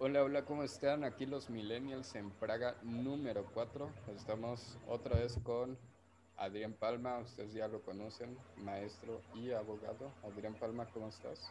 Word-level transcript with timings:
Hola, 0.00 0.24
hola, 0.24 0.44
¿cómo 0.44 0.64
están? 0.64 1.04
Aquí 1.04 1.24
los 1.24 1.48
millennials 1.48 2.16
en 2.16 2.28
Praga 2.28 2.74
número 2.82 3.46
4. 3.54 3.88
Estamos 4.16 4.76
otra 4.88 5.20
vez 5.20 5.38
con 5.44 5.78
Adrián 6.36 6.72
Palma, 6.72 7.18
ustedes 7.20 7.52
ya 7.52 7.68
lo 7.68 7.80
conocen, 7.80 8.36
maestro 8.56 9.20
y 9.34 9.52
abogado. 9.52 10.10
Adrián 10.24 10.54
Palma, 10.54 10.84
¿cómo 10.92 11.08
estás? 11.08 11.48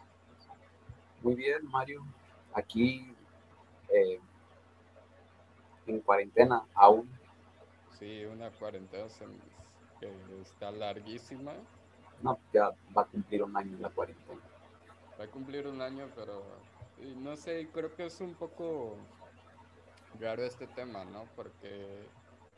Muy 1.21 1.35
bien, 1.35 1.65
Mario. 1.69 2.03
Aquí 2.53 3.15
eh, 3.87 4.19
en 5.87 6.01
cuarentena 6.01 6.65
aún. 6.75 7.09
Sí, 7.97 8.25
una 8.25 8.51
cuarentena 8.51 9.05
que 10.01 10.11
está 10.41 10.69
larguísima. 10.69 11.53
No, 12.21 12.37
ya 12.51 12.71
va 12.95 13.03
a 13.03 13.05
cumplir 13.05 13.41
un 13.41 13.55
año 13.55 13.77
la 13.79 13.89
cuarentena. 13.89 14.41
Va 15.17 15.23
a 15.23 15.27
cumplir 15.27 15.65
un 15.65 15.81
año, 15.81 16.09
pero 16.13 16.43
no 17.17 17.35
sé, 17.35 17.67
creo 17.73 17.95
que 17.95 18.05
es 18.05 18.19
un 18.21 18.33
poco 18.33 18.95
raro 20.19 20.43
este 20.43 20.67
tema, 20.67 21.03
¿no? 21.05 21.25
Porque 21.35 22.07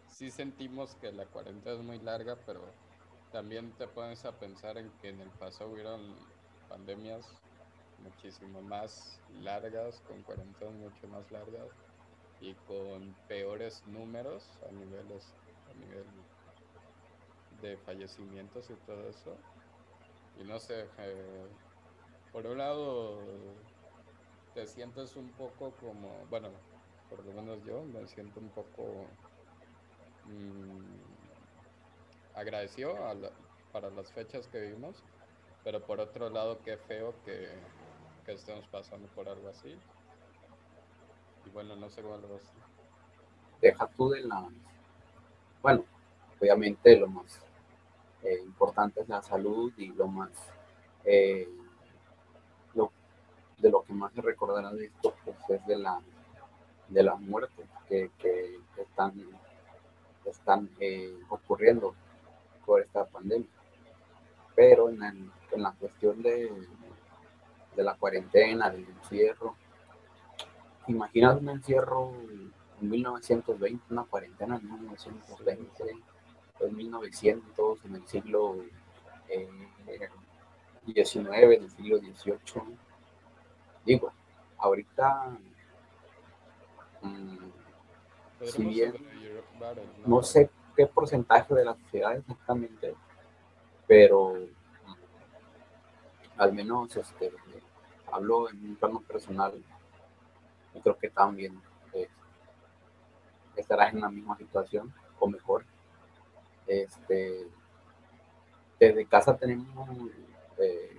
sí 0.08 0.30
sentimos 0.32 0.96
que 0.96 1.12
la 1.12 1.26
cuarentena 1.26 1.76
es 1.76 1.82
muy 1.84 2.00
larga, 2.00 2.38
pero 2.46 2.62
también 3.32 3.72
te 3.74 3.88
pones 3.88 4.24
a 4.26 4.32
pensar 4.32 4.78
en 4.78 4.90
que 5.02 5.10
en 5.10 5.20
el 5.22 5.30
pasado 5.30 5.72
hubieron 5.72 6.16
pandemias 6.70 7.26
muchísimo 8.04 8.62
más 8.62 9.20
largas, 9.42 10.02
con 10.08 10.22
cuarentenas 10.24 10.74
mucho 10.76 11.08
más 11.08 11.32
largas 11.32 11.70
y 12.41 12.54
con 12.68 13.16
peores 13.27 13.82
números 13.88 14.48
a 14.68 14.72
niveles 14.72 15.34
a 15.70 15.74
nivel 15.74 16.05
de 17.62 17.77
fallecimientos 17.77 18.70
y 18.70 18.74
todo 18.86 19.10
eso. 19.10 19.36
Y 20.40 20.44
no 20.44 20.60
sé, 20.60 20.86
eh, 21.00 21.48
por 22.32 22.46
un 22.46 22.58
lado 22.58 23.24
te 24.55 24.66
sientes 24.66 25.18
un 25.18 25.30
poco 25.32 25.72
como, 25.82 26.26
bueno, 26.30 26.48
por 27.09 27.23
lo 27.26 27.34
menos 27.34 27.62
yo 27.66 27.84
me 27.84 28.08
siento 28.08 28.40
un 28.40 28.48
poco 28.50 29.05
mmm, 30.24 30.80
agradecido 32.34 32.96
para 33.74 33.90
las 33.90 34.12
fechas 34.13 34.48
que 34.48 34.62
vivimos, 34.62 35.04
pero 35.65 35.85
por 35.85 35.99
otro 35.99 36.30
lado 36.30 36.60
qué 36.63 36.77
feo 36.77 37.13
que, 37.26 37.49
que 38.26 38.32
estemos 38.32 38.65
pasando 38.68 39.10
por 39.10 39.27
algo 39.27 39.49
así. 39.49 39.77
Y 41.46 41.49
bueno, 41.49 41.76
no 41.76 41.90
sé 41.90 42.02
cómo 42.02 42.18
lo 42.18 42.30
ves. 42.30 42.43
Deja 43.62 43.87
tú 43.87 44.10
de 44.10 44.21
la... 44.21 44.48
Bueno, 45.62 45.84
obviamente 46.40 46.98
lo 46.98 47.08
más 47.08 47.41
eh, 48.24 48.40
importante 48.41 49.02
es 49.02 49.10
la 49.10 49.21
salud 49.21 49.74
y 49.76 49.87
lo 49.87 50.08
más... 50.08 50.32
Eh, 51.04 51.49
de 53.58 53.70
lo 53.70 53.84
que 53.84 53.94
más 53.94 54.14
se 54.14 54.22
recordará 54.22 54.72
de 54.72 54.86
esto 54.86 55.14
pues, 55.24 55.38
es 55.50 55.66
de 55.66 55.78
la, 55.78 56.00
de 56.90 57.04
la 57.04 57.16
muerte 57.16 57.66
que, 57.88 58.12
que 58.20 58.60
están, 58.78 59.14
están 60.26 60.70
eh, 60.80 61.18
ocurriendo 61.30 61.96
por 62.66 62.82
esta 62.82 63.06
pandemia. 63.06 63.48
Pero 64.56 64.90
en, 64.90 65.02
en 65.03 65.62
la 65.62 65.72
cuestión 65.74 66.22
de, 66.22 66.52
de 67.76 67.84
la 67.84 67.96
cuarentena, 67.96 68.70
del 68.70 68.86
encierro, 68.88 69.56
imaginas 70.88 71.40
un 71.42 71.50
encierro 71.50 72.14
en 72.81 72.90
1920, 72.90 73.84
una 73.90 74.03
cuarentena 74.03 74.58
en 74.58 74.72
1920, 74.72 75.84
en 76.62 76.76
1900, 76.76 77.86
en 77.86 77.96
el 77.96 78.08
siglo 78.08 78.56
XIX, 80.86 81.28
en 81.28 81.64
el 81.64 81.72
siglo 81.72 81.98
XVIII 81.98 82.84
Digo, 83.86 84.12
ahorita, 84.58 85.38
mm, 87.02 87.38
si 88.44 88.66
bien 88.66 88.94
no 90.06 90.24
sé 90.24 90.50
qué 90.75 90.88
porcentaje 90.88 91.53
de 91.53 91.66
la 91.66 91.75
sociedad 91.75 92.18
exactamente, 92.18 92.96
pero 93.88 94.34
mm, 94.34 94.96
al 96.38 96.54
menos 96.54 96.96
este, 96.98 97.32
hablo 98.12 98.50
en 98.50 98.70
un 98.70 98.76
plano 98.76 99.02
personal, 99.02 99.54
y 100.74 100.82
creo 100.82 100.98
que 100.98 101.09
también 101.09 101.62
eh, 101.94 102.09
estarás 103.56 103.94
en 103.94 104.02
la 104.02 104.09
misma 104.09 104.36
situación 104.38 104.94
o 105.20 105.28
mejor. 105.28 105.64
Este, 106.68 107.48
desde 108.80 109.06
casa 109.06 109.38
tenemos 109.38 109.90
eh, 110.58 110.95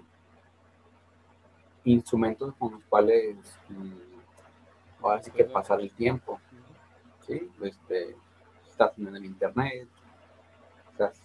instrumentos 1.87 2.55
con 2.59 2.73
los 2.73 2.85
cuales 2.85 3.37
mm, 3.69 5.05
ahora 5.05 5.23
sí 5.23 5.31
que 5.31 5.45
pasar 5.45 5.81
el 5.81 5.91
tiempo. 5.93 6.41
¿sí? 7.27 7.51
Este, 7.63 8.17
estás 8.69 8.99
en 8.99 9.15
el 9.15 9.25
internet, 9.25 9.89
estás 10.91 11.21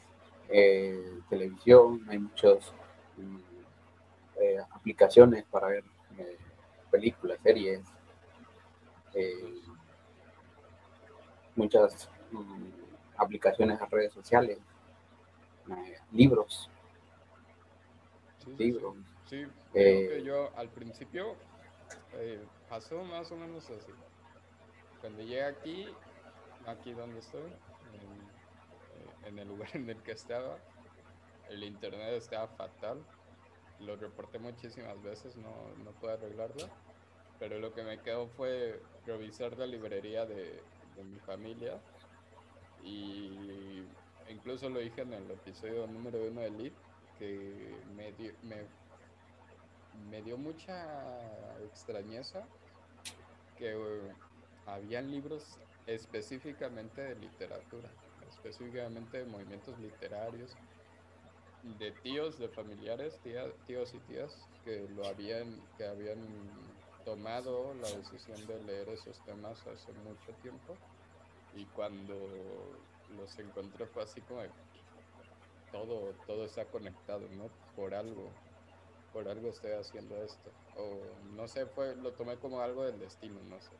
eh, 0.49 1.19
televisión, 1.29 2.05
hay 2.09 2.19
muchas 2.19 2.73
mm, 3.17 3.37
eh, 4.39 4.57
aplicaciones 4.71 5.45
para 5.45 5.67
ver 5.67 5.83
eh, 6.17 6.37
películas, 6.89 7.39
series, 7.41 7.81
muchas 11.55 12.09
mm, 12.31 12.69
aplicaciones 13.17 13.81
a 13.81 13.85
redes 13.87 14.13
sociales, 14.13 14.57
libros, 16.11 16.69
libros. 18.57 18.95
Sí, 18.95 19.10
creo 19.31 19.49
que 19.73 20.17
eh, 20.17 20.23
yo 20.23 20.51
al 20.57 20.69
principio 20.69 21.35
eh, 22.13 22.43
pasó 22.69 23.03
más 23.03 23.31
o 23.31 23.35
menos 23.35 23.69
así. 23.69 23.91
Cuando 24.99 25.23
llegué 25.23 25.43
aquí, 25.43 25.87
aquí 26.67 26.93
donde 26.93 27.19
estoy, 27.19 27.51
en, 29.23 29.27
en, 29.27 29.39
el 29.39 29.47
lugar 29.47 29.69
en 29.73 29.89
el 29.89 30.01
que 30.03 30.11
estaba, 30.11 30.57
el 31.49 31.63
internet 31.63 32.13
estaba 32.13 32.47
fatal. 32.49 33.03
Lo 33.79 33.95
reporté 33.95 34.37
muchísimas 34.37 35.01
veces, 35.01 35.35
no, 35.37 35.73
no 35.83 35.91
pude 35.93 36.13
arreglarlo. 36.13 36.69
Pero 37.39 37.57
lo 37.57 37.73
que 37.73 37.81
me 37.81 37.99
quedó 38.01 38.27
fue 38.27 38.79
revisar 39.07 39.57
la 39.57 39.65
librería 39.65 40.25
de, 40.25 40.61
de 40.95 41.03
mi 41.03 41.17
familia. 41.19 41.79
Y 42.83 43.83
incluso 44.29 44.69
lo 44.69 44.79
dije 44.79 45.01
en 45.01 45.13
el 45.13 45.31
episodio 45.31 45.87
número 45.87 46.19
uno 46.23 46.41
de 46.41 46.47
Elite, 46.47 46.75
que 47.17 47.75
me, 47.95 48.13
me 48.43 48.65
me 50.09 50.21
dio 50.21 50.37
mucha 50.37 50.85
extrañeza 51.63 52.45
que 53.57 53.75
uh, 53.75 54.13
habían 54.65 55.11
libros 55.11 55.57
específicamente 55.87 57.01
de 57.01 57.15
literatura, 57.15 57.89
específicamente 58.29 59.19
de 59.19 59.25
movimientos 59.25 59.77
literarios, 59.79 60.55
de 61.79 61.91
tíos, 61.91 62.39
de 62.39 62.49
familiares, 62.49 63.19
tíos 63.67 63.93
y 63.93 63.99
tías 63.99 64.47
que 64.65 64.87
lo 64.95 65.05
habían, 65.05 65.61
que 65.77 65.85
habían 65.85 66.19
tomado 67.05 67.73
la 67.75 67.89
decisión 67.89 68.45
de 68.47 68.63
leer 68.63 68.89
esos 68.89 69.23
temas 69.25 69.59
hace 69.67 69.91
mucho 69.93 70.31
tiempo 70.41 70.75
y 71.55 71.65
cuando 71.65 72.15
los 73.17 73.37
encontré 73.39 73.85
fue 73.87 74.03
así 74.03 74.21
como 74.21 74.41
todo, 75.71 76.13
todo 76.27 76.45
está 76.45 76.65
conectado, 76.65 77.27
¿no? 77.37 77.49
Por 77.75 77.93
algo 77.93 78.29
por 79.13 79.27
algo 79.27 79.49
estoy 79.49 79.71
haciendo 79.71 80.15
esto. 80.23 80.49
O 80.77 80.99
no 81.35 81.47
sé, 81.47 81.65
fue, 81.65 81.95
lo 81.95 82.11
tomé 82.13 82.37
como 82.37 82.61
algo 82.61 82.83
del 82.83 82.99
destino, 82.99 83.39
no 83.49 83.59
sé. 83.59 83.71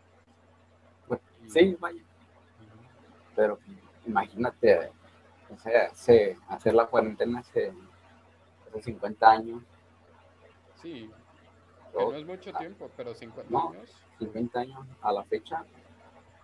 sí, 1.47 1.77
vaya. 1.79 2.01
Pero 3.35 3.59
imagínate, 4.05 4.91
o 5.49 5.57
sea, 5.57 5.91
hacer 6.49 6.73
la 6.73 6.85
cuarentena 6.85 7.39
hace, 7.39 7.73
hace 8.69 8.81
50 8.81 9.31
años. 9.31 9.63
Sí, 10.81 11.09
no 11.93 12.15
es 12.15 12.25
mucho 12.25 12.53
tiempo, 12.53 12.89
pero 12.95 13.13
50 13.13 13.57
años. 13.57 13.89
50 14.19 14.59
años 14.59 14.79
a 15.01 15.11
la 15.11 15.23
fecha. 15.23 15.65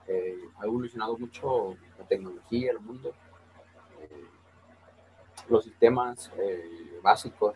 Eh, 0.08 0.38
ha 0.60 0.66
evolucionado 0.66 1.18
mucho 1.18 1.76
la 1.98 2.06
tecnología, 2.06 2.72
el 2.72 2.80
mundo. 2.80 3.14
Eh, 4.00 4.26
los 5.50 5.64
sistemas 5.64 6.32
eh, 6.38 7.00
básicos 7.02 7.56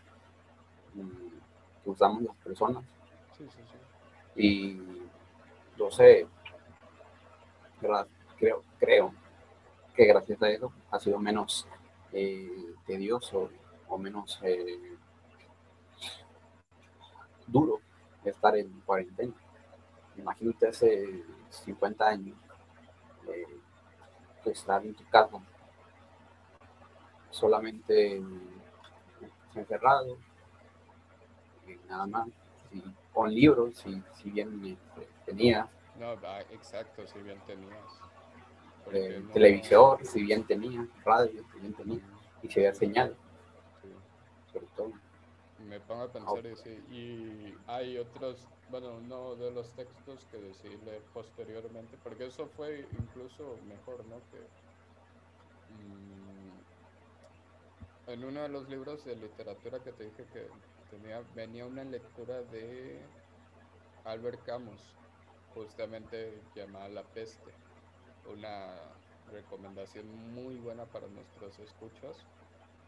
que 1.83 1.89
usamos 1.89 2.23
las 2.23 2.35
personas. 2.37 2.83
Y 4.35 4.79
yo 5.77 5.91
sé, 5.91 6.27
creo, 8.37 8.63
creo 8.79 9.13
que 9.95 10.05
gracias 10.05 10.41
a 10.41 10.49
eso 10.49 10.71
ha 10.91 10.99
sido 10.99 11.19
menos 11.19 11.67
eh, 12.13 12.75
tedioso 12.85 13.49
o 13.87 13.97
menos 13.97 14.39
eh, 14.43 14.97
duro 17.47 17.79
estar 18.23 18.55
en 18.55 18.69
cuarentena. 18.81 19.33
Imagínate 20.17 20.67
hace 20.67 21.23
50 21.49 22.07
años 22.07 22.37
eh, 23.27 23.59
estar 24.45 24.85
en 24.85 24.93
tu 24.93 25.03
casa 25.09 25.37
solamente 27.29 28.21
encerrado 29.55 30.17
nada 31.91 32.07
más. 32.07 32.27
con 33.13 33.33
libros, 33.33 33.75
si, 33.77 34.01
si 34.17 34.29
bien 34.31 34.49
este, 34.65 35.07
tenías. 35.25 35.67
No, 35.99 36.13
exacto, 36.51 37.05
si 37.05 37.19
bien 37.19 37.37
tenías. 37.45 37.77
Eh, 38.91 39.23
televisor, 39.33 40.03
si 40.05 40.23
bien 40.23 40.43
tenías, 40.45 40.87
radio, 41.03 41.43
si 41.53 41.59
bien 41.59 41.73
tenías, 41.73 42.01
y 42.41 42.49
se 42.49 42.61
veía 42.61 42.73
señal. 42.73 43.15
Sobre 44.51 44.65
todo. 44.75 44.91
Me 45.67 45.79
pongo 45.79 46.03
a 46.03 46.11
pensar 46.11 46.45
y 46.45 46.55
sí, 46.55 46.83
y 46.89 47.53
hay 47.67 47.97
otros, 47.97 48.47
bueno, 48.71 48.95
uno 48.97 49.35
de 49.35 49.51
los 49.51 49.69
textos 49.73 50.25
que 50.31 50.37
decidí 50.37 50.75
leer 50.83 51.03
posteriormente, 51.13 51.97
porque 52.03 52.25
eso 52.25 52.47
fue 52.57 52.87
incluso 52.99 53.57
mejor, 53.67 54.03
¿no? 54.05 54.15
Que, 54.31 54.39
mm, 55.77 56.21
en 58.11 58.25
uno 58.25 58.41
de 58.41 58.49
los 58.49 58.67
libros 58.69 59.05
de 59.05 59.15
literatura 59.15 59.79
que 59.79 59.91
te 59.91 60.05
dije 60.05 60.25
que 60.33 60.47
venía 61.35 61.65
una 61.65 61.83
lectura 61.83 62.41
de 62.43 62.99
Albert 64.03 64.43
Camus, 64.43 64.81
justamente 65.53 66.41
llamada 66.55 66.89
La 66.89 67.03
peste, 67.03 67.51
una 68.31 68.75
recomendación 69.31 70.33
muy 70.33 70.55
buena 70.55 70.85
para 70.85 71.07
nuestros 71.07 71.59
escuchas. 71.59 72.17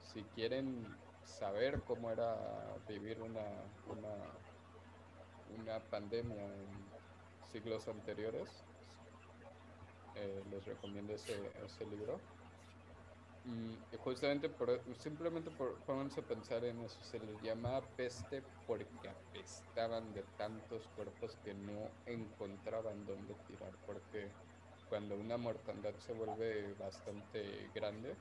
Si 0.01 0.23
quieren 0.35 0.85
saber 1.23 1.81
cómo 1.83 2.11
era 2.11 2.37
vivir 2.87 3.21
una, 3.21 3.45
una, 3.87 4.13
una 5.61 5.79
pandemia 5.89 6.43
en 6.43 6.67
siglos 7.51 7.87
anteriores, 7.87 8.49
eh, 10.15 10.43
les 10.51 10.65
recomiendo 10.65 11.13
ese, 11.13 11.51
ese 11.65 11.85
libro. 11.85 12.19
Justamente 14.03 14.47
por, 14.47 14.79
simplemente 14.99 15.49
por, 15.51 15.75
pónganse 15.81 16.21
a 16.21 16.23
pensar 16.23 16.63
en 16.63 16.79
eso, 16.81 16.99
se 17.01 17.19
les 17.19 17.41
llama 17.41 17.81
peste 17.97 18.41
porque 18.65 19.09
apestaban 19.09 20.13
de 20.13 20.23
tantos 20.37 20.87
cuerpos 20.95 21.37
que 21.43 21.53
no 21.53 21.89
encontraban 22.05 23.05
dónde 23.05 23.33
tirar, 23.47 23.71
porque 23.85 24.29
cuando 24.89 25.15
una 25.15 25.37
mortandad 25.37 25.93
se 25.99 26.13
vuelve 26.13 26.73
bastante 26.75 27.69
grande, 27.73 28.15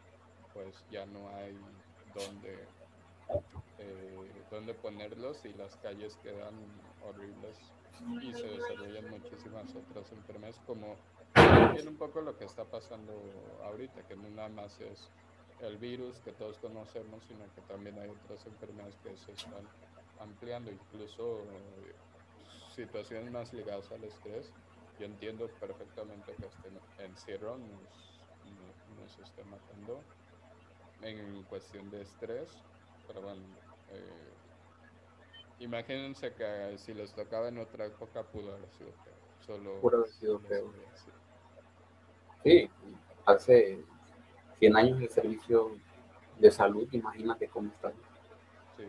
pues 0.54 0.84
ya 0.90 1.06
no 1.06 1.28
hay 1.36 1.56
dónde, 2.14 2.66
eh, 3.78 4.44
dónde 4.50 4.74
ponerlos 4.74 5.44
y 5.44 5.52
las 5.54 5.76
calles 5.76 6.16
quedan 6.22 6.54
horribles 7.04 7.58
y 8.22 8.32
se 8.32 8.46
desarrollan 8.46 9.10
muchísimas 9.10 9.74
otras 9.74 10.10
enfermedades 10.12 10.60
como 10.66 10.96
también 11.32 11.88
un 11.88 11.96
poco 11.96 12.20
lo 12.20 12.36
que 12.36 12.44
está 12.44 12.64
pasando 12.64 13.12
ahorita, 13.64 14.06
que 14.06 14.16
no 14.16 14.28
nada 14.30 14.48
más 14.48 14.80
es 14.80 15.08
el 15.60 15.76
virus 15.78 16.18
que 16.20 16.32
todos 16.32 16.58
conocemos, 16.58 17.22
sino 17.26 17.44
que 17.54 17.60
también 17.62 17.98
hay 17.98 18.08
otras 18.08 18.44
enfermedades 18.46 18.96
que 19.02 19.16
se 19.16 19.32
están 19.32 19.66
ampliando, 20.20 20.70
incluso 20.70 21.40
eh, 21.40 21.94
situaciones 22.74 23.30
más 23.30 23.52
ligadas 23.52 23.90
al 23.92 24.04
estrés. 24.04 24.50
Yo 24.98 25.06
entiendo 25.06 25.48
perfectamente 25.60 26.34
que 26.34 26.46
este 26.46 27.04
encierro 27.04 27.56
nos, 27.56 28.20
nos 28.98 29.18
esté 29.18 29.44
matando 29.44 30.00
en 31.02 31.42
cuestión 31.44 31.90
de 31.90 32.02
estrés, 32.02 32.48
pero 33.06 33.22
bueno, 33.22 33.42
eh, 33.90 34.32
imagínense 35.60 36.32
que 36.34 36.76
si 36.78 36.94
les 36.94 37.12
tocaba 37.12 37.48
en 37.48 37.58
otra 37.58 37.86
época 37.86 38.22
pudo 38.24 38.54
haber 38.54 38.68
sido 38.70 38.90
Solo, 39.46 39.80
pudo 39.80 39.96
haber 39.96 40.10
sido 40.10 40.40
Sí, 40.94 41.10
hace 43.24 43.78
100 44.58 44.76
años 44.76 45.00
de 45.00 45.08
servicio 45.08 45.72
de 46.38 46.50
salud, 46.50 46.88
imagínate 46.92 47.48
cómo 47.48 47.70
está. 47.70 47.90
Sí, 48.76 48.84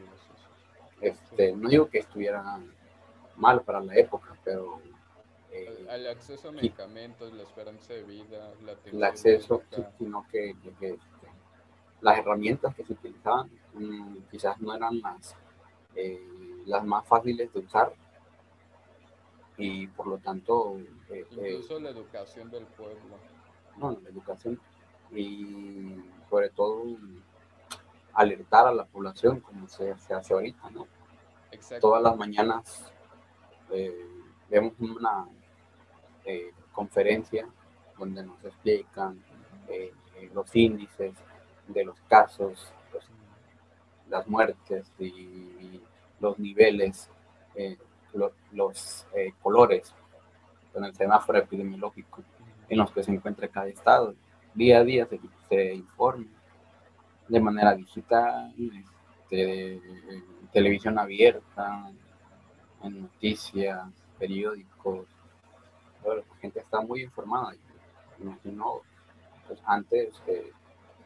Este, 1.02 1.56
no 1.56 1.70
digo 1.70 1.90
que 1.90 2.00
estuviera 2.00 2.60
mal 3.38 3.62
para 3.62 3.80
la 3.82 3.96
época, 3.96 4.36
pero... 4.44 4.82
Eh, 5.52 5.86
el 5.90 6.08
acceso 6.08 6.50
a 6.50 6.52
medicamentos, 6.52 7.32
la 7.34 7.44
esperanza 7.44 7.94
de 7.94 8.04
vida, 8.04 8.54
la 8.66 8.76
El 8.86 9.04
acceso, 9.04 9.62
sino 10.00 10.26
que, 10.32 10.56
este, 10.72 10.98
las 12.02 12.18
herramientas 12.18 12.76
que 12.76 12.84
se 12.84 12.94
utilizaban 12.94 13.50
mm, 13.74 14.18
quizás 14.32 14.60
no 14.60 14.76
eran 14.76 15.00
las, 15.00 15.36
eh, 15.96 16.64
las 16.66 16.84
más 16.86 17.08
fáciles 17.08 17.54
de 17.54 17.60
usar. 17.60 17.94
Y 19.58 19.88
por 19.88 20.08
lo 20.08 20.18
tanto... 20.18 20.80
Eh, 21.10 21.26
Incluso 21.32 21.80
la 21.80 21.90
educación 21.92 22.50
del 22.50 22.66
pueblo 22.66 23.18
no, 23.78 23.92
la 24.04 24.10
educación 24.10 24.60
y 25.12 25.96
sobre 26.30 26.50
todo 26.50 26.84
alertar 28.14 28.68
a 28.68 28.74
la 28.74 28.86
población 28.86 29.40
como 29.40 29.68
se, 29.68 29.92
hace 29.92 30.34
ahorita, 30.34 30.70
¿no? 30.72 30.88
Todas 31.80 32.02
las 32.02 32.18
mañanas 32.18 32.92
eh, 33.72 34.08
vemos 34.50 34.74
una 34.80 35.28
eh, 36.26 36.52
conferencia 36.72 37.48
donde 37.98 38.24
nos 38.24 38.44
explican 38.44 39.24
eh, 39.68 39.94
los 40.34 40.56
índices 40.56 41.14
de 41.68 41.86
los 41.86 42.00
casos, 42.08 42.72
las 44.10 44.28
muertes 44.28 44.92
y, 45.00 45.82
los 46.20 46.40
niveles, 46.40 47.10
los 48.14 49.06
colores 49.42 49.94
en 50.74 50.86
el 50.86 50.96
semáforo 50.96 51.40
epidemiológico 51.40 52.24
en 52.74 52.80
los 52.80 52.92
que 52.92 53.04
se 53.04 53.12
encuentra 53.12 53.48
cada 53.48 53.68
estado. 53.68 54.16
Día 54.54 54.80
a 54.80 54.84
día 54.84 55.06
se, 55.06 55.20
se 55.48 55.74
informa 55.76 56.26
de 57.28 57.40
manera 57.40 57.74
digital, 57.76 58.54
este, 58.58 59.82
televisión 60.52 61.00
abierta, 61.00 61.92
en 62.84 63.02
noticias, 63.04 63.88
periódicos. 64.20 65.08
la 66.04 66.36
gente 66.42 66.60
está 66.60 66.82
muy 66.82 67.04
informada. 67.04 67.54
Imagino, 68.20 68.82
pues 69.48 69.60
antes 69.66 70.22
eh, 70.28 70.52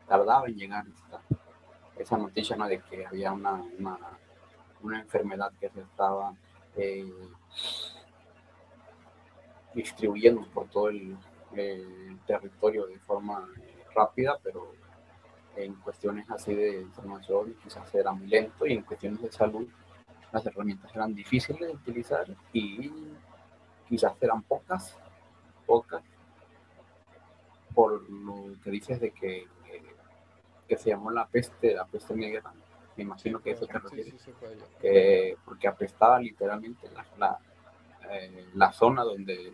tardaba 0.08 0.48
en 0.48 0.56
llegar 0.56 0.86
esa 1.98 2.18
noticia 2.18 2.56
¿no? 2.56 2.68
de 2.68 2.80
que 2.80 3.06
había 3.06 3.31
una, 3.31 3.64
una, 4.81 5.00
enfermedad 5.00 5.52
que 5.60 5.69
se 5.69 5.81
estaba 5.81 6.34
eh, 6.75 7.12
distribuyendo 9.74 10.46
por 10.54 10.68
todo 10.68 10.90
el, 10.90 11.18
el 11.59 12.19
territorio 12.25 12.86
de 12.88 13.00
forma 13.00 13.48
rápida, 13.95 14.38
pero 14.44 14.74
en 15.56 15.74
cuestiones 15.75 16.30
así 16.30 16.54
de 16.54 16.81
información 16.81 17.56
quizás 17.63 17.94
era 17.95 18.12
muy 18.12 18.27
lento 18.27 18.65
y 18.65 18.74
en 18.74 18.83
cuestiones 18.83 19.21
de 19.21 19.31
salud 19.31 19.68
las 20.31 20.45
herramientas 20.45 20.94
eran 20.95 21.15
difíciles 21.15 21.62
de 21.62 21.74
utilizar 21.74 22.27
y 22.54 22.92
quizás 23.88 24.13
eran 24.21 24.44
pocas, 24.44 24.98
pocas, 25.66 26.04
por 27.73 28.07
lo 28.09 28.54
que 28.64 28.69
dices 28.69 28.99
de 28.99 29.11
que, 29.11 29.47
que 30.68 30.78
se 30.78 30.90
llamó 30.90 31.11
la 31.11 31.28
peste, 31.28 31.73
la 31.73 31.85
peste 31.85 32.16
negra, 32.16 32.54
me 32.97 33.04
imagino 33.04 33.40
que 33.40 33.52
eso 33.52 33.66
te 33.68 33.80
refieres, 33.80 34.16
porque 35.45 35.68
apestaba 35.68 36.19
literalmente 36.19 36.90
la, 36.92 37.06
la, 37.18 37.40
eh, 38.11 38.47
la 38.56 38.71
zona 38.71 39.04
donde 39.04 39.54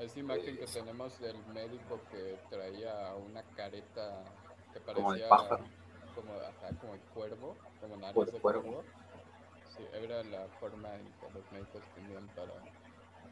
esa 0.00 0.18
imagen 0.18 0.56
que 0.56 0.66
tenemos 0.66 1.18
del 1.20 1.36
médico 1.48 2.00
que 2.10 2.38
traía 2.48 3.14
una 3.14 3.42
careta 3.54 4.24
que 4.72 4.80
parecía 4.80 5.04
como, 5.04 5.14
de 5.14 5.28
pájaro. 5.28 5.64
como, 6.14 6.32
como 6.80 6.94
el 6.94 7.00
cuervo, 7.00 7.56
como 7.80 7.96
nariz 7.96 8.32
de 8.32 8.40
cuervo. 8.40 8.82
Sí, 9.76 9.84
era 9.92 10.22
la 10.24 10.46
forma 10.58 10.94
en 10.94 11.04
que 11.04 11.30
los 11.34 11.52
médicos 11.52 11.82
tenían 11.94 12.26
para 12.28 12.52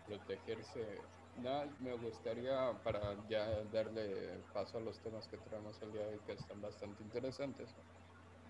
protegerse. 0.06 1.00
Nada, 1.42 1.68
me 1.78 1.94
gustaría, 1.94 2.72
para 2.82 3.16
ya 3.28 3.46
darle 3.72 4.40
paso 4.52 4.78
a 4.78 4.80
los 4.80 4.98
temas 4.98 5.28
que 5.28 5.36
traemos 5.38 5.80
el 5.82 5.92
día 5.92 6.02
de 6.02 6.14
hoy, 6.14 6.20
que 6.26 6.32
están 6.32 6.60
bastante 6.60 7.02
interesantes, 7.02 7.70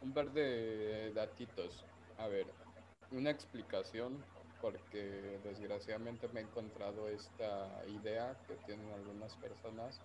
un 0.03 0.13
par 0.13 0.31
de 0.33 1.13
datitos. 1.15 1.85
A 2.17 2.27
ver, 2.27 2.47
una 3.13 3.31
explicación 3.31 4.25
porque 4.61 5.39
desgraciadamente 5.45 6.29
me 6.29 6.41
he 6.41 6.43
encontrado 6.43 7.09
esta 7.09 7.69
idea 7.89 8.37
que 8.47 8.55
tienen 8.67 8.91
algunas 8.93 9.35
personas 9.37 10.01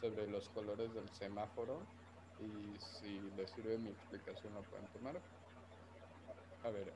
sobre 0.00 0.26
los 0.28 0.48
colores 0.50 0.92
del 0.94 1.08
semáforo 1.10 1.80
y 2.40 2.78
si 2.78 3.20
les 3.36 3.50
sirve 3.50 3.78
mi 3.78 3.90
explicación 3.90 4.54
lo 4.54 4.62
pueden 4.62 4.86
tomar. 4.88 5.20
A 6.64 6.70
ver, 6.70 6.92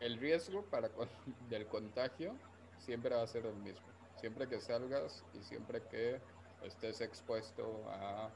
el 0.00 0.18
riesgo 0.18 0.62
para 0.62 0.88
del 1.48 1.66
contagio 1.66 2.34
siempre 2.78 3.14
va 3.14 3.22
a 3.22 3.26
ser 3.26 3.46
el 3.46 3.56
mismo. 3.56 3.86
Siempre 4.20 4.48
que 4.48 4.60
salgas 4.60 5.24
y 5.34 5.42
siempre 5.42 5.82
que 5.90 6.20
estés 6.62 7.00
expuesto 7.00 7.84
a 7.88 8.30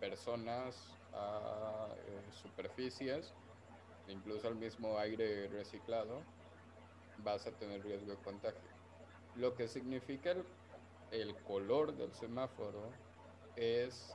personas, 0.00 0.74
a 1.12 1.88
eh, 2.06 2.20
superficies, 2.30 3.32
incluso 4.08 4.48
al 4.48 4.56
mismo 4.56 4.98
aire 4.98 5.48
reciclado, 5.48 6.22
vas 7.18 7.46
a 7.46 7.52
tener 7.52 7.82
riesgo 7.82 8.12
de 8.12 8.16
contagio. 8.18 8.70
Lo 9.36 9.54
que 9.54 9.68
significa 9.68 10.34
el, 11.10 11.36
color 11.44 11.94
del 11.96 12.12
semáforo 12.12 12.90
es 13.54 14.14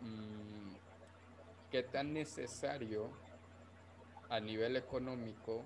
mm, 0.00 0.74
qué 1.70 1.82
tan 1.82 2.12
necesario 2.12 3.10
a 4.28 4.40
nivel 4.40 4.76
económico 4.76 5.64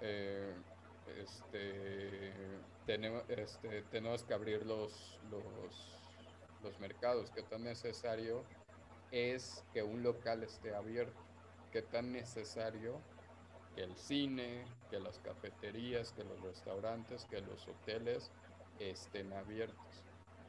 eh, 0.00 0.54
este, 1.18 2.32
tenemos, 2.84 3.22
este, 3.28 3.82
tenemos 3.82 4.24
que 4.24 4.34
abrir 4.34 4.66
los, 4.66 5.18
los, 5.30 5.96
los 6.62 6.78
mercados, 6.80 7.30
qué 7.30 7.42
tan 7.42 7.64
necesario 7.64 8.44
es 9.10 9.64
que 9.72 9.82
un 9.82 10.02
local 10.02 10.42
esté 10.42 10.74
abierto, 10.74 11.20
qué 11.72 11.82
tan 11.82 12.12
necesario 12.12 13.00
que 13.76 13.84
el 13.84 13.94
cine, 13.94 14.64
que 14.90 14.98
las 14.98 15.18
cafeterías, 15.18 16.12
que 16.12 16.24
los 16.24 16.40
restaurantes, 16.40 17.26
que 17.26 17.42
los 17.42 17.68
hoteles 17.68 18.30
estén 18.80 19.32
abiertos. 19.34 20.04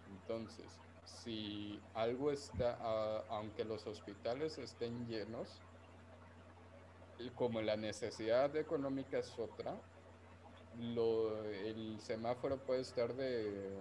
Entonces, 0.09 0.65
si 1.03 1.79
algo 1.93 2.31
está, 2.31 3.25
aunque 3.29 3.65
los 3.65 3.85
hospitales 3.85 4.57
estén 4.57 5.07
llenos, 5.07 5.61
como 7.35 7.61
la 7.61 7.75
necesidad 7.75 8.55
económica 8.55 9.19
es 9.19 9.37
otra, 9.37 9.75
el 10.79 11.99
semáforo 11.99 12.57
puede 12.57 12.81
estar 12.81 13.13
de, 13.13 13.77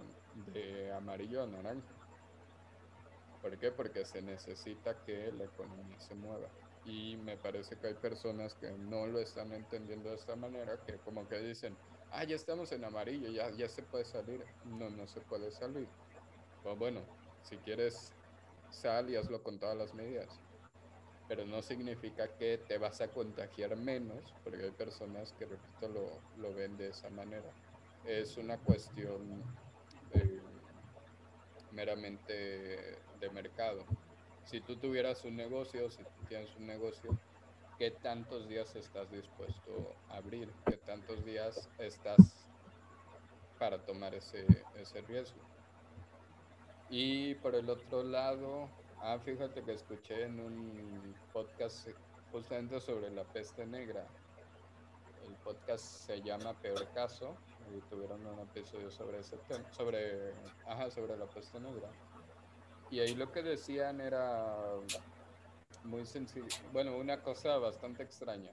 de 0.53 0.91
amarillo 0.93 1.43
a 1.43 1.47
naranja. 1.47 1.95
¿Por 3.41 3.57
qué? 3.57 3.71
Porque 3.71 4.03
se 4.03 4.21
necesita 4.21 5.03
que 5.05 5.31
la 5.31 5.45
economía 5.45 5.99
se 5.99 6.15
mueva. 6.15 6.49
Y 6.87 7.17
me 7.17 7.35
parece 7.35 7.75
que 7.75 7.87
hay 7.87 7.93
personas 7.95 8.55
que 8.55 8.71
no 8.71 9.07
lo 9.07 9.19
están 9.19 9.51
entendiendo 9.51 10.09
de 10.09 10.15
esta 10.15 10.37
manera, 10.37 10.79
que 10.85 10.93
como 10.99 11.27
que 11.27 11.37
dicen, 11.39 11.75
ah, 12.11 12.23
ya 12.23 12.37
estamos 12.37 12.71
en 12.71 12.85
amarillo, 12.85 13.29
ya, 13.29 13.51
ya 13.51 13.67
se 13.67 13.83
puede 13.83 14.05
salir. 14.05 14.41
No, 14.63 14.89
no 14.89 15.05
se 15.05 15.19
puede 15.19 15.51
salir. 15.51 15.89
Pues 16.63 16.79
bueno, 16.79 17.01
si 17.43 17.57
quieres, 17.57 18.13
sal 18.71 19.09
y 19.09 19.17
hazlo 19.17 19.43
con 19.43 19.59
todas 19.59 19.77
las 19.77 19.93
medidas. 19.93 20.39
Pero 21.27 21.45
no 21.45 21.61
significa 21.61 22.29
que 22.37 22.57
te 22.57 22.77
vas 22.77 23.01
a 23.01 23.09
contagiar 23.09 23.75
menos, 23.75 24.33
porque 24.45 24.63
hay 24.63 24.71
personas 24.71 25.33
que, 25.33 25.45
repito, 25.45 25.89
lo, 25.89 26.21
lo 26.41 26.53
ven 26.53 26.77
de 26.77 26.87
esa 26.87 27.09
manera. 27.09 27.51
Es 28.05 28.37
una 28.37 28.57
cuestión 28.59 29.43
eh, 30.13 30.39
meramente 31.73 32.97
de 33.19 33.29
mercado. 33.33 33.83
Si 34.47 34.61
tú 34.61 34.77
tuvieras 34.77 35.25
un 35.25 35.35
negocio, 35.35 35.91
si 35.91 36.03
tú 36.03 36.25
tienes 36.29 36.55
un 36.55 36.67
negocio, 36.67 37.11
¿qué 37.77 37.91
tantos 37.91 38.47
días 38.47 38.73
estás 38.77 39.11
dispuesto 39.11 39.93
a 40.07 40.17
abrir? 40.17 40.49
¿Qué 40.65 40.77
tantos 40.77 41.25
días 41.25 41.69
estás 41.79 42.47
para 43.59 43.77
tomar 43.85 44.15
ese, 44.15 44.47
ese 44.77 45.01
riesgo? 45.01 45.41
Y 46.89 47.35
por 47.35 47.55
el 47.55 47.69
otro 47.69 48.03
lado, 48.03 48.69
ah, 49.01 49.19
fíjate 49.19 49.63
que 49.63 49.73
escuché 49.73 50.23
en 50.23 50.39
un 50.39 51.13
podcast 51.33 51.89
justamente 52.31 52.79
sobre 52.79 53.11
la 53.11 53.25
peste 53.25 53.65
negra. 53.65 54.07
El 55.27 55.35
podcast 55.43 55.83
se 55.83 56.21
llama 56.21 56.53
Peor 56.61 56.87
Caso 56.93 57.35
y 57.75 57.81
tuvieron 57.89 58.25
un 58.25 58.39
episodio 58.39 58.89
sobre 58.91 59.19
ese 59.19 59.35
tema, 59.49 59.69
sobre, 59.73 60.31
ajá, 60.65 60.89
sobre 60.89 61.17
la 61.17 61.25
peste 61.25 61.59
negra. 61.59 61.89
Y 62.89 62.99
ahí 62.99 63.15
lo 63.15 63.31
que 63.31 63.43
decían 63.43 64.01
era 64.01 64.55
muy 65.83 66.05
sencillo, 66.05 66.47
bueno, 66.71 66.97
una 66.97 67.21
cosa 67.21 67.57
bastante 67.57 68.03
extraña. 68.03 68.51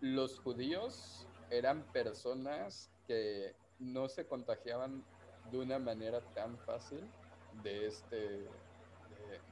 Los 0.00 0.38
judíos 0.38 1.26
eran 1.50 1.82
personas 1.92 2.90
que 3.06 3.54
no 3.78 4.08
se 4.08 4.26
contagiaban 4.26 5.04
de 5.50 5.58
una 5.58 5.78
manera 5.78 6.20
tan 6.34 6.56
fácil 6.58 7.00
de 7.62 7.86
este 7.86 8.48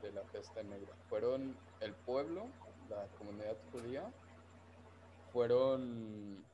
de, 0.03 0.12
la 0.12 0.23
peste 0.23 0.62
negra. 0.65 0.95
Fueron 1.09 1.57
el 1.81 1.95
pueblo, 1.95 2.47
la 2.88 3.07
comunidad 3.19 3.57
judía, 3.73 4.11
fueron 5.33 6.45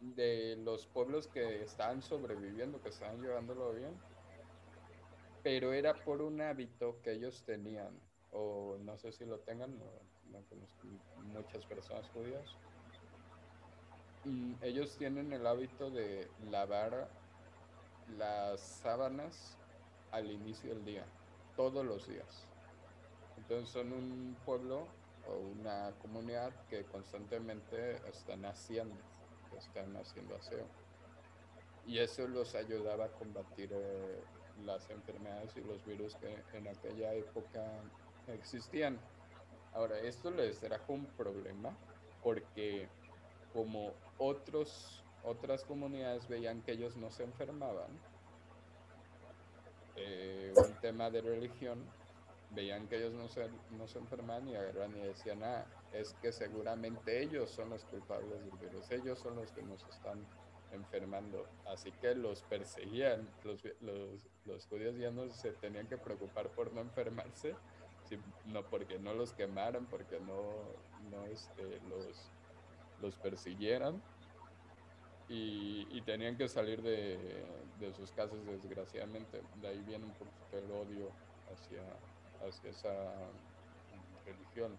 de 0.00 0.56
los 0.56 0.86
pueblos 0.86 1.28
que 1.28 1.62
estaban 1.62 2.02
sobreviviendo, 2.02 2.80
que 2.82 2.88
estaban 2.88 3.22
llevándolo 3.22 3.72
bien, 3.72 3.96
pero 5.42 5.72
era 5.72 5.94
por 5.94 6.22
un 6.22 6.40
hábito 6.40 7.00
que 7.02 7.12
ellos 7.12 7.42
tenían, 7.44 7.98
o 8.30 8.76
no 8.80 8.96
sé 8.98 9.12
si 9.12 9.24
lo 9.24 9.38
tengan, 9.40 9.78
no, 9.78 9.84
no 10.30 10.44
conozco 10.48 10.86
muchas 11.32 11.64
personas 11.66 12.08
judías. 12.10 12.56
Y 14.24 14.56
ellos 14.62 14.96
tienen 14.96 15.32
el 15.32 15.46
hábito 15.46 15.90
de 15.90 16.28
lavar 16.50 17.08
las 18.16 18.60
sábanas 18.60 19.58
al 20.12 20.30
inicio 20.30 20.74
del 20.74 20.84
día, 20.84 21.04
todos 21.56 21.84
los 21.84 22.06
días. 22.08 22.46
Entonces 23.36 23.68
son 23.70 23.92
un 23.92 24.36
pueblo 24.44 24.86
o 25.26 25.36
una 25.38 25.92
comunidad 26.00 26.52
que 26.68 26.84
constantemente 26.84 27.96
están 28.08 28.44
haciendo, 28.44 28.96
están 29.58 29.96
haciendo 29.96 30.36
aseo. 30.36 30.66
Y 31.86 31.98
eso 31.98 32.28
los 32.28 32.54
ayudaba 32.54 33.06
a 33.06 33.12
combatir 33.12 33.70
eh, 33.72 34.20
las 34.64 34.88
enfermedades 34.90 35.56
y 35.56 35.60
los 35.60 35.84
virus 35.84 36.16
que 36.16 36.42
en 36.56 36.68
aquella 36.68 37.14
época 37.14 37.64
existían. 38.28 38.98
Ahora, 39.72 39.98
esto 40.00 40.30
les 40.30 40.60
trajo 40.60 40.92
un 40.92 41.06
problema 41.06 41.76
porque 42.22 42.88
como 43.52 43.92
otros 44.18 45.02
otras 45.24 45.64
comunidades 45.64 46.28
veían 46.28 46.62
que 46.62 46.72
ellos 46.72 46.96
no 46.96 47.10
se 47.10 47.24
enfermaban, 47.24 47.90
eh, 49.96 50.52
un 50.56 50.74
tema 50.80 51.10
de 51.10 51.20
religión, 51.20 51.84
veían 52.50 52.88
que 52.88 52.96
ellos 52.96 53.12
no 53.14 53.28
se, 53.28 53.48
no 53.70 53.86
se 53.86 53.98
enfermaban 53.98 54.48
y 54.48 54.56
agarran 54.56 54.96
y 54.96 55.00
decían, 55.00 55.42
ah, 55.44 55.64
es 55.92 56.14
que 56.14 56.32
seguramente 56.32 57.22
ellos 57.22 57.50
son 57.50 57.70
los 57.70 57.84
culpables 57.84 58.30
del 58.30 58.58
virus, 58.58 58.90
ellos 58.90 59.18
son 59.18 59.36
los 59.36 59.50
que 59.52 59.62
nos 59.62 59.82
están 59.84 60.26
enfermando. 60.72 61.46
Así 61.66 61.92
que 61.92 62.14
los 62.14 62.42
perseguían, 62.42 63.28
los, 63.44 63.62
los, 63.80 64.28
los 64.44 64.66
judíos 64.66 64.96
ya 64.96 65.10
no 65.10 65.28
se 65.30 65.52
tenían 65.52 65.86
que 65.86 65.98
preocupar 65.98 66.48
por 66.50 66.72
no 66.72 66.80
enfermarse, 66.80 67.54
sino 68.08 68.62
porque 68.70 68.98
no 68.98 69.14
los 69.14 69.32
quemaran, 69.32 69.86
porque 69.86 70.18
no, 70.20 70.52
no 71.10 71.24
este, 71.26 71.80
los, 71.88 72.30
los 73.00 73.16
persiguieran 73.16 74.02
y, 75.28 76.00
tenían 76.02 76.36
que 76.36 76.48
salir 76.48 76.82
de, 76.82 77.46
sus 77.96 78.10
casas 78.12 78.44
desgraciadamente. 78.46 79.40
De 79.60 79.68
ahí 79.68 79.82
viene 79.86 80.04
un 80.04 80.12
poquito 80.12 80.58
el 80.58 80.70
odio 80.70 81.10
hacia, 81.52 81.82
hacia 82.46 82.70
esa 82.70 83.12
religión. 84.26 84.76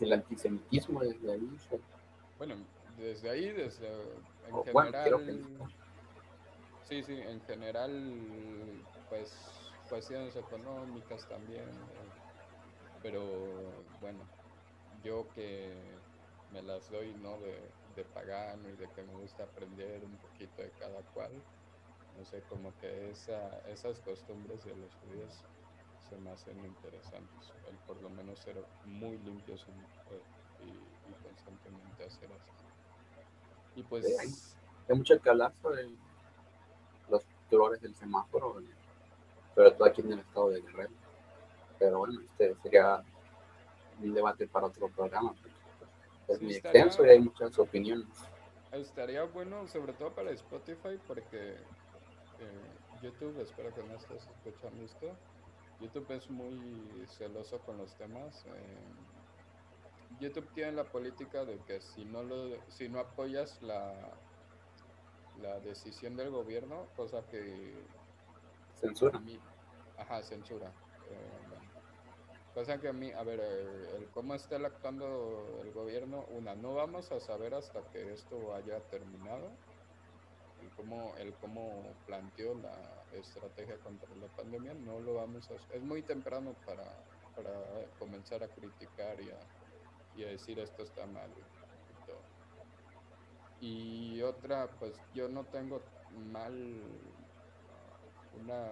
El 0.00 0.12
antisemitismo 0.12 1.00
desde 1.00 1.32
ahí. 1.32 1.50
Bueno, 2.38 2.54
desde 2.98 3.30
ahí, 3.30 3.50
desde 3.50 3.88
en 4.48 4.64
general. 4.64 5.44
sí, 6.84 7.02
sí, 7.02 7.20
en 7.20 7.40
general, 7.42 8.82
pues 9.08 9.32
cuestiones 9.88 10.36
económicas 10.36 11.26
también. 11.28 11.68
Pero 13.02 13.84
bueno, 14.00 14.20
yo 15.02 15.26
que 15.34 15.72
me 16.52 16.62
las 16.62 16.90
doy, 16.90 17.14
¿no? 17.14 17.38
De, 17.38 17.60
de 17.94 18.04
pagano 18.04 18.68
y 18.68 18.76
de 18.76 18.88
que 18.90 19.02
me 19.02 19.14
gusta 19.14 19.44
aprender 19.44 20.04
un 20.04 20.16
poquito 20.18 20.62
de 20.62 20.70
cada 20.72 21.02
cual. 21.14 21.32
No 22.16 22.24
sé, 22.24 22.42
como 22.48 22.76
que 22.78 23.10
esa, 23.10 23.60
esas 23.68 24.00
costumbres 24.00 24.64
de 24.64 24.74
los 24.74 24.92
judíos 24.96 25.44
se 26.08 26.16
me 26.16 26.30
hacen 26.30 26.58
interesantes. 26.64 27.52
El 27.68 27.76
por 27.78 28.00
lo 28.02 28.10
menos 28.10 28.38
ser 28.38 28.56
muy 28.84 29.18
limpios 29.18 29.66
eh, 30.10 30.22
y, 30.64 31.22
constantemente 31.22 32.04
hacer 32.04 32.30
así. 32.32 32.67
Y 33.78 33.82
pues... 33.84 34.04
hay, 34.18 34.96
mucho 34.96 35.20
que 35.20 35.30
hablar 35.30 35.52
sobre 35.62 35.88
los 37.08 37.22
colores 37.48 37.80
del 37.80 37.94
semáforo, 37.94 38.60
sobre 39.54 39.70
todo 39.72 39.84
aquí 39.86 40.00
en 40.00 40.12
el 40.12 40.18
estado 40.18 40.50
de 40.50 40.60
Guerrero. 40.62 40.94
Pero 41.78 41.98
bueno, 41.98 42.20
este 42.20 42.56
sería 42.62 43.02
un 44.02 44.14
debate 44.14 44.48
para 44.48 44.66
otro 44.66 44.88
programa 44.88 45.34
es 46.28 46.42
muy 46.42 46.54
extenso 46.54 47.04
y 47.06 47.10
hay 47.10 47.20
muchas 47.20 47.58
opiniones. 47.58 48.06
Estaría 48.72 49.24
bueno, 49.24 49.66
sobre 49.66 49.94
todo 49.94 50.12
para 50.12 50.30
Spotify, 50.32 50.98
porque 51.06 51.52
eh, 51.52 53.02
YouTube, 53.02 53.40
espero 53.40 53.74
que 53.74 53.82
no 53.82 53.94
estés 53.94 54.28
escuchando 54.28 54.84
esto. 54.84 55.06
YouTube 55.80 56.10
es 56.10 56.28
muy 56.28 57.06
celoso 57.06 57.58
con 57.60 57.78
los 57.78 57.94
temas. 57.94 58.44
Eh, 58.44 58.78
YouTube 60.20 60.48
tiene 60.54 60.72
la 60.72 60.84
política 60.84 61.44
de 61.44 61.58
que 61.60 61.80
si 61.80 62.04
no 62.04 62.22
lo, 62.22 62.56
si 62.68 62.88
no 62.88 63.00
apoyas 63.00 63.60
la, 63.62 63.94
la 65.40 65.60
decisión 65.60 66.16
del 66.16 66.30
gobierno, 66.30 66.86
cosa 66.96 67.22
que 67.30 67.74
censura. 68.80 69.20
ajá, 69.98 70.22
censura. 70.22 70.68
Eh, 71.10 71.48
Cosa 72.58 72.80
que 72.80 72.88
a 72.88 72.92
mí, 72.92 73.12
a 73.12 73.22
ver, 73.22 73.38
el, 73.38 74.08
cómo 74.08 74.34
está 74.34 74.56
actuando 74.56 75.60
el 75.62 75.72
gobierno, 75.72 76.24
una, 76.30 76.56
no 76.56 76.74
vamos 76.74 77.12
a 77.12 77.20
saber 77.20 77.54
hasta 77.54 77.82
que 77.92 78.12
esto 78.12 78.52
haya 78.52 78.80
terminado, 78.88 79.50
el 80.60 80.68
cómo, 80.70 81.14
el 81.18 81.34
cómo 81.34 81.84
planteó 82.06 82.54
la 82.56 82.74
estrategia 83.12 83.76
contra 83.78 84.12
la 84.16 84.26
pandemia, 84.28 84.74
no 84.74 84.98
lo 84.98 85.14
vamos 85.14 85.48
a 85.50 85.74
Es 85.76 85.82
muy 85.82 86.02
temprano 86.02 86.56
para, 86.66 86.82
para 87.36 87.52
comenzar 87.98 88.42
a 88.42 88.48
criticar 88.48 89.20
y 89.20 89.30
a, 89.30 89.38
y 90.18 90.24
a 90.24 90.28
decir 90.28 90.58
esto 90.58 90.82
está 90.82 91.06
mal. 91.06 91.30
Y 93.60 94.20
otra, 94.22 94.68
pues 94.78 95.00
yo 95.14 95.28
no 95.28 95.44
tengo 95.44 95.80
mal 96.32 96.82
una, 98.40 98.68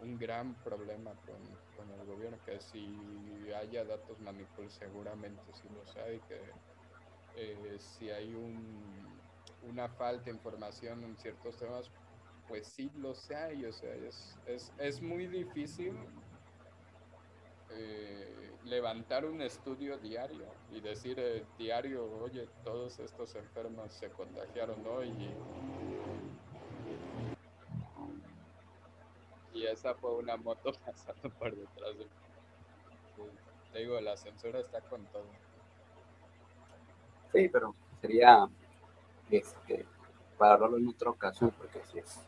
un, 0.00 0.18
gran 0.18 0.54
problema 0.62 1.12
con, 1.26 1.36
con, 1.76 2.00
el 2.00 2.06
gobierno, 2.06 2.38
que 2.44 2.60
si 2.60 3.52
haya 3.52 3.84
datos 3.84 4.20
manipulados 4.20 4.74
seguramente 4.74 5.40
sí 5.52 5.68
los 5.74 5.96
hay, 5.96 6.20
que 6.20 6.40
eh, 7.36 7.78
si 7.78 8.10
hay 8.10 8.34
un, 8.34 9.18
una 9.62 9.88
falta 9.88 10.24
de 10.24 10.32
información 10.32 11.04
en 11.04 11.16
ciertos 11.16 11.56
temas, 11.56 11.90
pues 12.48 12.66
sí 12.66 12.90
los 12.96 13.30
hay, 13.30 13.64
o 13.64 13.72
sea, 13.72 13.94
es, 13.94 14.36
es, 14.46 14.72
es 14.78 15.00
muy 15.00 15.26
difícil 15.26 15.96
eh, 17.74 18.52
levantar 18.64 19.24
un 19.24 19.42
estudio 19.42 19.98
diario 19.98 20.46
y 20.70 20.80
decir 20.80 21.18
eh, 21.18 21.44
diario, 21.58 22.04
oye, 22.22 22.48
todos 22.64 22.98
estos 22.98 23.34
enfermos 23.34 23.92
se 23.92 24.10
contagiaron 24.10 24.84
hoy 24.86 25.08
y, 29.54 29.58
y 29.58 29.66
esa 29.66 29.94
fue 29.94 30.14
una 30.16 30.36
moto 30.36 30.72
pasando 30.84 31.30
por 31.38 31.54
detrás 31.54 31.98
de 31.98 32.06
Te 33.72 33.78
digo, 33.80 34.00
la 34.00 34.16
censura 34.16 34.60
está 34.60 34.80
con 34.82 35.04
todo. 35.06 35.26
Sí, 37.32 37.48
pero 37.48 37.74
sería 38.00 38.48
este, 39.30 39.86
para 40.38 40.54
hablarlo 40.54 40.78
en 40.78 40.88
otra 40.88 41.10
ocasión, 41.10 41.50
porque 41.58 41.80
sí 41.90 41.98
es 41.98 42.20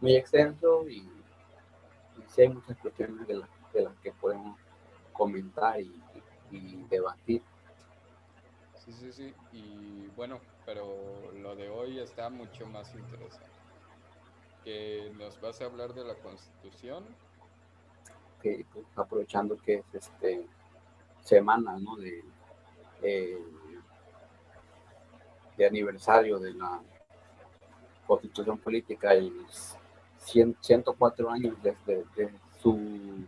muy 0.00 0.16
extenso 0.16 0.88
y, 0.88 0.98
y 0.98 2.40
hay 2.40 2.48
muchas 2.48 2.76
cuestiones 2.78 3.26
de, 3.26 3.42
de 3.72 3.82
las 3.82 3.96
que 3.98 4.12
podemos 4.12 4.58
comentar 5.16 5.80
y, 5.80 5.92
debatir. 6.88 7.42
Sí, 8.84 8.92
sí, 8.92 9.12
sí. 9.12 9.34
Y 9.52 10.06
bueno, 10.16 10.40
pero 10.64 11.32
lo 11.34 11.56
de 11.56 11.68
hoy 11.68 11.98
está 11.98 12.30
mucho 12.30 12.66
más 12.66 12.94
interesante. 12.94 13.50
Que 14.64 15.12
nos 15.18 15.40
vas 15.40 15.60
a 15.60 15.64
hablar 15.66 15.92
de 15.92 16.04
la 16.04 16.14
Constitución. 16.14 17.04
Que 18.40 18.64
pues, 18.72 18.86
aprovechando 18.96 19.56
que 19.56 19.74
es 19.74 19.94
este 19.94 20.46
semana, 21.22 21.76
¿no? 21.78 21.96
De, 21.96 22.22
eh, 23.02 23.44
de 25.56 25.66
aniversario 25.66 26.38
de 26.38 26.54
la 26.54 26.80
Constitución 28.06 28.58
Política 28.58 29.14
y 29.16 29.32
104 30.20 31.30
años 31.30 31.56
desde, 31.62 32.04
desde 32.14 32.38
su 32.60 33.26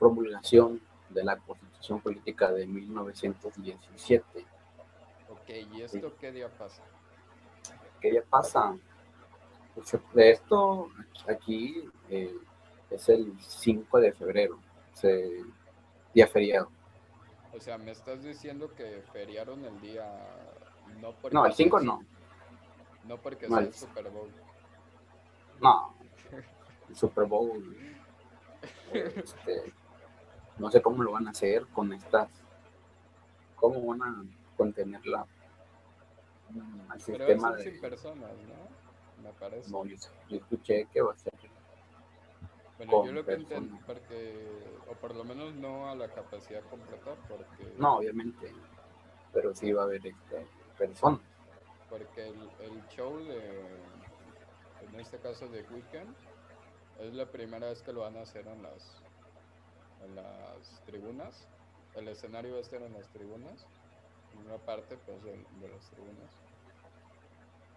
promulgación 0.00 0.80
de 1.10 1.22
la 1.22 1.36
Constitución 1.36 2.00
Política 2.00 2.50
de 2.50 2.66
1917. 2.66 4.46
Ok, 5.28 5.50
¿y 5.72 5.82
esto 5.82 6.16
qué 6.18 6.32
día 6.32 6.48
pasa? 6.48 6.82
¿Qué 8.00 8.10
día 8.10 8.24
pasa? 8.28 8.76
Pues, 9.74 9.94
de 10.14 10.30
esto 10.30 10.88
aquí 11.28 11.88
eh, 12.08 12.34
es 12.90 13.08
el 13.10 13.38
5 13.40 14.00
de 14.00 14.12
febrero, 14.12 14.58
se, 14.94 15.44
día 16.14 16.26
feriado. 16.26 16.70
O 17.52 17.60
sea, 17.60 17.76
me 17.76 17.90
estás 17.90 18.22
diciendo 18.22 18.74
que 18.74 19.02
feriaron 19.12 19.64
el 19.64 19.80
día... 19.80 20.08
No, 21.00 21.14
no 21.30 21.46
el 21.46 21.52
5 21.52 21.80
no. 21.80 22.02
No 23.04 23.16
porque 23.18 23.48
sea 23.48 23.58
el 23.58 23.74
Super 23.74 24.08
Bowl. 24.08 24.30
No, 25.60 25.94
el 26.88 26.96
Super 26.96 27.24
Bowl. 27.26 27.76
este, 28.92 29.72
no 30.60 30.70
sé 30.70 30.82
cómo 30.82 31.02
lo 31.02 31.12
van 31.12 31.26
a 31.26 31.30
hacer 31.30 31.66
con 31.68 31.92
estas, 31.92 32.28
cómo 33.56 33.84
van 33.86 34.02
a 34.02 34.24
contenerla 34.56 35.26
al 36.88 37.00
sistema 37.00 37.52
de... 37.56 37.62
sin 37.64 37.80
personas, 37.80 38.30
¿no? 38.30 39.22
Me 39.22 39.32
parece. 39.38 39.70
No, 39.70 39.84
yo, 39.84 39.96
escuché 40.28 40.86
que 40.92 41.00
va 41.00 41.12
a 41.12 41.16
ser. 41.16 41.32
Bueno, 42.78 43.04
yo 43.06 43.12
lo 43.12 43.24
que 43.24 43.32
entiendo, 43.32 43.78
porque, 43.86 44.46
o 44.88 44.94
por 44.94 45.14
lo 45.14 45.24
menos 45.24 45.54
no 45.54 45.90
a 45.90 45.94
la 45.94 46.08
capacidad 46.08 46.62
completa, 46.70 47.14
porque... 47.28 47.74
No, 47.76 47.98
obviamente, 47.98 48.52
pero 49.34 49.54
sí 49.54 49.72
va 49.72 49.82
a 49.82 49.84
haber 49.84 50.06
este, 50.06 50.46
personas. 50.78 51.20
Porque 51.90 52.28
el, 52.28 52.50
el 52.60 52.86
show 52.88 53.18
de, 53.18 53.60
en 54.88 55.00
este 55.00 55.18
caso 55.18 55.46
de 55.48 55.62
Weekend, 55.64 56.14
es 57.00 57.14
la 57.14 57.26
primera 57.26 57.68
vez 57.68 57.82
que 57.82 57.92
lo 57.92 58.00
van 58.00 58.16
a 58.16 58.22
hacer 58.22 58.46
en 58.46 58.62
las 58.62 59.02
en 60.04 60.16
las 60.16 60.82
tribunas. 60.86 61.46
El 61.94 62.08
escenario 62.08 62.52
va 62.52 62.58
a 62.58 62.60
estar 62.60 62.82
en 62.82 62.92
las 62.92 63.08
tribunas, 63.08 63.66
en 64.32 64.46
una 64.46 64.58
parte 64.58 64.96
pues, 65.06 65.22
de, 65.24 65.36
las 65.68 65.90
tribunas. 65.90 66.30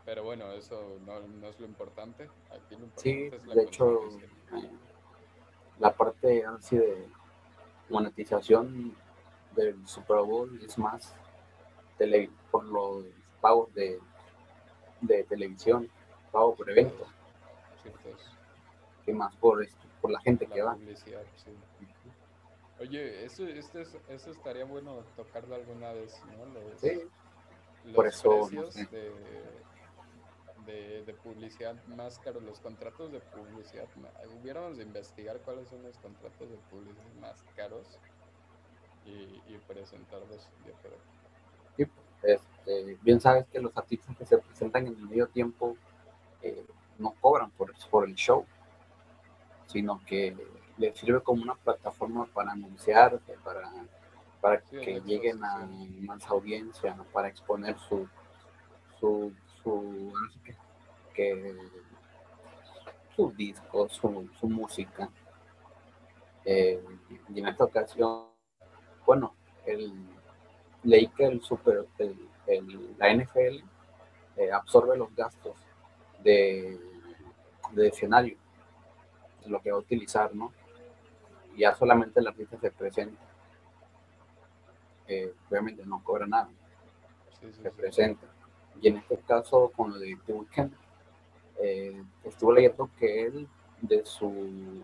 Pero 0.06 0.24
bueno, 0.24 0.52
eso 0.52 1.00
no, 1.06 1.20
no, 1.22 1.48
es 1.48 1.60
lo 1.60 1.66
importante. 1.66 2.30
Aquí 2.52 2.76
lo 2.76 2.86
importante 2.86 3.02
sí, 3.02 3.36
es 3.36 3.46
la 3.46 3.56
de 3.56 3.64
hecho, 3.64 4.02
la 5.80 5.94
parte 5.94 6.46
así 6.46 6.78
de 6.78 7.08
monetización 7.90 8.96
del 9.56 9.88
Super 9.88 10.18
Bowl 10.18 10.60
es 10.64 10.78
más 10.78 11.16
tele, 11.98 12.30
por 12.52 12.66
los 12.66 13.06
pagos 13.42 13.74
de, 13.74 14.00
de 15.02 15.24
televisión, 15.24 15.90
pago 16.32 16.56
por 16.56 16.70
evento. 16.70 17.06
Sí, 17.82 17.90
pues. 18.04 18.16
Que 19.06 19.14
más 19.14 19.36
por, 19.36 19.66
por 20.02 20.12
la 20.12 20.20
gente 20.22 20.46
que 20.48 20.62
va. 20.62 20.78
Oye, 22.84 23.24
eso, 23.24 23.48
este 23.48 23.82
eso 23.82 24.32
estaría 24.32 24.66
bueno 24.66 25.06
tocarlo 25.16 25.56
alguna 25.56 25.94
vez, 25.94 26.22
¿no? 26.38 26.46
Los, 26.48 26.82
sí, 26.82 27.00
por 27.96 28.08
eso. 28.08 28.48
Precios 28.50 28.76
de, 30.66 31.02
de, 31.06 31.14
publicidad 31.14 31.82
más 31.88 32.20
caros, 32.20 32.44
los 32.44 32.60
contratos 32.60 33.14
de 33.14 33.22
publicidad. 33.22 33.88
Hubiéramos 34.42 34.76
de 34.78 34.84
investigar 34.84 35.40
cuáles 35.40 35.70
son 35.70 35.82
los 35.84 35.98
contratos 35.98 36.50
de 36.50 36.58
publicidad 36.70 37.14
más 37.22 37.42
caros 37.56 37.88
y, 39.06 39.42
y 39.48 39.58
presentarlos 39.66 40.50
Sí, 41.78 41.88
este, 42.22 42.98
bien 43.02 43.22
sabes 43.22 43.48
que 43.48 43.62
los 43.62 43.76
artistas 43.78 44.18
que 44.18 44.26
se 44.26 44.38
presentan 44.40 44.88
en 44.88 44.96
el 44.96 45.08
medio 45.08 45.28
tiempo 45.28 45.78
eh, 46.42 46.66
no 46.98 47.16
cobran 47.22 47.50
por, 47.52 47.74
por 47.90 48.10
el 48.10 48.16
show, 48.16 48.46
sino 49.68 50.02
que 50.06 50.36
le 50.78 50.94
sirve 50.96 51.22
como 51.22 51.44
una 51.44 51.56
plataforma 51.56 52.26
para 52.34 52.52
anunciarse, 52.52 53.36
para, 53.44 53.72
para 54.42 54.62
que 54.62 55.02
lleguen 55.02 55.44
a 55.44 55.68
más 56.02 56.26
audiencia, 56.28 56.96
para 57.12 57.28
exponer 57.28 57.78
su, 57.80 58.08
su, 59.00 59.34
su, 59.62 60.14
que, 61.14 61.56
sus 63.16 63.36
discos, 63.36 63.94
su, 63.94 64.30
su 64.40 64.50
música. 64.50 65.10
Eh, 66.46 66.84
y 67.30 67.40
en 67.40 67.48
esta 67.48 67.64
ocasión, 67.64 68.26
bueno, 69.06 69.36
el, 69.66 69.94
leí 70.84 71.08
que 71.10 71.26
el 71.26 71.42
super, 71.42 71.86
el, 71.98 72.96
la 72.98 73.14
NFL 73.14 73.64
eh, 74.38 74.52
absorbe 74.52 74.98
los 74.98 75.16
gastos 75.16 75.56
de, 76.24 76.80
de 77.72 77.88
escenario, 77.88 78.38
lo 79.46 79.62
que 79.62 79.72
va 79.72 79.78
a 79.78 79.82
utilizar, 79.82 80.34
¿no? 80.36 80.52
Ya 81.58 81.74
solamente 81.76 82.20
el 82.20 82.28
artista 82.28 82.58
se 82.60 82.72
presenta. 82.72 83.22
Eh, 85.08 85.34
obviamente 85.50 85.86
no 85.86 86.04
cobra 86.04 86.26
nada, 86.26 86.50
se 87.62 87.72
presenta. 87.72 88.28
Y 88.82 88.88
en 88.88 88.98
este 88.98 89.18
caso, 89.20 89.72
con 89.76 89.92
lo 89.92 90.00
de 90.00 90.18
The 90.26 90.34
Weeknd, 90.34 90.74
eh, 91.60 92.04
estuve 92.24 92.56
leyendo 92.56 92.90
que 92.98 93.28
él 93.28 93.48
de 93.82 94.06
su, 94.06 94.84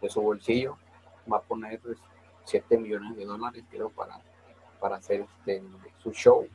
de 0.00 0.08
su 0.08 0.20
bolsillo 0.20 0.78
va 1.30 1.38
a 1.38 1.42
poner 1.42 1.80
7 2.44 2.66
pues, 2.68 2.80
millones 2.80 3.16
de 3.16 3.24
dólares 3.24 3.64
creo 3.70 3.90
para, 3.90 4.20
para 4.78 4.96
hacer 4.96 5.22
este, 5.22 5.62
su 5.98 6.12
show. 6.12 6.46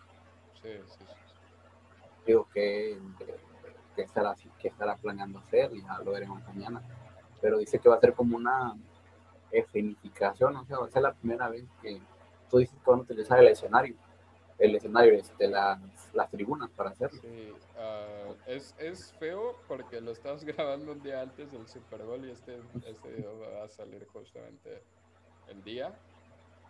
Digo 2.26 2.48
que, 2.54 3.00
que, 3.96 4.02
estará, 4.04 4.36
que 4.60 4.68
estará 4.68 4.96
planeando 4.96 5.40
hacer, 5.40 5.72
ya 5.74 6.00
lo 6.00 6.12
veremos 6.12 6.42
mañana. 6.48 6.82
Pero 7.42 7.58
dice 7.58 7.80
que 7.80 7.90
va 7.90 7.96
a 7.96 8.00
ser 8.00 8.14
como 8.14 8.38
una 8.38 8.76
escenificación, 9.52 10.56
o 10.56 10.66
sea, 10.66 10.80
va 10.80 10.86
a 10.86 10.90
ser 10.90 11.02
la 11.02 11.14
primera 11.14 11.50
vez 11.50 11.66
que 11.82 12.02
tú 12.50 12.58
dices 12.58 12.78
que 12.84 12.90
van 12.90 13.00
a 13.00 13.04
utilizar 13.04 13.40
el 13.40 13.48
escenario, 13.48 13.96
el 14.58 14.76
escenario, 14.76 15.14
este, 15.14 15.48
las, 15.48 15.80
las 16.14 16.30
tribunas 16.30 16.70
para 16.72 16.92
hacerlo. 16.92 17.20
Sí, 17.22 17.52
uh, 17.52 18.36
es, 18.46 18.76
es 18.78 19.14
feo 19.14 19.58
porque 19.68 20.02
lo 20.02 20.12
estamos 20.12 20.44
grabando 20.46 20.92
un 20.92 21.02
día 21.02 21.22
antes 21.22 21.52
del 21.52 21.68
Super 21.68 22.04
Bowl 22.04 22.24
y 22.26 22.32
este, 22.32 22.60
este 22.86 23.10
video 23.10 23.40
va 23.40 23.64
a 23.64 23.70
salir 23.70 24.06
justamente 24.14 24.84
el 25.48 25.64
día, 25.64 25.94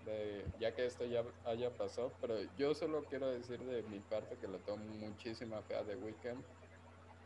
de, 0.06 0.46
ya 0.60 0.74
que 0.74 0.86
esto 0.86 1.06
ya 1.06 1.24
haya 1.46 1.70
pasado, 1.72 2.12
pero 2.22 2.36
yo 2.58 2.74
solo 2.74 3.04
quiero 3.04 3.28
decir 3.28 3.60
de 3.60 3.84
mi 3.84 4.00
parte 4.00 4.36
que 4.38 4.48
lo 4.48 4.58
tomo 4.60 4.84
muchísima 4.96 5.62
fea 5.64 5.84
de 5.84 5.96
Weekend. 5.96 6.44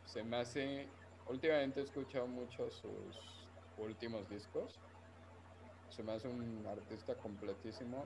Se 0.05 0.23
me 0.23 0.37
hace, 0.37 0.87
últimamente 1.27 1.79
he 1.79 1.83
escuchado 1.83 2.27
mucho 2.27 2.69
sus 2.69 3.47
últimos 3.77 4.27
discos 4.29 4.79
se 5.95 6.03
me 6.03 6.13
hace 6.13 6.27
un 6.27 6.65
artista 6.67 7.15
completísimo 7.15 8.05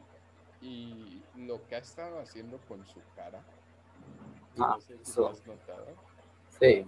y 0.61 1.23
lo 1.35 1.65
que 1.67 1.75
ha 1.75 1.79
estado 1.79 2.19
haciendo 2.19 2.59
con 2.67 2.85
su 2.85 3.01
cara 3.15 3.43
Ah, 4.59 4.75
no 4.75 4.81
sé 4.81 4.97
si 5.03 5.11
eso. 5.11 5.21
lo 5.21 5.29
has 5.29 5.45
notado, 5.45 5.97
Sí, 6.59 6.85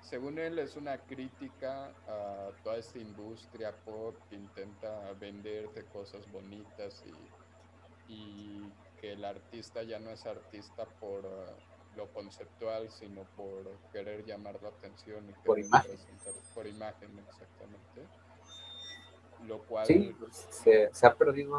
según 0.01 0.39
él, 0.39 0.59
es 0.59 0.75
una 0.75 0.97
crítica 0.97 1.93
a 2.07 2.51
toda 2.63 2.77
esta 2.77 2.99
industria 2.99 3.75
pop 3.85 4.15
que 4.29 4.35
intenta 4.35 5.13
venderte 5.13 5.85
cosas 5.85 6.29
bonitas 6.31 7.03
y, 7.05 8.13
y 8.13 8.73
que 8.99 9.13
el 9.13 9.23
artista 9.25 9.83
ya 9.83 9.99
no 9.99 10.09
es 10.11 10.25
artista 10.25 10.85
por 10.99 11.25
ah, 11.25 11.57
lo 11.95 12.07
conceptual, 12.13 12.89
sino 12.89 13.23
por 13.35 13.63
querer 13.91 14.23
llamar 14.25 14.61
la 14.61 14.69
atención 14.69 15.29
y 15.29 15.33
Por 15.45 15.59
imagen. 15.59 15.97
por 16.53 16.65
imagen, 16.67 17.19
exactamente. 17.19 18.07
Lo 19.45 19.59
cual, 19.63 19.87
sí, 19.87 20.15
se, 20.31 20.89
se 20.93 21.07
ha 21.07 21.13
perdido 21.15 21.57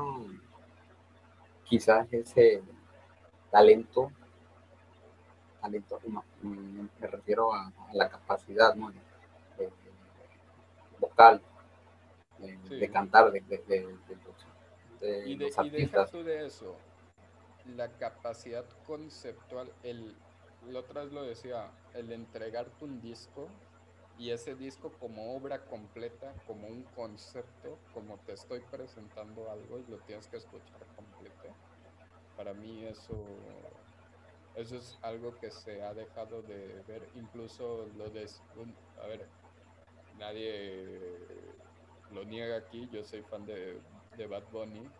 quizás 1.64 2.06
ese 2.12 2.62
talento, 3.50 4.12
talento, 5.60 6.00
no, 6.06 6.24
me 6.42 7.06
refiero 7.06 7.52
a, 7.52 7.66
a 7.66 7.94
la 7.94 8.08
capacidad 8.08 8.74
¿no? 8.74 8.90
de- 8.90 8.98
de- 9.58 9.72
vocal, 11.00 11.42
de, 12.38 12.58
Sí. 12.68 12.76
de 12.78 12.90
cantar 12.90 13.32
de, 13.32 13.40
de- 13.40 13.98
los, 15.02 15.26
Y, 15.26 15.32
y 15.32 15.36
deja 15.70 16.06
tú 16.06 16.22
de 16.22 16.46
eso, 16.46 16.76
la 17.64 17.96
capacidad 17.98 18.68
conceptual, 18.86 19.72
el, 19.82 20.16
la 20.60 20.80
otra 20.80 21.04
vez 21.04 21.12
lo 21.12 21.22
decía, 21.22 21.70
el 21.94 22.12
entregarte 22.12 22.84
un 22.84 23.00
disco 23.00 23.48
y 24.18 24.30
ese 24.30 24.54
disco 24.54 24.98
como 24.98 25.34
obra 25.36 25.66
completa, 25.66 26.34
como 26.46 26.68
un 26.68 26.82
concepto, 26.84 27.78
como 27.92 28.18
te 28.20 28.32
estoy 28.32 28.60
presentando 28.60 29.50
algo 29.50 29.78
y 29.78 29.86
lo 29.86 29.98
tienes 30.00 30.28
que 30.28 30.36
escuchar 30.36 30.86
completo. 30.96 31.48
Para 32.36 32.54
mí 32.54 32.84
eso, 32.84 33.14
eso 34.54 34.76
es 34.76 34.98
algo 35.02 35.38
que 35.38 35.50
se 35.50 35.82
ha 35.82 35.94
dejado 35.94 36.42
de 36.42 36.82
ver, 36.82 37.10
incluso 37.14 37.86
lo 37.96 38.10
de, 38.10 38.26
a 38.96 39.06
ver, 39.06 39.28
nadie 40.18 41.18
lo 42.10 42.24
niega 42.24 42.56
aquí, 42.56 42.88
yo 42.90 43.02
soy 43.04 43.22
fan 43.22 43.46
de, 43.46 43.80
de 44.16 44.26
Bad 44.26 44.50
Bunny 44.50 44.90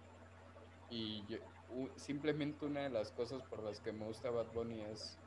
y 0.91 1.27
yo- 1.27 1.39
simplemente 1.97 2.67
una 2.67 2.81
de 2.81 2.91
las 2.91 3.11
cosas 3.13 3.43
por 3.45 3.63
las 3.63 3.81
que 3.81 3.93
me 3.93 4.07
gusta 4.07 4.31
Bad 4.31 4.53
Bunny 4.53 4.81
es 4.83 5.19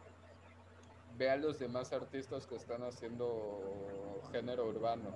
ve 1.17 1.29
a 1.29 1.37
los 1.37 1.59
demás 1.59 1.93
artistas 1.93 2.45
que 2.45 2.55
están 2.55 2.83
haciendo 2.83 4.21
género 4.31 4.67
urbano. 4.67 5.15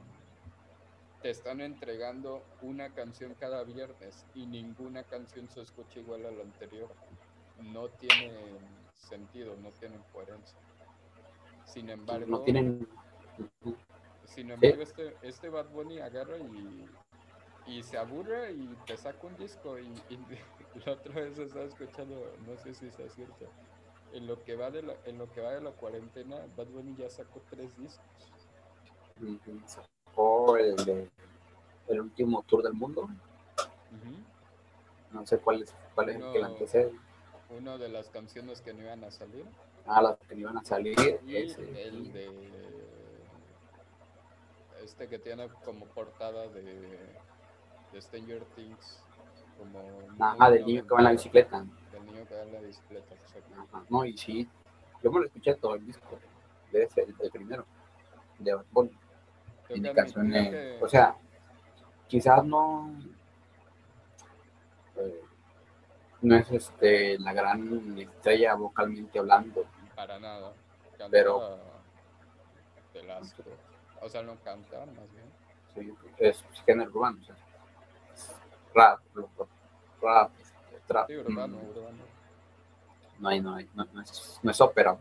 Te 1.22 1.30
están 1.30 1.60
entregando 1.60 2.44
una 2.62 2.94
canción 2.94 3.36
cada 3.38 3.64
viernes 3.64 4.26
y 4.34 4.46
ninguna 4.46 5.04
canción 5.04 5.50
se 5.50 5.62
escucha 5.62 6.00
igual 6.00 6.26
a 6.26 6.32
la 6.32 6.44
anterior. 6.44 6.90
No 7.62 7.90
tiene 7.90 8.32
sentido, 8.96 9.56
no 9.58 9.72
tienen 9.72 10.02
coherencia. 10.14 10.58
Sin 11.66 11.90
embargo, 11.90 12.26
No 12.28 12.40
tienen. 12.42 12.88
sin 14.26 14.52
embargo, 14.52 14.82
este, 14.82 15.16
este 15.22 15.50
Bad 15.50 15.70
Bunny 15.70 16.00
agarra 16.00 16.38
y, 16.38 16.86
y 17.70 17.84
se 17.84 17.98
aburre 17.98 18.52
y 18.54 18.68
te 18.86 18.98
saca 18.98 19.26
un 19.28 19.36
disco. 19.38 19.78
Y, 19.80 19.86
y 20.10 20.20
la 20.86 20.94
otra 20.94 21.14
vez 21.16 21.38
estaba 21.38 21.66
escuchando, 21.66 22.34
no 22.48 22.58
sé 22.58 22.74
si 22.74 22.90
sea 22.92 23.10
cierto, 23.10 23.46
en 24.14 24.28
lo 24.28 24.44
que 24.44 24.56
va 24.56 24.72
de 24.72 24.82
la, 24.84 24.96
en 25.06 25.18
lo 25.18 25.32
que 25.32 25.42
va 25.42 25.52
de 25.52 25.62
la 25.62 25.72
cuarentena, 25.72 26.38
Bad 26.58 26.68
Bunny 26.68 26.96
ya 26.96 27.10
sacó 27.10 27.42
tres 27.50 27.78
discos. 27.78 28.06
Sacó 29.66 30.58
el, 30.58 30.76
de- 30.86 31.10
el 31.90 32.02
último 32.02 32.44
tour 32.44 32.64
del 32.64 32.74
mundo. 32.74 33.10
No 35.12 35.26
sé 35.26 35.40
cuál 35.40 35.64
es, 35.64 35.74
cuál 35.96 36.10
es 36.10 36.16
el 36.18 36.32
que 36.32 36.40
la 36.40 36.48
No. 36.48 36.54
antecede. 36.54 36.92
Una 37.50 37.78
de 37.78 37.90
las 37.90 38.10
canciones 38.10 38.62
que 38.62 38.74
no 38.74 38.84
iban 38.84 39.04
a 39.04 39.10
salir. 39.12 39.44
Ah, 39.88 40.02
las 40.04 40.18
que 40.20 40.36
iban 40.36 40.58
a 40.58 40.64
salir. 40.64 40.96
Y 41.26 41.36
ese, 41.36 41.62
el 41.84 42.14
de 42.14 42.30
este 44.84 45.08
que 45.08 45.20
tiene 45.20 45.50
como 45.66 45.86
portada 45.88 46.48
de, 46.48 47.10
de 47.92 48.02
Stranger 48.02 48.44
Things. 48.56 49.04
Como 49.58 49.82
Ajá, 50.20 50.52
del 50.52 50.66
niño 50.66 50.84
que 50.84 50.94
va 50.94 51.00
en 51.00 51.04
la 51.06 51.12
bicicleta. 51.12 51.66
Del 51.92 52.06
niño 52.06 52.26
que 52.28 52.36
va 52.36 52.42
en 52.44 52.54
la 52.54 52.60
bicicleta, 52.62 53.14
exacto. 53.16 53.50
Ajá, 53.58 53.84
No, 53.90 54.06
y 54.06 54.18
sí, 54.18 54.48
yo 55.04 55.12
me 55.12 55.20
lo 55.20 55.26
escuché 55.26 55.56
todo 55.56 55.76
el 55.76 55.86
disco, 55.86 56.18
el, 56.72 56.88
el 57.20 57.32
primero, 57.32 57.66
de 58.38 58.54
Bad 58.54 58.66
Bunny. 58.72 58.98
Admi- 59.70 59.94
canciones, 59.94 60.50
que- 60.50 60.80
o 60.82 60.88
sea, 60.90 61.16
quizás 62.08 62.44
no, 62.46 62.92
eh, 64.96 65.22
no 66.22 66.36
es 66.36 66.52
este 66.52 67.20
la 67.20 67.34
gran 67.34 67.98
estrella 67.98 68.56
vocalmente 68.56 69.20
hablando, 69.20 69.66
Para 69.96 70.18
nada. 70.20 70.54
Canta 70.98 71.10
Pero- 71.12 71.60
del 72.94 73.12
asco. 73.12 73.44
O 74.02 74.08
sea, 74.10 74.22
no 74.24 74.36
canta, 74.44 74.86
más 74.86 75.12
bien. 75.12 75.26
sí, 75.76 75.94
es 76.18 76.44
género 76.66 76.90
urbano, 76.92 77.20
o 77.22 77.26
sea, 77.26 77.36
rap, 78.74 79.00
rap, 79.16 79.48
rap, 80.02 80.32
este, 80.40 80.80
trap, 80.88 81.08
Sí, 81.08 81.16
urbano, 81.18 81.58
mm, 81.58 81.70
urbano. 81.70 82.04
no, 83.20 83.30
hay, 83.30 83.42
no, 83.42 83.56
hay, 83.56 83.70
no, 83.74 83.86
no 83.94 84.02
es, 84.02 84.40
no 84.42 84.52
es 84.52 84.62
ópera, 84.62 84.98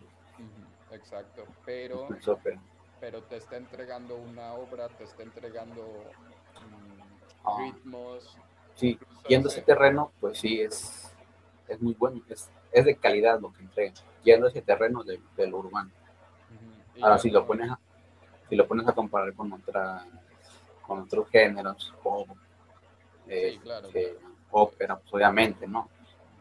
Exacto. 0.90 1.44
Pero, 1.66 2.06
no 2.08 2.16
es 2.16 2.26
ópera. 2.26 2.58
pero 3.00 3.22
te 3.22 3.36
está 3.36 3.56
entregando 3.56 4.16
una 4.16 4.54
obra, 4.54 4.88
te 4.88 5.04
está 5.04 5.22
entregando 5.22 5.82
mm, 5.82 7.18
Ah. 7.44 7.56
ritmos. 7.60 8.36
Sí, 8.74 8.98
yendo 9.28 9.48
a 9.48 9.52
ese 9.52 9.62
terreno, 9.62 10.12
pues 10.20 10.38
sí, 10.38 10.60
es, 10.60 11.12
es 11.66 11.80
muy 11.80 11.94
bueno, 11.94 12.20
es, 12.28 12.48
es 12.72 12.84
de 12.84 12.96
calidad 12.96 13.40
lo 13.40 13.52
que 13.52 13.62
entrega, 13.62 13.92
yendo 14.22 14.46
a 14.46 14.50
ese 14.50 14.62
terreno 14.62 15.02
de, 15.04 15.20
del 15.36 15.52
urbano. 15.54 15.90
ujú, 16.50 16.98
y 16.98 17.02
Ahora, 17.02 17.18
si 17.18 17.30
lo 17.30 17.46
pones 17.46 17.70
a, 17.70 17.78
si 18.48 18.56
lo 18.56 18.66
pones 18.66 18.86
a 18.88 18.92
comparar 18.92 19.32
con 19.34 19.52
otra, 19.52 20.04
con 20.86 21.00
otros 21.00 21.28
géneros, 21.30 21.92
pop, 22.02 22.28
eh, 23.28 23.58
claro, 23.62 23.88
eh, 23.94 24.18
ópera, 24.50 24.98
pues 24.98 25.12
obviamente, 25.14 25.66
¿no? 25.66 25.88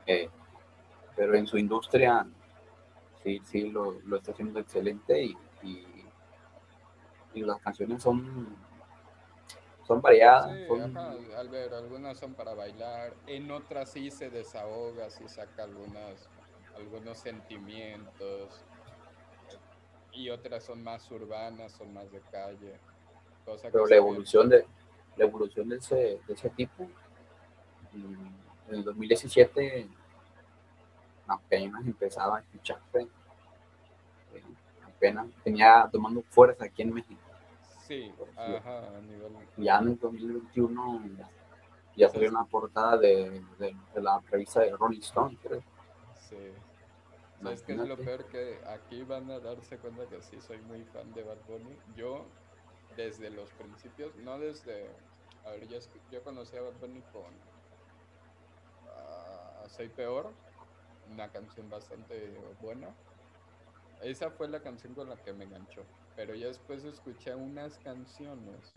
Eh, 0.06 0.30
pero 1.16 1.36
en 1.36 1.48
su 1.48 1.58
industria, 1.58 2.26
sí, 3.24 3.42
sí, 3.46 3.70
lo, 3.70 4.00
lo 4.06 4.18
está 4.18 4.32
haciendo 4.32 4.60
excelente 4.60 5.22
y, 5.24 5.38
y, 5.64 5.86
y 7.34 7.42
las 7.42 7.60
canciones 7.62 8.02
son, 8.04 8.56
son 9.88 10.02
variadas, 10.02 10.48
Sí, 10.52 10.66
son, 10.68 10.82
ajá, 10.82 11.12
al 11.38 11.50
ver, 11.50 11.74
algunas 11.74 12.18
son 12.20 12.36
para 12.36 12.54
bailar, 12.54 13.18
en 13.26 13.50
otras 13.52 13.92
sí 13.92 14.12
se 14.12 14.30
desahoga, 14.30 15.10
sí 15.10 15.28
saca 15.28 15.64
algunas, 15.64 16.30
algunos 16.76 17.20
sentimientos, 17.20 18.66
y 20.12 20.30
otras 20.30 20.64
son 20.66 20.84
más 20.84 21.10
urbanas, 21.12 21.74
son 21.74 21.94
más 21.94 22.12
de 22.12 22.22
calle, 22.24 22.82
cosa 23.46 23.72
pero 23.72 23.86
la 23.88 23.96
bien. 23.96 23.98
evolución 23.98 24.50
de 24.50 24.66
la 25.18 25.26
evolución 25.26 25.70
de 25.70 25.78
ese, 25.78 26.22
de 26.28 26.34
ese 26.34 26.50
tipo 26.52 26.88
en 27.94 28.76
el 28.76 28.84
2017 28.84 29.88
apenas 31.28 31.86
empezaba 31.86 32.38
a 32.38 32.40
escucharse 32.42 33.08
eh, 34.34 34.44
apenas 34.86 35.28
venía 35.44 35.90
tomando 35.92 36.22
fuerza 36.30 36.66
aquí 36.66 36.84
en 36.84 36.94
México 36.94 37.22
Sí, 37.88 38.14
ajá, 38.36 38.98
a 38.98 39.02
nivel... 39.02 39.32
ya 39.56 39.80
en 39.80 39.88
el 39.88 40.00
2021 40.00 41.02
ya 41.96 42.10
salió 42.10 42.30
una 42.30 42.44
portada 42.44 42.98
de, 42.98 43.42
de, 43.58 43.76
de 43.94 44.02
la 44.02 44.20
revista 44.30 44.60
de 44.60 44.76
Rolling 44.76 45.00
Stone 45.00 45.38
creo. 45.42 45.64
Sí. 46.30 46.52
¿Sabes 47.42 47.64
qué 47.64 47.74
es 47.74 47.78
lo 47.80 47.98
peor? 47.98 48.26
Que 48.26 48.60
aquí 48.68 49.04
van 49.04 49.30
a 49.30 49.40
darse 49.40 49.78
cuenta 49.78 50.06
que 50.08 50.22
sí 50.22 50.40
soy 50.42 50.60
muy 50.60 50.84
fan 50.86 51.14
de 51.14 51.24
Bad 51.24 51.38
Bunny. 51.48 51.78
Yo, 51.96 52.26
desde 52.96 53.30
los 53.30 53.50
principios, 53.52 54.16
no 54.18 54.40
desde... 54.40 54.90
A 55.48 55.52
ver, 55.52 55.68
yo, 55.70 55.80
yo 56.12 56.22
conocí 56.24 56.58
a 56.58 56.62
Bad 56.62 56.74
Bunny 56.82 57.02
con... 57.14 57.24
ah, 58.90 59.66
soy 59.70 59.88
peor, 59.88 60.30
una 61.14 61.30
canción 61.32 61.70
bastante 61.70 62.36
buena. 62.62 62.94
Esa 64.02 64.30
fue 64.30 64.50
la 64.50 64.60
canción 64.60 64.94
con 64.94 65.10
la 65.10 65.16
que 65.16 65.32
me 65.32 65.46
enganchó. 65.46 65.84
Pero 66.18 66.36
ya 66.36 66.48
después 66.48 66.84
escuché 66.84 67.34
unas 67.34 67.78
canciones 67.78 68.74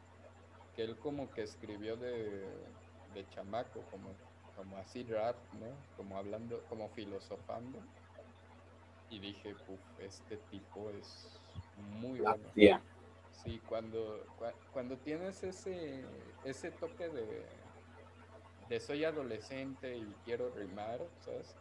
que 0.76 0.84
él 0.84 0.96
como 0.98 1.28
que 1.32 1.42
escribió 1.42 1.96
de, 1.96 2.46
de 3.14 3.28
chamaco, 3.30 3.80
como, 3.90 4.10
como 4.56 4.76
así 4.76 5.02
rap, 5.04 5.36
¿no? 5.54 5.66
Como 5.96 6.16
hablando, 6.16 6.62
como 6.68 6.88
filosofando. 6.90 7.80
Y 9.10 9.18
dije, 9.18 9.54
uff, 9.54 10.00
este 10.00 10.36
tipo 10.50 10.88
es 10.90 11.40
muy 11.98 12.20
bueno. 12.20 12.48
Sí, 13.42 13.58
cuando, 13.68 14.26
cua- 14.38 14.54
cuando 14.72 14.96
tienes 14.98 15.42
ese, 15.42 16.04
ese 16.44 16.70
toque 16.72 17.08
de, 17.08 17.46
de 18.68 18.80
soy 18.80 19.04
adolescente 19.04 19.96
y 19.96 20.14
quiero 20.24 20.50
rimar, 20.50 21.00
¿sabes? 21.20 21.54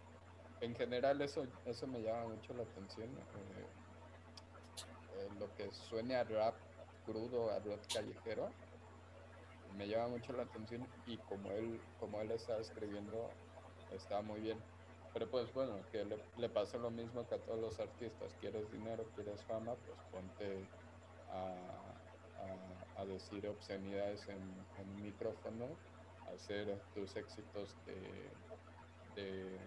En 0.61 0.75
general 0.75 1.21
eso, 1.21 1.45
eso 1.65 1.87
me 1.87 2.01
llama 2.01 2.25
mucho 2.35 2.53
la 2.53 2.63
atención. 2.63 3.09
eh, 3.09 3.67
eh, 5.15 5.29
lo 5.39 5.53
que 5.55 5.71
suene 5.71 6.15
a 6.15 6.23
rap 6.23 6.55
crudo, 7.05 7.49
a 7.49 7.59
rap 7.59 7.79
callejero, 7.93 8.51
me 9.77 9.87
llama 9.87 10.09
mucho 10.09 10.33
la 10.33 10.43
atención 10.43 10.85
y 11.05 11.17
como 11.19 11.51
él, 11.51 11.79
como 11.99 12.19
él 12.21 12.31
estaba 12.31 12.59
escribiendo, 12.59 13.31
está 13.91 14.21
muy 14.21 14.41
bien. 14.41 14.59
Pero 15.13 15.29
pues 15.31 15.51
bueno, 15.53 15.79
que 15.91 16.03
le, 16.05 16.17
le 16.35 16.49
pasa 16.49 16.77
lo 16.77 16.91
mismo 16.91 17.25
que 17.27 17.35
a 17.35 17.39
todos 17.39 17.59
los 17.59 17.79
artistas. 17.79 18.35
Quieres 18.39 18.69
dinero, 18.71 19.05
quieres 19.15 19.43
fama, 19.45 19.75
pues 19.75 19.97
ponte 20.11 20.67
a, 21.31 23.01
a, 23.01 23.05
decir 23.05 23.47
obscenidades 23.47 24.27
en, 24.27 24.41
en 24.77 25.01
micrófono, 25.01 25.67
hacer 26.35 26.79
tus 26.93 27.15
éxitos 27.15 27.75
de, 27.85 29.21
de, 29.21 29.57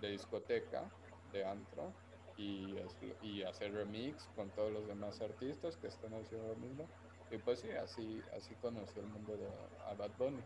de 0.00 0.10
discoteca, 0.10 0.84
de 1.32 1.44
antro, 1.44 1.92
y, 2.36 2.74
y, 3.22 3.42
hacer 3.42 3.72
remix 3.72 4.28
con 4.34 4.48
todos 4.50 4.72
los 4.72 4.86
demás 4.86 5.20
artistas 5.20 5.76
que 5.76 5.88
están 5.88 6.14
haciendo 6.14 6.48
lo 6.48 6.56
mismo. 6.56 6.86
Y 7.30 7.38
pues 7.38 7.60
sí, 7.60 7.70
así, 7.70 8.22
así 8.36 8.54
conoció 8.56 9.02
el 9.02 9.08
mundo 9.08 9.36
de 9.36 9.46
a 9.86 9.94
Bad 9.94 10.10
Bunny. 10.18 10.42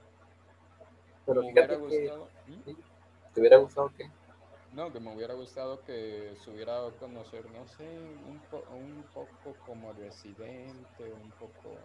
Pero 1.24 1.42
me 1.42 1.52
hubiera 1.52 1.76
gustado. 1.76 2.28
¿Te 3.32 3.40
hubiera 3.40 3.56
gustado 3.58 3.92
qué? 3.96 4.10
No, 4.74 4.92
que 4.92 4.98
me 4.98 5.14
hubiera 5.14 5.34
gustado 5.34 5.84
que 5.84 6.34
se 6.42 6.50
hubiera 6.50 6.72
dado 6.72 6.96
conocer, 6.96 7.48
no 7.50 7.64
sé, 7.68 7.84
un, 7.84 8.42
un 8.72 9.04
poco 9.14 9.54
como 9.64 9.92
residente, 9.92 11.12
un 11.12 11.30
poco 11.32 11.78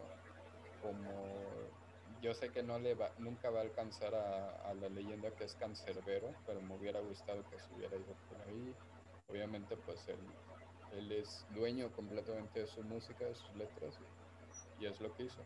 como. 0.82 1.46
Yo 2.22 2.34
sé 2.34 2.50
que 2.50 2.64
no 2.64 2.80
le 2.80 2.96
va, 2.96 3.12
nunca 3.20 3.52
va 3.52 3.60
a 3.60 3.62
alcanzar 3.62 4.16
a, 4.16 4.70
a 4.70 4.74
la 4.74 4.90
leyenda 4.90 5.30
que 5.32 5.44
es 5.44 5.54
cancerbero, 5.54 6.34
pero 6.48 6.62
me 6.62 6.76
hubiera 6.76 7.00
gustado 7.00 7.44
que 7.50 7.60
se 7.60 7.74
hubiera 7.76 7.96
ido 7.96 8.16
por 8.28 8.42
ahí. 8.48 8.74
Obviamente, 9.30 9.78
pues 9.78 10.08
él, 10.10 10.18
él 10.98 11.12
es 11.12 11.46
dueño 11.54 11.92
completamente 11.92 12.62
de 12.62 12.68
su 12.68 12.82
música, 12.82 13.24
de 13.24 13.36
sus 13.36 13.56
letras, 13.56 14.00
y, 14.80 14.84
y 14.84 14.88
es 14.88 15.00
lo 15.00 15.14
que 15.16 15.24
hizo. 15.24 15.42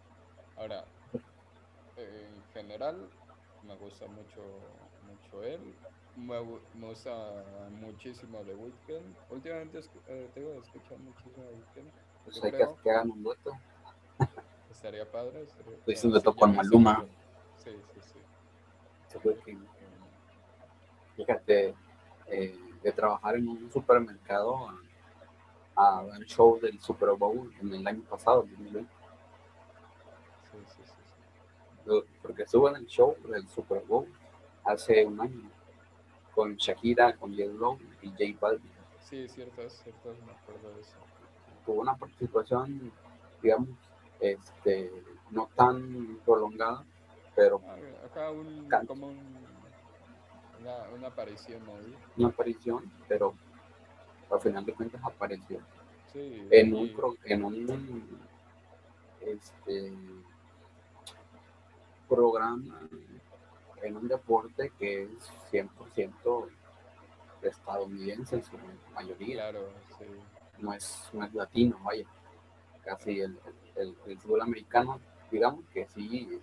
Ahora, 0.56 0.86
en 1.98 2.44
general, 2.54 3.10
me 3.68 3.76
gusta 3.76 4.08
mucho, 4.08 4.42
mucho 5.06 5.44
él. 5.44 5.60
Me, 6.16 6.40
me 6.76 6.88
gusta 6.88 7.44
muchísimo 7.82 8.40
The 8.40 8.56
Weeknd. 8.56 9.16
Últimamente 9.30 9.80
eh, 10.08 10.30
tengo 10.34 10.54
que 10.54 10.60
escuchar 10.60 10.98
muchísimo 11.00 11.46
The 11.46 11.80
Weeknd. 11.82 11.92
Pues 12.24 12.44
hay 12.44 12.52
que, 12.52 12.68
que 12.84 12.92
hagan 12.92 13.12
un 13.12 13.24
dueto. 13.24 13.52
Estaría 14.72 15.10
padre. 15.12 15.44
Estaría 15.44 15.78
pues 15.86 16.04
un 16.04 16.12
dueto 16.12 16.36
con 16.36 16.56
Maluma. 16.56 17.06
Sí, 17.58 17.72
sí, 17.94 18.00
sí. 18.02 18.20
Se 19.08 19.20
Fíjate, 21.16 21.76
eh, 22.28 22.60
de 22.82 22.92
trabajar 22.92 23.36
en 23.36 23.48
un 23.48 23.72
supermercado 23.72 24.68
a, 25.76 26.00
a 26.00 26.06
el 26.18 26.26
show 26.26 26.60
del 26.60 26.80
Super 26.80 27.12
Bowl 27.12 27.54
en 27.62 27.74
el 27.74 27.88
año 27.88 28.02
pasado, 28.04 28.42
2020 28.42 29.04
porque 32.22 32.44
estuvo 32.44 32.70
en 32.70 32.78
el 32.78 32.86
show 32.88 33.16
del 33.28 33.48
Super 33.48 33.84
Bowl 33.86 34.08
hace 34.64 35.06
un 35.06 35.20
año 35.20 35.50
con 36.34 36.56
Shakira, 36.56 37.16
con. 37.16 37.36
Lo 37.36 37.78
y 38.02 38.10
J 38.10 38.40
Balvin. 38.40 38.72
Sí, 39.02 39.28
cierto, 39.28 39.70
cierto, 39.70 40.16
me 40.26 40.32
acuerdo 40.32 40.74
de 40.76 40.82
eso. 40.82 40.98
Tuvo 41.66 41.82
una 41.82 41.96
participación, 41.96 42.92
digamos, 43.42 43.70
este, 44.20 44.92
no 45.32 45.50
tan 45.56 46.20
prolongada, 46.26 46.84
pero... 47.36 47.62
Ah, 47.66 47.76
acá 48.06 48.32
un, 48.32 48.70
como 48.88 49.08
un, 49.08 49.20
una, 50.62 50.90
una, 50.96 51.08
aparición 51.08 51.62
ahí. 51.62 51.96
Una 52.18 52.30
aparición, 52.30 52.92
pero 53.08 53.34
al 54.32 54.40
final 54.42 54.66
de 54.66 54.74
cuentas 54.74 55.02
apareció. 55.04 55.60
Sí, 56.12 56.48
en, 56.50 56.70
y... 56.70 56.74
un, 56.74 57.18
en 57.26 57.44
un 57.44 58.20
este, 59.22 59.94
programa 62.08 62.80
en 63.84 63.98
un 63.98 64.08
deporte 64.08 64.72
que 64.80 65.04
es 65.04 65.32
100% 65.52 66.50
estadounidense 67.42 68.38
en 68.38 68.44
su 68.44 68.58
mayoría. 68.94 69.50
Claro, 69.50 69.70
sí. 69.98 70.06
No 70.60 70.74
es, 70.74 71.10
no 71.14 71.26
es 71.26 71.34
latino, 71.34 71.78
vaya. 71.84 72.06
Casi 72.84 73.20
el, 73.22 73.38
el, 73.76 73.96
el 74.06 74.18
fútbol 74.20 74.42
americano, 74.42 75.00
digamos 75.30 75.66
que 75.74 75.86
sí, 75.88 76.40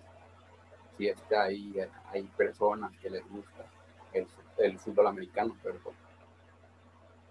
sí 0.97 1.07
está 1.07 1.43
ahí, 1.43 1.75
hay 2.11 2.23
personas 2.23 2.91
que 2.99 3.09
les 3.09 3.27
gusta 3.29 3.65
el, 4.13 4.27
el 4.57 4.77
fútbol 4.79 5.07
americano, 5.07 5.57
pero 5.63 5.79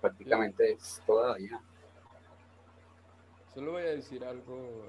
prácticamente 0.00 0.72
es 0.72 1.02
toda 1.06 1.34
allá. 1.34 1.60
Solo 3.54 3.72
voy 3.72 3.82
a 3.82 3.90
decir 3.90 4.24
algo 4.24 4.84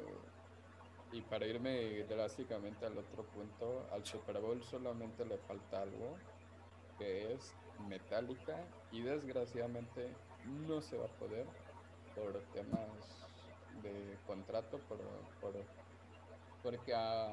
y 1.12 1.22
para 1.22 1.46
irme 1.46 2.04
drásticamente 2.04 2.86
al 2.86 2.98
otro 2.98 3.24
punto, 3.24 3.88
al 3.92 4.06
Super 4.06 4.40
Bowl 4.40 4.64
solamente 4.64 5.26
le 5.26 5.38
falta 5.40 5.82
algo, 5.82 6.16
que 6.98 7.34
es 7.34 7.54
Metallica, 7.88 8.64
y 8.92 9.02
desgraciadamente 9.02 10.10
no 10.46 10.82
se 10.82 10.98
va 10.98 11.06
a 11.06 11.20
poder 11.20 11.46
por 12.16 12.40
temas 12.54 13.28
de 13.82 14.18
contrato, 14.26 14.80
por, 14.80 15.00
por 15.40 15.54
porque 16.64 16.94
a, 16.94 17.28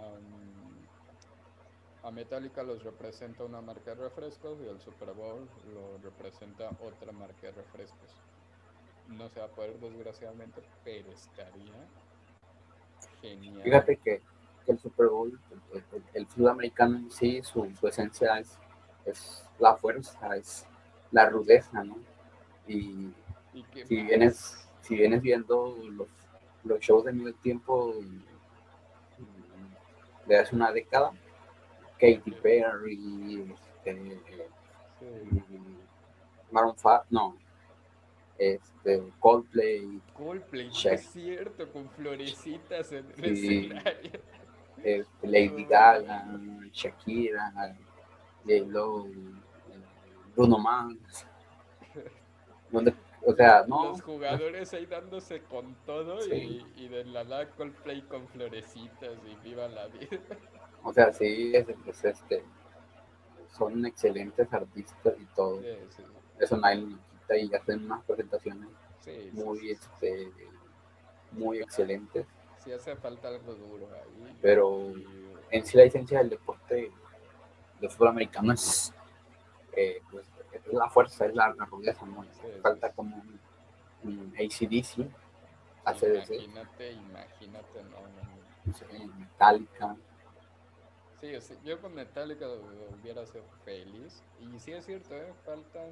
a 2.02 2.10
Metallica 2.10 2.62
los 2.62 2.82
representa 2.82 3.44
una 3.44 3.60
marca 3.60 3.94
de 3.94 4.02
refrescos 4.08 4.58
y 4.60 4.68
el 4.68 4.80
Super 4.80 5.12
Bowl 5.12 5.48
lo 5.74 5.98
representa 5.98 6.70
otra 6.80 7.12
marca 7.12 7.48
de 7.48 7.52
refrescos. 7.52 8.10
No 9.08 9.28
se 9.28 9.40
va 9.40 9.46
a 9.46 9.50
poder 9.50 9.78
desgraciadamente, 9.78 10.62
pero 10.84 11.12
estaría 11.12 11.88
Fíjate 13.62 13.96
que, 13.96 14.22
el 14.66 14.78
Super 14.78 15.07
Bowl, 15.07 15.38
el, 16.12 16.26
fútbol 16.26 16.50
americano 16.50 16.98
en 16.98 17.11
sí, 17.11 17.40
su, 17.42 17.64
esencia 17.85 18.38
es, 18.38 18.59
es, 19.07 19.44
la 19.59 19.74
fuerza, 19.76 20.37
es 20.37 20.66
la 21.11 21.28
rudeza, 21.28 21.83
¿no? 21.85 21.96
Y, 22.66 23.11
si, 23.87 24.02
vienes, 24.02 24.68
si 24.83 24.94
vienes 24.94 25.22
viendo 25.22 25.74
los, 25.90 26.09
los 26.64 26.81
shows 26.81 27.07
de 27.07 27.12
medio 27.12 27.35
tiempo 27.37 27.94
de 30.26 30.38
hace 30.38 30.54
una 30.54 30.70
década, 30.70 31.12
Katy 31.98 32.31
Perry, 32.42 33.54
este, 33.54 34.20
Maroon 36.50 36.76
5, 36.76 37.04
no, 37.11 37.37
este, 38.38 39.03
Coldplay. 39.18 40.01
Coldplay, 40.14 40.68
es 40.68 41.11
cierto, 41.11 41.70
con 41.72 41.88
florecitas 41.90 42.92
en 42.92 43.07
el 43.16 43.24
escenario. 43.24 44.20
Este, 44.83 45.27
Lady 45.27 45.64
Gaga, 45.64 46.38
Shakira, 46.72 47.53
J-Lo, 48.44 49.07
Bruno 50.37 50.59
Mars. 50.59 51.27
o 53.27 53.35
sea, 53.35 53.64
no. 53.66 53.90
Los 53.90 54.03
jugadores 54.03 54.72
ahí 54.72 54.87
dándose 54.87 55.42
con 55.42 55.74
todo 55.85 56.24
y, 56.29 56.64
y, 56.77 56.88
de 56.88 57.05
la 57.07 57.24
nada 57.24 57.51
Coldplay 57.51 58.03
con 58.03 58.29
florecitas 58.29 59.18
y 59.27 59.48
viva 59.48 59.66
la 59.68 59.88
vida. 59.88 60.18
O 60.85 60.92
sea, 60.92 61.12
sí, 61.12 61.51
es, 61.55 61.66
es 61.87 62.05
este, 62.05 62.44
son 63.48 63.85
excelentes 63.85 64.51
artistas 64.53 65.14
y 65.20 65.24
todo. 65.35 65.61
Sí, 65.61 65.66
sí. 65.96 66.03
Eso 66.38 66.57
nadie 66.57 66.87
y 67.36 67.54
hacen 67.54 67.84
unas 67.84 68.04
presentaciones 68.04 68.68
muy, 69.32 69.70
Este, 69.70 70.30
muy 71.32 71.58
excelentes. 71.58 72.26
Sí 72.62 72.72
hace 72.72 72.96
falta 72.96 73.28
algo 73.28 73.54
duro 73.54 73.88
ahí. 73.92 74.36
Pero 74.42 74.92
en 75.50 75.64
sí 75.64 75.76
la 75.76 75.84
esencia 75.84 76.18
del 76.18 76.30
deporte 76.30 76.90
del 77.80 77.90
fútbol 77.90 78.08
americano 78.08 78.52
es, 78.52 78.92
eh, 79.72 80.02
pues, 80.10 80.26
es 80.52 80.72
la 80.72 80.90
fuerza, 80.90 81.26
es 81.26 81.34
la, 81.34 81.54
la 81.54 81.64
rudeza, 81.66 82.04
¿no? 82.06 82.24
falta 82.62 82.92
como 82.92 83.16
un, 83.16 83.40
un 84.04 84.34
ACDC, 84.36 85.06
Imagínate, 85.88 86.92
imagínate, 86.92 87.82
no, 87.84 88.00
no, 88.02 89.18
Metallica. 89.18 89.96
Sí, 91.20 91.32
yo 91.64 91.80
con 91.80 91.94
Metallica 91.94 92.46
hubiera 93.00 93.24
sido 93.26 93.44
feliz. 93.64 94.22
Y 94.40 94.58
sí 94.60 94.72
es 94.72 94.84
cierto, 94.84 95.16
¿eh? 95.16 95.32
faltan 95.44 95.90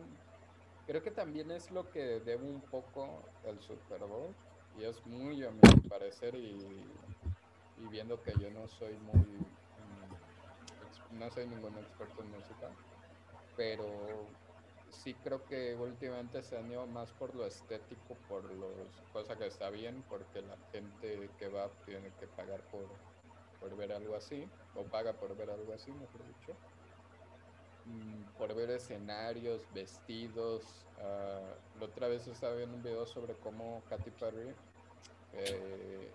Creo 0.86 1.02
que 1.02 1.10
también 1.10 1.50
es 1.50 1.70
lo 1.72 1.90
que 1.90 2.20
debe 2.20 2.44
un 2.44 2.60
poco 2.60 3.22
el 3.44 3.60
Super 3.60 4.00
Bowl 4.00 4.32
y 4.78 4.84
es 4.84 5.04
muy 5.06 5.44
a 5.44 5.50
mi 5.50 5.60
parecer 5.88 6.34
y, 6.36 6.56
y 7.78 7.88
viendo 7.90 8.22
que 8.22 8.32
yo 8.38 8.50
no 8.50 8.68
soy 8.68 8.94
muy 8.98 9.20
mm, 9.20 11.18
no 11.18 11.30
soy 11.30 11.46
ningún 11.46 11.76
experto 11.78 12.22
en 12.22 12.30
música 12.30 12.70
pero 13.56 14.26
sí 14.90 15.14
creo 15.14 15.44
que 15.46 15.74
últimamente 15.74 16.42
se 16.42 16.58
han 16.58 16.70
ido 16.70 16.86
más 16.86 17.10
por 17.12 17.34
lo 17.34 17.46
estético 17.46 18.14
por 18.28 18.44
los 18.44 18.88
cosa 19.12 19.36
que 19.36 19.46
está 19.46 19.70
bien 19.70 20.04
porque 20.08 20.42
la 20.42 20.56
gente 20.72 21.30
que 21.38 21.48
va 21.48 21.68
tiene 21.84 22.12
que 22.20 22.26
pagar 22.28 22.60
por, 22.70 22.86
por 23.60 23.76
ver 23.76 23.92
algo 23.92 24.14
así 24.14 24.48
o 24.74 24.84
paga 24.84 25.14
por 25.14 25.36
ver 25.36 25.50
algo 25.50 25.72
así 25.72 25.90
mejor 25.90 26.26
dicho 26.26 26.54
por 28.38 28.54
ver 28.54 28.70
escenarios, 28.70 29.62
vestidos. 29.72 30.62
Uh, 30.98 31.78
la 31.80 31.86
otra 31.86 32.08
vez 32.08 32.26
estaba 32.26 32.54
viendo 32.54 32.76
un 32.76 32.82
video 32.82 33.06
sobre 33.06 33.34
cómo 33.34 33.82
Katy 33.88 34.10
Perry 34.12 34.54
eh, 35.34 36.10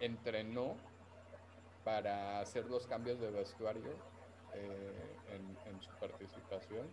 entrenó 0.00 0.76
para 1.84 2.40
hacer 2.40 2.66
los 2.66 2.86
cambios 2.86 3.20
de 3.20 3.30
vestuario 3.30 3.92
eh, 4.54 5.16
en, 5.30 5.72
en, 5.72 5.82
su 5.82 5.90
participación. 6.00 6.88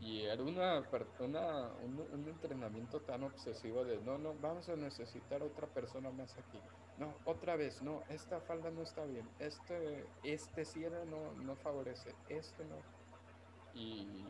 Y 0.00 0.22
era 0.22 0.42
una, 0.42 0.82
una, 1.20 1.68
un, 1.84 2.06
un, 2.12 2.28
entrenamiento 2.28 3.00
tan 3.00 3.22
obsesivo 3.22 3.84
de, 3.84 3.98
no, 3.98 4.18
no, 4.18 4.34
vamos 4.40 4.68
a 4.68 4.76
necesitar 4.76 5.42
otra 5.42 5.66
persona 5.66 6.10
más 6.10 6.36
aquí. 6.38 6.58
No, 7.00 7.14
otra 7.24 7.56
vez, 7.56 7.80
no, 7.80 8.02
esta 8.10 8.40
falda 8.42 8.70
no 8.70 8.82
está 8.82 9.06
bien, 9.06 9.26
este, 9.38 10.04
este 10.22 10.66
cierre 10.66 11.06
no, 11.06 11.32
no 11.42 11.56
favorece, 11.56 12.14
este 12.28 12.62
no. 12.66 12.76
Y 13.72 14.22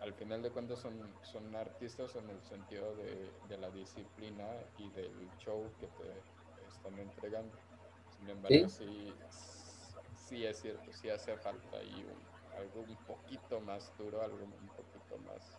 al 0.00 0.12
final 0.14 0.42
de 0.42 0.50
cuentas 0.50 0.80
son, 0.80 0.98
son 1.22 1.54
artistas 1.54 2.16
en 2.16 2.28
el 2.28 2.42
sentido 2.42 2.96
de, 2.96 3.30
de 3.48 3.56
la 3.56 3.70
disciplina 3.70 4.44
y 4.78 4.90
del 4.90 5.30
show 5.38 5.70
que 5.78 5.86
te 5.86 6.68
están 6.68 6.98
entregando. 6.98 7.56
Sin 8.18 8.30
embargo, 8.30 8.68
sí, 8.68 9.14
sí, 10.26 10.44
es 10.44 10.60
cierto, 10.60 10.92
sí 10.92 11.08
hace 11.08 11.36
falta 11.36 11.76
ahí 11.76 12.04
algo 12.58 12.80
un 12.80 12.96
poquito 13.06 13.60
más 13.60 13.96
duro, 13.96 14.22
algo 14.22 14.44
un 14.44 14.68
poquito 14.70 15.18
más... 15.18 15.56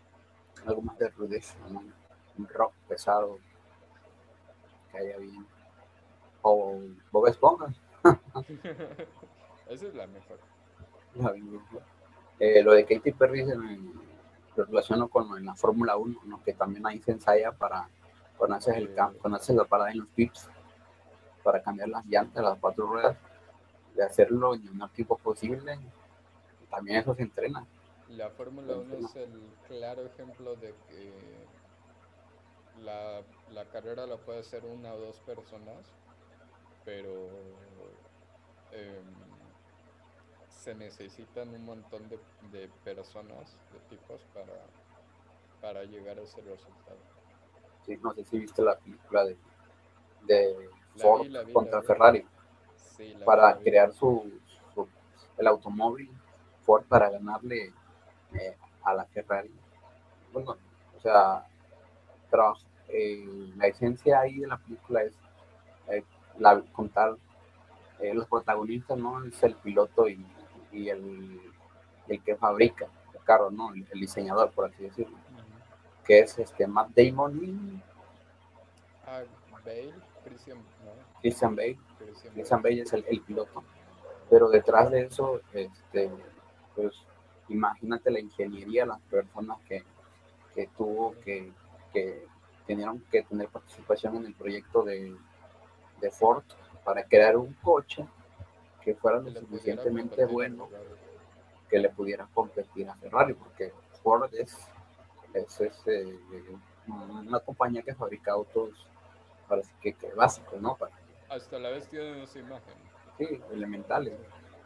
Algo 0.67 0.81
más 0.81 0.99
de 0.99 1.07
rudeza, 1.07 1.55
un 2.37 2.47
rock 2.49 2.73
pesado, 2.89 3.39
que 4.91 4.97
haya 4.97 5.17
bien. 5.19 5.54
O 6.47 6.79
Bob 7.11 7.25
Esponja. 7.25 7.73
Esa 9.67 9.87
es 9.87 9.95
la 9.95 10.05
mejor. 10.05 10.37
Eh, 12.39 12.61
lo 12.61 12.73
de 12.73 12.85
Katy 12.85 13.13
Perry 13.13 13.47
se 13.47 13.55
lo 13.55 14.65
relaciono 14.65 15.07
con 15.07 15.43
la 15.43 15.55
Fórmula 15.55 15.97
1, 15.97 16.41
que 16.45 16.53
también 16.53 16.85
ahí 16.85 17.01
se 17.01 17.13
ensaya 17.13 17.51
para 17.51 17.89
cuando 18.37 18.57
haces, 18.57 18.75
el, 18.75 18.93
cuando 19.19 19.37
haces 19.37 19.55
la 19.55 19.63
parada 19.63 19.89
en 19.89 19.99
los 19.99 20.07
pips, 20.09 20.47
para 21.43 21.63
cambiar 21.63 21.89
las 21.89 22.05
llantas, 22.05 22.43
las 22.43 22.59
cuatro 22.59 22.85
ruedas, 22.85 23.17
de 23.95 24.03
hacerlo 24.03 24.53
en 24.53 24.61
el 24.61 24.71
menor 24.71 24.91
tiempo 24.91 25.17
posible. 25.17 25.79
También 26.69 26.99
eso 26.99 27.15
se 27.15 27.23
entrena. 27.23 27.65
La 28.09 28.29
Fórmula 28.29 28.75
1 28.75 28.97
es 28.97 29.15
el 29.15 29.49
claro 29.67 30.05
ejemplo 30.05 30.55
de 30.57 30.75
que 30.87 31.11
la, 32.83 33.23
la 33.51 33.65
carrera 33.65 34.05
la 34.05 34.17
puede 34.17 34.41
hacer 34.41 34.63
una 34.63 34.93
o 34.93 34.99
dos 34.99 35.19
personas, 35.21 35.91
pero 36.85 37.27
eh, 38.71 39.01
se 40.47 40.75
necesitan 40.75 41.49
un 41.49 41.65
montón 41.65 42.07
de, 42.09 42.19
de, 42.51 42.69
personas, 42.83 43.57
de 43.73 43.79
tipos, 43.89 44.21
para, 44.33 44.53
para 45.61 45.83
llegar 45.83 46.17
a 46.17 46.21
ese 46.21 46.41
resultado. 46.41 46.97
Sí, 47.85 47.97
no 48.01 48.13
sé 48.13 48.23
si 48.23 48.39
viste 48.39 48.61
la 48.61 48.77
película 48.77 49.25
de, 49.25 49.37
de 50.23 50.69
Ford 50.97 51.27
contra 51.51 51.81
Ferrari. 51.83 52.25
para 53.25 53.57
crear 53.57 53.93
su, 53.93 54.31
el 55.37 55.47
automóvil 55.47 56.09
Ford 56.65 56.85
para 56.85 57.09
ganarle 57.09 57.73
eh, 58.33 58.57
a 58.83 58.93
la 58.93 59.05
Ferrari. 59.05 59.51
Bueno, 60.33 60.57
o 60.97 60.99
sea, 61.01 61.45
eh, 62.89 63.25
la 63.55 63.67
esencia 63.67 64.19
ahí 64.21 64.39
de 64.39 64.47
la 64.47 64.57
película 64.57 65.03
es 65.03 65.13
eh, 65.89 66.03
la, 66.39 66.61
contar 66.71 67.15
los 68.13 68.27
protagonistas, 68.27 68.97
¿no? 68.97 69.23
Es 69.23 69.41
el 69.43 69.55
piloto 69.55 70.07
y 70.07 70.23
y 70.75 70.89
el, 70.89 71.41
el 72.07 72.23
que 72.23 72.35
fabrica 72.35 72.87
el 73.13 73.23
carro, 73.23 73.49
¿no? 73.49 73.73
El, 73.73 73.99
diseñador, 73.99 74.51
por 74.51 74.65
así 74.65 74.83
decirlo. 74.83 75.17
Que 76.05 76.19
es 76.19 76.37
este 76.37 76.67
Matt 76.67 76.89
Damon 76.95 77.81
ah, 79.07 79.23
Bale, 79.63 79.93
Christian, 80.23 80.59
Christian 81.21 81.55
Bale. 81.55 81.79
Christian, 82.33 82.61
Bale 82.61 82.81
es 82.81 82.93
el, 82.93 83.05
el, 83.07 83.21
piloto. 83.21 83.63
Pero 84.29 84.49
detrás 84.49 84.91
de 84.91 85.05
eso, 85.05 85.41
este, 85.53 86.11
pues 86.75 86.93
imagínate 87.49 88.11
la 88.11 88.19
ingeniería, 88.19 88.85
las 88.85 88.99
personas 89.01 89.57
que, 89.67 89.83
que 90.53 90.67
tuvo, 90.77 91.15
que, 91.23 91.51
que 91.93 92.27
tenieron 92.67 92.99
que 93.11 93.23
tener 93.23 93.47
participación 93.49 94.17
en 94.17 94.25
el 94.27 94.33
proyecto 94.33 94.83
de, 94.83 95.15
de 96.05 96.11
Ford 96.11 96.43
para 96.83 97.03
crear 97.03 97.35
un 97.35 97.53
coche 97.55 98.05
que 98.83 98.93
fuera 98.93 99.19
lo 99.19 99.31
suficientemente 99.31 100.25
bueno 100.25 100.69
que 101.69 101.79
le 101.79 101.89
pudiera 101.89 102.27
competir 102.33 102.87
a 102.87 102.95
Ferrari, 102.95 103.33
porque 103.33 103.73
Ford 104.03 104.31
es, 104.35 104.55
es, 105.33 105.61
eh, 105.87 106.19
una 106.87 107.39
compañía 107.39 107.81
que 107.81 107.95
fabrica 107.95 108.33
autos 108.33 108.87
parece 109.47 109.71
que, 109.81 109.93
que 109.93 110.13
básicos, 110.13 110.61
¿no? 110.61 110.75
Para, 110.75 110.91
Hasta 111.29 111.57
la 111.57 111.69
vez 111.69 111.87
tiene 111.89 112.23
esa 112.23 112.39
imagen. 112.39 112.75
Sí, 113.17 113.41
elementales 113.51 114.13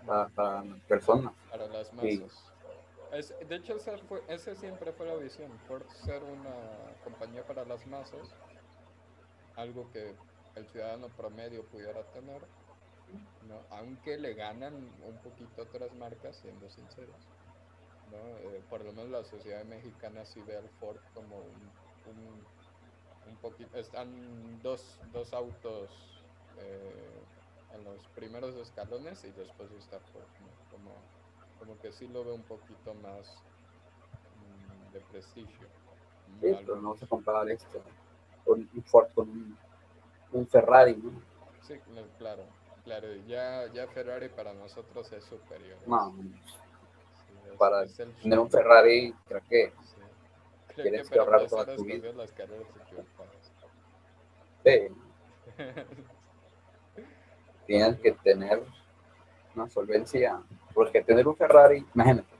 para, 0.05 0.27
para 0.29 0.63
personas. 0.87 1.33
Para 1.49 1.67
las 1.67 1.93
masas. 1.93 2.51
de 3.47 3.55
hecho, 3.55 3.77
esa, 3.77 3.97
fue, 3.99 4.21
esa 4.27 4.53
siempre 4.55 4.91
fue 4.91 5.05
la 5.05 5.15
visión, 5.15 5.49
Ford 5.67 5.87
ser 6.03 6.21
una 6.23 6.53
compañía 7.05 7.43
para 7.43 7.63
las 7.63 7.87
masas, 7.87 8.35
algo 9.55 9.89
que 9.93 10.15
el 10.55 10.67
ciudadano 10.67 11.07
promedio 11.09 11.63
pudiera 11.65 12.03
tener 12.11 12.41
¿no? 13.47 13.61
aunque 13.71 14.17
le 14.17 14.33
ganan 14.33 14.73
un 14.75 15.17
poquito 15.23 15.63
otras 15.63 15.93
marcas, 15.95 16.35
siendo 16.37 16.69
sinceros. 16.69 17.27
¿no? 18.11 18.17
Eh, 18.49 18.61
por 18.69 18.83
lo 18.83 18.91
menos 18.91 19.09
la 19.09 19.23
sociedad 19.23 19.63
mexicana 19.65 20.25
sí 20.25 20.41
ve 20.41 20.57
al 20.57 20.69
Ford 20.79 20.97
como 21.13 21.37
un, 21.37 22.43
un, 23.27 23.35
poquito, 23.37 23.77
están 23.77 24.61
dos, 24.61 24.99
dos 25.13 25.33
autos 25.33 26.21
eh, 26.57 27.21
en 27.73 27.83
los 27.83 28.07
primeros 28.09 28.55
escalones 28.55 29.23
y 29.23 29.31
después 29.31 29.71
está 29.71 29.99
Ford, 29.99 30.23
como, 30.71 30.91
como 31.59 31.79
que 31.81 31.91
sí 31.91 32.07
lo 32.07 32.23
ve 32.25 32.33
un 32.33 32.43
poquito 32.43 32.93
más 32.95 33.43
mm, 34.37 34.93
de 34.93 34.99
prestigio. 35.01 35.67
Sí, 36.41 36.55
pero 36.65 36.81
no 36.81 36.95
se 36.95 37.07
comparar 37.07 37.49
esto 37.49 37.81
con 38.45 38.69
un 38.73 38.83
Ford 38.83 39.09
con 39.13 39.29
un, 39.29 39.57
un 40.31 40.47
Ferrari, 40.47 40.95
¿no? 40.95 41.11
Sí, 41.61 41.75
claro. 42.17 42.43
Claro, 42.83 43.07
ya, 43.27 43.71
ya 43.71 43.87
Ferrari 43.87 44.29
para 44.29 44.53
nosotros 44.53 45.11
es 45.11 45.23
superior. 45.25 45.77
No, 45.85 46.15
para 47.57 47.85
tener 47.85 48.39
un 48.39 48.49
Ferrari, 48.49 49.13
creo 49.27 49.41
que 49.47 49.73
tienes 50.75 51.09
que, 51.09 51.19
ahorrar 51.19 51.47
toda 51.47 51.75
tu 51.75 51.83
vida. 51.83 52.11
Las 52.13 52.31
carreras 52.31 52.65
sí. 54.63 54.87
tienes 57.67 57.99
que 57.99 58.11
tener 58.13 58.63
una 59.55 59.69
solvencia, 59.69 60.41
porque 60.73 61.03
tener 61.03 61.27
un 61.27 61.35
Ferrari, 61.35 61.85
imagínate, 61.93 62.33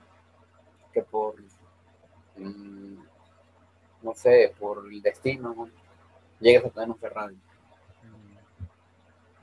que 0.92 1.02
por, 1.02 1.36
mm, 2.36 2.98
no 4.02 4.14
sé, 4.14 4.54
por 4.58 4.86
el 4.86 5.02
destino, 5.02 5.68
llegues 6.40 6.64
a 6.64 6.70
tener 6.70 6.88
un 6.88 6.98
Ferrari 6.98 7.38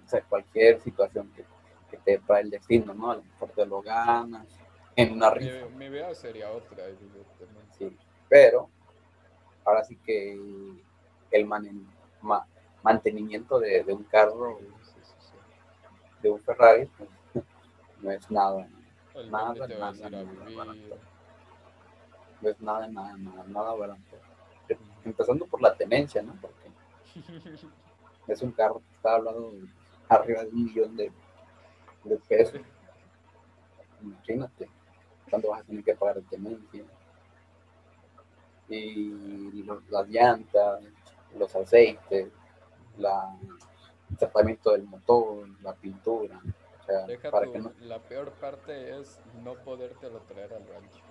o 0.08 0.10
sea, 0.10 0.22
cualquier 0.22 0.80
situación 0.80 1.30
que, 1.36 1.44
que 1.92 1.98
te 1.98 2.18
trae 2.20 2.44
el 2.44 2.50
destino, 2.50 2.94
¿no? 2.94 3.12
A 3.12 3.16
lo 3.18 3.24
mejor 3.24 3.50
te 3.50 3.66
lo 3.66 3.82
ganas 3.82 4.48
en 4.96 5.12
una 5.12 5.30
rifa. 5.32 5.66
Mi, 5.68 5.76
mi 5.76 5.90
vida 5.90 6.16
sería 6.16 6.50
otra, 6.50 6.86
evidentemente. 6.86 7.78
Sí, 7.78 7.98
pero 8.30 8.70
ahora 9.66 9.84
sí 9.84 9.98
que 9.98 10.40
el 11.32 11.46
mantenimiento 12.82 13.60
de, 13.60 13.84
de, 13.84 13.94
un 13.94 14.04
carro, 14.06 14.60
de 16.22 16.30
un 16.30 16.40
Ferrari, 16.40 16.90
pues, 16.98 17.10
no 18.02 18.12
es 18.12 18.32
nada, 18.32 18.70
nada, 19.30 19.68
nada, 19.68 20.10
nada, 20.10 20.74
No 22.42 22.50
es 22.50 22.62
nada, 22.62 22.88
nada, 22.88 23.18
nada, 23.18 23.44
nada 23.46 23.74
barato. 23.74 24.02
Empezando 25.04 25.46
por 25.48 25.62
la 25.62 25.76
tenencia, 25.76 26.22
¿no? 26.22 26.34
Porque 26.40 26.72
es 28.28 28.42
un 28.42 28.52
carro 28.52 28.80
que 28.80 28.96
está 28.96 29.16
hablando 29.16 29.52
de 29.52 29.68
arriba 30.10 30.44
de 30.44 30.50
un 30.50 30.66
millón 30.66 30.96
de, 30.96 31.12
de 32.04 32.18
pesos. 32.18 32.62
Imagínate 34.02 34.70
cuánto 35.30 35.50
vas 35.50 35.62
a 35.62 35.64
tener 35.64 35.84
que 35.84 35.96
pagar 35.96 36.16
de 36.16 36.22
tenencia. 36.24 36.84
Y 38.70 39.64
las 39.90 40.08
llantas, 40.10 40.84
los 41.38 41.56
aceites, 41.56 42.28
la, 42.98 43.38
el 44.10 44.18
tratamiento 44.18 44.72
del 44.72 44.84
motor, 44.84 45.48
la 45.62 45.74
pintura. 45.74 46.40
O 46.82 46.86
sea, 46.86 47.32
para 47.32 47.52
que 47.52 47.60
no... 47.60 47.72
La 47.82 48.00
peor 48.00 48.32
parte 48.34 48.98
es 49.00 49.20
no 49.44 49.56
podértelo 49.56 50.20
traer 50.22 50.54
al 50.54 50.68
rancho. 50.68 51.02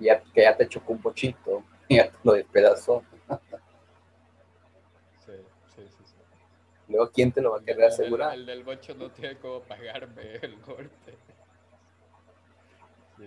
Ya, 0.00 0.22
que 0.22 0.42
ya 0.42 0.56
te 0.56 0.68
chocó 0.68 0.92
un 0.92 1.02
pochito, 1.02 1.64
ya 1.88 2.10
te 2.10 2.18
lo 2.22 2.32
despedazó. 2.32 3.02
Luego, 6.88 7.10
¿quién 7.10 7.32
te 7.32 7.42
lo 7.42 7.52
va 7.52 7.58
a 7.58 7.62
querer 7.62 7.84
asegurar? 7.84 8.34
El, 8.34 8.46
del 8.46 8.64
bocho 8.64 8.94
no 8.94 9.10
tiene 9.10 9.36
cómo 9.38 9.60
pagarme 9.60 10.36
el 10.42 10.58
golpe. 10.60 11.18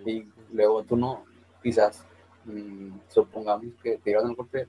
y 0.05 0.27
luego 0.51 0.83
tú 0.83 0.97
no, 0.97 1.25
quizás, 1.61 2.05
mm, 2.45 2.97
supongamos 3.07 3.67
que 3.83 3.97
te 3.97 4.09
llevan 4.09 4.29
el 4.29 4.35
golpe, 4.35 4.67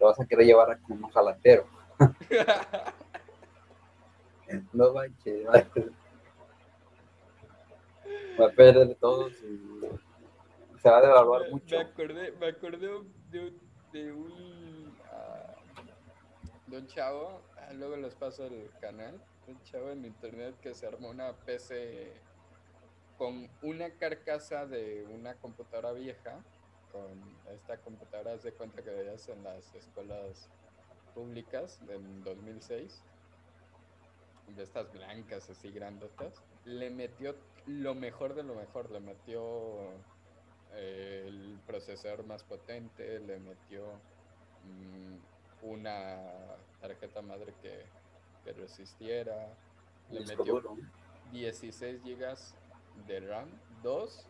lo 0.00 0.06
vas 0.06 0.18
a 0.20 0.26
querer 0.26 0.46
llevar 0.46 0.72
a 0.72 0.78
como 0.78 1.06
un 1.06 1.12
jalatero. 1.12 1.66
no 4.72 4.92
manches, 4.92 5.46
Va 8.40 8.46
a 8.46 8.50
perder 8.50 8.94
todo. 8.96 9.28
Se 9.30 10.90
va 10.90 10.98
a 10.98 11.02
devaluar 11.02 11.42
me, 11.42 11.50
mucho. 11.50 11.76
Me 11.76 11.82
acordé, 11.82 12.32
me 12.32 12.46
acordé 12.46 12.88
de, 13.30 13.40
un, 13.40 13.60
de 13.92 14.12
un, 14.12 14.71
de 16.72 16.78
un 16.78 16.86
chavo, 16.86 17.42
ah, 17.58 17.72
luego 17.74 17.96
les 17.96 18.14
paso 18.14 18.46
el 18.46 18.70
canal, 18.80 19.20
un 19.46 19.62
chavo 19.62 19.90
en 19.90 20.06
internet 20.06 20.58
que 20.62 20.74
se 20.74 20.86
armó 20.86 21.10
una 21.10 21.34
PC 21.34 22.14
con 23.18 23.46
una 23.60 23.90
carcasa 23.90 24.64
de 24.64 25.06
una 25.10 25.34
computadora 25.34 25.92
vieja, 25.92 26.42
con 26.90 27.20
esta 27.52 27.76
computadora 27.76 28.38
de 28.38 28.52
cuenta 28.52 28.82
que 28.82 28.88
veías 28.88 29.28
en 29.28 29.44
las 29.44 29.74
escuelas 29.74 30.48
públicas 31.14 31.78
en 31.88 32.24
2006, 32.24 33.02
de 34.56 34.62
estas 34.62 34.90
blancas 34.94 35.50
así 35.50 35.70
grandotas, 35.70 36.42
le 36.64 36.88
metió 36.88 37.36
lo 37.66 37.94
mejor 37.94 38.34
de 38.34 38.44
lo 38.44 38.54
mejor, 38.54 38.90
le 38.90 39.00
metió 39.00 39.90
eh, 40.72 41.24
el 41.26 41.60
procesador 41.66 42.24
más 42.24 42.42
potente, 42.44 43.20
le 43.20 43.38
metió 43.40 43.84
mm, 44.64 45.31
una 45.62 46.18
tarjeta 46.80 47.22
madre 47.22 47.54
que, 47.62 47.86
que 48.44 48.52
resistiera, 48.52 49.54
le 50.10 50.20
metió 50.26 50.62
16 51.32 52.02
gigas 52.02 52.54
de 53.06 53.20
RAM, 53.20 53.48
dos, 53.82 54.26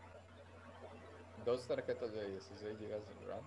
dos 1.45 1.67
tarjetas 1.67 2.13
de 2.13 2.31
16 2.31 2.79
GB 2.79 2.89
de 2.89 3.27
RAM, 3.27 3.43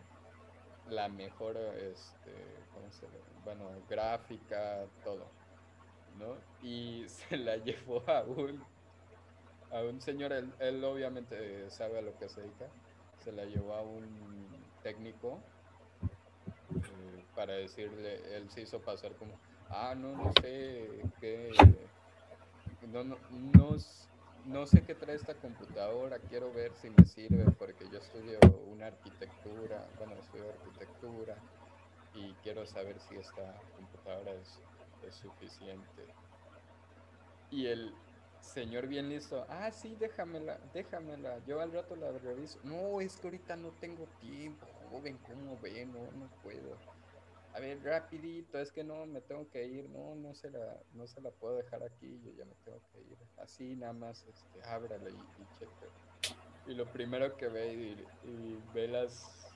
la 0.89 1.07
mejor, 1.07 1.57
este, 1.57 2.33
¿cómo 2.73 2.91
se 2.91 3.05
llama? 3.05 3.17
Bueno, 3.43 3.69
gráfica, 3.89 4.85
todo, 5.03 5.25
¿no? 6.17 6.37
Y 6.61 7.05
se 7.07 7.37
la 7.37 7.57
llevó 7.57 8.03
a 8.09 8.23
un, 8.23 8.63
a 9.71 9.81
un 9.81 10.01
señor, 10.01 10.33
él, 10.33 10.83
obviamente 10.83 11.69
sabe 11.69 11.99
a 11.99 12.01
lo 12.01 12.17
que 12.17 12.29
se 12.29 12.41
dedica, 12.41 12.67
se 13.23 13.31
la 13.31 13.45
llevó 13.45 13.73
a 13.73 13.81
un 13.81 14.47
técnico 14.83 15.39
para 17.35 17.53
decirle, 17.53 18.35
él 18.35 18.49
se 18.49 18.61
hizo 18.61 18.79
pasar 18.79 19.13
como, 19.15 19.37
ah, 19.69 19.93
no, 19.95 20.13
no 20.13 20.31
sé 20.41 21.03
qué, 21.19 21.51
no, 22.91 23.03
no, 23.03 23.17
no, 23.29 23.75
no 24.45 24.65
sé 24.65 24.83
qué 24.83 24.95
trae 24.95 25.15
esta 25.15 25.33
computadora, 25.35 26.19
quiero 26.19 26.53
ver 26.53 26.73
si 26.75 26.89
me 26.89 27.05
sirve 27.05 27.45
porque 27.57 27.89
yo 27.89 27.97
estudio 27.97 28.39
una 28.71 28.87
arquitectura, 28.87 29.87
bueno, 29.97 30.13
estudio 30.13 30.49
arquitectura 30.49 31.35
y 32.13 32.33
quiero 32.43 32.65
saber 32.65 32.99
si 32.99 33.15
esta 33.15 33.59
computadora 33.75 34.31
es, 34.33 34.61
suficiente. 35.11 36.07
Y 37.51 37.67
el 37.67 37.93
señor 38.39 38.87
bien 38.87 39.07
listo, 39.07 39.45
ah, 39.49 39.69
sí, 39.71 39.95
déjamela, 39.99 40.57
déjamela, 40.73 41.37
yo 41.45 41.61
al 41.61 41.71
rato 41.71 41.95
la 41.95 42.11
reviso. 42.11 42.59
No, 42.63 43.01
es 43.01 43.15
que 43.17 43.27
ahorita 43.27 43.55
no 43.55 43.69
tengo 43.79 44.07
tiempo, 44.19 44.65
joven, 44.89 45.19
¿cómo 45.27 45.59
ve? 45.61 45.85
No, 45.85 45.99
no 46.17 46.27
puedo 46.41 46.75
a 47.55 47.59
ver, 47.61 47.81
rapidito, 47.85 48.59
es 48.59 48.69
que 48.69 48.83
no, 48.83 49.05
me 49.05 49.21
tengo 49.21 49.49
que 49.49 49.65
ir, 49.65 49.89
no, 49.89 50.13
no 50.13 50.33
se 50.33 50.49
la, 50.49 50.77
no 50.93 51.07
se 51.07 51.21
la 51.21 51.31
puedo 51.31 51.55
dejar 51.55 51.83
aquí, 51.83 52.19
yo 52.21 52.31
ya 52.31 52.43
me 52.43 52.53
tengo 52.65 52.81
que 52.91 52.99
ir. 52.99 53.17
Así 53.37 53.77
nada 53.77 53.93
más, 53.93 54.25
este, 54.27 54.59
y, 54.59 55.13
y 55.13 55.47
cheque. 55.57 55.87
Y 56.67 56.73
lo 56.73 56.85
primero 56.91 57.37
que 57.37 57.47
ve 57.47 57.73
y, 57.73 58.59
ve 58.73 58.89
las, 58.89 59.53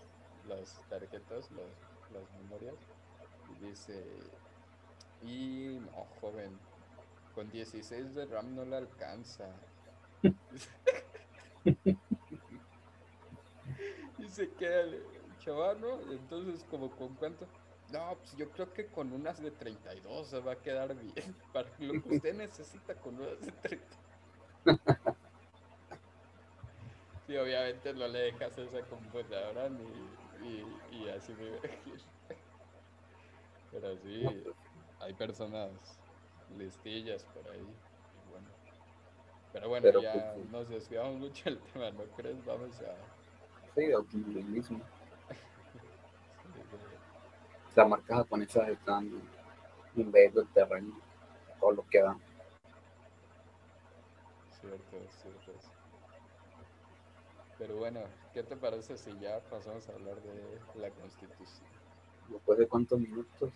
las 0.47 0.81
tarjetas, 0.87 1.51
las, 1.51 1.67
las 2.13 2.31
memorias, 2.41 2.75
y 3.49 3.65
dice, 3.65 4.01
y 5.21 5.77
no, 5.81 6.05
joven, 6.21 6.57
con 7.35 7.51
16 7.51 8.15
de 8.15 8.25
RAM 8.27 8.55
no 8.55 8.63
le 8.63 8.77
alcanza. 8.77 9.53
y 14.17 14.27
se 14.29 14.49
queda 14.51 14.83
el 14.83 15.03
chaval, 15.39 15.81
¿no? 15.81 15.99
Entonces, 16.13 16.63
como 16.69 16.89
con 16.91 17.15
cuánto 17.15 17.45
no, 17.91 18.15
pues 18.17 18.35
yo 18.35 18.49
creo 18.51 18.71
que 18.73 18.87
con 18.87 19.11
unas 19.11 19.41
de 19.41 19.51
32 19.51 20.27
se 20.27 20.39
va 20.39 20.53
a 20.53 20.55
quedar 20.55 20.95
bien. 20.95 21.13
Para 21.53 21.69
lo 21.79 22.01
que 22.01 22.15
usted 22.15 22.35
necesita 22.35 22.95
con 22.95 23.15
unas 23.15 23.39
de 23.41 23.51
30. 23.51 23.85
Sí, 27.27 27.37
obviamente 27.37 27.93
no 27.93 28.07
le 28.07 28.21
dejas 28.21 28.57
esa 28.57 28.81
computadora 28.87 29.69
ni, 29.69 29.85
y, 30.47 31.09
así 31.09 31.31
me 31.33 31.59
Pero 33.71 33.95
sí, 33.97 34.43
hay 34.99 35.13
personas 35.13 35.69
listillas 36.57 37.23
por 37.25 37.47
ahí. 37.51 37.67
bueno. 38.31 38.47
Pero 39.53 39.69
bueno, 39.69 40.01
ya 40.01 40.33
pues, 40.33 40.49
nos 40.49 40.69
desviamos 40.69 41.19
mucho 41.19 41.49
el 41.49 41.59
tema, 41.59 41.91
¿no 41.91 42.05
crees? 42.15 42.43
Vamos 42.45 42.81
a... 42.81 42.95
Sí, 43.75 43.85
de 43.85 44.43
mismo 44.45 44.81
las 47.79 47.87
marcas 47.87 48.17
japonesas 48.17 48.67
están 48.67 49.09
invadiendo 49.95 50.41
el 50.41 50.49
terreno, 50.49 50.99
todo 51.61 51.71
lo 51.71 51.87
que 51.87 52.01
dan. 52.01 52.19
Cierto, 54.59 54.97
cierto. 55.21 55.53
Pero 57.57 57.77
bueno, 57.77 58.01
¿qué 58.33 58.43
te 58.43 58.57
parece 58.57 58.97
si 58.97 59.17
ya 59.19 59.39
pasamos 59.49 59.87
a 59.87 59.93
hablar 59.93 60.21
de 60.21 60.59
la 60.75 60.89
constitución? 60.89 61.69
¿Después 62.27 62.59
de 62.59 62.67
cuántos 62.67 62.99
minutos? 62.99 63.53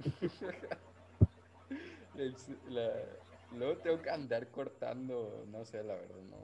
luego 3.56 3.76
tengo 3.78 4.02
que 4.02 4.10
andar 4.10 4.48
cortando, 4.48 5.44
no 5.46 5.64
sé, 5.64 5.84
la 5.84 5.94
verdad, 5.94 6.22
no. 6.28 6.36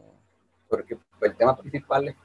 Porque 0.68 0.97
el 1.22 1.37
tema 1.37 1.57
principal 1.57 2.07
es 2.09 2.16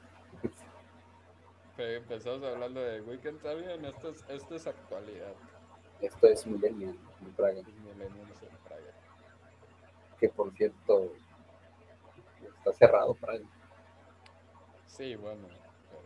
empezamos 1.78 2.42
hablando 2.42 2.80
de 2.80 3.00
Weekend 3.00 3.40
También, 3.40 3.84
esto 3.84 4.10
es, 4.10 4.24
esto 4.28 4.54
es 4.54 4.66
actualidad. 4.66 5.34
Esto 6.00 6.26
es 6.26 6.46
Millennium 6.46 6.96
en 7.20 7.32
Praga. 7.32 7.62
Millennium 7.62 8.28
en 8.28 8.58
Praga. 8.64 8.92
Que 10.18 10.28
por 10.28 10.52
cierto, 10.52 11.12
está 12.58 12.72
cerrado 12.72 13.14
Praga. 13.14 13.44
Sí, 14.86 15.16
bueno. 15.16 15.48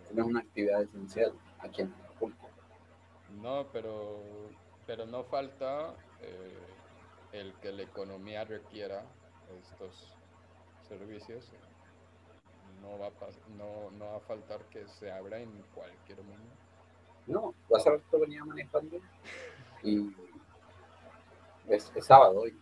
Pero... 0.09 0.23
es 0.23 0.27
una 0.27 0.41
actividad 0.41 0.83
esencial 0.83 1.33
aquí 1.59 1.83
en 1.83 1.95
Acapulco. 1.95 2.49
No, 3.43 3.67
pero, 3.73 4.23
pero 4.87 5.07
no 5.07 5.25
falta 5.25 5.95
eh, 6.21 6.59
el 7.33 7.53
que 7.55 7.73
la 7.73 7.83
economía 7.83 8.45
requiera 8.45 9.05
estos 9.61 10.15
servicios 10.89 11.53
no 12.81 12.99
va 12.99 13.07
a, 13.09 13.11
no, 13.57 13.91
no 13.99 14.13
va 14.13 14.17
a 14.17 14.21
faltar 14.21 14.61
que 14.67 14.87
se 14.87 15.11
abra 15.11 15.39
en 15.39 15.51
cualquier 15.75 16.19
momento. 16.23 16.57
No, 17.27 17.55
ver 17.69 18.01
que 18.11 18.17
venía 18.19 18.45
manejando 18.45 19.01
y 19.83 20.15
es, 21.69 21.91
sábado 22.01 22.41
hoy. 22.43 22.59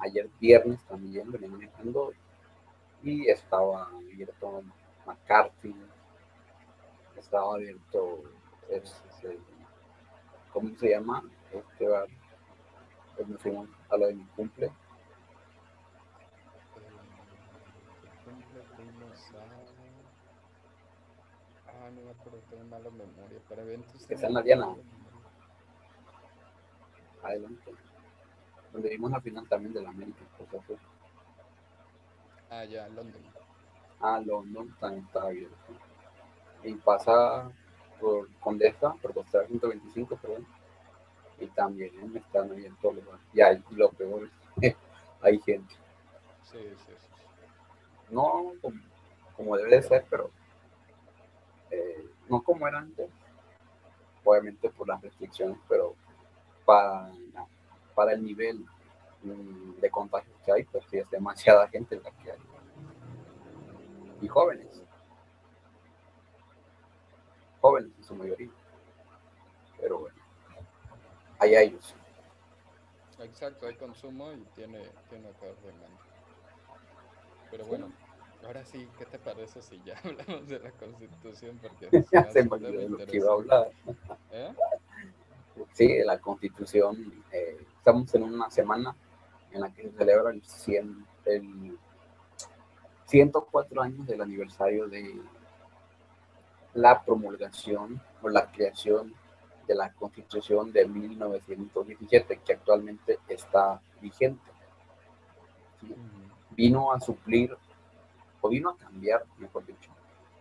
Ayer 0.00 0.28
viernes 0.38 0.84
también 0.84 1.30
venía 1.30 1.48
manejando 1.48 2.12
y 3.02 3.28
estaba 3.28 3.84
abierto 3.86 4.62
McCarthy, 5.06 5.74
estaba 7.16 7.54
abierto, 7.54 8.22
este, 8.68 9.38
¿cómo 10.52 10.76
se 10.76 10.90
llama? 10.90 11.24
Este 11.52 11.88
bar, 11.88 12.08
pues 13.16 13.40
fuimos 13.40 13.68
a 13.88 13.96
lo 13.96 14.08
de 14.08 14.14
mi 14.14 14.24
cumple, 14.36 14.70
Ah, 21.88 21.90
no 21.90 22.02
me 22.02 22.10
acuerdo, 22.10 22.38
tengo 22.50 22.64
mala 22.64 22.90
memoria. 22.90 23.40
Para 23.48 23.62
eventos. 23.62 24.10
Está 24.10 24.26
en 24.26 24.34
la 24.34 24.42
Diana. 24.42 24.76
Adelante. 27.22 27.72
Donde 28.72 28.90
vimos 28.90 29.10
la 29.10 29.20
final 29.22 29.48
también 29.48 29.72
de 29.72 29.80
la 29.80 29.88
América. 29.88 30.20
Pues, 30.36 30.78
ah, 32.50 32.64
ya, 32.64 32.88
London. 32.88 33.22
Ah, 34.00 34.20
London 34.22 34.76
también 34.78 35.06
está 35.06 35.22
abierto. 35.22 35.56
Y 36.62 36.74
pasa 36.74 37.50
por 37.98 38.28
Condesa, 38.40 38.92
por 39.00 39.14
Costa 39.14 39.46
125, 39.46 40.16
perdón. 40.16 40.46
Y 41.40 41.46
también 41.46 42.14
están 42.14 42.50
abiertos 42.50 42.96
los 42.96 43.04
Y 43.32 43.40
hay, 43.40 43.62
lo 43.70 43.88
peor 43.92 44.28
hay 45.22 45.38
gente. 45.40 45.74
Sí, 46.42 46.58
sí, 46.58 46.92
sí. 46.98 48.14
No 48.14 48.52
como, 48.60 48.78
como 49.34 49.56
debe 49.56 49.76
de 49.76 49.82
ser, 49.82 50.04
pero 50.10 50.30
eh, 51.70 52.08
no 52.28 52.42
como 52.42 52.66
era 52.66 52.78
antes, 52.78 53.10
obviamente 54.24 54.70
por 54.70 54.88
las 54.88 55.00
restricciones, 55.00 55.58
pero 55.68 55.94
para, 56.64 57.10
para 57.94 58.12
el 58.12 58.22
nivel 58.22 58.64
mm, 59.22 59.80
de 59.80 59.90
contagio 59.90 60.32
que 60.44 60.52
hay, 60.52 60.64
pues 60.64 60.84
sí 60.90 60.98
es 60.98 61.10
demasiada 61.10 61.68
gente 61.68 62.00
la 62.00 62.10
que 62.10 62.32
hay. 62.32 62.38
Y 64.20 64.28
jóvenes. 64.28 64.82
Jóvenes 67.60 67.92
en 67.96 68.04
su 68.04 68.14
mayoría. 68.14 68.50
Pero 69.80 69.98
bueno, 69.98 70.16
hay 71.38 71.56
ellos. 71.56 71.94
Exacto, 73.20 73.66
hay 73.66 73.74
consumo 73.74 74.32
y 74.32 74.44
tiene, 74.54 74.90
tiene 75.08 75.30
que 75.32 75.46
haber 75.46 75.56
demanda. 75.58 75.88
Pero 77.50 77.66
bueno, 77.66 77.92
ahora 78.46 78.64
sí, 78.64 78.88
¿qué 78.98 79.04
te 79.04 79.18
parece 79.18 79.62
si 79.62 79.80
ya 79.84 79.98
hablamos 80.04 80.48
de 80.48 80.58
la 80.58 80.70
Constitución? 80.72 81.58
Porque 81.60 82.04
ya 82.12 82.30
se 82.30 82.42
me 82.44 82.50
olvidó 82.50 82.88
lo 82.88 83.06
que 83.06 83.16
iba 83.16 83.30
a 83.30 83.34
hablar. 83.34 83.70
¿Eh? 84.32 84.54
Sí, 85.72 85.98
la 86.04 86.18
Constitución, 86.18 87.24
eh, 87.32 87.58
estamos 87.76 88.14
en 88.14 88.22
una 88.22 88.50
semana 88.50 88.94
en 89.50 89.60
la 89.60 89.72
que 89.72 89.82
se 89.82 89.90
celebra 89.90 90.30
el, 90.30 90.42
100, 90.42 91.06
el 91.24 91.78
104 93.06 93.82
años 93.82 94.06
del 94.06 94.20
aniversario 94.20 94.86
de 94.88 95.20
la 96.74 97.02
promulgación 97.02 98.00
o 98.22 98.28
la 98.28 98.50
creación 98.52 99.14
de 99.66 99.74
la 99.74 99.92
Constitución 99.92 100.72
de 100.72 100.86
1917, 100.86 102.40
que 102.44 102.52
actualmente 102.52 103.18
está 103.28 103.80
vigente. 104.00 104.50
Vino 106.50 106.92
a 106.92 107.00
suplir, 107.00 107.56
o 108.40 108.48
vino 108.48 108.70
a 108.70 108.76
cambiar, 108.76 109.24
mejor 109.38 109.66
dicho, 109.66 109.90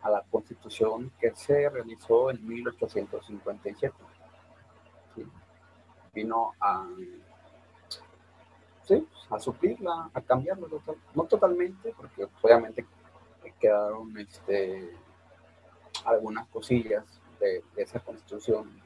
a 0.02 0.10
la 0.10 0.22
Constitución 0.30 1.12
que 1.20 1.34
se 1.36 1.70
realizó 1.70 2.32
en 2.32 2.48
1857. 2.48 3.94
Vino 6.14 6.54
a, 6.60 6.88
sí, 8.84 9.08
a 9.30 9.40
suplirla, 9.40 10.10
a 10.14 10.22
cambiarlo, 10.22 10.68
no 11.14 11.24
totalmente, 11.26 11.94
porque 11.96 12.28
obviamente 12.42 12.86
quedaron 13.60 14.18
este, 14.18 14.96
algunas 16.06 16.48
cosillas 16.48 17.04
de, 17.40 17.64
esa 17.76 18.00
constitución 18.00 18.82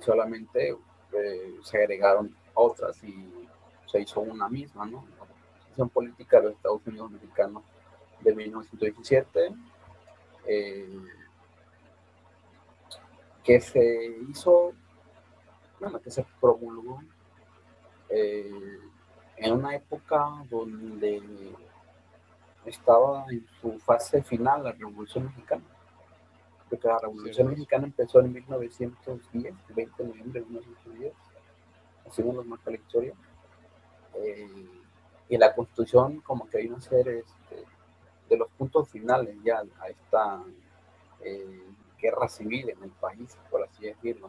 solamente 0.00 0.76
eh, 1.12 1.56
se 1.62 1.78
agregaron 1.78 2.34
otras 2.54 3.02
y 3.02 3.46
se 3.86 4.00
hizo 4.00 4.20
una 4.20 4.48
misma, 4.48 4.86
¿no? 4.86 5.04
La 5.18 5.26
Constitución 5.26 5.88
Política 5.90 6.38
de 6.38 6.44
los 6.44 6.54
Estados 6.54 6.86
Unidos 6.86 7.10
Mexicanos 7.10 7.62
de 8.20 8.34
1917, 8.34 9.54
eh, 10.46 10.98
que 13.44 13.60
se 13.60 14.18
hizo, 14.28 14.72
bueno, 15.80 16.00
que 16.00 16.10
se 16.10 16.24
promulgó 16.40 17.00
eh, 18.10 18.78
en 19.36 19.52
una 19.52 19.74
época 19.74 20.44
donde 20.50 21.22
estaba 22.64 23.24
en 23.30 23.46
su 23.60 23.78
fase 23.78 24.22
final 24.22 24.64
la 24.64 24.72
Revolución 24.72 25.26
Mexicana 25.26 25.64
porque 26.68 26.88
la 26.88 26.98
Revolución 26.98 27.48
Mexicana 27.48 27.86
empezó 27.86 28.20
en 28.20 28.32
1910, 28.32 29.54
el 29.68 29.74
20 29.74 30.02
de 30.02 30.08
noviembre 30.08 30.40
de 30.40 30.46
1910, 30.46 31.12
así 32.06 32.22
nos 32.22 32.46
marca 32.46 32.70
la 32.70 32.76
historia. 32.76 33.14
Eh, 34.14 34.66
y 35.30 35.36
la 35.36 35.54
Constitución 35.54 36.20
como 36.20 36.48
que 36.48 36.58
vino 36.58 36.76
a 36.76 36.80
ser 36.80 37.08
este, 37.08 37.64
de 38.28 38.36
los 38.36 38.48
puntos 38.50 38.88
finales 38.88 39.36
ya 39.44 39.62
a 39.80 39.88
esta 39.88 40.42
eh, 41.20 41.62
guerra 41.98 42.28
civil 42.28 42.70
en 42.70 42.82
el 42.82 42.90
país, 42.90 43.36
por 43.50 43.62
así 43.62 43.86
decirlo, 43.86 44.28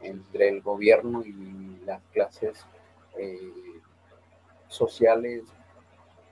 entre 0.00 0.48
el 0.48 0.62
gobierno 0.62 1.22
y 1.24 1.82
las 1.84 2.02
clases 2.12 2.64
eh, 3.16 3.80
sociales 4.68 5.44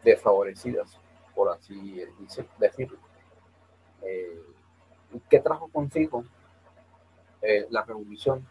desfavorecidas, 0.04 0.98
por 1.34 1.50
así 1.50 2.02
decirlo. 2.58 2.98
¿Qué 5.28 5.40
trajo 5.40 5.68
consigo? 5.68 6.24
Eh, 7.42 7.66
la 7.70 7.82
revolución. 7.82 8.46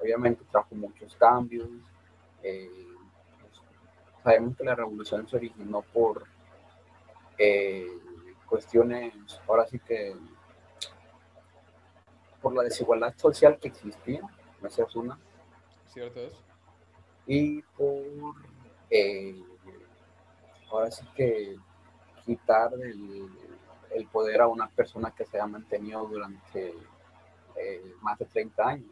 Obviamente 0.00 0.44
trajo 0.50 0.74
muchos 0.74 1.14
cambios. 1.16 1.68
Eh, 2.42 2.88
sabemos 4.22 4.56
que 4.56 4.64
la 4.64 4.74
revolución 4.74 5.28
se 5.28 5.36
originó 5.36 5.82
por 5.82 6.24
eh, 7.40 7.86
cuestiones, 8.46 9.14
ahora 9.48 9.66
sí 9.66 9.78
que 9.80 10.14
por 12.40 12.54
la 12.54 12.62
desigualdad 12.62 13.14
social 13.16 13.58
que 13.58 13.68
existía, 13.68 14.22
esa 14.62 14.84
es 14.84 14.96
una. 14.96 15.18
¿Cierto 15.86 16.20
es? 16.20 16.32
Y 17.26 17.62
por, 17.62 18.02
ahora 20.70 20.90
sí 20.90 21.04
que 21.14 21.56
quitar 22.24 22.72
el 22.74 23.28
el 23.90 24.06
poder 24.06 24.40
a 24.40 24.48
una 24.48 24.68
persona 24.68 25.10
que 25.10 25.24
se 25.24 25.40
ha 25.40 25.46
mantenido 25.46 26.06
durante 26.06 26.74
eh, 27.56 27.94
más 28.00 28.18
de 28.18 28.24
30 28.26 28.68
años, 28.68 28.90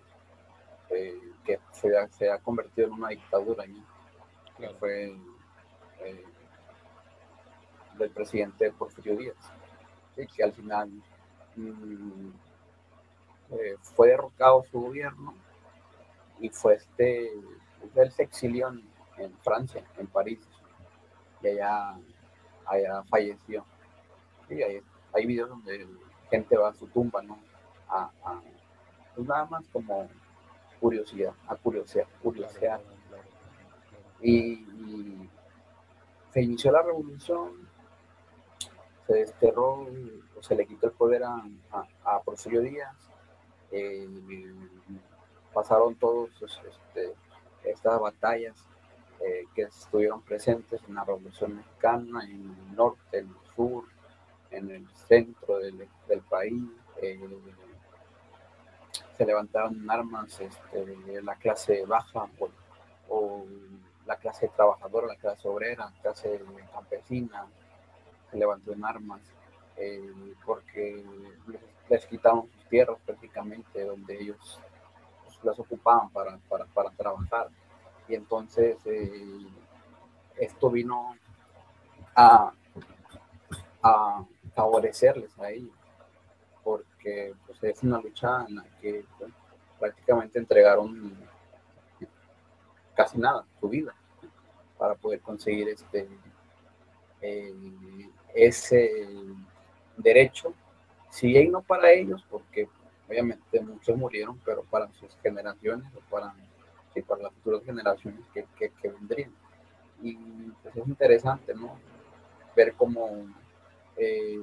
eh, 0.91 1.19
que 1.45 1.59
se 1.73 2.31
ha, 2.31 2.39
convertido 2.39 2.89
en 2.89 2.95
una 2.95 3.09
dictadura, 3.09 3.65
que 4.57 4.69
fue 4.71 5.17
eh, 6.01 6.25
del 7.99 8.11
presidente 8.11 8.71
Porfirio 8.73 9.17
Díaz, 9.17 9.37
que 10.15 10.43
al 10.43 10.53
final 10.53 10.91
mm, 11.57 12.31
fue 13.83 14.09
derrocado 14.09 14.65
su 14.71 14.81
gobierno 14.81 15.35
y 16.41 16.49
fue 16.49 16.75
este, 16.75 17.33
él 17.95 18.13
se 18.13 18.23
exilió 18.23 18.69
en, 19.17 19.37
Francia, 19.43 19.85
en 19.97 20.07
París, 20.07 20.41
y 21.43 21.49
allá, 21.49 21.99
allá 22.67 23.03
falleció. 23.05 23.65
Sí, 24.49 24.63
hay, 24.63 24.81
hay 25.13 25.27
videos 25.27 25.49
donde 25.49 25.87
gente 26.31 26.57
va 26.57 26.69
a 26.69 26.75
su 26.75 26.87
tumba, 26.89 27.23
¿no? 27.23 27.39
A, 27.89 28.11
pues 29.15 29.27
nada 29.27 29.47
más 29.47 29.67
como 29.73 30.09
curiosidad, 30.81 31.33
a 31.49 31.57
curiosidad, 31.57 32.07
curiosidad. 32.23 32.81
Y, 34.21 34.65
se 36.33 36.43
inició 36.43 36.71
la 36.71 36.83
revolución, 36.83 37.68
se 39.09 39.15
desterró, 39.15 39.87
o 40.37 40.43
se 40.43 40.55
le 40.55 40.67
quitó 40.67 40.87
el 40.87 40.93
poder 40.93 41.25
a, 41.25 41.43
a, 42.05 42.21
Porfirio 42.21 42.61
Díaz, 42.61 42.95
eh, 43.73 44.07
pasaron 45.55 45.95
todos 45.95 46.31
este, 46.43 47.15
estas 47.65 47.99
batallas 47.99 48.55
eh, 49.21 49.45
que 49.55 49.63
estuvieron 49.63 50.21
presentes 50.21 50.81
en 50.87 50.95
la 50.95 51.05
Revolución 51.05 51.57
Mexicana, 51.57 52.23
en 52.25 52.55
el 52.55 52.77
norte, 52.77 53.19
en 53.19 53.29
el 53.29 53.55
sur, 53.57 53.85
en 54.51 54.71
el 54.71 54.87
centro 55.09 55.59
del, 55.59 55.89
del 56.07 56.21
país. 56.21 56.63
Eh, 57.01 57.19
se 59.17 59.25
levantaron 59.25 59.91
armas 59.91 60.39
este, 60.39 61.23
la 61.23 61.35
clase 61.37 61.85
baja 61.87 62.29
o, 63.09 63.45
la 64.07 64.17
clase 64.17 64.49
trabajadora, 64.49 65.07
la 65.07 65.17
clase 65.17 65.49
obrera, 65.49 65.87
la 65.87 66.03
clase 66.03 66.41
campesina, 66.73 67.47
levantó 68.33 68.73
en 68.73 68.85
armas 68.85 69.21
eh, 69.77 70.35
porque 70.45 71.05
les, 71.89 72.07
quitaron 72.07 72.51
sus 72.51 72.69
tierras 72.69 72.99
prácticamente 73.07 73.85
donde 73.85 74.21
ellos 74.21 74.61
pues, 75.25 75.39
las 75.45 75.59
ocupaban 75.59 76.11
para, 76.11 76.39
para, 76.49 76.67
para 76.67 76.91
trabajar. 76.91 77.49
Y 78.09 78.15
entonces 78.15 78.77
eh, 78.85 79.47
esto 80.37 80.71
vino 80.71 81.15
a, 82.15 82.53
a 83.83 84.25
favorecerles 84.55 85.39
a 85.39 85.51
ellos, 85.51 85.77
porque 86.65 87.35
pues, 87.47 87.63
es 87.63 87.83
una 87.83 88.01
lucha 88.01 88.45
en 88.49 88.57
la 88.57 88.65
que 88.81 89.05
pues, 89.19 89.33
prácticamente 89.79 90.39
entregaron 90.39 91.17
casi 92.95 93.19
nada, 93.19 93.45
su 93.61 93.69
vida, 93.69 93.95
para 94.77 94.97
poder 94.97 95.21
conseguir 95.21 95.69
este 95.69 96.09
eh, 97.21 98.11
ese 98.35 99.07
derecho, 99.97 100.55
si 101.11 101.29
bien 101.29 101.53
no 101.53 101.63
para 101.63 101.91
ellos, 101.93 102.25
porque 102.31 102.69
obviamente 103.09 103.61
muchos 103.61 103.97
murieron, 103.97 104.39
pero 104.45 104.63
para 104.65 104.89
sus 104.93 105.15
generaciones 105.23 105.87
o 105.95 106.01
para, 106.11 106.35
para 107.07 107.23
las 107.23 107.33
futuras 107.35 107.65
generaciones 107.65 108.21
que, 108.33 108.47
que, 108.59 108.89
vendrían. 108.89 109.33
Y 110.03 110.15
pues 110.63 110.77
es 110.77 110.87
interesante, 110.87 111.55
¿no? 111.55 111.79
Ver 112.55 112.75
cómo 112.75 113.27
eh, 113.97 114.39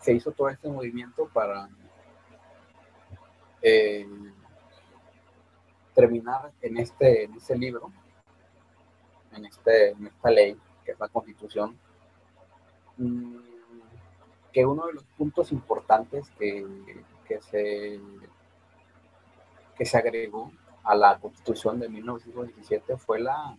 se 0.00 0.12
hizo 0.12 0.30
todo 0.32 0.48
este 0.48 0.68
movimiento 0.68 1.28
para 1.32 1.68
eh, 3.62 4.06
terminar 5.94 6.52
en 6.60 6.76
este, 6.76 7.24
en 7.24 7.34
este 7.34 7.56
libro, 7.56 7.90
en, 9.32 9.46
este, 9.46 9.90
en 9.90 10.06
esta 10.06 10.30
ley, 10.30 10.56
que 10.84 10.92
es 10.92 11.00
la 11.00 11.08
constitución, 11.08 11.78
que 14.52 14.64
uno 14.64 14.86
de 14.86 14.94
los 14.94 15.04
puntos 15.16 15.50
importantes 15.52 16.30
que, 16.38 16.64
que, 17.26 17.40
se, 17.40 18.00
que 19.76 19.84
se 19.84 19.98
agregó 19.98 20.52
a 20.84 20.94
la 20.94 21.18
constitución 21.18 21.80
de 21.80 21.88
1917 21.88 22.96
fue 22.96 23.20
la, 23.20 23.56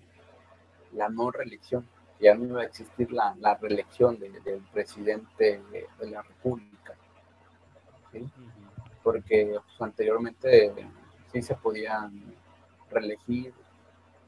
la 0.94 1.10
no 1.10 1.32
reelección. 1.32 1.88
Ya 2.20 2.34
no 2.34 2.46
iba 2.46 2.62
a 2.62 2.66
existir 2.66 3.12
la, 3.12 3.36
la 3.40 3.56
reelección 3.56 4.18
del 4.18 4.64
presidente 4.72 5.62
de, 5.72 6.10
la 6.10 6.22
República. 6.22 6.96
Porque 9.04 9.60
pues, 9.66 9.82
anteriormente 9.82 10.74
sí 11.32 11.42
se 11.42 11.56
podían 11.56 12.34
reelegir 12.90 13.54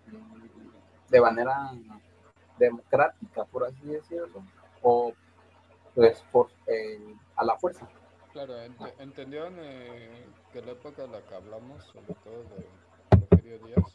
mm, 0.07 1.09
de 1.09 1.21
manera 1.21 1.71
democrática, 2.59 3.45
por 3.45 3.63
así 3.63 3.85
decirlo, 3.85 4.43
o 4.87 5.13
pues 5.93 6.23
por, 6.31 6.49
eh, 6.67 7.15
a 7.35 7.43
la 7.43 7.57
fuerza. 7.57 7.89
Claro, 8.31 8.53
entendieron 8.99 9.55
eh, 9.59 10.25
que 10.53 10.61
la 10.61 10.71
época 10.71 11.01
de 11.01 11.07
la 11.09 11.21
que 11.21 11.35
hablamos, 11.35 11.83
sobre 11.85 12.13
todo 12.23 12.43
de 12.43 13.17
Porfirio 13.25 13.59
Díaz, 13.59 13.85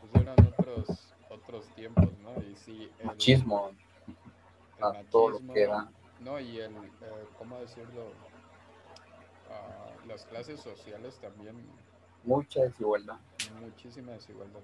pues 0.00 0.22
eran 0.22 0.36
otros, 0.58 1.14
otros 1.30 1.66
tiempos, 1.76 2.10
¿no? 2.18 2.34
Y 2.42 2.56
sí, 2.56 2.90
el 2.98 3.06
machismo, 3.06 3.70
el 4.08 5.06
todo 5.06 5.30
lo 5.30 5.54
que 5.54 5.62
era. 5.62 5.88
No, 6.20 6.38
y 6.38 6.58
el, 6.60 6.76
eh, 6.76 7.26
¿cómo 7.38 7.58
decirlo? 7.60 8.08
Uh, 9.48 10.08
las 10.08 10.24
clases 10.26 10.60
sociales 10.60 11.18
también. 11.20 11.56
Mucha 12.24 12.62
desigualdad. 12.62 13.18
Muchísima 13.60 14.12
desigualdad. 14.12 14.60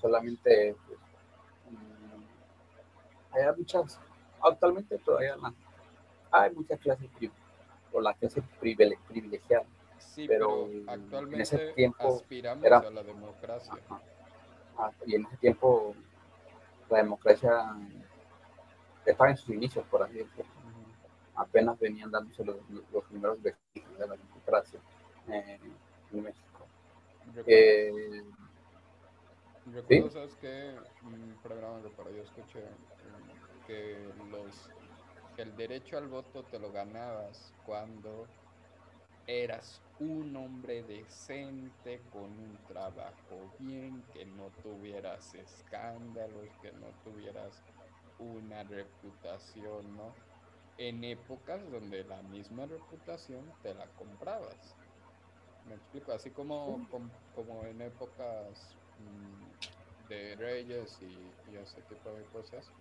solamente 0.00 0.76
pues, 0.86 0.98
hay 3.32 3.56
muchas, 3.56 4.00
actualmente 4.42 4.98
todavía 4.98 5.36
no, 5.36 5.54
hay 6.30 6.52
muchas 6.54 6.78
clases 6.80 7.08
o 7.92 8.00
la 8.00 8.14
clase 8.14 8.42
privilegiada. 8.60 9.64
Sí, 9.98 10.26
pero, 10.28 10.68
actualmente 10.86 11.34
en 11.36 11.40
ese 11.40 11.72
tiempo 11.72 12.16
aspiramos 12.16 12.64
era, 12.64 12.78
a 12.78 12.90
la 12.90 13.02
democracia. 13.02 13.74
Ah, 14.78 14.90
y 15.06 15.14
en 15.14 15.24
ese 15.26 15.36
tiempo 15.38 15.94
la 16.90 16.98
democracia 16.98 17.76
estaba 19.04 19.30
en 19.30 19.36
sus 19.36 19.54
inicios, 19.54 19.84
por 19.90 20.02
así 20.02 20.14
decirlo. 20.14 20.52
Apenas 21.34 21.78
venían 21.78 22.10
dándose 22.10 22.44
los, 22.44 22.56
los 22.92 23.04
primeros 23.04 23.42
vestigios 23.42 23.98
de 23.98 24.06
la 24.06 24.16
democracia 24.16 24.80
en 25.28 26.22
México. 26.22 26.66
Eh, 27.46 28.22
Recuerdo, 29.66 30.10
¿sabes 30.10 30.36
qué? 30.40 30.74
Un 31.02 31.36
programa 31.42 31.82
que 31.82 31.88
para 31.88 32.10
yo 32.10 32.22
escuché 32.22 32.60
que 33.66 34.12
los 34.16 34.72
el 35.36 35.56
derecho 35.56 35.98
al 35.98 36.08
voto 36.08 36.44
te 36.46 36.58
lo 36.58 36.72
ganabas 36.72 37.54
cuando 37.62 38.26
eras 39.26 39.82
un 39.98 40.36
hombre 40.36 40.82
decente 40.82 42.08
con 42.08 42.38
un 42.38 42.64
trabajo 42.66 43.54
bien, 43.58 44.08
que 44.10 44.24
no 44.26 44.52
tuvieras 44.62 45.34
escándalos, 45.34 46.56
que 46.58 46.72
no 46.72 46.94
tuvieras 47.04 47.64
una 48.18 48.62
reputación, 48.64 49.96
¿no? 49.96 50.14
En 50.76 51.04
épocas 51.04 51.70
donde 51.70 52.04
la 52.04 52.22
misma 52.22 52.66
reputación 52.66 53.54
te 53.62 53.74
la 53.74 53.94
comprabas. 53.94 54.78
Me 55.64 55.74
explico, 55.76 56.12
así 56.12 56.30
como, 56.32 56.88
como, 57.32 57.64
en 57.66 57.80
épocas 57.82 58.78
mm, 58.96 59.52
de 60.08 60.36
reyes 60.36 61.02
y, 61.02 61.40
y 61.44 61.56
ese 61.56 61.82
tipo 61.82 62.14
de 62.14 62.28
cosas 62.28 62.72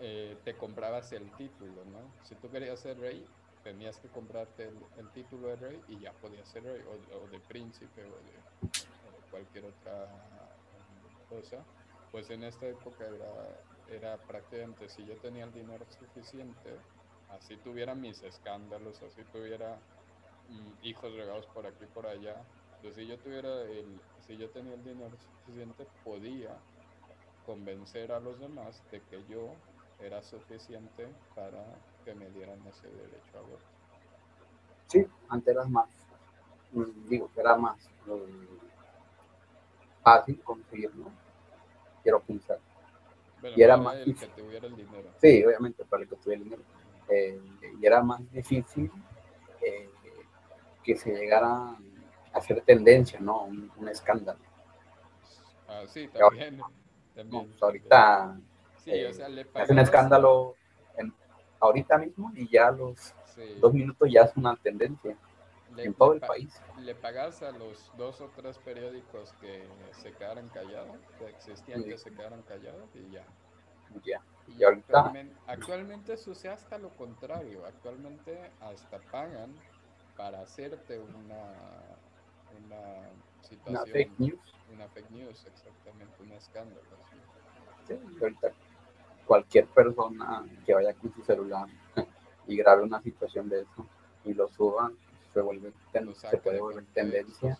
eh, 0.00 0.36
te 0.44 0.56
comprabas 0.56 1.12
el 1.12 1.30
título, 1.32 1.84
¿no? 1.84 2.12
Si 2.24 2.34
tú 2.34 2.50
querías 2.50 2.78
ser 2.80 2.98
rey, 2.98 3.24
tenías 3.62 3.98
que 3.98 4.08
comprarte 4.08 4.70
el, 4.98 5.08
título 5.10 5.48
de 5.48 5.56
rey 5.56 5.82
y 5.88 5.98
ya 5.98 6.12
podías 6.12 6.48
ser 6.48 6.64
rey, 6.64 6.82
o, 6.82 7.28
de 7.28 7.40
príncipe, 7.40 8.04
o 8.04 8.08
de, 8.08 9.30
cualquier 9.30 9.64
otra 9.64 10.04
um, 10.04 11.28
cosa. 11.28 11.64
Pues 12.12 12.30
en 12.30 12.44
esta 12.44 12.66
época 12.66 13.04
era, 13.06 13.60
era 13.90 14.16
prácticamente, 14.18 14.88
si 14.88 15.04
yo 15.04 15.16
tenía 15.16 15.44
el 15.44 15.52
dinero 15.52 15.84
suficiente, 15.98 16.76
así 17.30 17.56
tuviera 17.56 17.94
mis 17.94 18.22
escándalos, 18.22 19.02
así 19.02 19.22
tuviera 19.32 19.78
mm, 20.48 20.86
hijos 20.86 21.12
regados 21.14 21.46
por 21.46 21.66
aquí 21.66 21.84
y 21.84 21.88
por 21.88 22.06
allá, 22.06 22.36
pues 22.82 22.94
si 22.94 23.06
yo 23.06 23.18
tuviera 23.18 23.62
el, 23.62 24.00
si 24.26 24.36
yo 24.36 24.48
tenía 24.50 24.74
el 24.74 24.84
dinero 24.84 25.16
suficiente, 25.16 25.86
podía 26.04 26.56
convencer 27.44 28.12
a 28.12 28.20
los 28.20 28.38
demás 28.38 28.82
de 28.90 29.00
que 29.02 29.24
yo 29.28 29.54
era 30.00 30.22
suficiente 30.22 31.08
para 31.34 31.64
que 32.04 32.14
me 32.14 32.28
dieran 32.30 32.58
ese 32.66 32.88
derecho 32.88 33.38
a 33.38 33.40
voto. 33.40 33.64
Sí, 34.86 35.06
antes 35.28 35.54
era 35.54 35.64
más, 35.64 35.88
mm, 36.72 37.08
digo, 37.08 37.30
era 37.36 37.56
más 37.56 37.76
mm, 38.06 38.56
fácil 40.02 40.40
conseguirlo, 40.42 41.10
quiero 42.02 42.20
pensar. 42.20 42.58
y 43.54 43.62
era 43.62 43.76
más 43.76 43.96
el 43.96 44.14
que 44.14 44.26
tuviera 44.28 44.66
el 44.66 44.76
dinero. 44.76 45.10
Sí, 45.20 45.44
obviamente, 45.44 45.84
para 45.84 46.02
el 46.02 46.08
que 46.08 46.16
tuviera 46.16 46.42
el 46.42 46.44
dinero. 46.44 46.62
Eh, 47.08 47.40
y 47.80 47.86
era 47.86 48.02
más 48.02 48.20
difícil 48.32 48.90
eh, 49.60 49.90
que 50.82 50.96
se 50.96 51.12
llegara 51.12 51.48
a 51.48 51.78
hacer 52.32 52.60
tendencia, 52.62 53.20
¿no? 53.20 53.44
Un, 53.44 53.88
escándalo. 53.88 54.40
Ah, 55.68 55.84
sí, 55.86 56.08
también. 56.08 56.60
también, 57.14 57.48
pues, 57.48 57.62
ahorita 57.62 58.38
Sí, 58.86 59.04
o 59.04 59.12
sea, 59.12 59.28
le 59.28 59.44
Es 59.52 59.68
un 59.68 59.80
escándalo 59.80 60.54
ahorita 61.58 61.98
mismo 61.98 62.30
y 62.36 62.48
ya 62.48 62.70
los 62.70 63.12
dos 63.60 63.74
minutos 63.74 64.08
ya 64.10 64.22
es 64.22 64.36
una 64.36 64.54
tendencia 64.56 65.16
en 65.76 65.92
todo 65.94 66.12
el 66.12 66.20
país. 66.20 66.54
Le 66.78 66.94
pagas 66.94 67.42
a 67.42 67.50
los 67.50 67.90
dos 67.96 68.20
o 68.20 68.30
tres 68.36 68.58
periódicos 68.58 69.32
que 69.40 69.66
se 69.90 70.12
quedaran 70.12 70.48
callados, 70.50 70.96
que 71.18 71.28
existían 71.28 71.82
que 71.82 71.98
se 71.98 72.12
quedaran 72.12 72.42
callados 72.42 72.88
y 72.94 73.10
ya. 73.10 73.24
Ya. 74.04 74.22
Y, 74.46 74.62
ahorita... 74.62 75.12
actualmente, 75.48 76.16
sucede 76.16 76.52
hasta 76.52 76.78
lo 76.78 76.90
contrario. 76.90 77.66
Actualmente 77.66 78.52
hasta 78.60 78.98
pagan 79.10 79.52
para 80.16 80.42
hacerte 80.42 81.00
una, 81.00 81.42
una 82.64 83.10
situación. 83.42 83.82
Una 83.82 83.92
fake 83.92 84.12
news. 84.18 84.54
Una 84.72 84.88
fake 84.88 85.10
news, 85.10 85.46
exactamente, 85.46 86.22
un 86.22 86.32
escándalo. 86.32 86.80
Sí, 87.88 87.94
ahorita 88.20 88.52
cualquier 89.26 89.66
persona 89.66 90.44
que 90.64 90.72
vaya 90.72 90.94
con 90.94 91.12
su 91.12 91.22
celular 91.22 91.66
y 92.46 92.56
grabe 92.56 92.82
una 92.82 93.02
situación 93.02 93.48
de 93.48 93.62
eso 93.62 93.86
y 94.24 94.34
lo 94.34 94.48
suba, 94.48 94.90
se, 95.32 95.40
vuelve, 95.40 95.72
se 96.14 96.38
puede 96.38 96.60
volver 96.60 96.84
tendencia. 96.94 97.58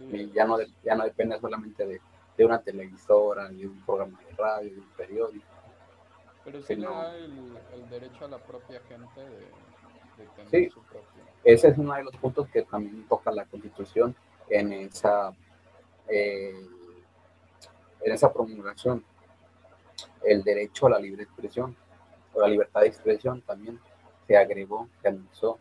y 0.00 0.30
ya 0.30 0.44
no, 0.44 0.58
ya 0.82 0.94
no 0.94 1.04
depende 1.04 1.38
solamente 1.38 1.86
de, 1.86 2.00
de, 2.36 2.44
una 2.44 2.60
televisora, 2.60 3.48
de 3.48 3.66
un 3.66 3.80
programa 3.84 4.20
de 4.22 4.36
radio, 4.36 4.70
de 4.72 4.80
un 4.80 4.88
periódico. 4.96 5.46
Pero 6.44 6.62
sí 6.62 6.76
le 6.76 6.86
da 6.86 7.16
el, 7.16 7.88
derecho 7.90 8.24
a 8.24 8.28
la 8.28 8.38
propia 8.38 8.80
gente 8.88 9.20
de, 9.20 10.26
tener 10.36 10.50
sí, 10.50 10.70
su 10.70 10.80
propio. 10.82 11.24
Ese 11.42 11.68
es 11.68 11.78
uno 11.78 11.94
de 11.94 12.04
los 12.04 12.16
puntos 12.16 12.48
que 12.48 12.62
también 12.62 13.06
toca 13.08 13.30
la 13.30 13.44
Constitución 13.46 14.14
en 14.48 14.72
esa, 14.72 15.32
eh, 16.08 16.54
en 18.00 18.12
esa 18.12 18.32
promulgación 18.32 19.04
el 20.22 20.42
derecho 20.42 20.86
a 20.86 20.90
la 20.90 20.98
libre 20.98 21.24
expresión 21.24 21.76
o 22.32 22.40
la 22.40 22.48
libertad 22.48 22.80
de 22.80 22.88
expresión 22.88 23.40
también 23.42 23.78
se 24.26 24.36
agregó, 24.36 24.88
se 25.02 25.08
anexó 25.08 25.58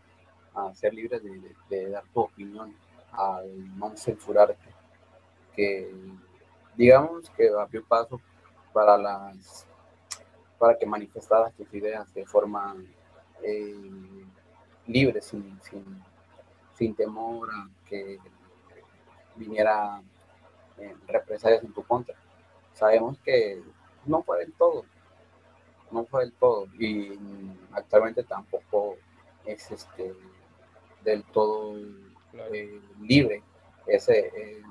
a 0.55 0.73
ser 0.73 0.93
libre 0.93 1.19
de, 1.69 1.89
dar 1.89 2.03
tu 2.13 2.21
opinión, 2.21 2.75
al 3.11 3.77
no 3.77 3.95
censurarte, 3.95 4.57
que 5.55 5.91
digamos 6.75 7.29
que 7.31 7.49
abrió 7.49 7.85
paso 7.85 8.19
para 8.71 8.97
las 8.97 9.67
para 10.57 10.77
que 10.77 10.85
manifestaras 10.85 11.53
tus 11.55 11.71
ideas 11.73 12.11
de 12.13 12.25
forma 12.25 12.75
eh, 13.43 13.75
libre, 14.87 15.21
sin, 15.21 15.59
sin, 16.73 16.95
temor 16.95 17.49
a 17.53 17.67
que 17.85 18.17
viniera 19.35 20.01
eh, 20.77 20.95
represalias 21.05 21.63
en 21.63 21.73
tu 21.73 21.83
contra. 21.83 22.15
Sabemos 22.73 23.17
que 23.19 23.61
no 24.05 24.23
fue 24.23 24.39
del 24.39 24.53
todo, 24.53 24.85
no 25.91 26.05
fue 26.05 26.25
del 26.25 26.33
todo. 26.33 26.65
Y 26.79 27.19
actualmente 27.71 28.23
tampoco 28.23 28.97
es 29.45 29.71
este 29.71 30.13
del 31.03 31.23
todo 31.25 31.77
eh, 32.33 32.81
libre 33.01 33.43
ese, 33.85 34.31
eh, 34.35 34.63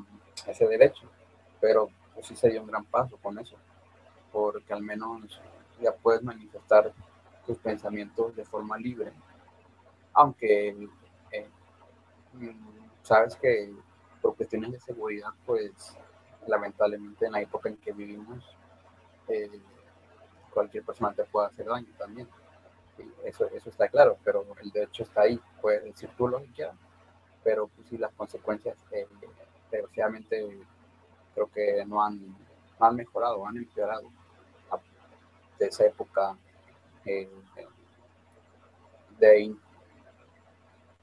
ese 0.47 0.67
derecho, 0.67 1.09
pero 1.61 1.91
pues 2.15 2.27
sí 2.27 2.37
se 2.37 2.51
dio 2.51 2.63
un 2.63 2.69
gran 2.69 2.85
paso 2.85 3.17
con 3.19 3.39
eso, 3.39 3.57
porque 4.33 4.73
al 4.73 4.83
menos 4.83 5.41
ya 5.81 5.95
puedes 5.95 6.23
manifestar 6.23 6.93
tus 7.47 7.59
pensamientos 7.59 8.35
de 8.35 8.45
forma 8.45 8.79
libre, 8.79 9.13
aunque 10.15 10.89
eh, 11.31 11.49
sabes 13.03 13.37
que 13.37 13.73
por 14.21 14.37
cuestiones 14.37 14.73
de 14.73 14.81
seguridad, 14.81 15.31
pues 15.45 15.97
lamentablemente 16.47 17.27
en 17.27 17.33
la 17.33 17.41
época 17.41 17.69
en 17.69 17.77
que 17.77 17.93
vivimos, 17.93 18.45
eh, 19.29 19.61
cualquier 20.53 20.85
persona 20.85 21.13
te 21.13 21.25
puede 21.25 21.49
hacer 21.49 21.67
daño 21.67 21.89
también. 21.99 22.29
eso, 23.25 23.47
eso 23.47 23.71
está 23.71 23.89
claro, 23.89 24.19
pero 24.25 24.45
el 24.63 24.71
derecho 24.71 25.03
está 25.03 25.23
ahí, 25.23 25.41
puedes 25.61 25.85
decir 25.85 26.11
tú 26.17 26.29
lo 26.29 26.41
que 26.41 26.53
quieras, 26.53 26.77
pero 27.43 27.69
pues 27.69 27.89
sí 27.89 27.99
las 27.99 28.13
consecuencias, 28.13 28.77
eh, 28.91 29.07
desgraciadamente, 29.71 30.61
creo 31.35 31.51
que 31.51 31.85
no 31.87 32.03
han, 32.03 32.37
han 32.79 32.97
mejorado, 32.97 33.47
han 33.47 33.57
empeorado 33.57 34.11
de 35.59 35.67
esa 35.67 35.87
época 35.87 36.37
eh, 37.05 37.31
de, 39.19 39.55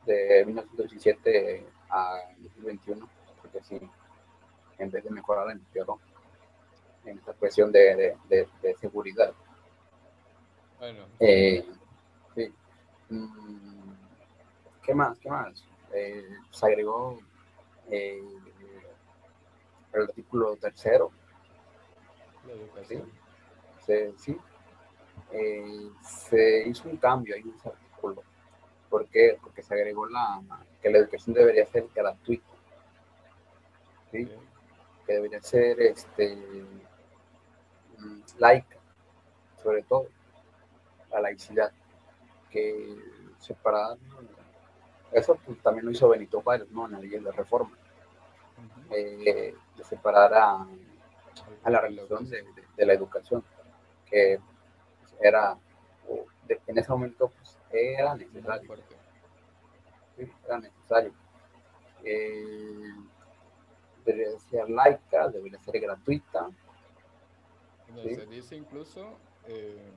de 0.05 0.45
1917 0.45 1.65
a 1.89 2.20
2021, 2.38 3.09
porque 3.41 3.61
sí, 3.63 3.80
en 4.78 4.91
vez 4.91 5.03
de 5.03 5.09
mejorar, 5.11 5.49
empeoró 5.51 5.99
en 7.06 7.18
esta 7.18 7.34
cuestión 7.34 7.72
de, 7.72 8.16
de, 8.28 8.47
de, 8.62 8.76
seguridad. 8.76 9.34
Bueno. 10.80 11.06
Eh, 11.20 11.66
sí. 12.36 12.54
Mm, 13.10 13.91
¿Qué 14.84 14.93
más? 14.93 15.18
¿Qué 15.20 15.30
más? 15.30 15.64
Eh, 15.93 16.30
se 16.52 16.66
agregó 16.66 17.20
eh, 17.89 18.22
el 19.93 20.02
artículo 20.02 20.56
tercero. 20.58 21.12
La 22.47 22.54
educación. 22.54 23.12
Se, 23.86 24.14
sí. 24.18 24.38
Se 26.02 26.68
hizo 26.68 26.89
un 26.89 26.97
cambio 26.97 27.36
ahí 27.36 27.41
en 27.41 27.54
ese 27.56 27.70
artículo. 27.70 28.24
¿Por 28.89 29.08
qué? 29.08 29.38
Porque 29.41 29.62
se 29.62 29.74
agregó 29.74 30.08
la, 30.08 30.41
que 30.82 30.89
la 30.89 31.00
educación 31.00 31.36
debería 31.36 31.66
ser 31.66 31.88
gratuita. 31.93 32.60
¿sí? 34.12 34.28
Que 35.06 35.14
debería 35.14 35.41
ser 35.41 35.80
este, 35.82 36.38
laica, 38.38 38.78
sobre 39.64 39.84
todo, 39.84 40.08
la 41.12 41.22
laicidad. 41.22 41.72
Que 42.52 42.95
separar, 43.39 43.97
eso 45.12 45.36
pues, 45.45 45.62
también 45.62 45.86
lo 45.86 45.91
hizo 45.91 46.10
Benito 46.10 46.41
Juárez, 46.41 46.70
¿no? 46.72 46.86
En 46.86 46.93
la 46.93 47.00
ley 47.00 47.10
de 47.10 47.32
reforma, 47.32 47.78
eh, 48.91 49.54
de 49.76 49.84
separar 49.84 50.34
a, 50.34 50.68
a 51.64 51.70
la 51.70 51.82
religión 51.82 52.28
de, 52.30 52.41
de- 52.43 52.68
de 52.76 52.86
la 52.86 52.93
educación, 52.93 53.43
que 54.06 54.39
era, 55.22 55.58
de- 56.47 56.62
en 56.68 56.78
ese 56.78 56.91
momento, 56.91 57.30
pues, 57.30 57.58
era 57.72 58.16
necesario. 58.16 58.70
sí, 60.18 60.32
era 60.45 60.60
necesario. 60.60 61.14
Eh, 62.04 62.93
debería 64.06 64.39
ser 64.39 64.70
laica, 64.70 65.28
debería 65.30 65.60
ser 65.60 65.80
gratuita. 65.80 66.50
Sí. 68.04 68.16
Se 68.16 68.26
dice 68.28 68.56
incluso 68.56 69.18
eh, 69.46 69.92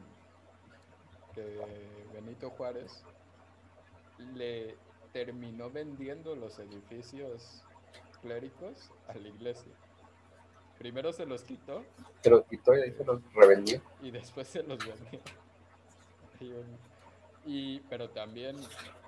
que 1.34 1.59
Benito 2.12 2.51
Juárez 2.51 3.05
le 4.34 4.76
terminó 5.12 5.70
vendiendo 5.70 6.34
los 6.34 6.59
edificios 6.59 7.62
cléricos 8.22 8.90
a 9.09 9.14
la 9.14 9.28
iglesia. 9.28 9.72
Primero 10.78 11.12
se 11.12 11.26
los 11.26 11.45
quitó 11.45 11.84
Se 12.22 12.30
los 12.30 12.45
quitó 12.47 12.74
y 12.74 12.80
ahí 12.80 12.93
se 12.93 13.05
los 13.05 13.20
revendió. 13.34 13.80
y 14.01 14.11
después 14.11 14.49
se 14.49 14.62
los 14.62 14.78
vendió. 14.78 15.20
Y, 17.45 17.80
pero 17.88 18.11
también, 18.11 18.57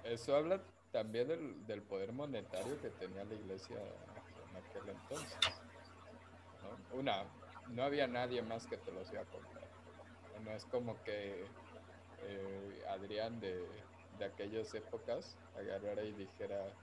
eso 0.05 0.37
habla 0.37 0.61
también 0.93 1.27
del, 1.27 1.67
del 1.67 1.83
poder 1.83 2.13
monetario 2.13 2.81
que 2.81 2.91
tenía 2.91 3.25
la 3.25 3.35
iglesia 3.35 3.77
en 3.77 4.57
aquel 4.57 4.89
entonces. 4.91 5.39
¿no? 6.63 6.99
Una, 6.99 7.25
no 7.67 7.83
había 7.85 8.07
nadie 8.07 8.43
más 8.43 8.67
que 8.67 8.79
te 8.79 8.93
los 8.93 9.13
iba 9.13 9.23
a 9.23 9.27
comprar. 9.27 9.71
No 10.41 10.53
es 10.53 10.67
como 10.67 11.03
que 11.03 11.55
eh, 12.19 12.83
Adrián 12.89 13.41
de, 13.41 13.91
de 14.11 14.25
aquellas 14.25 14.75
épocas 14.75 15.39
agarrara 15.55 16.05
y 16.05 16.13
dijera, 16.15 16.77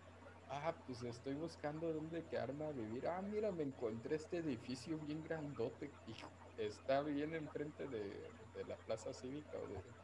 ah, 0.48 0.82
pues 0.86 1.04
estoy 1.04 1.36
buscando 1.36 1.94
dónde 1.94 2.28
quedarme 2.28 2.66
a 2.66 2.72
vivir. 2.72 3.08
Ah, 3.08 3.22
mira, 3.22 3.52
me 3.52 3.64
encontré 3.64 4.16
este 4.16 4.38
edificio 4.40 5.00
bien 5.00 5.24
grandote 5.24 5.98
y 6.06 6.16
está 6.58 7.02
bien 7.04 7.34
enfrente 7.36 7.88
de, 7.88 8.36
de 8.54 8.66
la 8.66 8.78
plaza 8.78 9.14
cívica 9.14 9.60
o, 9.60 9.68
de- 9.68 9.96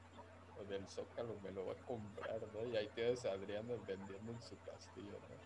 o 0.55 0.65
del 0.65 0.87
Zócalo, 0.89 1.39
me 1.39 1.51
lo 1.51 1.65
voy 1.65 1.75
a 1.75 1.83
comprar, 1.83 2.47
¿no? 2.49 2.65
Y 2.65 2.75
ahí 2.75 2.89
tienes 2.93 3.25
a 3.25 3.31
Adrián 3.33 3.67
vendiendo 3.85 4.31
en 4.33 4.41
su 4.41 4.59
castillo, 4.61 5.19
¿no? 5.27 5.41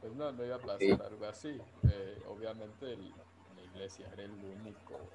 Pues 0.00 0.14
no, 0.14 0.32
no 0.32 0.44
iba 0.44 0.56
a 0.56 0.64
pasar 0.64 1.02
algo 1.02 1.24
así. 1.26 1.62
Eh, 1.84 2.22
obviamente 2.26 2.92
el- 2.92 3.22
la 3.72 3.78
iglesia 3.78 4.08
era 4.12 4.22
el 4.24 4.32
único 4.44 5.12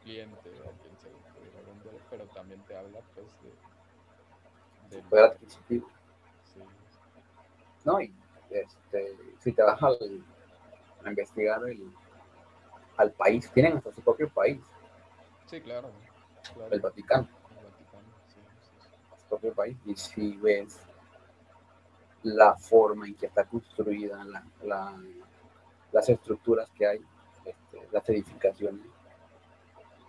cliente 0.00 0.50
a 0.68 0.72
quien 0.80 0.96
se 0.98 1.10
le 1.10 1.20
pudiera 1.34 1.60
vender, 1.62 2.00
pero 2.08 2.26
también 2.28 2.64
te 2.64 2.76
habla 2.76 3.00
pues 3.14 3.26
de... 3.42 3.52
del- 4.90 5.04
Poder 5.10 5.24
adquisitivo. 5.24 5.88
sí, 6.42 6.60
¿no? 7.84 8.00
Y 8.00 8.12
este, 8.50 9.16
si 9.40 9.52
te 9.52 9.62
vas 9.62 9.82
al, 9.82 9.96
a 11.04 11.08
investigar 11.10 11.62
el, 11.68 11.92
al 12.96 13.12
país, 13.12 13.50
tienen 13.52 13.76
hasta 13.76 13.92
su 13.92 14.02
propio 14.02 14.28
país, 14.28 14.60
sí, 15.46 15.60
claro, 15.60 15.90
claro. 16.54 16.70
el 16.70 16.80
Vaticano, 16.80 17.28
el 17.50 17.58
Vaticano, 17.64 18.14
sí, 18.26 18.40
sí, 18.60 18.76
sí. 18.80 18.88
su 19.22 19.28
propio 19.28 19.54
país, 19.54 19.76
y 19.86 19.94
si 19.96 20.36
ves 20.36 20.78
la 22.24 22.54
forma 22.56 23.06
en 23.06 23.14
que 23.14 23.26
está 23.26 23.44
construida, 23.44 24.22
la, 24.24 24.44
la- 24.64 25.00
las 25.96 26.08
estructuras 26.10 26.68
que 26.76 26.86
hay, 26.86 27.00
este, 27.44 27.88
las 27.90 28.06
edificaciones, 28.10 28.86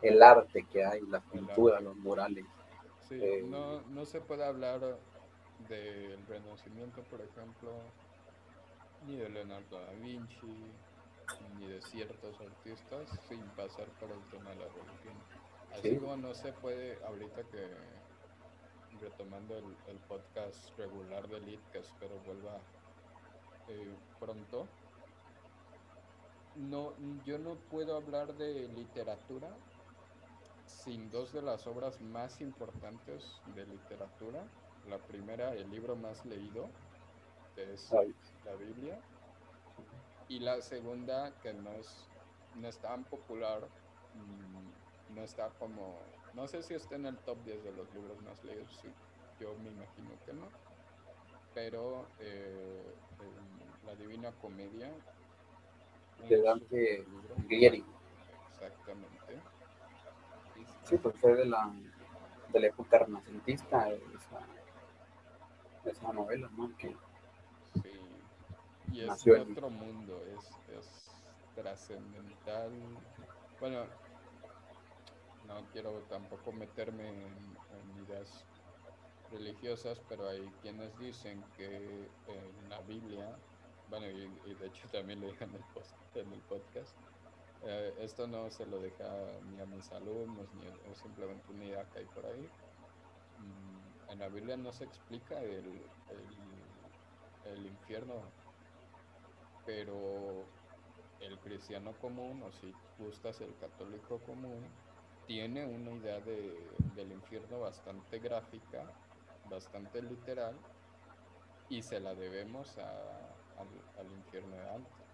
el 0.01 0.21
arte 0.21 0.65
que 0.65 0.83
hay, 0.85 1.01
las 1.07 1.23
pinturas, 1.23 1.81
los 1.81 1.95
murales, 1.95 2.45
Sí, 3.07 3.15
Eh, 3.21 3.41
no, 3.41 3.81
no 3.83 4.05
se 4.05 4.19
puede 4.19 4.43
hablar 4.43 4.81
del 5.69 6.25
Renacimiento, 6.27 7.03
por 7.03 7.21
ejemplo, 7.21 7.71
ni 9.05 9.15
de 9.15 9.29
Leonardo 9.29 9.79
da 9.79 9.93
Vinci, 9.93 10.75
ni 11.57 11.67
de 11.67 11.81
ciertos 11.81 12.39
artistas 12.41 13.09
sin 13.29 13.41
pasar 13.51 13.88
por 13.99 14.11
el 14.11 14.21
tema 14.29 14.49
de 14.49 14.57
la 14.57 14.67
religión. 14.67 15.17
Así 15.71 15.91
Sí. 15.91 15.97
como 15.97 16.17
no 16.17 16.33
se 16.33 16.51
puede, 16.51 17.01
ahorita 17.05 17.43
que 17.43 17.65
retomando 18.99 19.57
el, 19.57 19.77
el 19.88 19.99
podcast 19.99 20.77
regular 20.77 21.27
de 21.29 21.38
Elite, 21.38 21.63
que 21.71 21.79
espero 21.79 22.19
vuelva 22.25 22.59
eh, 23.69 23.95
pronto, 24.19 24.67
no, 26.58 26.93
yo 27.26 27.38
no 27.38 27.55
puedo 27.70 27.95
hablar 27.95 28.34
de 28.36 28.68
literatura 28.70 29.49
sin 30.66 31.10
dos 31.10 31.34
de 31.34 31.41
las 31.41 31.66
obras 31.68 32.01
más 32.01 32.41
importantes 32.41 33.41
de 33.55 33.66
literatura. 33.66 34.43
La 34.89 34.97
primera, 34.97 35.53
el 35.53 35.70
libro 35.70 35.95
más 35.95 36.26
leído, 36.26 36.70
que 37.55 37.74
es 37.74 37.91
la 38.45 38.53
Biblia. 38.55 38.99
Y 40.30 40.39
la 40.39 40.62
segunda, 40.62 41.34
que 41.41 41.53
no 41.53 41.72
es, 41.72 42.10
no 42.55 42.68
es 42.68 42.78
tan 42.80 43.03
popular, 43.05 43.62
mm, 44.16 45.16
no 45.16 45.24
está 45.24 45.49
como, 45.60 45.99
no 46.34 46.47
sé 46.47 46.62
si 46.64 46.74
está 46.74 46.95
en 46.95 47.05
el 47.05 47.18
top 47.20 47.38
10 47.45 47.64
de 47.64 47.72
los 47.72 47.93
libros 47.93 48.22
más 48.24 48.43
leídos, 48.43 48.78
sí, 48.82 48.89
yo 49.39 49.55
me 49.55 49.70
imagino 49.70 50.12
que 50.26 50.34
no. 50.34 50.47
Pero 51.53 52.05
eh, 52.20 52.84
La 53.86 53.95
Divina 53.95 54.32
Comedia. 54.41 54.91
De 56.28 56.41
Dante. 56.41 57.05
Alighieri. 57.38 57.84
Exactamente. 58.51 59.41
Sí, 60.84 60.97
pues 60.97 61.15
fue 61.20 61.36
de 61.36 61.45
la, 61.45 61.72
de 62.51 62.59
la 62.59 62.68
época 62.68 62.99
renacentista, 62.99 63.89
esa, 63.89 64.39
esa 65.86 66.13
novela, 66.13 66.49
¿no? 66.57 66.76
Que 66.78 66.95
Sí. 67.84 67.91
Y 68.93 69.01
es 69.01 69.07
Nació 69.07 69.36
en- 69.36 69.51
otro 69.51 69.70
mundo, 69.70 70.24
es, 70.36 70.49
es 70.78 71.11
trascendental. 71.55 72.72
Bueno, 73.59 73.86
no 75.45 75.61
quiero 75.72 75.91
tampoco 76.09 76.51
meterme 76.53 77.09
en, 77.09 77.18
en 77.28 78.05
ideas 78.05 78.45
religiosas, 79.32 80.01
pero 80.07 80.28
hay 80.30 80.47
quienes 80.61 80.97
dicen 80.97 81.43
que 81.57 82.09
en 82.28 82.70
la 82.70 82.80
Biblia, 82.82 83.38
bueno, 83.88 84.07
y, 84.11 84.53
de 84.55 84.67
hecho 84.67 84.89
también 84.89 85.19
lo 85.21 85.27
dije 85.27 85.43
en 85.45 85.55
el, 85.55 85.63
post- 85.65 86.15
en 86.15 86.33
el 86.33 86.41
podcast, 86.43 86.95
eh, 87.61 87.95
esto 87.99 88.27
no 88.27 88.49
se 88.51 88.65
lo 88.65 88.79
deja 88.79 89.41
ni 89.41 89.59
a 89.59 89.65
mis 89.65 89.91
alumnos, 89.91 90.53
ni 90.53 90.65
simplemente 90.95 91.51
una 91.51 91.65
idea 91.65 91.89
que 91.89 91.99
hay 91.99 92.05
por 92.07 92.25
ahí. 92.25 92.49
Mm, 93.38 94.11
En 94.11 94.19
la 94.19 94.29
Biblia 94.29 94.57
no 94.57 94.71
se 94.71 94.85
explica 94.85 95.41
el, 95.43 95.99
el, 96.07 96.91
el 97.43 97.65
infierno, 97.67 98.38
pero 99.63 100.45
el 101.19 101.39
cristiano 101.39 101.97
común, 101.97 102.43
o 102.43 102.51
si 102.51 102.73
gustas 102.97 103.41
el 103.41 103.57
católico 103.57 104.23
común, 104.23 104.83
tiene 105.25 105.65
una 105.65 105.91
idea 105.93 106.21
de, 106.21 106.77
del 106.79 107.11
infierno 107.11 107.59
bastante 107.59 108.19
gráfica, 108.19 108.97
bastante 109.43 110.01
literal, 110.01 110.55
y 111.69 111.81
se 111.83 111.99
la 111.99 112.15
debemos 112.15 112.77
a- 112.77 113.36
al, 113.58 113.89
al 113.95 114.12
infierno 114.14 114.58
de 114.58 114.64
Dante. 114.64 115.05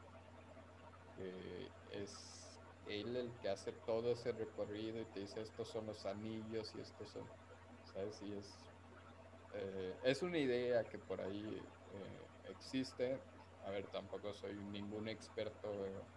que 1.12 1.78
es 1.86 2.64
él 2.86 3.16
el 3.16 3.38
que 3.38 3.50
hace 3.50 3.74
todo 3.74 4.12
ese 4.12 4.32
recorrido 4.34 5.00
y 5.02 5.10
te 5.12 5.20
dice 5.22 5.41
estos 5.41 5.70
son 5.72 5.86
los 5.88 6.06
anillos 6.06 6.76
y 6.76 6.80
estos 6.80 7.12
son, 7.12 7.32
¿sabes? 7.84 8.22
Y 8.22 8.34
es, 8.34 8.70
eh, 9.52 10.00
es 10.04 10.22
una 10.24 10.39
idea 10.39 10.88
que 10.89 11.00
por 11.00 11.22
ahí 11.22 11.74
eh, 11.88 12.32
existe. 12.44 13.30
A 13.62 13.72
ver, 13.72 13.89
tampoco 13.91 14.34
soy 14.34 14.64
ningún 14.66 15.08
experto 15.10 15.86
eh, 15.86 16.08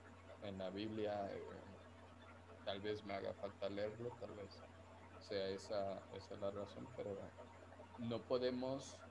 en 0.42 0.58
la 0.58 0.70
Biblia. 0.70 1.28
eh, 1.34 1.80
tal 2.64 2.80
vez 2.82 3.04
me 3.04 3.14
haga 3.14 3.34
falta 3.34 3.68
leerlo, 3.70 4.12
tal 4.14 4.34
vez 4.34 4.66
sea 5.18 5.48
esa, 5.50 6.06
esa 6.10 6.36
la 6.36 6.50
razón, 6.50 6.92
pero 6.94 7.36
no 7.96 8.26
podemos 8.26 9.05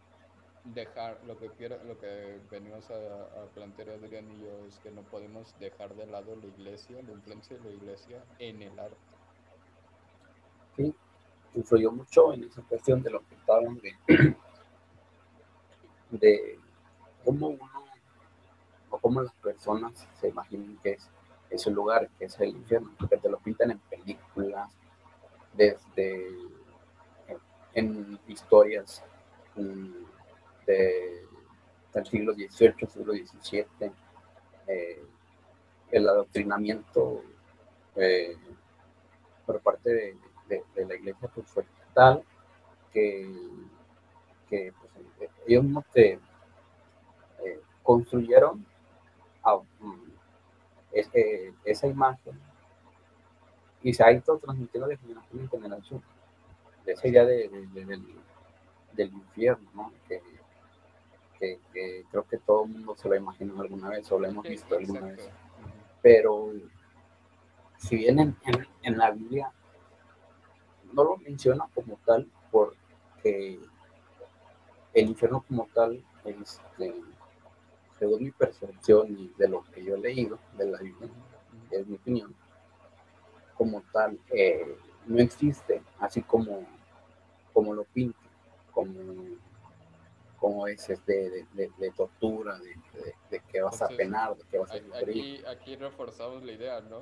dejar 0.74 1.20
lo 1.26 1.38
que 1.38 1.50
quiero, 1.52 1.84
lo 1.84 2.00
que 2.00 2.40
venimos 2.50 2.90
a, 2.90 2.96
a 2.96 3.46
plantear 3.54 3.90
Adrián 3.90 4.32
y 4.32 4.44
yo 4.44 4.66
es 4.68 4.80
que 4.80 4.92
no 4.92 5.02
podemos 5.04 5.54
dejar 5.60 5.96
de 5.96 6.08
lado 6.08 6.36
la 6.36 6.48
iglesia, 6.48 7.02
la 7.04 7.12
influencia 7.12 7.58
de 7.58 7.64
la 7.64 7.76
iglesia 7.76 8.24
en 8.40 8.62
el 8.62 8.80
arte. 8.80 8.98
Sí, 10.76 10.94
influyó 11.54 11.92
mucho 11.92 12.34
en 12.34 12.46
esa 12.46 12.62
cuestión 12.64 13.02
de 13.04 13.12
lo 13.12 13.20
que 13.28 13.36
estaban 13.36 13.80
de, 13.80 13.94
de 16.12 16.60
cómo 17.24 17.48
uno 17.50 17.86
o 18.90 19.00
cómo 19.00 19.22
las 19.22 19.34
personas 19.36 20.08
se 20.20 20.30
imaginan 20.30 20.78
que 20.82 20.94
es 20.94 21.10
ese 21.50 21.70
lugar, 21.72 22.10
que 22.18 22.26
es 22.26 22.40
el 22.40 22.50
infierno, 22.50 22.92
porque 23.00 23.18
te 23.18 23.30
lo 23.30 23.40
pintan 23.40 23.72
en 23.72 23.80
películas, 23.80 24.72
desde 25.54 26.28
en 27.74 28.20
historias 28.28 29.04
mm, 30.66 30.72
de, 30.72 31.26
del 31.94 32.06
siglo 32.06 32.34
XVIII, 32.34 32.88
siglo 32.88 33.14
XVII, 33.14 33.92
eh, 34.68 35.04
el 35.92 36.10
adoctrinamiento 36.10 37.22
eh, 37.96 38.36
por 39.46 39.62
parte 39.62 40.18
de, 40.48 40.86
la 40.86 40.96
iglesia 40.96 41.30
pues, 41.34 41.48
fue 41.48 41.66
tal 41.94 42.24
que, 42.92 43.30
ellos 45.48 45.64
mismos 45.64 45.86
te 45.92 46.14
eh, 47.44 47.60
construyeron 47.84 48.66
mm, 49.80 50.12
esa 51.66 51.88
imagen 51.88 52.40
y 53.84 53.94
se 53.94 54.04
ha 54.04 54.12
ido 54.12 54.38
transmitiendo 54.40 54.88
de 54.88 54.98
generación 54.98 55.42
en 55.42 55.50
generación 55.50 56.04
esa 56.86 57.08
idea 57.08 57.26
de, 57.26 57.50
del, 58.94 59.10
infierno, 59.10 59.70
¿no? 59.74 59.92
Que, 61.40 61.60
creo 62.10 62.24
que 62.28 62.38
todo 62.38 62.64
el 62.64 62.72
mundo 62.72 62.96
se 62.96 63.08
lo 63.08 63.16
ha 63.16 63.18
imaginado 63.18 63.62
alguna 63.62 63.90
vez 63.90 64.12
o 64.12 64.20
lo 64.20 64.28
hemos 64.28 64.48
visto 64.48 64.76
alguna 64.76 65.02
vez. 65.02 65.30
Pero 66.02 66.52
si 67.78 67.98
bien 67.98 68.20
en, 68.20 68.38
en, 68.84 68.98
la 68.98 69.12
Biblia 69.12 69.52
no 70.94 71.04
lo 71.04 71.18
menciona 71.18 71.68
como 71.74 72.00
tal, 72.06 72.30
porque 72.52 73.60
el 74.94 75.08
infierno 75.08 75.44
como 75.48 75.68
tal, 75.74 76.04
este, 76.24 76.96
según 78.00 78.24
mi 78.24 78.32
percepción 78.32 79.08
y 79.10 79.34
de 79.38 79.50
lo 79.50 79.64
que 79.72 79.84
yo 79.84 79.96
he 79.96 80.00
leído 80.00 80.40
de 80.58 80.66
la 80.72 80.80
Biblia, 80.80 81.10
es 81.72 81.86
mi 81.88 81.96
opinión, 81.96 82.36
como 83.58 83.82
tal, 83.92 84.20
eh, 84.32 84.78
no 85.08 85.20
existe, 85.20 85.82
así 86.00 86.22
como 86.22 86.66
como 87.56 87.74
lo 87.74 87.86
pinta, 87.86 88.20
como, 88.74 88.94
como 90.46 90.68
es 90.68 90.88
de, 91.08 91.48
de, 91.54 91.92
tortura, 91.98 92.60
de, 92.60 93.40
que 93.52 93.62
vas 93.64 93.82
a 93.82 93.88
penar, 93.88 94.38
de 94.38 94.44
que 94.44 94.60
vas 94.60 94.70
a 94.70 94.78
sufrir. 94.78 95.44
Aquí, 95.44 95.46
aquí 95.48 95.76
reforzamos 95.76 96.44
la 96.44 96.52
idea, 96.52 96.82
¿no? 96.82 97.02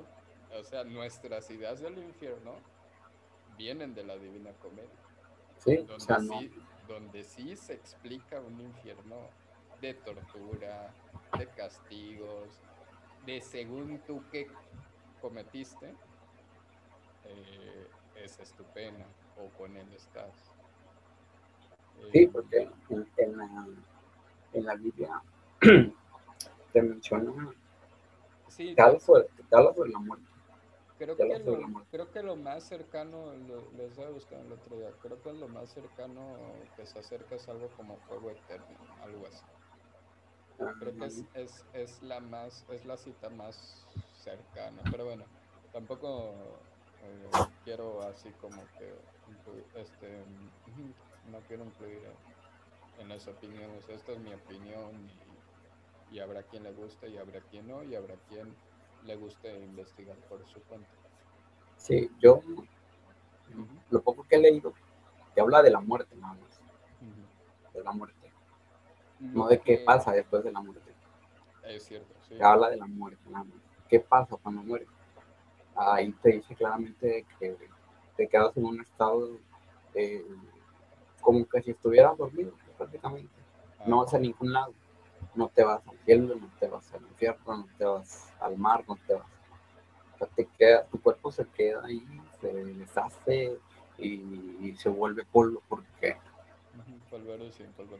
O 0.57 0.63
sea, 0.63 0.85
nuestras 0.85 1.51
ideas 1.51 1.81
del 1.81 1.97
infierno 1.97 2.53
vienen 3.57 3.93
de 3.93 4.05
la 4.05 4.15
Divina 4.15 4.53
Comedia. 4.61 4.87
Sí, 5.57 5.75
donde, 5.75 5.93
o 5.93 5.99
sea, 5.99 6.19
no. 6.19 6.39
sí, 6.39 6.53
donde 6.87 7.25
sí 7.25 7.57
se 7.57 7.73
explica 7.73 8.39
un 8.39 8.61
infierno 8.61 9.17
de 9.81 9.93
tortura, 9.93 10.93
de 11.37 11.47
castigos, 11.47 12.61
de 13.25 13.41
según 13.41 13.99
tú 14.07 14.23
que 14.31 14.47
cometiste, 15.19 15.93
eh, 17.25 17.87
es 18.23 18.39
estupenda 18.39 19.05
o 19.35 19.49
con 19.57 19.75
él 19.75 19.91
estás. 19.93 20.53
Sí, 22.11 22.27
porque 22.27 22.69
en, 22.89 23.37
la, 23.37 23.67
en 24.53 24.65
la 24.65 24.75
Biblia 24.75 25.21
te 26.73 26.81
menciona 26.81 27.53
sí, 28.49 28.75
te, 28.75 28.81
habla 28.81 28.99
sobre, 28.99 29.27
la 29.89 29.99
muerte. 29.99 30.25
Creo 30.99 31.17
que, 31.17 31.39
lo, 31.39 31.85
creo 31.91 32.11
que 32.11 32.23
lo 32.23 32.35
más 32.35 32.63
cercano, 32.63 33.33
lo, 33.47 33.71
lo 33.75 33.83
estaba 33.83 34.09
buscando 34.11 34.45
el 34.45 34.53
otro 34.53 34.77
día, 34.77 34.91
creo 35.01 35.21
que 35.21 35.33
lo 35.33 35.47
más 35.47 35.69
cercano 35.69 36.37
que 36.77 36.85
se 36.85 36.99
acerca 36.99 37.35
es 37.35 37.49
algo 37.49 37.67
como 37.75 37.97
fuego 38.07 38.29
eterno, 38.29 38.77
algo 39.01 39.25
así. 39.27 39.43
Creo 40.79 40.95
que 40.95 41.05
es, 41.05 41.25
es, 41.33 41.65
es, 41.73 42.03
la 42.03 42.19
más, 42.19 42.65
es 42.69 42.85
la 42.85 42.95
cita 42.95 43.29
más 43.29 43.85
cercana, 44.23 44.81
pero 44.91 45.05
bueno, 45.05 45.25
tampoco 45.73 46.33
eh, 47.01 47.45
quiero 47.65 48.01
así 48.03 48.29
como 48.39 48.61
que 48.77 48.93
este 49.75 50.23
no 51.32 51.39
quiero 51.47 51.65
incluir 51.65 52.01
en, 52.99 53.09
las 53.09 53.28
opiniones 53.28 53.88
esta 53.89 54.13
es 54.13 54.19
mi 54.19 54.34
opinión 54.34 54.91
y, 56.11 56.19
habrá 56.19 56.43
quien 56.43 56.63
le 56.63 56.71
guste 56.71 57.09
y 57.09 57.17
habrá 57.17 57.41
quien 57.41 57.67
no 57.67 57.84
y 57.84 57.95
habrá 57.95 58.15
quien 58.30 58.55
le 59.05 59.15
guste 59.15 59.49
investigar 59.63 60.15
por 60.30 60.45
su 60.47 60.61
cuenta. 60.63 60.89
Sí 61.78 62.09
yo 62.19 62.41
lo 63.89 64.01
poco 64.01 64.24
que 64.24 64.36
he 64.36 64.39
leído 64.39 64.74
que 65.34 65.41
habla 65.41 65.61
de 65.61 65.71
la 65.71 65.80
muerte 65.80 66.15
nada 66.15 66.36
más. 66.36 66.61
De 67.74 67.84
la 67.84 67.91
muerte. 67.91 68.32
No 69.19 69.47
de 69.47 69.59
qué 69.59 69.80
pasa 69.80 70.11
después 70.11 70.43
de 70.43 70.51
la 70.51 70.61
muerte. 70.61 70.93
Es 71.63 71.84
cierto 71.86 72.13
sí. 72.28 72.36
habla 72.39 72.69
de 72.69 72.78
la 72.78 72.86
muerte 72.86 73.24
nada 73.30 73.45
más. 73.45 73.57
Qué 73.89 73.99
pasa 73.99 74.38
cuando 74.38 74.61
muere 74.61 74.86
ahí 75.76 76.11
te 76.21 76.34
dice 76.34 76.55
claramente 76.55 77.26
que 77.39 77.57
te 78.15 78.28
quedas 78.28 78.55
en 78.57 78.65
un 78.65 78.82
estado 78.82 79.38
eh, 79.93 80.26
como 81.24 81.47
que 81.47 81.61
si 81.61 81.71
estuvieras 81.71 82.17
dormido 82.17 82.53
prácticamente. 82.78 83.34
No 83.86 84.03
vas 84.03 84.13
a 84.13 84.19
ningún 84.19 84.53
lado. 84.53 84.74
No 85.36 85.49
te 85.49 85.63
vas 85.63 85.82
al 85.88 85.97
cielo, 86.05 86.36
no 86.36 86.49
te 86.59 86.67
vas 86.67 86.93
al 86.93 87.01
infierno, 87.01 87.57
no 87.57 87.67
te 87.78 87.86
vas 87.86 88.32
al 88.39 88.57
mar, 88.57 88.84
no 88.88 88.97
te 89.07 89.15
vas. 89.15 89.26
O 90.19 90.28
te 90.28 90.45
queda, 90.45 90.86
tu 90.86 91.01
cuerpo 91.01 91.32
se 91.32 91.45
queda 91.45 91.84
ahí, 91.84 92.05
se 92.39 92.53
deshace 92.53 93.57
y, 93.97 94.76
se 94.78 94.89
vuelve 94.89 95.26
polvo 95.26 95.61
porque... 95.67 96.17
Polvo 97.09 97.51
sin 97.51 97.67
polvo. 97.74 97.97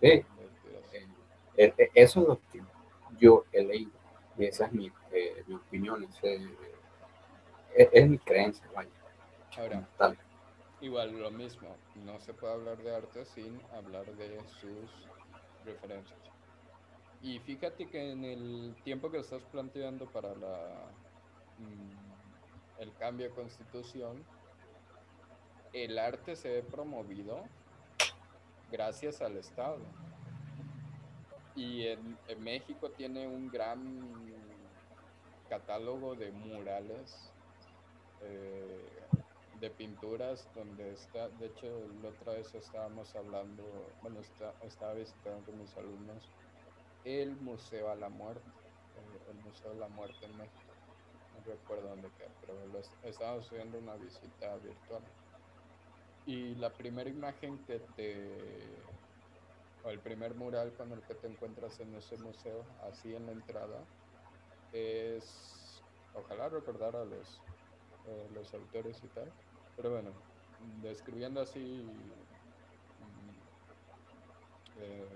Sí. 0.00 0.24
Eh, 1.56 1.74
eh, 1.76 1.90
eso 1.94 2.20
es 2.22 2.28
lo 2.28 2.40
que 2.52 2.62
yo 3.18 3.44
he 3.52 3.64
leído 3.64 3.96
y 4.38 4.44
esa 4.44 4.66
es 4.66 4.72
mi, 4.72 4.92
mi 5.46 5.54
opinión, 5.54 6.04
ese, 6.04 6.40
es, 7.74 8.08
mi 8.08 8.18
creencia, 8.18 8.66
vaya. 8.74 8.90
Ahora, 9.56 9.88
Tal. 9.96 10.18
Igual 10.80 11.18
lo 11.18 11.30
mismo, 11.30 11.76
no 11.94 12.18
se 12.20 12.34
puede 12.34 12.54
hablar 12.54 12.78
de 12.78 12.94
arte 12.94 13.24
sin 13.24 13.60
hablar 13.72 14.06
de 14.16 14.38
sus 14.60 14.90
referencias. 15.64 16.18
Y 17.22 17.38
fíjate 17.40 17.86
que 17.88 18.12
en 18.12 18.24
el 18.24 18.76
tiempo 18.84 19.10
que 19.10 19.18
estás 19.18 19.42
planteando 19.44 20.06
para 20.06 20.34
la, 20.34 20.90
mm, 21.58 22.82
el 22.82 22.92
cambio 22.94 23.28
de 23.28 23.34
constitución, 23.34 24.24
el 25.72 25.98
arte 25.98 26.36
se 26.36 26.48
ve 26.48 26.62
promovido 26.62 27.44
gracias 28.70 29.20
al 29.20 29.36
Estado. 29.36 29.84
Y 31.54 31.86
en, 31.86 32.18
México 32.38 32.90
tiene 32.90 33.26
un 33.26 33.48
gran 33.48 33.80
catálogo 35.48 36.14
de 36.14 36.30
murales 36.32 37.32
eh, 38.20 39.06
de 39.60 39.70
pinturas 39.70 40.48
donde 40.54 40.92
está, 40.92 41.28
de 41.28 41.46
hecho 41.46 41.66
la 42.02 42.10
otra 42.10 42.34
vez 42.34 42.54
estábamos 42.54 43.14
hablando, 43.16 43.64
bueno, 44.02 44.20
estaba 44.62 44.94
visitando 44.94 45.44
con 45.44 45.58
mis 45.58 45.76
alumnos 45.76 46.30
el 47.04 47.36
Museo 47.36 47.90
a 47.90 47.94
la 47.94 48.08
Muerte, 48.08 48.48
eh, 48.96 49.30
el 49.30 49.36
Museo 49.44 49.70
de 49.70 49.80
la 49.80 49.88
Muerte 49.88 50.26
en 50.26 50.36
México, 50.36 50.72
no 51.34 51.52
recuerdo 51.52 51.88
dónde 51.88 52.10
queda, 52.18 52.30
pero 52.40 52.58
estábamos 53.04 53.46
haciendo 53.46 53.78
una 53.78 53.94
visita 53.96 54.56
virtual. 54.56 55.02
Y 56.26 56.56
la 56.56 56.70
primera 56.70 57.08
imagen 57.08 57.64
que 57.66 57.78
te, 57.94 58.36
o 59.84 59.90
el 59.90 60.00
primer 60.00 60.34
mural 60.34 60.72
con 60.74 60.90
el 60.90 61.00
que 61.02 61.14
te 61.14 61.28
encuentras 61.28 61.78
en 61.78 61.94
ese 61.94 62.16
museo, 62.18 62.64
así 62.90 63.14
en 63.14 63.26
la 63.26 63.32
entrada, 63.32 63.84
es, 64.72 65.84
ojalá 66.14 66.48
recordar 66.48 66.96
a 66.96 67.04
los 67.04 67.40
eh, 68.06 68.28
los 68.34 68.54
autores 68.54 69.02
y 69.02 69.08
tal. 69.08 69.32
Pero 69.76 69.90
bueno, 69.90 70.10
describiendo 70.82 71.40
así, 71.40 71.60
mm, 71.60 73.20
eh, 74.80 75.06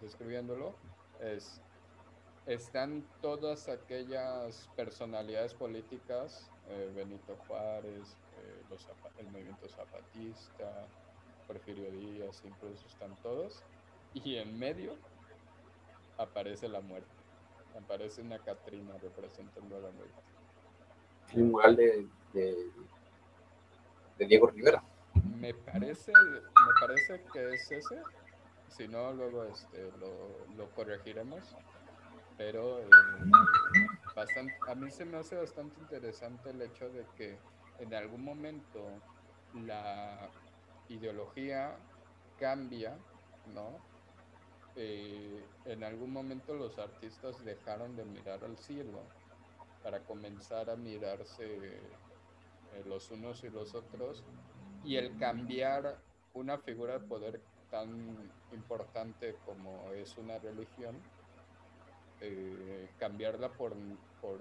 describiéndolo, 0.00 0.74
es, 1.20 1.60
están 2.46 3.04
todas 3.20 3.68
aquellas 3.68 4.68
personalidades 4.76 5.54
políticas, 5.54 6.50
eh, 6.68 6.92
Benito 6.94 7.36
Juárez, 7.46 8.16
los, 8.70 8.88
el 9.18 9.30
movimiento 9.30 9.68
zapatista, 9.68 10.86
Porfirio 11.46 11.90
Díaz, 11.90 12.42
incluso 12.44 12.86
están 12.86 13.16
todos, 13.22 13.62
y 14.14 14.36
en 14.36 14.58
medio 14.58 14.96
aparece 16.18 16.68
la 16.68 16.80
muerte, 16.80 17.08
aparece 17.82 18.22
una 18.22 18.38
Catrina 18.38 18.96
representando 18.98 19.76
a 19.76 19.80
la 19.80 19.90
muerte. 19.90 20.14
Un 21.34 21.50
mural 21.50 21.76
de, 21.76 22.06
de, 24.18 24.26
Diego 24.26 24.46
Rivera. 24.48 24.82
Me 25.38 25.54
parece, 25.54 26.12
me 26.12 26.80
parece 26.80 27.22
que 27.32 27.54
es 27.54 27.70
ese. 27.70 28.00
Si 28.68 28.88
no, 28.88 29.12
luego 29.12 29.44
este, 29.44 29.90
lo, 30.56 30.70
corregiremos. 30.70 31.56
Pero 32.36 32.80
eh, 32.80 32.88
bastante, 34.14 34.54
a 34.68 34.74
mí 34.74 34.90
se 34.90 35.06
me 35.06 35.16
hace 35.16 35.36
bastante 35.36 35.80
interesante 35.80 36.50
el 36.50 36.60
hecho 36.60 36.90
de 36.90 37.06
que 37.16 37.38
en 37.78 37.94
algún 37.94 38.22
momento 38.22 38.84
la 39.54 40.28
ideología 40.88 41.76
cambia, 42.38 42.96
¿no? 43.54 43.78
Eh, 44.76 45.42
en 45.64 45.82
algún 45.82 46.12
momento 46.12 46.54
los 46.54 46.78
artistas 46.78 47.42
dejaron 47.42 47.96
de 47.96 48.04
mirar 48.04 48.44
al 48.44 48.58
cielo 48.58 49.00
para 49.82 50.00
comenzar 50.00 50.68
a 50.68 50.76
mirarse 50.76 51.80
los 52.84 53.10
unos 53.10 53.42
y 53.44 53.50
los 53.50 53.74
otros 53.74 54.24
y 54.84 54.96
el 54.96 55.16
cambiar 55.18 55.98
una 56.34 56.58
figura 56.58 56.98
de 56.98 57.06
poder 57.06 57.42
tan 57.70 58.30
importante 58.52 59.36
como 59.44 59.92
es 59.92 60.16
una 60.16 60.38
religión, 60.38 60.96
eh, 62.20 62.88
cambiarla 62.98 63.50
por, 63.52 63.74
por, 64.20 64.38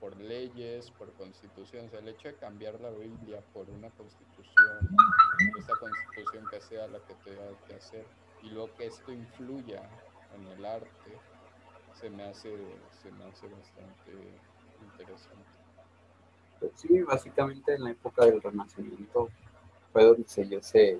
por, 0.00 0.16
leyes, 0.16 0.90
por 0.90 1.12
constituciones. 1.14 1.92
El 1.92 2.08
hecho 2.08 2.28
de 2.28 2.36
cambiar 2.36 2.80
la 2.80 2.90
Biblia 2.90 3.40
por 3.52 3.70
una 3.70 3.90
constitución, 3.90 4.88
esa 5.58 5.72
constitución 5.78 6.46
que 6.50 6.60
sea 6.60 6.88
la 6.88 6.98
que 7.00 7.14
tenga 7.24 7.48
que 7.66 7.74
hacer, 7.74 8.04
y 8.42 8.50
luego 8.50 8.74
que 8.74 8.86
esto 8.86 9.12
influya 9.12 9.88
en 10.34 10.46
el 10.48 10.64
arte, 10.64 11.18
se 11.94 12.10
me 12.10 12.24
hace, 12.24 12.50
se 13.02 13.10
me 13.12 13.24
hace 13.24 13.48
bastante 13.48 14.12
interesante. 14.82 15.57
Pues 16.58 16.72
sí, 16.76 17.02
básicamente 17.02 17.74
en 17.74 17.84
la 17.84 17.90
época 17.90 18.24
del 18.24 18.42
Renacimiento 18.42 19.28
fue 19.92 20.04
donde 20.04 20.28
se 20.28 20.44
dio 20.44 20.58
ese, 20.58 20.98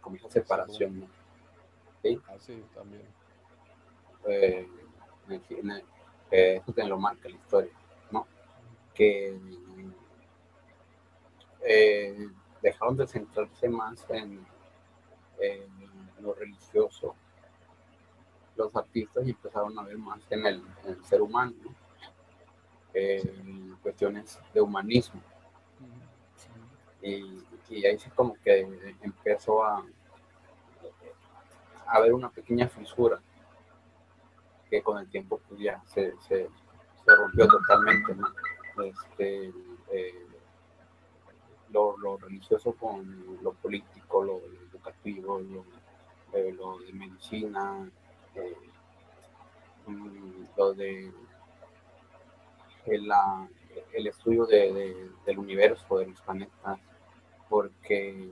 como 0.00 0.16
esa 0.16 0.30
separación, 0.30 1.00
¿no? 1.00 1.06
¿Sí? 2.02 2.20
Ah, 2.28 2.36
sí, 2.38 2.64
también. 2.74 3.02
Eh, 4.26 4.68
eh, 6.30 6.56
eso 6.56 6.72
te 6.72 6.84
lo 6.84 6.98
marca 6.98 7.28
la 7.28 7.36
historia, 7.36 7.72
¿no? 8.10 8.26
Que 8.94 9.38
eh, 11.64 12.28
dejaron 12.60 12.96
de 12.96 13.06
centrarse 13.06 13.68
más 13.68 14.04
en, 14.10 14.44
lo 16.20 16.34
religioso 16.34 17.16
los 18.54 18.76
artistas 18.76 19.26
y 19.26 19.30
empezaron 19.30 19.76
a 19.76 19.82
ver 19.82 19.98
más 19.98 20.20
en 20.30 20.46
el, 20.46 20.62
ser 21.04 21.20
humano, 21.20 21.52
¿no? 21.64 21.81
Cuestiones 23.82 24.38
de 24.52 24.60
humanismo. 24.60 25.20
Y, 27.00 27.42
y, 27.68 27.84
ahí 27.86 27.98
sí 27.98 28.10
como 28.10 28.34
que 28.44 28.60
empezó 29.02 29.64
a, 29.64 29.84
a 31.86 31.96
haber 31.96 32.12
una 32.12 32.30
pequeña 32.30 32.68
fisura 32.68 33.20
que 34.70 34.82
con 34.82 34.98
el 34.98 35.08
tiempo 35.08 35.40
pues 35.48 35.60
ya 35.60 35.82
se, 35.86 36.14
se, 36.20 36.48
se 37.04 37.16
rompió 37.16 37.46
totalmente, 37.46 38.16
Este, 38.82 39.52
eh, 39.90 40.26
lo, 41.70 41.96
lo, 41.98 42.16
religioso 42.16 42.72
con 42.72 43.38
lo 43.42 43.52
político, 43.52 44.24
lo, 44.24 44.40
educativo, 44.70 45.40
lo, 45.40 45.64
eh, 46.32 46.52
lo, 46.52 46.78
de 46.78 46.92
medicina, 46.94 47.90
eh, 48.34 48.56
mm, 49.86 50.44
lo 50.56 50.72
de 50.72 51.12
el, 52.86 53.10
el 53.92 54.06
estudio 54.06 54.46
de, 54.46 55.10
del 55.26 55.38
universo, 55.38 55.98
de 55.98 56.06
los 56.06 56.20
planetas, 56.20 56.80
porque... 57.48 58.30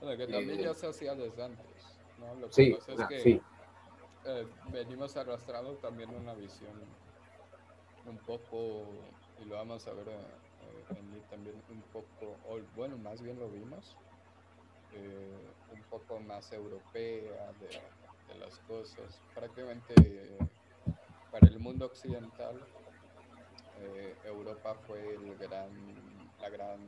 Bueno, 0.00 0.16
que 0.16 0.32
también 0.32 0.60
ya 0.60 0.74
se 0.74 0.86
hacía 0.88 1.14
desde 1.14 1.44
antes, 1.44 1.98
¿no? 2.18 2.34
Lo 2.34 2.48
que 2.48 2.52
sí, 2.52 2.72
pasa 2.72 3.02
es 3.02 3.08
que 3.08 3.20
sí 3.20 3.42
eh, 4.26 4.46
venimos 4.72 5.16
arrastrando 5.18 5.74
también 5.74 6.08
una 6.08 6.32
visión 6.32 6.72
un 8.06 8.16
poco, 8.18 8.86
y 9.42 9.44
lo 9.44 9.56
vamos 9.56 9.86
a 9.86 9.92
ver 9.92 10.08
eh, 10.08 10.96
en 10.96 11.10
mí 11.10 11.20
también 11.28 11.62
un 11.68 11.82
poco, 11.92 12.38
bueno, 12.74 12.96
más 12.96 13.20
bien 13.20 13.38
lo 13.38 13.50
vimos, 13.50 13.96
eh, 14.94 15.36
un 15.72 15.82
poco 15.90 16.20
más 16.20 16.50
europea 16.52 17.52
de, 17.60 18.38
las 18.38 18.58
cosas. 18.60 19.22
Prácticamente 19.34 19.94
para 21.30 21.46
el 21.46 21.58
mundo 21.60 21.86
occidental, 21.86 22.58
Europa 24.24 24.74
fue 24.86 25.14
el 25.14 25.36
gran, 25.36 25.70
la 26.40 26.48
gran 26.48 26.80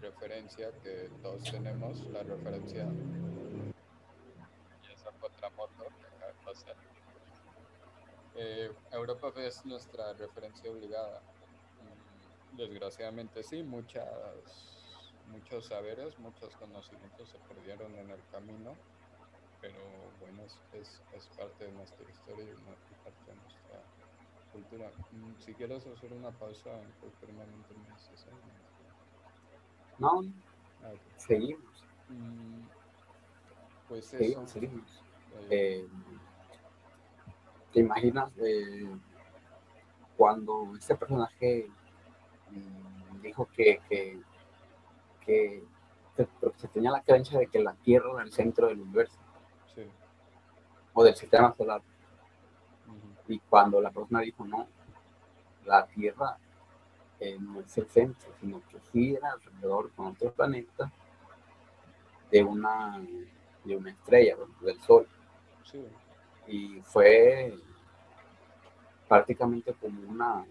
referencia 0.00 0.72
que 0.82 1.10
todos 1.22 1.42
tenemos, 1.44 2.00
la 2.08 2.22
referencia 2.22 2.84
y 4.82 4.92
esa 4.92 5.12
fue 5.12 5.28
otra 5.28 5.50
moto 5.50 5.86
eh, 8.34 8.72
Europa 8.90 9.32
es 9.36 9.64
nuestra 9.66 10.14
referencia 10.14 10.70
obligada. 10.70 11.20
Mm, 11.20 12.56
desgraciadamente 12.56 13.42
sí, 13.42 13.62
muchas, 13.62 14.08
muchos 15.28 15.66
saberes, 15.66 16.18
muchos 16.18 16.56
conocimientos 16.56 17.28
se 17.28 17.38
perdieron 17.40 17.94
en 17.94 18.10
el 18.10 18.20
camino, 18.30 18.74
pero 19.60 19.80
bueno, 20.20 20.44
es, 20.72 21.02
es, 21.12 21.28
parte 21.36 21.66
de 21.66 21.72
nuestra 21.72 22.10
historia 22.10 22.44
y 22.44 22.94
parte 23.04 23.30
de 23.30 23.36
nuestra 23.36 23.61
cultura. 24.52 24.90
Mm, 25.12 25.40
si 25.40 25.54
quieres 25.54 25.86
hacer 25.86 26.12
una 26.12 26.30
pausa 26.30 26.70
en 26.70 26.90
cualquier 27.00 27.32
momento 27.32 27.74
No, 29.98 30.22
ah, 30.82 30.92
seguimos. 31.16 31.84
Mm, 32.08 32.60
pues 33.88 34.14
eso. 34.14 34.46
Seguimos, 34.46 35.02
eh, 35.50 35.86
¿Te 37.72 37.80
imaginas 37.80 38.30
eh, 38.38 38.86
cuando 40.16 40.74
este 40.78 40.94
personaje 40.94 41.70
mm, 42.50 43.20
dijo 43.22 43.48
que, 43.54 43.80
que, 43.88 44.20
que, 45.24 45.64
se 46.56 46.68
tenía 46.68 46.90
la 46.90 47.02
creencia 47.02 47.38
de 47.38 47.46
que 47.46 47.60
la 47.60 47.74
Tierra 47.74 48.10
era 48.12 48.22
el 48.22 48.32
centro 48.32 48.68
del 48.68 48.80
universo? 48.80 49.18
O 50.94 51.02
del 51.02 51.16
sistema 51.16 51.54
solar. 51.56 51.80
Y 53.32 53.38
cuando 53.38 53.80
la 53.80 53.90
persona 53.90 54.20
dijo, 54.20 54.44
no, 54.44 54.66
la 55.64 55.86
Tierra 55.86 56.36
eh, 57.20 57.38
no 57.40 57.60
es 57.60 57.78
el 57.78 57.86
centro, 57.88 58.30
sino 58.40 58.62
que 58.68 58.78
gira 58.92 59.32
alrededor 59.32 59.90
con 59.92 60.08
otro 60.08 60.32
planeta 60.32 60.90
de 62.30 62.42
una, 62.42 63.00
de 63.64 63.76
una 63.76 63.90
estrella, 63.90 64.36
del 64.60 64.80
Sol. 64.80 65.06
Sí 65.64 65.84
y 66.46 66.80
fue 66.82 67.54
prácticamente 69.08 69.72
como 69.74 70.00
una 70.08 70.44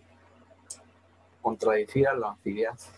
contradecir 1.41 2.07
a 2.07 2.13
las 2.13 2.37
ideas 2.45 2.91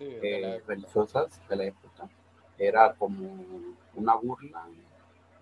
eh, 0.00 0.62
religiosas 0.66 1.40
de 1.48 1.56
la 1.56 1.64
época. 1.64 2.08
Era 2.56 2.94
como 2.94 3.46
una 3.94 4.14
burla, 4.14 4.66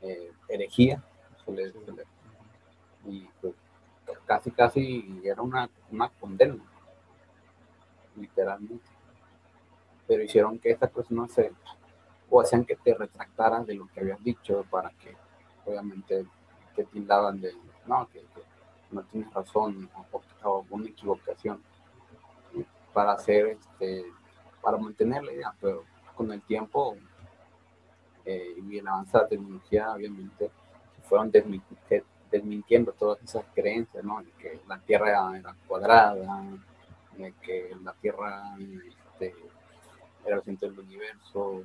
eh, 0.03 0.33
herejía, 0.49 1.03
y 3.07 3.29
pues, 3.41 3.55
casi 4.27 4.51
casi 4.51 5.21
era 5.25 5.43
una, 5.43 5.69
una 5.91 6.09
condena, 6.09 6.63
literalmente. 8.17 8.85
Pero 10.07 10.23
hicieron 10.23 10.59
que 10.59 10.71
esta 10.71 10.87
persona 10.89 11.27
se, 11.29 11.53
o 12.31 12.41
hacían 12.41 12.65
que 12.65 12.77
te 12.77 12.95
retractaras 12.95 13.67
de 13.67 13.75
lo 13.75 13.87
que 13.89 14.01
habías 14.01 14.23
dicho 14.23 14.65
para 14.71 14.91
que 14.91 15.17
obviamente 15.65 16.27
que 16.75 16.85
tildaban 16.85 17.41
de, 17.41 17.53
no, 17.87 18.09
que, 18.09 18.23
no 18.91 19.03
tienes 19.05 19.33
razón 19.33 19.91
o, 20.43 20.65
una 20.71 20.89
equivocación 20.89 21.63
para 22.93 23.13
hacer, 23.13 23.47
este, 23.49 24.05
para 24.63 24.79
mantener 24.79 25.23
la 25.25 25.33
idea, 25.33 25.55
pero 25.61 25.85
con 26.15 26.33
el 26.33 26.41
tiempo 26.43 26.97
eh, 28.25 28.57
y 28.57 28.79
el 28.79 28.89
avance 28.89 29.17
de 29.17 29.23
la 29.23 29.29
tecnología, 29.29 29.93
obviamente, 29.93 30.51
fueron 31.05 31.31
desmintiendo 32.31 32.93
todas 32.93 33.23
esas 33.23 33.45
creencias, 33.55 34.05
¿no? 34.05 34.23
De 34.23 34.31
que 34.33 34.61
la 34.69 34.79
Tierra 34.81 35.37
era 35.37 35.55
cuadrada, 35.67 36.43
de 37.17 37.33
que 37.43 37.75
la 37.83 37.93
Tierra 37.95 38.57
este, 38.59 39.35
era 40.25 40.37
el 40.37 40.43
centro 40.43 40.71
del 40.71 40.81
universo. 40.81 41.63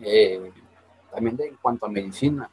Eh, 0.00 0.52
también 1.12 1.36
de, 1.36 1.48
en 1.48 1.56
cuanto 1.56 1.86
a 1.86 1.88
medicina, 1.88 2.48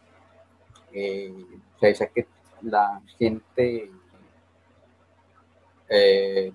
eh, 0.92 1.34
se 1.80 1.88
dice 1.88 2.12
que 2.14 2.28
la 2.62 3.02
gente 3.18 3.92
eh, 5.90 6.54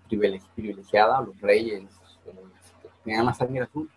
privilegiada, 0.54 1.20
los 1.20 1.40
reyes, 1.40 1.84
este, 1.84 2.88
tenían 3.04 3.26
la 3.26 3.34
sangre 3.34 3.62
azul. 3.62 3.90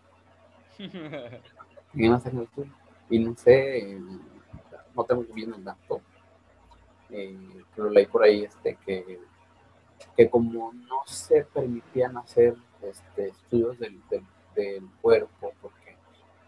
tenían 1.91 2.11
la 2.13 2.19
sangre 2.19 2.47
azul. 2.51 2.71
Y 3.09 3.19
no 3.19 3.35
sé, 3.35 3.99
no 4.95 5.03
tengo 5.03 5.23
bien 5.33 5.53
el 5.53 5.63
dato, 5.63 6.01
eh, 7.09 7.63
pero 7.75 7.89
leí 7.89 8.05
por 8.05 8.23
ahí 8.23 8.43
este, 8.43 8.77
que, 8.85 9.19
que 10.15 10.29
como 10.29 10.73
no 10.73 11.01
se 11.05 11.43
permitían 11.45 12.17
hacer 12.17 12.55
este, 12.81 13.29
estudios 13.29 13.77
del, 13.79 14.01
del, 14.55 14.87
cuerpo, 15.01 15.53
porque 15.61 15.97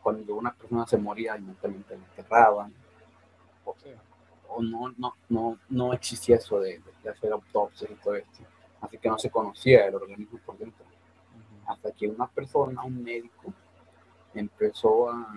cuando 0.01 0.35
una 0.35 0.53
persona 0.53 0.85
se 0.87 0.97
moría, 0.97 1.37
inmediatamente 1.37 1.97
la 1.97 2.05
enterraban 2.05 2.73
o 4.49 4.61
no, 4.61 4.93
no, 4.97 5.13
no, 5.29 5.59
no 5.69 5.93
existía 5.93 6.37
eso 6.37 6.59
de, 6.59 6.81
hacer 7.09 7.31
autopsias 7.31 7.91
y 7.91 7.95
todo 7.95 8.15
esto. 8.15 8.43
Así 8.81 8.97
que 8.97 9.09
no 9.09 9.17
se 9.17 9.29
conocía 9.29 9.85
el 9.85 9.95
organismo 9.95 10.39
por 10.45 10.57
dentro. 10.57 10.85
hasta 11.65 11.91
que 11.91 12.07
una 12.07 12.27
persona, 12.27 12.83
un 12.83 13.03
médico, 13.03 13.53
empezó 14.33 15.09
a, 15.09 15.35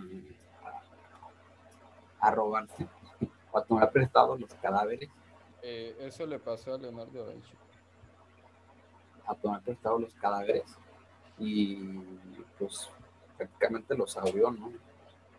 a, 2.20 2.30
robarse 2.30 2.86
a 3.58 3.62
tomar 3.62 3.90
prestados 3.90 4.40
los 4.40 4.52
cadáveres. 4.54 5.08
Eh, 5.62 5.96
eso 6.00 6.26
le 6.26 6.38
pasó 6.38 6.74
a 6.74 6.78
Leonardo 6.78 7.24
da 7.24 7.32
Vinci. 7.32 7.54
A 9.26 9.34
tomar 9.34 9.62
prestados 9.62 10.00
los 10.00 10.14
cadáveres 10.14 10.64
y 11.38 11.76
pues 12.58 12.90
prácticamente 13.36 13.94
los 13.94 14.16
abrió, 14.16 14.50
¿no? 14.50 14.72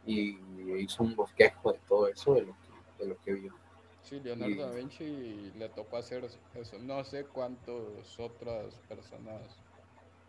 Y 0.05 0.37
hizo 0.79 1.03
un 1.03 1.15
bosquejo 1.15 1.71
de 1.71 1.79
todo 1.87 2.07
eso, 2.07 2.33
de 2.33 2.41
lo 2.41 2.53
que, 2.53 3.03
de 3.03 3.09
lo 3.09 3.21
que 3.21 3.33
vio. 3.33 3.53
Sí, 4.01 4.19
Leonardo 4.19 4.67
da 4.67 4.75
Vinci 4.75 5.51
le 5.55 5.69
tocó 5.69 5.97
hacer 5.97 6.27
eso. 6.55 6.77
No 6.79 7.03
sé 7.03 7.25
cuántas 7.25 8.19
otras 8.19 8.75
personas 8.87 9.41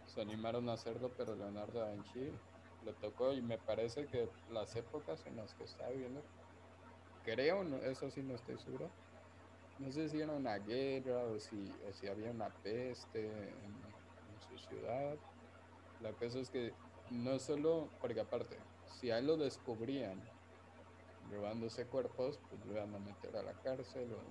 se 0.07 0.21
animaron 0.21 0.69
a 0.69 0.75
hacerlo, 0.75 1.11
pero 1.17 1.35
Leonardo 1.35 1.81
da 1.81 1.91
Vinci 1.93 2.31
le 2.85 2.93
tocó 2.95 3.33
y 3.33 3.41
me 3.41 3.59
parece 3.59 4.07
que 4.07 4.29
las 4.51 4.77
épocas 4.77 5.25
en 5.27 5.37
las 5.37 5.55
que 5.55 5.65
estaba 5.65 5.91
viviendo, 5.91 6.23
creo, 7.23 7.63
eso 7.83 8.11
sí 8.11 8.23
no 8.23 8.35
estoy 8.35 8.59
seguro, 8.59 8.93
no 9.79 9.91
sé 9.91 10.09
si 10.09 10.21
era 10.21 10.33
una 10.33 10.59
guerra 10.59 11.25
o 11.25 11.39
si, 11.39 11.65
si 11.93 12.07
había 12.07 12.31
una 12.31 12.51
peste 12.51 13.51
en, 13.65 13.93
su 14.39 14.59
ciudad. 14.59 15.19
La 16.01 16.13
cosa 16.15 16.41
es 16.41 16.51
que 16.51 16.75
no 17.11 17.39
solo, 17.39 17.93
porque 18.01 18.21
aparte, 18.21 18.57
si 18.85 19.11
a 19.11 19.19
él 19.19 19.27
lo 19.27 19.37
descubrían 19.37 20.21
robándose 21.29 21.87
cuerpos, 21.87 22.41
pues 22.49 22.65
lo 22.65 22.73
iban 22.73 22.95
a 22.95 22.99
meter 22.99 23.37
a 23.37 23.43
la 23.43 23.55
cárcel 23.61 24.13
o 24.13 24.25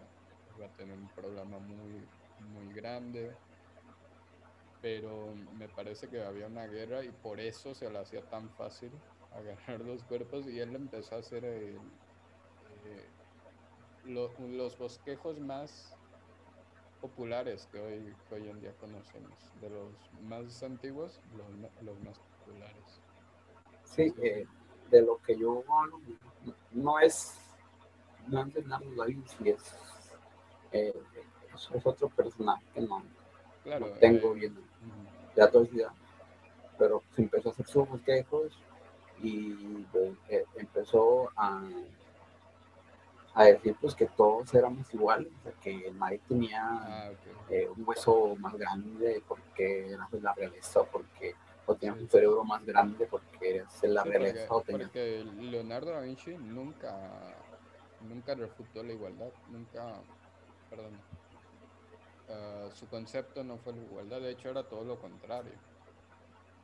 iba 0.56 0.66
a 0.66 0.74
tener 0.74 0.98
un 0.98 1.08
problema 1.10 1.60
muy, 1.60 2.10
muy 2.40 2.74
grande 2.74 3.38
pero 4.82 5.36
me 5.36 5.70
parece 5.70 6.10
que 6.10 6.22
había 6.22 6.48
una 6.48 6.66
guerra 6.66 7.06
y 7.06 7.12
por 7.12 7.40
eso 7.40 7.74
se 7.76 7.90
le 7.90 8.00
hacía 8.00 8.28
tan 8.28 8.50
fácil 8.50 8.92
agarrar 9.30 9.82
los 9.86 10.04
cuerpos 10.04 10.48
y 10.48 10.60
él 10.60 10.76
empezó 10.76 11.16
a 11.16 11.20
hacer 11.20 11.46
eh, 12.86 13.08
los 14.06 14.78
bosquejos 14.78 15.40
más 15.40 15.96
populares 17.02 17.68
que 17.72 17.80
hoy, 17.80 18.16
hoy 18.32 18.50
en 18.50 18.62
día 18.62 18.74
conocemos, 18.80 19.34
de 19.60 19.70
los 19.70 19.90
más 20.24 20.64
antiguos, 20.64 21.20
los, 21.82 22.00
más 22.00 22.20
populares. 22.20 23.02
Sí, 23.84 24.14
eh, 24.22 24.46
de 24.90 25.02
lo 25.02 25.18
que 25.18 25.38
yo 25.38 25.64
hablo, 25.68 26.00
no 26.72 27.00
es, 27.00 27.38
no 28.28 28.46
es 28.46 28.54
Leonardo 28.54 28.96
da 28.96 29.06
Vinci, 29.06 29.50
es, 29.50 29.76
eh, 30.72 30.94
es, 31.54 31.70
otro 31.84 32.10
personaje 32.10 32.64
que 32.74 32.82
no, 32.82 33.04
claro, 33.64 33.92
tengo 34.00 34.34
bien 34.34 34.56
ya 35.36 35.50
ya 35.52 35.94
pero 36.78 37.04
se 37.16 37.22
empezó 37.22 37.50
a 37.50 37.52
hacer 37.52 37.68
sus 37.68 37.88
bosquejos 37.88 38.52
y 39.22 39.84
pues, 39.92 40.14
eh, 40.30 40.46
empezó 40.56 41.30
a, 41.36 41.64
a 43.34 43.46
decir 43.46 43.76
pues 43.80 43.96
que 43.96 44.08
todos 44.08 44.54
éramos 44.54 44.94
iguales, 44.94 45.32
que 45.62 45.92
nadie 45.92 46.20
tenía 46.28 46.62
ah, 46.64 47.12
eh, 47.50 47.70
un 47.76 47.88
hueso 47.88 48.36
más 48.38 48.54
grande 48.56 49.24
porque 49.28 49.94
era 49.94 50.08
de 50.12 50.22
la 50.22 50.34
realeza, 50.34 50.84
porque 50.84 51.36
o 51.66 51.76
tenía 51.76 51.94
un 51.94 52.10
cerebro 52.10 52.44
más 52.44 52.66
grande 52.66 53.06
porque 53.06 53.58
era 53.58 53.68
la 53.84 54.04
realeza. 54.04 54.48
Porque, 54.50 55.26
Leonardo 55.40 55.92
da 55.92 56.02
Vinci 56.02 56.36
nunca, 56.36 56.98
nunca 58.02 58.36
refutó 58.36 58.84
la 58.84 58.92
igualdad, 58.92 59.30
nunca, 59.50 59.94
perdón, 60.70 61.00
Ah, 62.32 62.70
su 62.74 62.88
concepto 62.88 63.44
no 63.44 63.58
fue 63.58 63.74
la 63.74 63.82
igualdad, 63.82 64.22
de 64.22 64.32
hecho 64.32 64.50
era 64.50 64.64
todo 64.64 64.84
lo 64.84 65.00
contrario. 65.00 65.52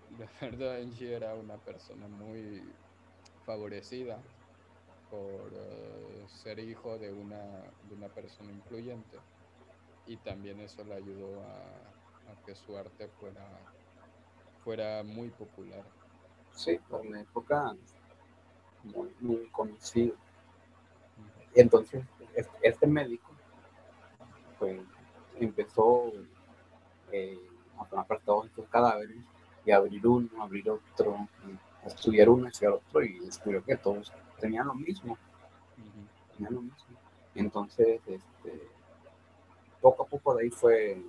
Leonardo 0.41 0.65
da 0.65 0.77
Vinci 0.77 1.11
era 1.11 1.33
una 1.35 1.57
persona 1.57 2.07
muy 2.07 2.63
favorecida 3.45 4.19
por 5.09 5.51
eh, 5.53 6.25
ser 6.27 6.59
hijo 6.59 6.97
de 6.97 7.11
una, 7.11 7.41
de 7.89 7.95
una 7.95 8.07
persona 8.09 8.51
influyente 8.51 9.17
y 10.05 10.17
también 10.17 10.59
eso 10.61 10.83
le 10.83 10.95
ayudó 10.95 11.41
a, 11.41 12.45
que 12.45 12.55
su 12.55 12.77
arte 12.77 13.09
fuera, 13.19 13.45
fuera 14.63 15.03
muy 15.03 15.29
popular. 15.29 15.83
Sí, 16.53 16.79
por 16.89 17.05
la 17.05 17.21
época 17.21 17.75
muy, 18.83 19.13
muy 19.19 19.49
conocido. 19.49 20.15
Entonces, 21.53 22.05
este 22.61 22.87
médico, 22.87 23.31
pues 24.59 24.79
empezó 25.39 26.11
eh, 27.11 27.39
a 27.79 27.85
tomar 27.85 28.07
todos 28.25 28.47
estos 28.47 28.67
cadáveres 28.69 29.17
y 29.65 29.71
abrir 29.71 30.05
uno, 30.07 30.29
abrir 30.41 30.69
otro, 30.69 31.27
estudiar 31.85 32.29
uno, 32.29 32.47
estudiar 32.47 32.73
otro 32.73 33.03
y 33.03 33.19
descubrió 33.19 33.63
que 33.63 33.75
todos 33.75 34.11
tenían 34.39 34.67
lo 34.67 34.73
mismo. 34.75 35.17
Tenían 36.35 36.53
lo 36.53 36.61
mismo. 36.61 36.97
Entonces, 37.35 38.01
este, 38.07 38.69
poco 39.81 40.03
a 40.03 40.05
poco 40.07 40.35
de 40.35 40.43
ahí 40.43 40.49
fue 40.49 41.01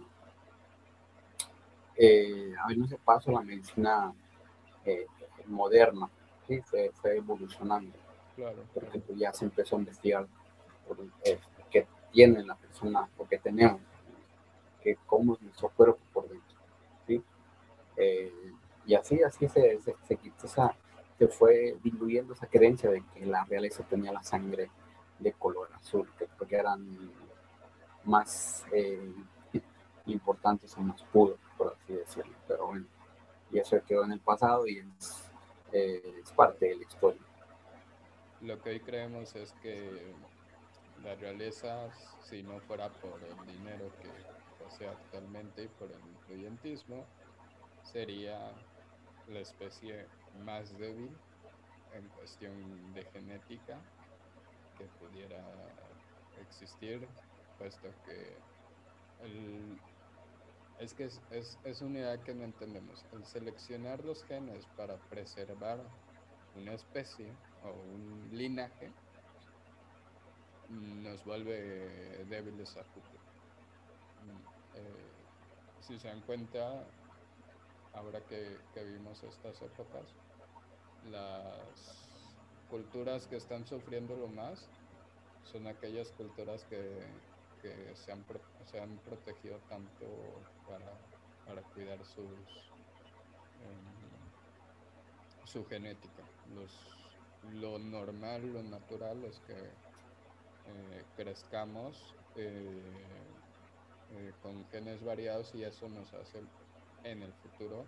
eh, 1.97 2.55
ese 2.85 2.99
paso 2.99 3.31
a 3.31 3.35
la 3.35 3.41
medicina 3.41 4.13
eh, 4.85 5.07
moderna, 5.47 6.09
¿sí? 6.47 6.61
fue, 6.63 7.17
evolucionando. 7.17 7.97
Claro, 8.37 8.63
porque 8.73 9.01
pues, 9.01 9.19
ya 9.19 9.33
se 9.33 9.45
empezó 9.45 9.77
a 9.77 9.81
investigar 9.81 10.27
por, 10.87 10.99
eh, 11.25 11.41
qué 11.71 11.87
tiene 12.13 12.45
la 12.45 12.55
persona 12.55 13.09
o 13.19 13.27
qué 13.27 13.39
tenemos 13.39 13.81
que 14.83 14.97
cómo 15.07 15.35
es 15.35 15.43
nuestro 15.43 15.69
cuerpo 15.71 15.99
por 16.13 16.29
dentro. 16.29 16.57
¿sí? 17.07 17.23
Eh, 17.97 18.53
y 18.87 18.95
así, 18.95 19.23
así 19.23 19.49
se, 19.49 19.81
se, 19.81 19.95
se, 20.07 20.17
se 21.19 21.29
fue 21.29 21.77
diluyendo 21.83 22.35
esa 22.35 22.47
creencia 22.47 22.91
de 22.91 23.03
que 23.13 23.27
la 23.27 23.45
realeza 23.45 23.83
tenía 23.83 24.13
la 24.13 24.23
sangre 24.23 24.71
de 25.19 25.33
color 25.33 25.69
azul, 25.75 26.09
que 26.17 26.27
porque 26.39 26.57
eran 26.57 27.13
más 28.05 28.65
eh, 28.73 29.13
importantes 30.07 30.77
o 30.77 30.81
más 30.81 31.03
puros, 31.05 31.39
por 31.57 31.75
así 31.75 31.95
decirlo. 31.95 32.37
Pero 32.47 32.67
bueno, 32.69 32.87
y 33.51 33.59
eso 33.59 33.77
quedó 33.87 34.05
en 34.05 34.13
el 34.13 34.21
pasado 34.21 34.67
y 34.67 34.79
es, 34.79 35.31
eh, 35.73 36.21
es 36.23 36.31
parte 36.33 36.67
de 36.67 36.77
la 36.77 36.83
historia. 36.83 37.21
Lo 38.41 38.61
que 38.63 38.71
hoy 38.71 38.81
creemos 38.81 39.35
es 39.35 39.53
que 39.55 40.15
la 41.03 41.17
realeza, 41.17 41.91
si 42.23 42.43
no 42.45 42.61
fuera 42.61 42.91
por 42.91 43.21
el 43.25 43.47
dinero 43.47 43.91
que 44.01 44.09
sea 44.77 44.93
actualmente 44.93 45.65
y 45.65 45.69
por 45.69 45.91
el 45.91 46.01
influyentismo, 46.15 47.05
sería 47.83 48.53
la 49.29 49.41
especie 49.41 50.07
más 50.45 50.77
débil 50.79 51.11
en 51.95 52.09
cuestión 52.11 52.95
de 52.95 53.05
genética 53.07 53.79
que 54.77 54.85
pudiera 55.01 55.43
existir, 56.41 57.07
puesto 57.59 57.89
que 58.05 58.37
es 60.79 60.95
que 60.95 61.05
es, 61.05 61.21
es, 61.31 61.59
es, 61.65 61.83
una 61.83 61.99
idea 61.99 62.23
que 62.23 62.35
no 62.35 62.45
entendemos. 62.45 63.05
El 63.13 63.25
seleccionar 63.25 64.05
los 64.05 64.23
genes 64.25 64.65
para 64.77 64.97
preservar 64.97 65.81
una 66.55 66.73
especie 66.75 67.33
o 67.65 67.71
un 67.71 68.29
linaje 68.33 68.93
nos 70.69 71.25
vuelve 71.25 72.25
débiles 72.27 72.77
a 72.77 72.85
futuro. 72.85 73.19
Eh, 74.75 75.09
si 75.81 75.99
se 75.99 76.09
dan 76.09 76.21
cuenta, 76.23 76.85
ahora 77.95 78.21
que, 78.27 78.59
vimos 78.85 79.23
estas 79.23 79.61
épocas, 79.63 80.05
las 81.11 81.99
culturas 82.71 83.27
que 83.27 83.37
están 83.37 83.67
sufriendo 83.67 84.17
lo 84.17 84.29
más 84.29 84.69
son 85.45 85.67
aquellas 85.67 86.11
culturas 86.13 86.65
que, 86.65 87.03
se, 87.95 88.13
han, 88.13 88.25
se, 88.71 88.81
han, 88.81 88.99
protegido 88.99 89.59
tanto 89.69 90.07
para, 90.67 91.63
cuidar 91.75 91.99
sus, 92.05 92.27
em, 93.65 93.99
su 95.45 95.65
genética. 95.67 96.23
lo 97.55 97.79
normal, 97.79 98.53
lo 98.53 98.63
natural 98.63 99.25
es 99.25 99.41
que 99.41 99.55
eh, 99.55 101.05
crezcamos 101.17 102.15
eh, 102.37 102.83
eh, 104.11 104.33
con 104.43 104.67
genes 104.71 105.03
variados 105.03 105.55
y 105.55 105.65
eso 105.65 105.89
nos 105.89 106.13
hace 106.13 106.43
en 107.05 107.23
el 107.23 107.33
futuro 107.33 107.87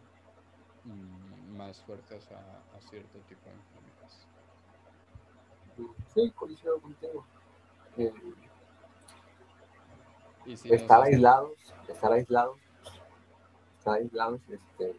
más 1.56 1.80
fuertes 1.82 2.28
a, 2.32 2.80
cierto 2.88 3.18
tipo 3.28 3.48
de 3.48 3.56
enfermedades. 3.56 4.26
Sí, 6.14 6.30
coincido 6.32 6.80
contigo. 6.80 7.24
Eh, 7.96 8.12
estar 10.64 11.02
aislados, 11.02 11.52
estar 11.88 12.12
aislados, 12.12 12.58
estar 13.78 13.94
aislados, 13.94 14.40
este, 14.48 14.96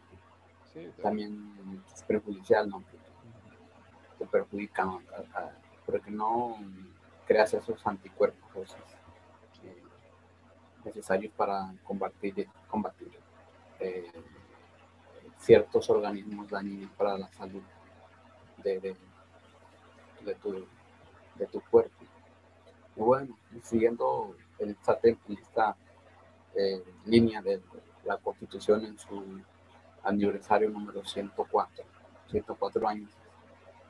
también 1.02 1.82
es 1.92 2.02
perjudicial, 2.04 2.68
¿no? 2.68 2.82
Te 4.18 4.26
perjudica, 4.26 4.84
¿no? 4.84 5.02
porque 5.84 6.10
no 6.10 6.56
creas 7.26 7.52
esos 7.54 7.84
anticuerpos, 7.86 8.48
esos, 8.54 8.78
necesarios 10.84 11.32
para 11.34 11.72
combatir, 11.84 12.48
combatir 12.68 13.10
eh, 13.78 14.10
ciertos 15.42 15.90
organismos 15.90 16.48
dañinos 16.48 16.90
para 16.92 17.18
la 17.18 17.28
salud 17.32 17.62
de, 18.62 18.96
tu, 20.40 21.60
cuerpo. 21.70 22.04
Y 22.96 23.00
bueno, 23.00 23.36
siguiendo 23.62 24.36
esta, 24.58 25.00
esta 25.02 25.76
eh, 26.54 26.84
línea 27.06 27.42
de 27.42 27.60
la 28.04 28.18
Constitución 28.18 28.84
en 28.84 28.98
su 28.98 29.40
aniversario 30.04 30.70
número 30.70 31.04
104, 31.04 31.84
104 32.30 32.88
años 32.88 33.10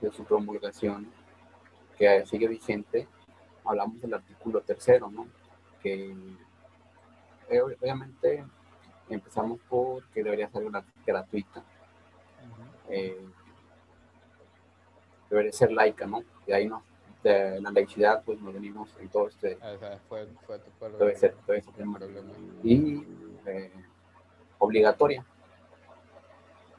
de 0.00 0.10
su 0.10 0.24
promulgación, 0.24 1.12
que 1.98 2.24
sigue 2.26 2.48
vigente, 2.48 3.06
hablamos 3.64 4.00
del 4.00 4.14
artículo 4.14 4.62
tercero, 4.62 5.10
¿no? 5.10 5.26
Que 5.82 6.16
eh, 7.50 7.60
obviamente 7.60 8.44
empezamos 9.10 9.60
por 9.68 10.04
que 10.08 10.22
debería 10.22 10.48
ser 10.50 10.64
gratuita. 11.04 11.62
Eh, 12.88 13.24
debería 15.30 15.52
ser 15.52 15.72
laica, 15.72 16.06
¿no? 16.06 16.22
Y 16.46 16.52
ahí 16.52 16.66
no, 16.66 16.82
de 17.22 17.60
la 17.60 17.70
laicidad, 17.70 18.22
pues 18.24 18.40
nos 18.40 18.52
venimos 18.52 18.94
en 19.00 19.08
todo 19.08 19.28
este. 19.28 19.58
fue, 20.08 20.26
fue 20.46 20.60
debe 20.98 21.16
ser, 21.16 21.36
debe 21.46 21.62
ser 21.62 21.72
Y 22.62 23.06
eh, 23.46 23.72
obligatoria. 24.58 25.24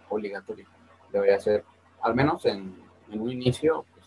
Obligatoria. 0.10 0.68
Debería 1.12 1.40
ser, 1.40 1.64
al 2.02 2.14
menos 2.14 2.46
en, 2.46 2.76
en 3.10 3.22
un 3.22 3.32
inicio, 3.32 3.86
pues, 3.94 4.06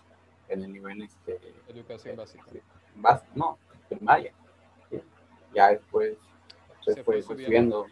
en 0.49 0.63
el 0.63 0.73
nivel 0.73 1.03
este. 1.03 1.41
Educación 1.69 2.17
básica. 2.17 2.45
no, 3.35 3.59
primaria. 3.89 4.33
Ya 5.55 5.69
después 5.71 6.19
se, 6.83 7.03
fue, 7.03 7.23
subiendo, 7.23 7.87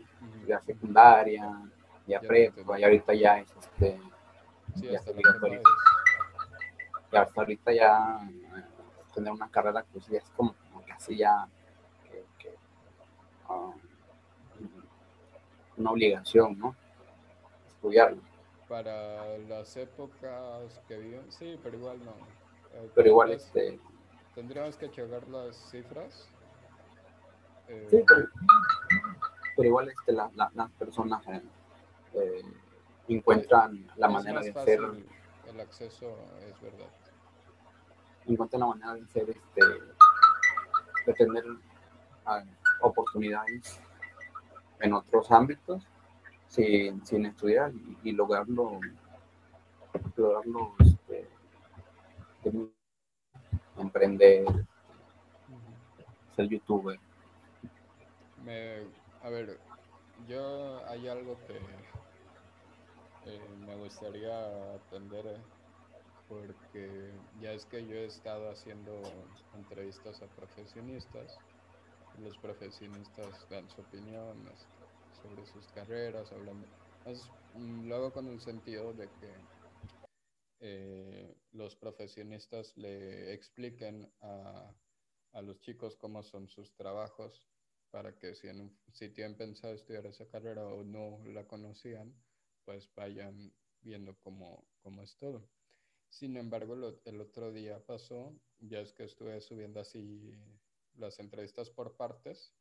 ya 0.47 0.61
secundaria, 0.61 1.51
ya, 2.07 2.21
prepa, 2.21 2.79
y 2.79 2.85
ahorita 2.85 3.15
ya 3.15 3.39
es 3.39 3.49
este. 3.57 4.01
ya 4.77 4.99
es 4.99 5.09
obligatoria 5.09 5.61
hasta 7.19 7.41
ahorita 7.41 7.73
ya 7.73 8.21
eh, 8.29 8.65
tener 9.15 9.33
una 9.33 9.49
carrera 9.51 9.85
pues 9.93 10.07
ya 10.07 10.19
es 10.19 10.31
como, 10.31 10.55
casi 10.87 11.17
ya 11.17 11.49
ah, 13.49 13.73
una 15.77 15.91
obligación, 15.91 16.59
¿no? 16.59 16.77
Estudiarlo. 17.67 18.23
Para 18.69 19.39
las 19.39 19.77
épocas 19.77 20.81
que 20.87 20.97
viven, 20.97 21.31
sí, 21.31 21.59
pero 21.63 21.77
igual 21.77 21.99
no. 22.05 22.13
Eh, 22.73 22.91
pero 22.95 23.09
igual 23.09 23.33
este... 23.33 23.79
Tendríamos 24.35 24.77
que 24.77 24.91
checar 24.91 25.29
las 25.29 25.57
cifras. 25.71 26.29
Eh, 27.69 27.87
sí, 27.91 28.05
pero, 29.57 29.69
igual 29.69 29.89
este, 29.89 30.13
las 30.13 30.71
personas 30.73 31.25
encuentran 33.09 33.87
la 33.97 34.09
manera 34.09 34.41
de 34.41 34.51
hacer... 34.51 34.81
El 35.49 35.61
acceso 35.61 36.17
es 36.49 36.61
verdad 36.61 36.89
encuentra 38.27 38.59
la 38.59 38.67
manera 38.67 38.95
de 38.95 39.07
ser, 39.07 39.31
este, 39.31 39.65
de 41.07 41.13
tener 41.13 41.45
ah, 42.27 42.43
oportunidades 42.81 43.81
en 44.81 44.93
otros 44.93 45.31
ámbitos 45.31 45.87
sin, 46.49 47.05
sin 47.05 47.27
estudiar 47.27 47.73
y, 48.03 48.13
lograrlo, 48.13 48.81
lograrlo 50.17 50.75
este, 50.81 51.29
emprender, 53.77 54.45
ser 56.37 56.49
youtuber. 56.49 56.99
Me, 58.45 58.83
a 59.23 59.29
ver, 59.31 59.59
yo 60.29 60.87
hay 60.89 61.09
algo 61.09 61.37
que 61.47 61.59
eh, 63.27 63.49
me 63.67 63.77
gustaría 63.77 64.75
atender. 64.75 65.27
Eh, 65.27 65.43
porque 66.29 67.13
ya 67.41 67.53
es 67.53 67.65
que 67.67 67.87
yo 67.87 67.97
he 67.97 68.07
estado 68.07 68.51
haciendo 68.51 69.03
entrevistas 69.55 70.23
a 70.23 70.27
profesionistas, 70.29 71.39
los 72.19 72.37
profesionistas 72.39 73.49
dan 73.51 73.69
su 73.71 73.81
opinión 73.81 74.37
sobre 75.23 75.47
sus 75.47 75.67
carreras, 75.73 76.31
hablando, 76.33 76.67
mm, 77.55 77.89
lo 77.89 77.97
hago 77.97 78.13
con 78.13 78.29
el 78.29 78.41
sentido 78.41 78.93
de 78.93 79.09
que 79.21 79.33
eh, 80.61 81.37
los 81.53 81.77
profesionistas 81.77 82.77
le 82.77 83.35
expliquen 83.35 84.11
a, 84.23 84.75
a, 85.33 85.43
los 85.43 85.61
chicos 85.61 85.97
cómo 85.97 86.23
son 86.23 86.49
sus 86.49 86.75
trabajos 86.75 87.45
para 87.91 88.17
que 88.19 88.35
si, 88.35 88.49
en 88.49 88.75
si 88.93 89.11
tienen 89.11 89.37
pensado 89.37 89.75
estudiar 89.75 90.07
esa 90.07 90.27
carrera 90.29 90.67
o 90.67 90.83
no 90.85 91.21
la 91.27 91.47
conocían, 91.47 92.15
pues 92.65 92.89
vayan 92.95 93.53
viendo 93.81 94.17
cómo, 94.19 94.67
cómo 94.83 95.03
es 95.03 95.17
todo. 95.17 95.49
Sin 96.09 96.37
embargo, 96.37 96.75
el 97.05 97.21
otro 97.21 97.53
día 97.53 97.85
pasó, 97.85 98.39
ya 98.61 98.81
es 98.81 98.93
que 98.93 99.05
estuve 99.05 99.41
subiendo 99.41 99.81
así 99.81 100.33
las 100.95 101.19
entrevistas 101.19 101.71
por 101.71 101.97
partes. 101.97 102.55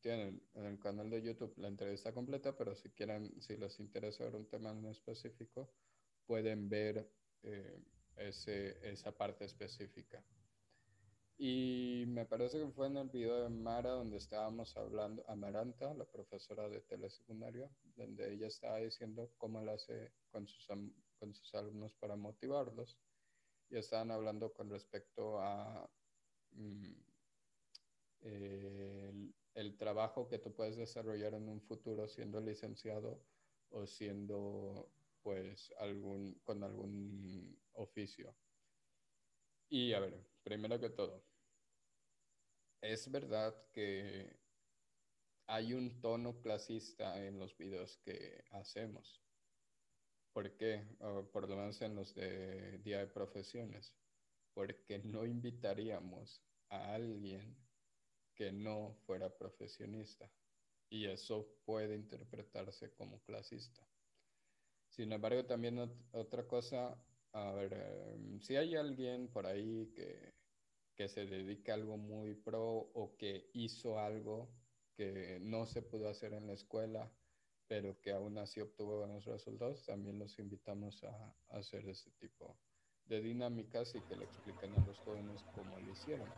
Tienen 0.00 0.42
en 0.54 0.64
el 0.64 0.78
canal 0.78 1.08
de 1.08 1.22
YouTube 1.22 1.54
la 1.56 1.68
entrevista 1.68 2.12
completa, 2.12 2.54
pero 2.56 2.74
si 2.74 2.90
quieren, 2.90 3.40
si 3.40 3.56
les 3.56 3.80
interesa 3.80 4.24
ver 4.24 4.36
un 4.36 4.46
tema 4.46 4.70
en 4.70 4.84
específico, 4.84 5.72
pueden 6.26 6.68
ver 6.68 7.10
eh, 7.42 7.82
ese, 8.16 8.78
esa 8.86 9.16
parte 9.16 9.46
específica. 9.46 10.22
Y 11.38 12.04
me 12.08 12.24
parece 12.24 12.58
que 12.58 12.70
fue 12.70 12.86
en 12.86 12.96
el 12.96 13.08
video 13.08 13.42
de 13.42 13.50
Mara 13.50 13.90
donde 13.90 14.16
estábamos 14.16 14.74
hablando, 14.76 15.22
Amaranta, 15.28 15.92
la 15.92 16.06
profesora 16.06 16.68
de 16.68 16.80
telesecundaria, 16.80 17.70
donde 17.94 18.32
ella 18.32 18.46
estaba 18.46 18.78
diciendo 18.78 19.30
cómo 19.36 19.60
lo 19.60 19.72
hace 19.72 20.12
con 20.30 20.48
sus 20.48 20.66
con 21.18 21.34
sus 21.34 21.54
alumnos 21.54 21.94
para 21.94 22.16
motivarlos. 22.16 22.98
Y 23.68 23.76
estaban 23.76 24.10
hablando 24.10 24.52
con 24.52 24.70
respecto 24.70 25.40
a 25.40 25.90
mm, 26.52 26.92
el, 29.54 29.76
trabajo 29.76 30.28
que 30.28 30.38
tú 30.38 30.54
puedes 30.54 30.76
desarrollar 30.76 31.34
en 31.34 31.48
un 31.48 31.60
futuro 31.62 32.08
siendo 32.08 32.40
licenciado 32.40 33.20
o 33.70 33.86
siendo 33.86 34.90
pues 35.22 35.74
algún 35.78 36.40
con 36.44 36.62
algún 36.62 37.58
oficio. 37.72 38.34
Y 39.68 39.92
a 39.92 40.00
ver, 40.00 40.14
primero 40.46 40.78
que 40.78 40.90
todo, 40.90 41.24
es 42.80 43.10
verdad 43.10 43.52
que 43.72 44.38
hay 45.48 45.74
un 45.74 46.00
tono 46.00 46.40
clasista 46.40 47.20
en 47.26 47.40
los 47.40 47.56
videos 47.58 47.98
que 48.04 48.44
hacemos. 48.52 49.20
¿Por 50.32 50.56
qué? 50.56 50.86
por 51.32 51.48
lo 51.48 51.56
menos 51.56 51.82
en 51.82 51.96
los 51.96 52.14
de 52.14 52.78
Día 52.78 53.00
de 53.00 53.08
Profesiones. 53.08 53.92
Porque 54.54 55.00
no 55.00 55.26
invitaríamos 55.26 56.40
a 56.68 56.94
alguien 56.94 57.56
que 58.36 58.52
no 58.52 58.94
fuera 59.04 59.36
profesionista. 59.36 60.30
Y 60.88 61.06
eso 61.06 61.58
puede 61.64 61.96
interpretarse 61.96 62.92
como 62.92 63.20
clasista. 63.24 63.84
Sin 64.90 65.10
embargo, 65.10 65.44
también 65.44 65.90
otra 66.12 66.46
cosa, 66.46 66.96
a 67.32 67.52
ver, 67.52 67.72
em, 67.74 68.40
si 68.40 68.54
hay 68.54 68.76
alguien 68.76 69.28
por 69.28 69.44
ahí 69.44 69.92
que, 69.92 70.35
que 70.96 71.08
se 71.08 71.26
dedica 71.26 71.72
a 71.72 71.74
algo 71.76 71.96
muy 71.96 72.34
pro 72.34 72.90
o 72.94 73.16
que 73.16 73.50
hizo 73.52 73.98
algo 73.98 74.48
que 74.96 75.38
no 75.42 75.66
se 75.66 75.82
pudo 75.82 76.08
hacer 76.08 76.32
en 76.32 76.46
la 76.46 76.54
escuela, 76.54 77.12
pero 77.68 78.00
que 78.00 78.12
aún 78.12 78.38
así 78.38 78.60
obtuvo 78.60 78.98
buenos 78.98 79.26
resultados, 79.26 79.84
también 79.84 80.18
los 80.18 80.38
invitamos 80.38 81.04
a, 81.04 81.34
hacer 81.50 81.86
ese 81.88 82.10
tipo 82.12 82.56
de 83.06 83.20
dinámicas 83.20 83.94
y 83.94 84.00
que 84.00 84.16
le 84.16 84.24
expliquen 84.24 84.74
a 84.74 84.86
los 84.86 84.98
jóvenes 85.00 85.44
cómo 85.54 85.78
lo 85.78 85.92
hicieron. 85.92 86.28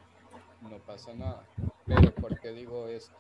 No 0.63 0.79
pasa 0.85 1.15
nada. 1.15 1.49
Pero 1.87 2.13
¿por 2.15 2.39
qué 2.41 2.51
digo 2.51 2.89
esto? 2.89 3.17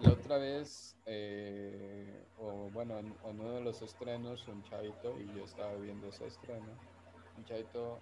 La 0.00 0.12
otra 0.12 0.38
vez, 0.38 0.96
eh, 1.06 2.26
o 2.38 2.70
bueno, 2.70 2.98
en, 2.98 3.14
uno 3.22 3.52
de 3.52 3.60
los 3.60 3.82
estrenos, 3.82 4.46
un 4.48 4.62
chavito, 4.64 5.18
y 5.20 5.26
yo 5.34 5.44
estaba 5.44 5.74
viendo 5.76 6.08
ese 6.08 6.26
estreno, 6.26 6.78
un 7.36 7.44
chavito 7.44 8.00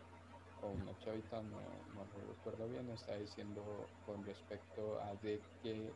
o 0.65 0.71
una 0.71 0.99
chavita, 0.99 1.43
no, 1.43 1.59
no 1.95 2.05
recuerdo 2.29 2.69
bien, 2.69 2.91
está 2.91 3.17
diciendo 3.17 3.63
con 4.07 4.25
respecto 4.25 5.01
a 5.01 5.15
de 5.17 5.41
que 5.63 5.93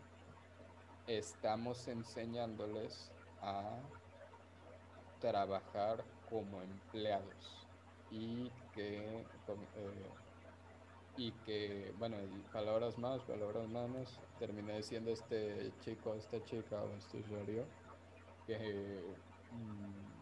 estamos 1.06 1.88
enseñándoles 1.88 3.10
a 3.40 3.78
trabajar 5.20 6.04
como 6.28 6.60
empleados 6.62 7.66
y 8.10 8.50
que, 8.74 9.20
eh, 9.76 10.10
y 11.16 11.32
que 11.44 11.92
bueno, 11.98 12.16
palabras 12.52 12.98
más, 12.98 13.22
palabras 13.22 13.68
menos, 13.68 14.20
terminé 14.38 14.76
diciendo 14.76 15.10
este 15.10 15.72
chico, 15.80 16.14
esta 16.14 16.42
chica 16.44 16.82
o 16.82 16.94
este 16.96 17.18
usuario 17.18 17.64
que 18.46 19.02
mm, 19.52 20.17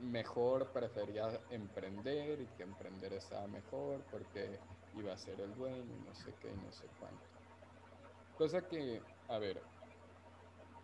mejor 0.00 0.72
prefería 0.72 1.40
emprender 1.50 2.40
y 2.40 2.46
que 2.56 2.62
emprender 2.62 3.12
estaba 3.14 3.46
mejor 3.46 4.04
porque 4.10 4.58
iba 4.94 5.12
a 5.12 5.16
ser 5.16 5.40
el 5.40 5.54
dueño 5.54 5.94
y 5.94 6.06
no 6.06 6.14
sé 6.14 6.32
qué 6.40 6.48
y 6.48 6.56
no 6.56 6.72
sé 6.72 6.86
cuánto. 6.98 7.24
Cosa 8.36 8.66
que, 8.68 9.02
a 9.28 9.38
ver, 9.38 9.62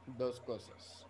dos 0.07 0.41
cosas. 0.41 1.07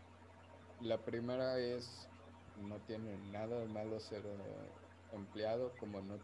La 0.80 0.98
primera 0.98 1.58
es, 1.58 2.08
no 2.56 2.80
tiene 2.80 3.16
nada 3.30 3.60
de 3.60 3.66
malo 3.66 4.00
ser 4.00 4.24
eh, 4.26 4.72
empleado, 5.12 5.72
como 5.78 6.00
no 6.00 6.18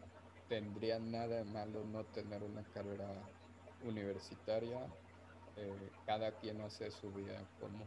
tendría 0.48 0.98
nada 0.98 1.36
de 1.36 1.44
malo 1.44 1.84
no 1.84 2.05
tener 2.06 2.42
una 2.42 2.64
carrera 2.64 3.09
universitaria. 3.84 4.92
Eh, 5.56 5.90
cada 6.06 6.32
quien 6.38 6.60
hace 6.60 6.90
su 6.90 7.12
vida 7.12 7.44
como, 7.60 7.84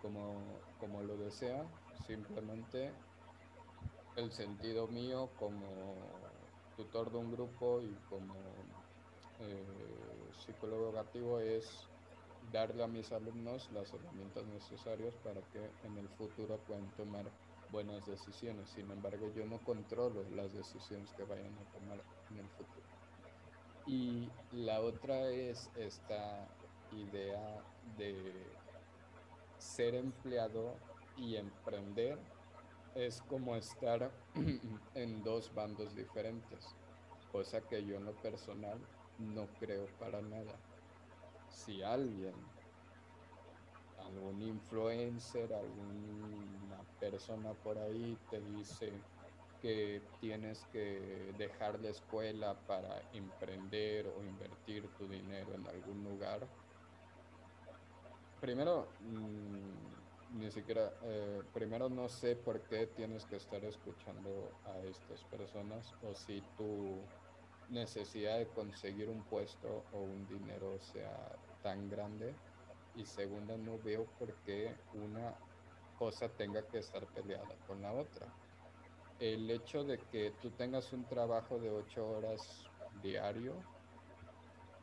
como, 0.00 0.60
como 0.78 1.02
lo 1.02 1.16
desea. 1.16 1.66
Simplemente 2.06 2.92
el 4.16 4.32
sentido 4.32 4.88
mío 4.88 5.30
como 5.38 5.96
tutor 6.76 7.10
de 7.10 7.18
un 7.18 7.32
grupo 7.32 7.80
y 7.82 7.94
como 8.08 8.34
eh, 9.40 10.30
psicólogo 10.44 10.88
educativo 10.88 11.40
es 11.40 11.88
darle 12.52 12.82
a 12.82 12.86
mis 12.86 13.12
alumnos 13.12 13.70
las 13.72 13.92
herramientas 13.92 14.44
necesarias 14.46 15.14
para 15.22 15.40
que 15.52 15.70
en 15.84 15.98
el 15.98 16.08
futuro 16.10 16.58
puedan 16.66 16.88
tomar 16.96 17.24
buenas 17.70 18.06
decisiones. 18.06 18.70
Sin 18.70 18.90
embargo, 18.90 19.30
yo 19.34 19.44
no 19.46 19.58
controlo 19.58 20.24
las 20.30 20.52
decisiones 20.52 21.12
que 21.12 21.24
vayan 21.24 21.54
a 21.58 21.72
tomar 21.72 22.02
en 22.30 22.38
el 22.38 22.48
futuro. 22.50 22.86
Y 23.86 24.28
la 24.52 24.80
otra 24.80 25.28
es 25.30 25.70
esta 25.76 26.48
idea 26.92 27.62
de 27.96 28.32
ser 29.58 29.94
empleado 29.94 30.74
y 31.18 31.36
emprender 31.36 32.18
es 32.94 33.20
como 33.22 33.54
estar 33.56 34.10
en 34.94 35.22
dos 35.22 35.52
bandos 35.54 35.94
diferentes, 35.94 36.74
cosa 37.30 37.60
que 37.60 37.84
yo 37.84 37.96
en 37.96 38.06
lo 38.06 38.12
personal 38.14 38.78
no 39.18 39.46
creo 39.58 39.86
para 39.98 40.20
nada. 40.22 40.54
Si 41.50 41.82
alguien, 41.82 42.34
algún 43.98 44.42
influencer, 44.42 45.52
alguna 45.52 46.78
persona 47.00 47.52
por 47.52 47.78
ahí 47.78 48.16
te 48.30 48.40
dice 48.40 48.92
que 49.60 50.00
tienes 50.20 50.64
que 50.72 51.34
dejar 51.36 51.80
la 51.80 51.90
escuela 51.90 52.54
para 52.66 53.02
emprender 53.12 54.06
o 54.06 54.22
invertir 54.22 54.88
tu 54.96 55.08
dinero 55.08 55.54
en 55.54 55.66
algún 55.66 56.04
lugar, 56.04 56.46
primero, 58.40 58.86
mm, 59.00 59.97
ni 60.34 60.50
siquiera, 60.50 60.92
eh, 61.04 61.42
primero 61.54 61.88
no 61.88 62.08
sé 62.08 62.36
por 62.36 62.60
qué 62.62 62.86
tienes 62.86 63.24
que 63.24 63.36
estar 63.36 63.64
escuchando 63.64 64.52
a 64.64 64.78
estas 64.84 65.24
personas 65.24 65.94
o 66.02 66.14
si 66.14 66.42
tu 66.56 67.00
necesidad 67.70 68.38
de 68.38 68.46
conseguir 68.48 69.08
un 69.08 69.22
puesto 69.24 69.84
o 69.92 70.00
un 70.00 70.26
dinero 70.26 70.78
sea 70.80 71.32
tan 71.62 71.88
grande. 71.88 72.34
Y 72.94 73.04
segunda, 73.04 73.56
no 73.56 73.78
veo 73.84 74.04
por 74.18 74.32
qué 74.44 74.74
una 74.94 75.34
cosa 75.98 76.28
tenga 76.28 76.62
que 76.68 76.78
estar 76.78 77.06
peleada 77.06 77.54
con 77.66 77.80
la 77.82 77.92
otra. 77.92 78.26
El 79.20 79.50
hecho 79.50 79.84
de 79.84 79.98
que 79.98 80.32
tú 80.42 80.50
tengas 80.50 80.92
un 80.92 81.04
trabajo 81.06 81.58
de 81.58 81.70
ocho 81.70 82.08
horas 82.08 82.64
diario, 83.02 83.54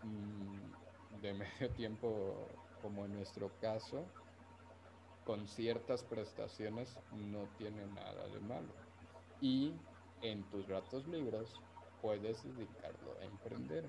mm, 0.03 1.21
de 1.21 1.33
medio 1.59 1.69
tiempo 1.75 2.47
como 2.81 3.05
en 3.05 3.13
nuestro 3.13 3.49
caso, 3.59 4.05
con 5.25 5.47
ciertas 5.47 6.03
prestaciones 6.03 6.95
no 7.11 7.47
tiene 7.57 7.85
nada 7.87 8.27
de 8.27 8.39
malo. 8.41 8.71
Y 9.41 9.73
en 10.21 10.43
tus 10.49 10.67
ratos 10.67 11.07
libres 11.07 11.49
puedes 12.01 12.43
dedicarlo 12.43 13.17
a 13.19 13.25
emprender. 13.25 13.85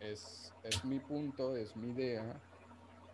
Es, 0.00 0.52
es 0.64 0.84
mi 0.84 0.98
punto, 0.98 1.56
es 1.56 1.76
mi 1.76 1.90
idea. 1.90 2.40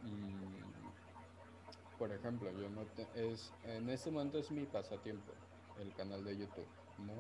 Y, 0.05 1.99
por 1.99 2.13
ejemplo, 2.13 2.51
yo 2.53 2.69
no 2.71 2.83
es, 3.15 3.53
en 3.65 3.91
este 3.91 4.11
momento 4.11 4.39
es 4.39 4.51
mi 4.51 4.65
pasatiempo, 4.65 5.33
el 5.81 5.93
canal 5.95 6.25
de 6.25 6.39
YouTube, 6.39 6.69
¿no? 6.99 7.15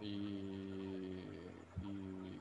Y, 0.00 1.22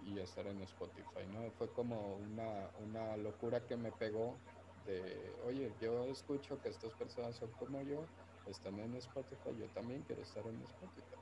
y, 0.05 0.19
estar 0.19 0.47
en 0.47 0.61
Spotify, 0.61 1.25
¿no? 1.33 1.51
Fue 1.51 1.69
como 1.69 2.15
una, 2.15 2.69
una 2.85 3.17
locura 3.17 3.65
que 3.67 3.75
me 3.75 3.91
pegó 3.91 4.37
de, 4.85 5.33
oye, 5.45 5.71
yo 5.81 6.05
escucho 6.05 6.61
que 6.61 6.69
estas 6.69 6.93
personas 6.93 7.35
son 7.35 7.51
como 7.51 7.81
yo, 7.81 8.05
están 8.47 8.79
en 8.79 8.95
Spotify, 8.95 9.49
yo 9.57 9.67
también 9.73 10.01
quiero 10.03 10.21
estar 10.21 10.45
en 10.45 10.61
Spotify. 10.61 11.15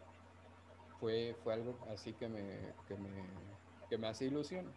Fue, 1.00 1.36
fue 1.44 1.54
algo 1.54 1.78
así 1.90 2.14
que 2.14 2.28
me, 2.28 2.74
que 2.88 2.96
me, 2.96 3.10
que 3.90 3.98
me 3.98 4.08
hace 4.08 4.26
ilusión. 4.26 4.72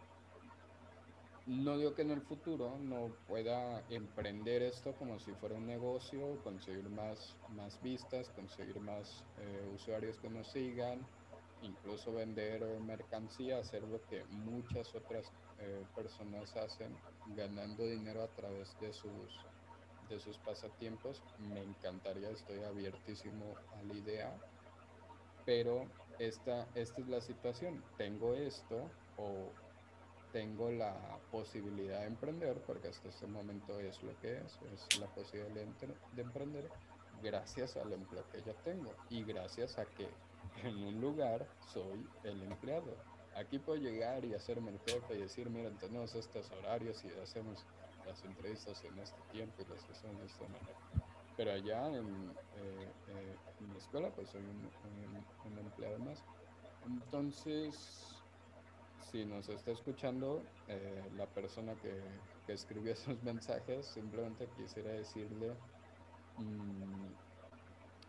No 1.47 1.77
digo 1.77 1.93
que 1.93 2.01
en 2.01 2.09
el 2.09 2.21
futuro 2.21 2.75
no 2.79 3.11
pueda 3.27 3.83
emprender 3.89 4.63
esto 4.63 4.93
como 4.93 5.19
si 5.19 5.31
fuera 5.33 5.55
un 5.55 5.67
negocio, 5.67 6.41
conseguir 6.43 6.89
más, 6.89 7.35
más 7.49 7.79
vistas, 7.83 8.29
conseguir 8.29 8.79
más 8.79 9.23
eh, 9.37 9.71
usuarios 9.75 10.17
que 10.17 10.29
nos 10.29 10.47
sigan, 10.51 11.05
incluso 11.61 12.11
vender 12.13 12.63
mercancía, 12.79 13.59
hacer 13.59 13.83
lo 13.83 14.03
que 14.07 14.23
muchas 14.25 14.95
otras 14.95 15.31
eh, 15.59 15.83
personas 15.95 16.55
hacen, 16.55 16.95
ganando 17.35 17.85
dinero 17.85 18.23
a 18.23 18.27
través 18.27 18.77
de 18.79 18.93
sus, 18.93 19.39
de 20.09 20.19
sus 20.19 20.37
pasatiempos. 20.39 21.23
Me 21.39 21.61
encantaría, 21.61 22.29
estoy 22.29 22.63
abiertísimo 22.63 23.55
a 23.77 23.83
la 23.83 23.93
idea, 23.93 24.35
pero 25.45 25.85
esta, 26.19 26.67
esta 26.75 27.01
es 27.01 27.07
la 27.07 27.21
situación. 27.21 27.83
Tengo 27.97 28.33
esto 28.33 28.89
o 29.17 29.49
tengo 30.31 30.69
la 30.69 30.93
posibilidad 31.31 32.01
de 32.01 32.07
emprender, 32.07 32.61
porque 32.67 32.89
hasta 32.89 33.07
este 33.09 33.27
momento 33.27 33.79
es 33.79 34.03
lo 34.03 34.19
que 34.19 34.37
es, 34.37 34.59
es 34.73 34.99
la 34.99 35.07
posibilidad 35.07 35.65
de 36.13 36.21
emprender 36.21 36.69
gracias 37.23 37.77
al 37.77 37.93
empleo 37.93 38.23
que 38.31 38.41
ya 38.41 38.53
tengo 38.63 38.93
y 39.09 39.23
gracias 39.23 39.77
a 39.77 39.85
que 39.85 40.07
en 40.63 40.75
un 40.83 41.01
lugar 41.01 41.47
soy 41.73 42.07
el 42.23 42.41
empleado. 42.43 42.95
Aquí 43.35 43.59
puedo 43.59 43.77
llegar 43.79 44.23
y 44.23 44.33
hacerme 44.33 44.71
el 44.71 44.79
jefe 44.79 45.15
y 45.15 45.21
decir, 45.21 45.49
mira, 45.49 45.69
tenemos 45.71 46.15
estos 46.15 46.49
horarios 46.51 47.03
y 47.03 47.09
hacemos 47.21 47.65
las 48.05 48.23
entrevistas 48.23 48.81
en 48.85 48.97
este 48.99 49.19
tiempo 49.31 49.61
y 49.61 49.65
las 49.65 49.83
hacemos 49.89 50.19
de 50.19 50.25
esta 50.25 50.43
manera. 50.45 50.77
Pero 51.35 51.51
allá 51.51 51.87
en, 51.87 52.29
eh, 52.55 52.91
eh, 53.09 53.35
la 53.69 53.77
escuela, 53.77 54.09
pues 54.15 54.29
soy 54.29 54.41
un, 54.41 55.57
empleado 55.57 55.99
más. 55.99 56.23
Entonces, 56.85 58.15
si 59.11 59.25
nos 59.25 59.49
está 59.49 59.71
escuchando 59.71 60.41
eh, 60.69 61.03
la 61.17 61.25
persona 61.25 61.75
que, 61.75 62.01
que, 62.45 62.53
escribió 62.53 62.93
esos 62.93 63.21
mensajes, 63.23 63.85
simplemente 63.85 64.47
quisiera 64.55 64.91
decirle, 64.91 65.51
mmm, 66.37 67.24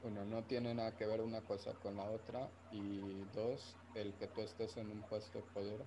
uno, 0.02 0.24
no 0.24 0.44
tiene 0.44 0.74
nada 0.74 0.96
que 0.96 1.06
ver 1.06 1.20
una 1.20 1.44
cosa 1.44 1.74
con 1.74 1.96
la 1.96 2.04
otra 2.04 2.50
y 2.70 3.24
dos, 3.26 3.76
el 3.94 4.14
que 4.16 4.28
tú 4.28 4.40
estés 4.42 4.76
en 4.76 4.90
un 4.90 5.02
puesto 5.04 5.38
de 5.38 5.44
poder 5.44 5.86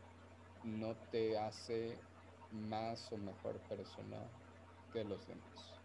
no 0.63 0.95
te 0.97 1.37
hace 1.37 2.03
más 2.51 3.11
o 3.11 3.17
mejor 3.17 3.61
persona 3.61 4.29
que 4.91 5.03
los 5.05 5.27
demás. 5.27 5.75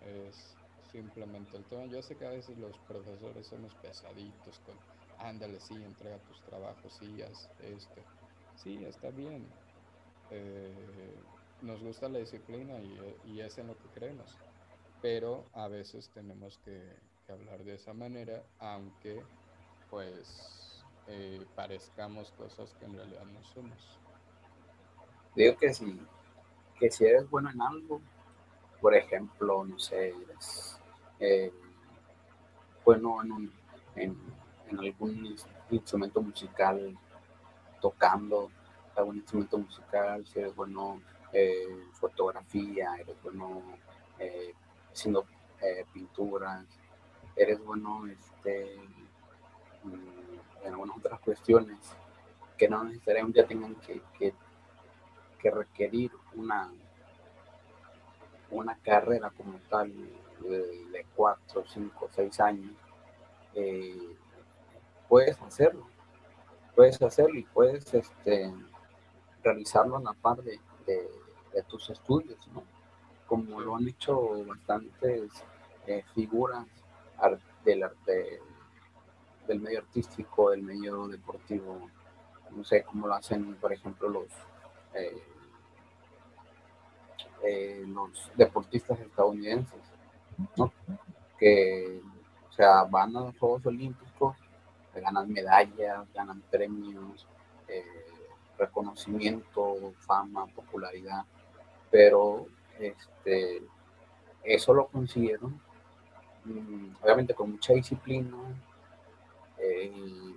Es 0.00 0.58
simplemente 0.80 1.56
el 1.56 1.64
tema. 1.66 1.86
Yo 1.86 2.02
sé 2.02 2.16
que 2.16 2.24
a 2.26 2.30
veces 2.30 2.58
los 2.58 2.78
profesores 2.80 3.46
somos 3.46 3.74
pesaditos 3.74 4.58
con, 4.60 4.78
ándale, 5.18 5.60
sí, 5.60 5.82
entrega 5.82 6.18
tus 6.24 6.42
trabajos, 6.42 6.94
sí, 6.94 7.22
haz 7.22 7.50
esto. 7.58 8.04
Sí, 8.54 8.84
está 8.84 9.10
bien. 9.10 9.52
Eh, 10.30 11.22
nos 11.60 11.82
gusta 11.82 12.08
la 12.08 12.18
disciplina 12.18 12.82
y, 12.82 13.18
y 13.24 13.40
es 13.40 13.58
en 13.58 13.68
lo 13.68 13.78
que 13.78 13.90
creemos. 13.90 14.40
Pero 15.00 15.50
a 15.52 15.68
veces 15.68 16.10
tenemos 16.10 16.58
que 16.58 16.96
hablar 17.32 17.64
de 17.64 17.74
esa 17.74 17.92
manera, 17.92 18.42
aunque 18.58 19.22
pues 19.90 20.72
eh, 21.08 21.44
parezcamos 21.54 22.30
cosas 22.32 22.72
que 22.74 22.84
en 22.84 22.94
realidad 22.94 23.24
no 23.24 23.42
somos. 23.44 23.98
Digo 25.34 25.56
que 25.56 25.74
si, 25.74 26.00
que 26.78 26.90
si 26.90 27.04
eres 27.04 27.28
bueno 27.28 27.50
en 27.50 27.60
algo, 27.60 28.00
por 28.80 28.94
ejemplo, 28.94 29.64
no 29.64 29.78
sé, 29.78 30.08
eres 30.08 30.78
eh, 31.20 31.52
bueno 32.84 33.22
en, 33.22 33.52
en, 33.96 34.16
en, 34.70 34.78
algún 34.78 35.36
instrumento 35.70 36.22
musical, 36.22 36.96
tocando 37.80 38.50
algún 38.96 39.16
instrumento 39.16 39.58
musical, 39.58 40.26
si 40.26 40.38
eres 40.38 40.54
bueno 40.54 41.00
eh, 41.32 41.86
fotografía, 41.92 42.94
eres 42.98 43.20
bueno 43.22 43.62
eh, 44.18 44.54
haciendo 44.92 45.26
pinturas, 45.92 46.66
eres 47.36 47.64
bueno 47.64 48.06
este, 48.06 48.76
mm, 49.84 50.66
en 50.66 50.72
algunas 50.72 50.98
otras 50.98 51.20
cuestiones 51.20 51.78
que 52.56 52.68
no 52.68 52.84
necesariamente 52.84 53.42
tengan 53.44 53.74
que, 53.76 54.00
que, 54.18 55.50
requerir 55.50 56.12
una, 56.34 56.70
una 58.50 58.76
carrera 58.76 59.30
como 59.30 59.58
tal 59.68 59.92
de, 60.40 61.06
cuatro, 61.16 61.64
cinco, 61.66 62.08
seis 62.14 62.38
años, 62.38 62.72
eh, 63.54 64.16
puedes 65.08 65.40
hacerlo, 65.42 65.88
puedes 66.76 67.02
hacerlo 67.02 67.36
y 67.40 67.42
puedes 67.42 67.92
este, 67.92 68.54
realizarlo 69.42 69.96
a 69.96 70.00
la 70.00 70.12
par 70.12 70.40
de, 70.42 70.60
de, 70.86 71.62
tus 71.68 71.90
estudios, 71.90 72.46
¿no? 72.54 72.62
como 73.26 73.60
lo 73.60 73.76
han 73.76 73.88
hecho 73.88 74.44
bastantes 74.44 75.44
eh, 75.86 76.04
figuras 76.14 76.66
del 77.64 77.82
arte, 77.82 78.40
del 79.46 79.60
medio 79.60 79.80
artístico, 79.80 80.50
del 80.50 80.62
medio 80.62 81.06
deportivo, 81.08 81.88
no 82.50 82.64
sé 82.64 82.82
cómo 82.82 83.06
lo 83.06 83.14
hacen, 83.14 83.54
por 83.56 83.72
ejemplo, 83.72 84.08
los, 84.08 84.28
eh, 84.94 85.22
eh, 87.44 87.84
los 87.86 88.30
deportistas 88.36 89.00
estadounidenses, 89.00 89.80
que 91.38 92.00
o 92.48 92.52
sea, 92.52 92.84
van 92.84 93.16
a 93.16 93.20
los 93.20 93.38
Juegos 93.38 93.66
Olímpicos, 93.66 94.36
ganan 94.94 95.32
medallas, 95.32 96.06
ganan 96.12 96.42
premios, 96.50 97.26
reconocimiento, 98.58 99.94
fama, 99.98 100.46
popularidad, 100.46 101.24
pero 101.90 102.46
este, 102.78 103.62
eso 104.44 104.74
lo 104.74 104.86
consiguieron 104.86 105.60
obviamente 107.02 107.34
con 107.34 107.52
mucha 107.52 107.72
disciplina, 107.72 108.36
eh, 109.58 110.34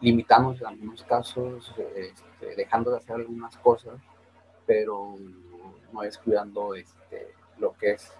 limitamos 0.00 0.60
en 0.60 0.66
algunos 0.66 1.02
casos, 1.04 1.74
este, 1.94 2.56
dejando 2.56 2.90
de 2.90 2.98
hacer 2.98 3.16
algunas 3.16 3.56
cosas, 3.58 4.00
pero 4.66 5.14
no 5.92 6.00
descuidando 6.02 6.74
este, 6.74 7.34
lo 7.58 7.72
que 7.72 7.92
es, 7.92 8.12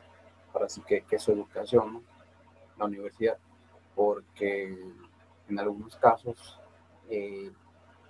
para 0.53 0.69
sí 0.69 0.83
que, 0.87 1.03
que 1.03 1.19
su 1.19 1.33
educación, 1.33 2.03
la 2.77 2.85
universidad, 2.85 3.39
porque 3.95 4.77
en 5.49 5.59
algunos 5.59 5.97
casos 5.97 6.59
eh, 7.09 7.51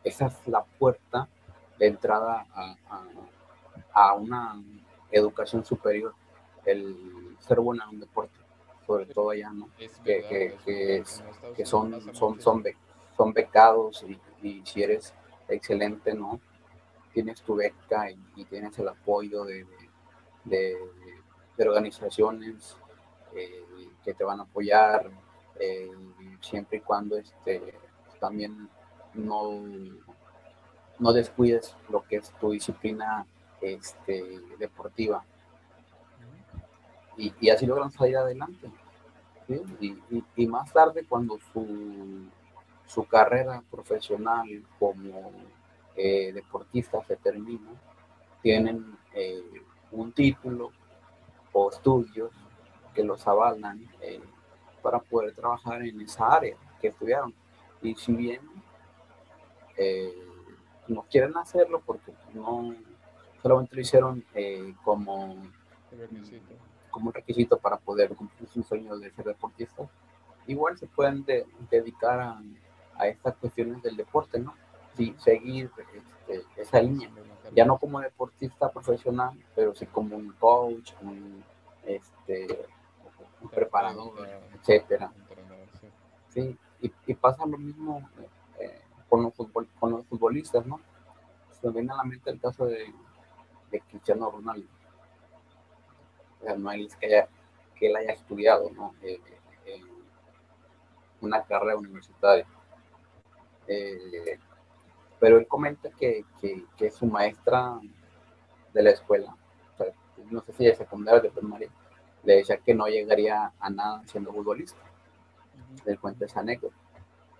esa 0.04 0.26
es 0.26 0.46
la 0.46 0.62
puerta 0.62 1.28
de 1.78 1.86
entrada 1.86 2.46
a, 2.54 2.76
a, 3.92 4.14
una 4.14 4.62
educación 5.10 5.64
superior, 5.64 6.14
el 6.64 7.36
ser 7.40 7.60
bueno 7.60 7.84
en 7.84 7.90
un 7.90 8.00
deporte, 8.00 8.38
sobre 8.86 9.06
todo 9.06 9.30
allá, 9.30 9.50
¿no? 9.50 9.68
que, 9.76 9.88
que, 10.04 11.04
que, 11.56 11.66
son, 11.66 12.00
son, 12.14 12.40
son, 12.40 12.64
son 13.16 13.32
becados 13.32 14.04
y, 14.42 14.62
si 14.64 14.82
eres 14.82 15.14
excelente, 15.48 16.14
¿no? 16.14 16.40
Tienes 17.12 17.42
tu 17.42 17.56
beca 17.56 18.10
y, 18.10 18.44
tienes 18.44 18.78
el 18.78 18.88
apoyo 18.88 19.44
de, 19.44 19.66
de, 20.44 20.76
de 21.56 21.68
organizaciones 21.68 22.76
eh, 23.34 23.64
que 24.04 24.14
te 24.14 24.24
van 24.24 24.40
a 24.40 24.44
apoyar 24.44 25.10
eh, 25.58 25.90
siempre 26.40 26.78
y 26.78 26.80
cuando 26.80 27.16
este, 27.16 27.74
también 28.18 28.68
no, 29.14 29.62
no 30.98 31.12
descuides 31.12 31.76
lo 31.88 32.02
que 32.04 32.16
es 32.16 32.30
tu 32.40 32.52
disciplina 32.52 33.26
este, 33.60 34.40
deportiva. 34.58 35.24
Y, 37.16 37.50
así 37.50 37.66
logran 37.66 37.90
salir 37.90 38.16
adelante. 38.16 38.70
Y, 39.80 40.22
y, 40.36 40.46
más 40.46 40.72
tarde, 40.72 41.04
cuando 41.08 41.38
su, 41.52 42.28
su 42.86 43.04
carrera 43.04 43.62
profesional 43.70 44.48
como 44.78 45.32
eh, 45.96 46.32
deportista 46.32 47.02
se 47.04 47.16
termina, 47.16 47.70
tienen 48.42 48.96
eh, 49.12 49.42
un 49.92 50.12
título 50.12 50.70
o 51.52 51.70
estudios 51.70 52.30
que 52.94 53.04
los 53.04 53.26
avalan 53.28 53.86
eh, 54.00 54.20
para 54.82 54.98
poder 54.98 55.34
trabajar 55.34 55.82
en 55.82 56.00
esa 56.00 56.26
área 56.28 56.56
que 56.80 56.88
estudiaron. 56.88 57.34
Y 57.82 57.94
si 57.94 58.12
bien 58.12 58.40
no 60.88 61.02
quieren 61.10 61.36
hacerlo 61.36 61.80
porque 61.84 62.12
no 62.34 62.74
solamente 63.40 63.76
lo 63.76 63.80
hicieron 63.80 64.24
como, 64.84 65.36
como 66.90 67.08
un 67.08 67.14
requisito 67.14 67.58
para 67.58 67.76
poder 67.78 68.14
cumplir 68.14 68.48
su 68.48 68.62
sueño 68.62 68.96
de 68.98 69.10
ser 69.10 69.24
deportista. 69.24 69.88
Igual 70.46 70.78
se 70.78 70.86
pueden 70.86 71.24
dedicar 71.70 72.20
a, 72.20 72.42
a, 72.96 73.06
estas 73.06 73.36
cuestiones 73.36 73.82
del 73.82 73.96
deporte, 73.96 74.38
¿no? 74.38 74.54
Sí, 74.96 75.14
seguir 75.18 75.70
este, 75.78 76.44
esa 76.56 76.80
línea. 76.80 77.10
Ya 77.54 77.64
no 77.64 77.78
como 77.78 78.00
deportista 78.00 78.70
profesional, 78.70 79.38
pero 79.54 79.74
sí 79.74 79.86
como 79.86 80.16
un 80.16 80.32
coach, 80.32 80.92
un, 81.02 81.44
este, 81.84 82.66
un 83.40 83.48
preparador, 83.48 84.28
etcétera. 84.54 85.12
Sí, 86.28 86.56
y, 86.80 86.92
y 87.06 87.14
pasa 87.14 87.44
lo 87.44 87.58
mismo 87.58 88.08
eh, 88.58 88.80
con 89.08 89.22
los, 89.22 89.34
con 89.78 89.90
los 89.90 90.06
futbolistas, 90.06 90.64
¿no? 90.66 90.80
Se 91.60 91.66
me 91.66 91.74
viene 91.74 91.92
a 91.92 91.96
la 91.96 92.04
mente 92.04 92.30
el 92.30 92.40
caso 92.40 92.66
de, 92.66 92.92
de 93.70 93.80
Cristiano 93.80 94.30
Ronaldo. 94.30 94.66
O 96.40 96.44
sea, 96.44 96.56
no 96.56 96.70
es 96.72 96.96
que, 96.96 97.26
que 97.74 97.86
él 97.88 97.96
haya 97.96 98.12
estudiado 98.12 98.70
¿no? 98.70 98.94
Eh, 99.02 99.20
eh, 99.66 99.82
una 101.20 101.42
carrera 101.44 101.76
universitaria. 101.76 102.46
Eh, 103.66 104.38
pero 105.18 105.38
él 105.38 105.46
comenta 105.46 105.90
que, 105.90 106.24
que, 106.40 106.64
que, 106.76 106.90
su 106.90 107.06
maestra 107.06 107.78
de 108.72 108.82
la 108.82 108.90
escuela, 108.90 109.36
o 109.74 109.76
sea, 109.76 109.86
no 110.30 110.40
sé 110.40 110.52
si 110.54 110.64
de 110.64 110.74
secundaria 110.74 111.20
o 111.20 111.22
de 111.22 111.30
primaria, 111.30 111.68
le 112.24 112.36
decía 112.36 112.56
que 112.56 112.74
no 112.74 112.86
llegaría 112.86 113.52
a 113.60 113.70
nada 113.70 114.02
siendo 114.06 114.32
futbolista. 114.32 114.80
Él 115.84 116.00
cuenta 116.00 116.24
esa 116.24 116.40
anécdota 116.40 116.74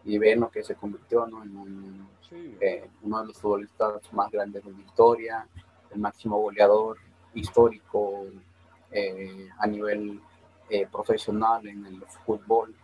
y 0.04 0.18
ven 0.18 0.40
lo 0.40 0.50
que 0.50 0.62
se 0.62 0.74
convirtió 0.74 1.26
¿no? 1.26 1.42
en 1.42 2.06
eh, 2.60 2.88
uno 3.02 3.20
de 3.20 3.26
los 3.26 3.38
futbolistas 3.38 4.12
más 4.12 4.30
grandes 4.30 4.64
de 4.64 4.72
la 4.72 4.80
historia, 4.80 5.46
el 5.90 6.00
máximo 6.00 6.38
goleador 6.38 6.98
histórico 7.34 8.26
eh, 8.92 9.48
a 9.58 9.66
nivel 9.66 10.20
eh, 10.68 10.86
profesional 10.86 11.66
en 11.66 11.86
el 11.86 12.02
fútbol 12.24 12.74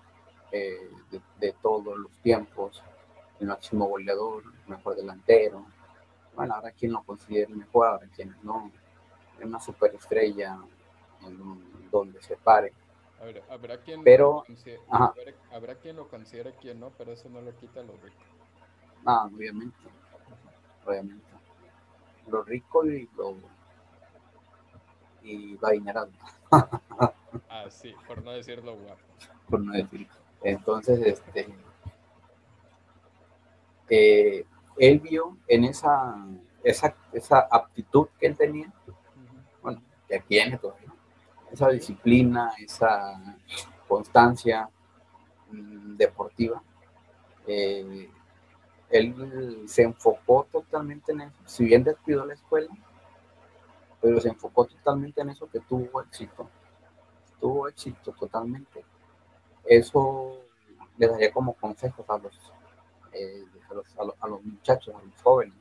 de, 0.51 1.21
de, 1.39 1.53
todos 1.61 1.99
los 1.99 2.11
tiempos, 2.23 2.83
el 3.41 3.49
máximo 3.49 3.87
goleador, 3.87 4.43
el 4.45 4.71
mejor 4.71 4.97
delantero. 4.97 5.67
Bueno, 6.35 6.55
ahora 6.55 6.71
quien 6.71 6.93
lo 6.93 7.03
considera 7.03 7.55
mejor, 7.55 7.89
ahora 7.89 8.07
quien 8.15 8.35
no, 8.43 8.71
es 9.39 9.45
una 9.45 9.61
superestrella 9.61 10.59
en 11.23 11.91
donde 11.91 12.23
se 12.23 12.37
pare 12.37 12.73
habrá 13.51 13.79
quien 13.79 14.03
pero, 14.03 14.45
lo 14.49 15.15
habrá, 15.51 15.75
quien 15.77 15.97
lo 15.97 16.09
considere, 16.09 16.55
quien 16.55 16.81
no, 16.81 16.91
pero 16.97 17.13
eso 17.13 17.29
no 17.29 17.41
le 17.41 17.55
quita 17.55 17.83
lo 17.83 17.93
rico. 17.95 18.17
No, 19.05 19.25
obviamente. 19.25 19.77
Obviamente. 20.85 21.25
Lo 22.29 22.43
rico 22.43 22.85
y 22.87 23.09
lo. 25.27 25.33
y 25.33 25.57
va 25.57 26.09
ah, 27.49 27.67
sí, 27.71 27.95
por 28.07 28.23
no 28.23 28.33
decirlo 28.33 28.77
guapo. 28.77 29.01
Por 29.49 29.61
no 29.61 29.73
decir. 29.73 30.07
Entonces, 30.43 31.01
este. 31.01 31.49
Eh, 33.89 34.45
él 34.79 35.01
vio 35.01 35.37
en 35.49 35.65
esa, 35.65 36.17
esa, 36.63 36.95
esa 37.13 37.41
aptitud 37.51 38.09
que 38.19 38.27
él 38.27 38.37
tenía, 38.37 38.73
bueno, 39.63 39.81
que 40.09 40.21
tiene 40.21 40.59
todavía, 40.59 40.93
esa 41.51 41.69
disciplina, 41.71 42.53
esa 42.59 43.37
constancia 43.89 44.69
mm, 45.51 45.97
deportiva. 45.97 46.63
Eh, 47.47 48.11
él 48.91 49.65
se 49.67 49.83
enfocó 49.83 50.47
totalmente 50.51 51.13
en 51.13 51.23
eso, 51.23 51.37
si 51.45 51.65
bien 51.65 51.83
descuidó 51.83 52.25
la 52.25 52.35
escuela, 52.35 52.69
pero 54.07 54.21
se 54.21 54.29
enfocó 54.29 54.67
totalmente 54.67 55.21
en 55.21 55.31
eso 55.31 55.51
que 55.51 55.59
tuvo 55.59 56.01
éxito, 56.01 56.49
tuvo 57.41 57.67
éxito 57.67 58.13
totalmente. 58.13 58.85
Eso 59.65 60.43
le 60.97 61.09
daría 61.09 61.33
como 61.33 61.55
consejos 61.55 62.09
a 62.09 62.17
los, 62.17 62.39
eh, 63.13 63.45
a, 63.69 63.75
los, 63.75 64.15
a, 64.21 64.29
los, 64.29 64.45
muchachos, 64.45 64.95
a 64.95 65.03
los 65.05 65.23
jóvenes, 65.23 65.57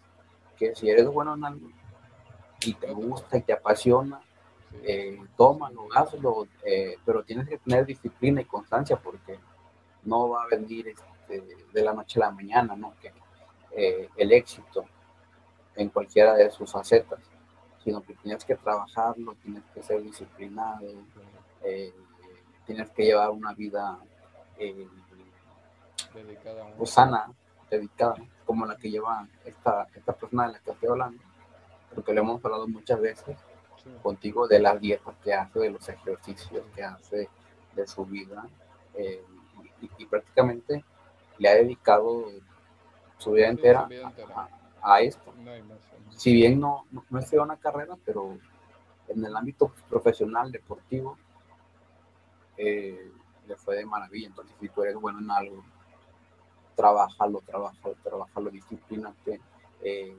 que 0.56 0.76
si 0.76 0.88
eres 0.88 1.08
bueno 1.08 1.34
en 1.34 1.44
algo 1.44 1.70
y 2.62 2.76
te 2.76 2.94
gusta 2.94 3.36
y 3.36 3.42
te 3.42 3.54
apasiona, 3.54 4.22
eh, 4.84 5.20
tómalo, 5.36 5.88
hazlo, 5.96 6.48
eh, 6.64 6.98
pero 7.04 7.24
tienes 7.24 7.50
que 7.50 7.58
tener 7.58 7.84
disciplina 7.84 8.42
y 8.42 8.46
constancia 8.46 8.96
porque 8.96 9.40
no 10.04 10.30
va 10.30 10.44
a 10.44 10.48
venir 10.50 10.90
este, 10.90 11.66
de 11.74 11.82
la 11.82 11.94
noche 11.94 12.22
a 12.22 12.28
la 12.28 12.32
mañana, 12.32 12.76
¿no? 12.76 12.94
Eh, 13.72 14.08
el 14.16 14.32
éxito 14.34 14.86
en 15.76 15.90
cualquiera 15.90 16.36
de 16.36 16.52
sus 16.52 16.72
facetas, 16.72 17.20
sino 17.86 18.02
que 18.02 18.16
tienes 18.16 18.44
que 18.44 18.56
trabajarlo, 18.56 19.36
tienes 19.36 19.64
que 19.74 19.84
ser 19.84 20.02
disciplinado, 20.02 20.88
eh, 21.64 21.94
tienes 22.66 22.90
que 22.90 23.06
llevar 23.06 23.30
una 23.30 23.53
vida 23.53 23.99
dedicada 26.12 26.66
pues, 26.76 26.90
sana, 26.90 27.32
dedicada, 27.70 28.16
como 28.44 28.66
la 28.66 28.76
que 28.76 28.90
lleva 28.90 29.28
esta, 29.45 29.88
esta 29.94 30.14
persona 30.14 30.48
de 30.48 30.53
la 30.53 30.60
que 30.60 30.72
estoy 30.72 30.90
hablando, 30.90 31.22
porque 31.94 32.12
le 32.12 32.22
hemos 32.22 32.44
hablado 32.44 32.68
muchas 32.68 32.99
veces 32.99 33.38
contigo 34.02 34.48
de 34.48 34.60
las 34.60 34.82
dietas 34.82 35.16
que 35.24 35.32
hace, 35.32 35.60
de 35.60 35.70
los 35.70 35.88
ejercicios 35.88 36.64
que 36.74 36.84
hace, 36.84 37.30
de 37.76 37.88
su 37.88 38.03
vida. 38.03 38.48
Eh, 38.95 39.24
y, 39.99 40.06
prácticamente 40.06 40.84
le 41.38 41.49
ha 41.49 41.53
dedicado 41.53 42.32
su 43.20 43.34
vida 43.34 43.49
entera, 43.49 43.88
A, 44.36 44.49
esto. 45.02 45.34
si 46.12 46.34
bien 46.34 46.60
no, 46.60 46.86
no, 46.91 47.03
una 47.41 47.57
carrera, 47.57 47.98
pero 48.06 48.38
en 49.07 49.26
el 49.26 49.36
ámbito 49.36 49.72
profesional, 49.90 50.52
deportivo, 50.52 51.18
eh, 52.57 53.12
le 53.48 53.56
fue 53.56 53.78
de 53.78 53.86
maravilla. 53.86 54.28
Entonces, 54.28 54.56
si 54.60 54.70
tú 54.70 54.84
eres 54.84 54.95
bueno 54.95 55.20
en 55.20 55.32
algo, 55.32 55.64
trabajalo, 56.76 57.41
trabajalo, 57.41 57.95
trabajalo, 58.03 58.49
disciplínate, 58.49 59.41
eh, 59.82 60.16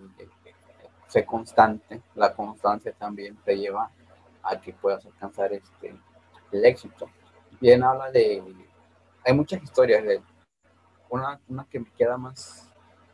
sé 1.06 1.24
constante. 1.24 2.02
La 2.14 2.34
constancia 2.34 2.92
también 2.92 3.36
te 3.44 3.56
lleva 3.56 3.90
a 4.42 4.60
que 4.60 4.72
puedas 4.72 5.04
alcanzar 5.06 5.52
este, 5.52 5.94
el 6.52 6.64
éxito. 6.64 7.08
Bien, 7.60 7.82
habla 7.82 8.10
de. 8.10 8.42
Hay 9.24 9.34
muchas 9.34 9.62
historias 9.62 10.04
de. 10.04 10.22
Una, 11.08 11.40
una 11.48 11.64
que 11.64 11.80
me 11.80 11.90
queda 11.92 12.16
más. 12.16 12.72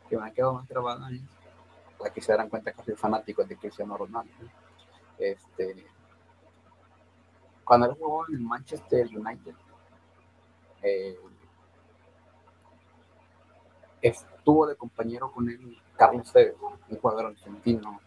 que 0.09 0.17
me 0.17 0.27
ha 0.27 0.31
quedado 0.31 0.53
más 0.53 0.67
grabada 0.67 1.09
es 1.11 1.21
la 2.03 2.11
que 2.11 2.21
se 2.21 2.31
darán 2.33 2.49
cuenta 2.49 2.73
que 2.73 2.83
soy 2.83 2.95
fanático 2.95 3.43
de 3.43 3.57
Cristiano 3.57 3.97
Ronaldo. 3.97 4.33
Este, 5.17 5.85
cuando 7.63 7.87
él 7.87 7.95
jugó 7.97 8.27
en 8.27 8.35
el 8.35 8.41
Manchester 8.41 9.07
United, 9.07 9.55
eh, 10.81 11.17
estuvo 14.01 14.67
de 14.67 14.75
compañero 14.75 15.31
con 15.31 15.49
él 15.49 15.77
Carlos 15.95 16.31
Tevez, 16.33 16.55
un 16.89 16.99
jugador 16.99 17.27
argentino 17.27 18.01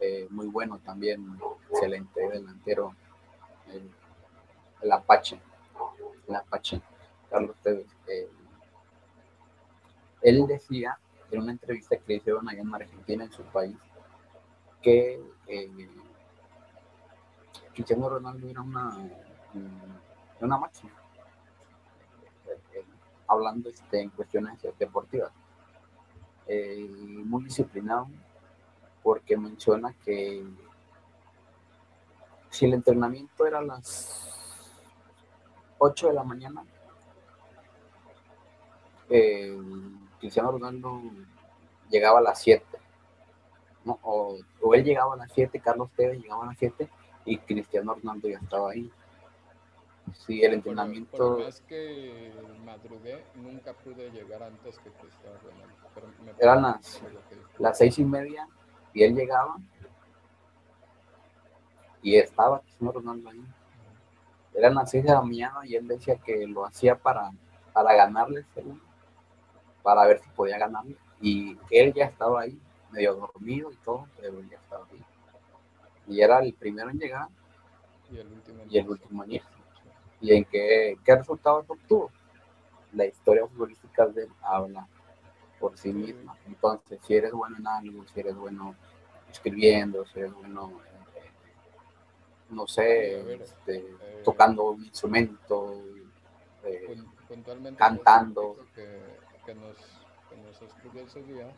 eh, 0.00 0.26
muy 0.30 0.46
bueno 0.46 0.78
también, 0.78 1.38
excelente 1.70 2.28
delantero, 2.28 2.94
el, 4.80 4.92
Apache, 4.92 5.40
el 6.26 6.34
Apache, 6.34 6.80
Carlos 7.30 7.56
Tevez. 7.62 7.86
Eh, 8.08 8.28
él 10.22 10.46
decía 10.48 10.98
en 11.30 11.42
una 11.42 11.52
entrevista 11.52 11.96
que 11.96 12.04
le 12.06 12.14
hicieron 12.16 12.48
allá 12.48 12.60
en 12.60 12.74
Argentina, 12.74 13.24
en 13.24 13.32
su 13.32 13.42
país, 13.44 13.76
que 14.82 15.20
eh, 15.46 15.88
Cristiano 17.74 18.08
Ronaldo 18.08 18.48
era 18.48 18.62
una, 18.62 18.96
una 20.40 20.58
máxima, 20.58 20.92
hablando 23.28 23.68
este, 23.68 24.00
en 24.00 24.10
cuestiones 24.10 24.58
deportivas. 24.78 25.32
Eh, 26.46 26.88
muy 27.24 27.44
disciplinado, 27.44 28.08
porque 29.02 29.36
menciona 29.36 29.92
que 30.02 30.44
si 32.48 32.64
el 32.64 32.74
entrenamiento 32.74 33.46
era 33.46 33.58
a 33.58 33.62
las 33.62 34.18
8 35.78 36.08
de 36.08 36.12
la 36.14 36.24
mañana, 36.24 36.64
eh, 39.10 39.56
Cristiano 40.18 40.52
Ronaldo 40.52 41.00
llegaba 41.90 42.18
a 42.18 42.22
las 42.22 42.40
7. 42.40 42.64
O, 44.02 44.38
él 44.74 44.84
llegaba 44.84 45.14
a 45.14 45.16
las 45.16 45.32
7, 45.32 45.60
Carlos 45.60 45.90
Tevez 45.96 46.20
llegaba 46.20 46.44
a 46.44 46.46
las 46.48 46.58
7 46.58 46.88
y 47.24 47.38
Cristiano 47.38 47.94
Ronaldo 47.94 48.28
ya 48.28 48.38
estaba 48.38 48.70
ahí. 48.70 48.90
Sí, 50.14 50.42
el 50.42 50.54
entrenamiento. 50.54 51.16
Por, 51.16 51.44
más 51.44 51.60
que 51.62 52.32
madrugué, 52.64 53.24
nunca 53.34 53.72
pude 53.74 54.10
llegar 54.10 54.42
antes 54.42 54.78
que 54.78 54.90
Cristiano 54.90 55.36
Ronaldo. 55.42 56.34
Eran 56.38 56.62
las, 56.62 57.02
las 57.58 57.78
seis 57.78 57.98
y 57.98 58.04
media 58.04 58.48
y 58.94 59.02
él 59.02 59.14
llegaba 59.14 59.56
y 62.02 62.16
estaba 62.16 62.60
Cristiano 62.60 62.92
Ronaldo 62.92 63.30
ahí. 63.30 63.44
Eran 64.54 64.74
las 64.74 64.90
seis 64.90 65.04
de 65.04 65.10
la 65.10 65.20
mañana 65.20 65.60
y 65.64 65.76
él 65.76 65.86
decía 65.86 66.16
que 66.16 66.46
lo 66.46 66.64
hacía 66.64 66.96
para, 66.96 67.30
para 67.72 67.94
ganarle 67.94 68.44
para 69.88 70.06
ver 70.06 70.20
si 70.20 70.28
podía 70.36 70.58
ganarle. 70.58 70.98
Y 71.18 71.56
él 71.70 71.94
ya 71.94 72.04
estaba 72.04 72.42
ahí, 72.42 72.60
medio 72.92 73.14
dormido 73.14 73.72
y 73.72 73.76
todo, 73.76 74.06
pero 74.20 74.38
él 74.38 74.50
ya 74.50 74.58
estaba 74.58 74.84
ahí. 74.92 75.02
Y 76.08 76.20
era 76.20 76.40
el 76.40 76.52
primero 76.52 76.90
en 76.90 76.98
llegar 76.98 77.28
y 78.12 78.18
el 78.18 78.26
último 78.26 78.64
y 78.68 78.76
el 78.76 78.86
último 78.86 79.24
en 79.24 79.32
irse 79.32 79.48
y 80.20 80.34
en 80.34 80.44
qué, 80.44 80.98
qué 81.02 81.16
resultados 81.16 81.64
obtuvo. 81.68 82.10
La 82.92 83.06
historia 83.06 83.46
futbolística 83.46 84.06
de 84.08 84.24
él 84.24 84.30
habla 84.42 84.86
por 85.58 85.78
sí 85.78 85.90
misma. 85.90 86.36
Entonces, 86.46 87.00
si 87.06 87.14
eres 87.14 87.32
bueno 87.32 87.56
en 87.56 87.66
algo, 87.66 88.04
si 88.12 88.20
eres 88.20 88.36
bueno 88.36 88.74
escribiendo, 89.30 90.04
si 90.04 90.18
eres 90.18 90.34
bueno, 90.34 90.82
eh, 91.16 91.30
no 92.50 92.66
sé, 92.66 93.42
este, 93.42 93.76
eh, 93.78 94.22
tocando 94.22 94.64
un 94.64 94.84
instrumento, 94.84 95.82
eh, 96.62 96.94
cantando. 97.78 98.66
Que, 98.74 99.27
que, 99.48 99.54
nos, 99.54 99.76
que 100.28 100.36
nos 100.36 100.60
escribió 100.60 101.02
ese 101.04 101.22
día, 101.22 101.50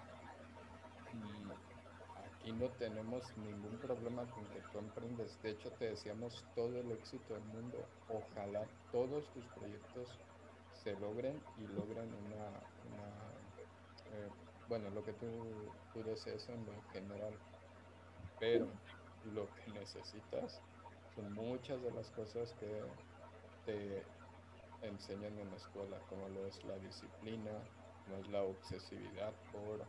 y 2.45 2.53
no 2.53 2.69
tenemos 2.79 3.37
ningún 3.39 3.77
problema 3.79 4.23
con 4.31 4.45
que 4.47 4.61
tú 4.73 4.79
emprendes. 4.79 5.43
De 5.43 5.51
hecho, 5.51 5.73
te 5.73 5.87
deseamos 5.87 6.45
todo 6.55 6.79
el 6.79 6.93
éxito 6.93 7.35
del 7.35 7.43
mundo. 7.47 7.85
Ojalá 8.09 8.65
todos 8.93 9.29
tus 9.31 9.45
proyectos 9.47 10.09
se 10.85 10.93
logren 11.01 11.43
y 11.59 11.67
logren 11.67 12.09
una, 12.15 12.47
eh, 14.13 14.29
bueno, 14.69 14.89
lo 14.91 15.03
que 15.03 15.13
tú, 15.15 15.27
tú 15.93 16.05
desees 16.05 16.49
en 16.49 16.65
lo 16.67 16.81
general. 16.93 17.35
Pero 18.39 18.69
lo 19.35 19.49
que 19.57 19.73
necesitas 19.73 20.63
son 21.17 21.35
muchas 21.35 21.83
de 21.83 21.91
las 21.91 22.09
cosas 22.11 22.55
que 22.55 22.83
te 23.67 24.05
enseñan 24.83 25.39
en 25.39 25.51
la 25.51 25.57
escuela, 25.57 25.99
como 26.09 26.29
lo 26.29 26.47
es 26.47 26.65
la 26.65 26.79
disciplina, 26.79 27.51
es 28.19 28.29
la 28.29 28.43
obsesividad 28.43 29.33
por 29.53 29.87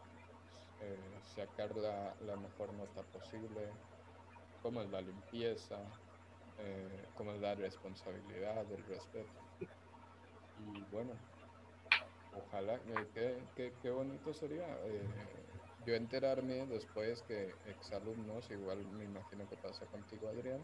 eh, 0.81 1.19
sacar 1.35 1.75
la, 1.75 2.35
mejor 2.37 2.73
nota 2.73 3.03
posible, 3.03 3.69
cómo 4.63 4.81
es 4.81 4.89
la 4.89 5.01
limpieza, 5.01 5.77
eh, 6.57 7.05
cómo 7.13 7.33
es 7.33 7.39
la 7.39 7.53
responsabilidad, 7.53 8.65
el 8.71 8.83
respeto. 8.85 9.29
Y 10.57 10.81
bueno, 10.91 11.13
ojalá, 12.33 12.79
eh, 13.15 13.71
qué, 13.81 13.89
bonito 13.91 14.33
sería 14.33 14.67
yo 15.85 15.95
enterarme 15.95 16.65
después 16.65 17.21
que 17.23 17.53
exalumnos, 17.65 18.49
igual 18.49 18.83
me 18.85 19.05
imagino 19.05 19.47
que 19.47 19.57
pasa 19.57 19.85
contigo 19.85 20.29
Adrián, 20.29 20.61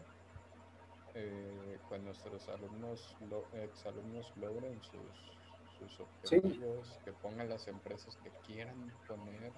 cuando 1.88 2.06
nuestros 2.06 2.48
alumnos, 2.48 3.16
exalumnos 3.52 4.36
logren 4.36 4.80
sus, 4.82 5.37
sus 5.78 6.00
objetivos, 6.00 6.98
que 7.04 7.12
pongan 7.12 7.48
las 7.48 7.68
empresas 7.68 8.16
que 8.16 8.30
quieran 8.46 8.92
poner 9.06 9.52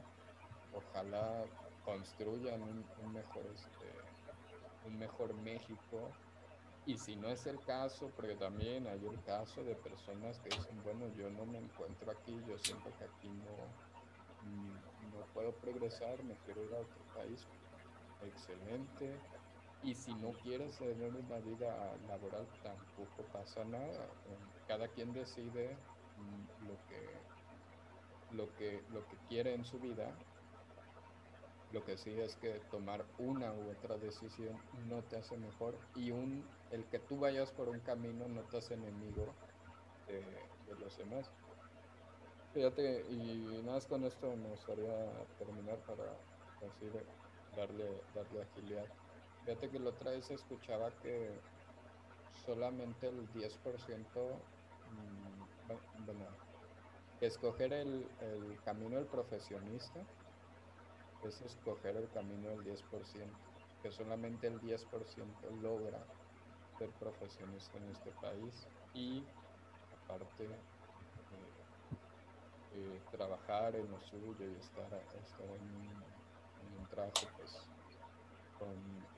ojalá 0.74 1.44
construyan 1.84 2.62
un, 2.62 3.12
mejor 3.12 3.44
este, 3.55 3.90
un 4.86 4.98
mejor 4.98 5.34
México. 5.34 6.10
Y 6.86 6.97
si 6.97 7.14
no 7.16 7.28
es 7.28 7.47
el 7.47 7.60
caso 7.60 8.10
porque 8.16 8.34
también 8.34 8.86
hay 8.86 9.05
el 9.06 9.22
caso 9.24 9.62
de 9.62 9.74
personas 9.74 10.38
que 10.40 10.48
dicen 10.48 10.82
bueno 10.82 11.09
yo 11.14 11.30
no 11.30 11.44
me 11.44 11.59
encuentro 11.59 12.10
aquí 12.10 12.34
yo 12.48 12.59
siento 12.59 12.90
que 12.98 13.05
aquí 13.05 13.28
no 13.28 14.01
no 15.12 15.26
puedo 15.34 15.52
progresar 15.52 16.22
me 16.24 16.34
quiero 16.47 16.64
ir 16.64 16.72
a 16.72 16.78
otro 16.78 17.05
país 17.14 17.47
excelente. 18.22 19.14
Y 19.82 19.94
si 19.94 20.14
no 20.14 20.32
quieres 20.42 20.76
tener 20.76 21.14
una 21.14 21.38
vida 21.38 21.97
laboral 22.06 22.47
tampoco 22.62 23.22
pasa 23.32 23.64
nada. 23.64 24.09
Cada 24.66 24.88
quien 24.88 25.12
decide 25.12 25.76
lo 26.66 26.76
que 26.88 28.36
lo 28.36 28.56
que 28.56 28.82
lo 28.92 29.06
que 29.06 29.16
quiere 29.28 29.55
en 29.55 29.64
su 29.64 29.78
vida 29.78 30.14
lo 31.72 31.84
que 31.84 31.97
sí 31.97 32.10
es 32.18 32.34
que 32.36 32.60
tomar 32.70 33.05
una 33.18 33.52
u 33.52 33.70
otra 33.70 33.97
decisión 33.97 34.59
no 34.88 35.02
te 35.02 35.16
hace 35.16 35.36
mejor 35.36 35.74
y 35.94 36.10
un, 36.10 36.44
el 36.72 36.84
que 36.86 36.98
tú 36.98 37.18
vayas 37.18 37.51
por 37.52 37.68
un 37.68 37.78
camino 37.80 38.26
no 38.28 38.40
te 38.42 38.59
hace 38.59 38.74
enemigo 38.74 39.26
de, 40.09 40.24
los 40.80 40.97
demás. 40.98 41.30
Fíjate, 42.55 43.05
y 43.10 43.60
nada 43.62 43.74
más 43.74 43.86
con 43.86 44.05
esto 44.05 44.34
me 44.36 44.48
gustaría 44.48 45.26
terminar 45.38 45.78
para 45.86 46.05
así 46.66 46.86
darle, 47.56 48.02
darle 48.14 48.42
agilidad. 48.42 48.86
Fíjate 49.44 49.70
que 49.70 49.78
la 49.78 49.90
otra 49.90 50.10
vez 50.10 50.28
escuchaba 50.30 50.90
que 51.02 51.30
solamente 52.44 53.09
el 53.09 53.32
10%, 53.32 53.51
mm, 54.90 55.30
bueno, 56.05 56.26
escoger 57.20 57.72
el, 57.72 58.09
el 58.20 58.60
camino 58.64 58.97
del 58.97 59.06
profesionista 59.06 60.01
es 61.24 61.40
escoger 61.42 61.97
el 61.97 62.09
camino 62.10 62.48
del 62.51 62.64
10%, 62.64 62.82
que 63.82 63.90
solamente 63.90 64.47
el 64.47 64.60
10% 64.60 64.86
logra 65.60 66.02
ser 66.78 66.90
profesionista 66.92 67.76
en 67.78 67.90
este 67.90 68.10
país 68.12 68.66
y 68.94 69.22
aparte 70.05 70.44
eh, 70.44 70.51
eh, 72.74 73.01
trabajar 73.10 73.76
en 73.76 73.90
lo 73.90 74.01
suyo 74.01 74.48
y 74.48 74.55
estar, 74.59 74.86
en, 74.92 76.80
un, 76.80 76.86
trabajo 76.88 77.12
pues, 77.36 77.68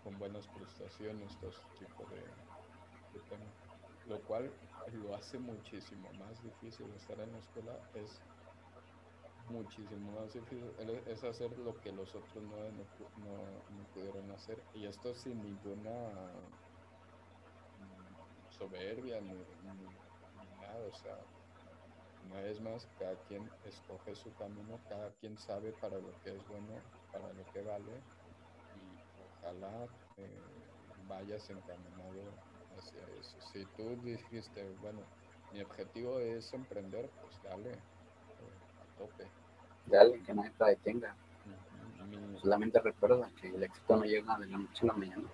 con, 0.03 0.19
buenas 0.19 0.47
prestaciones, 0.49 1.39
todo 1.39 1.51
ese 1.51 1.87
tipo 1.87 2.05
de, 2.11 2.17
de 2.17 3.21
temas. 3.29 3.62
Lo 4.07 4.21
cual 4.23 4.51
lo 4.93 5.15
hace 5.15 5.39
muchísimo 5.39 6.13
más 6.15 6.43
difícil 6.43 6.87
estar 6.97 7.19
en 7.21 7.33
la 7.33 7.39
escuela 7.39 7.79
es 7.95 8.21
muchísimo 9.49 10.13
más 10.13 10.33
difícil, 10.33 10.73
es 11.07 11.23
hacer 11.25 11.57
lo 11.59 11.79
que 11.81 11.93
los 11.93 12.15
otros 12.15 12.43
no, 12.43 12.57
no, 12.77 13.85
pudieron 13.95 14.31
hacer. 14.33 14.63
Y 14.75 14.87
esto 14.87 15.15
sin 15.15 15.43
ninguna 15.43 16.09
mm, 17.79 18.51
soberbia 18.51 19.21
ni, 19.21 19.35
nada, 20.61 20.87
o 20.87 20.95
sea, 20.95 21.17
una 22.27 22.41
vez 22.41 22.61
más, 22.61 22.89
cada 22.99 23.17
quien 23.27 23.49
escoge 23.65 24.15
su 24.15 24.35
camino, 24.35 24.81
cada 24.89 25.11
quien 25.21 25.37
sabe 25.39 25.73
para 25.73 25.99
lo 25.99 26.13
que 26.23 26.31
es 26.31 26.49
bueno, 26.49 26.81
para 27.13 27.33
lo 27.33 27.45
que 27.53 27.63
vale, 27.63 27.93
y 28.77 28.97
ojalá 29.21 29.87
eh, 30.17 30.41
vayas 31.09 31.51
encaminado 31.51 32.52
hacia 32.83 33.03
eso. 33.21 33.37
Si 33.53 33.65
tú 33.77 33.97
dijiste, 34.03 34.75
bueno, 34.81 35.01
mi 35.53 35.63
objetivo 35.63 36.19
es 36.19 36.53
emprender, 36.53 37.11
pues 37.21 37.43
dale, 37.43 37.73
eh, 37.73 37.79
a 38.81 38.99
tope 38.99 39.29
de 39.87 40.23
que 40.23 40.35
nadie 40.35 40.51
te 40.51 40.65
detenga. 40.65 41.15
Solamente 42.41 42.81
recuerda 42.81 43.31
que 43.41 43.49
el 43.49 43.63
éxito 43.63 43.97
no 43.97 44.05
llega 44.05 44.37
de 44.39 44.47
la 44.47 44.59
noche 44.59 44.81
a 44.83 44.87
la 44.87 44.93
mañana. 44.95 45.29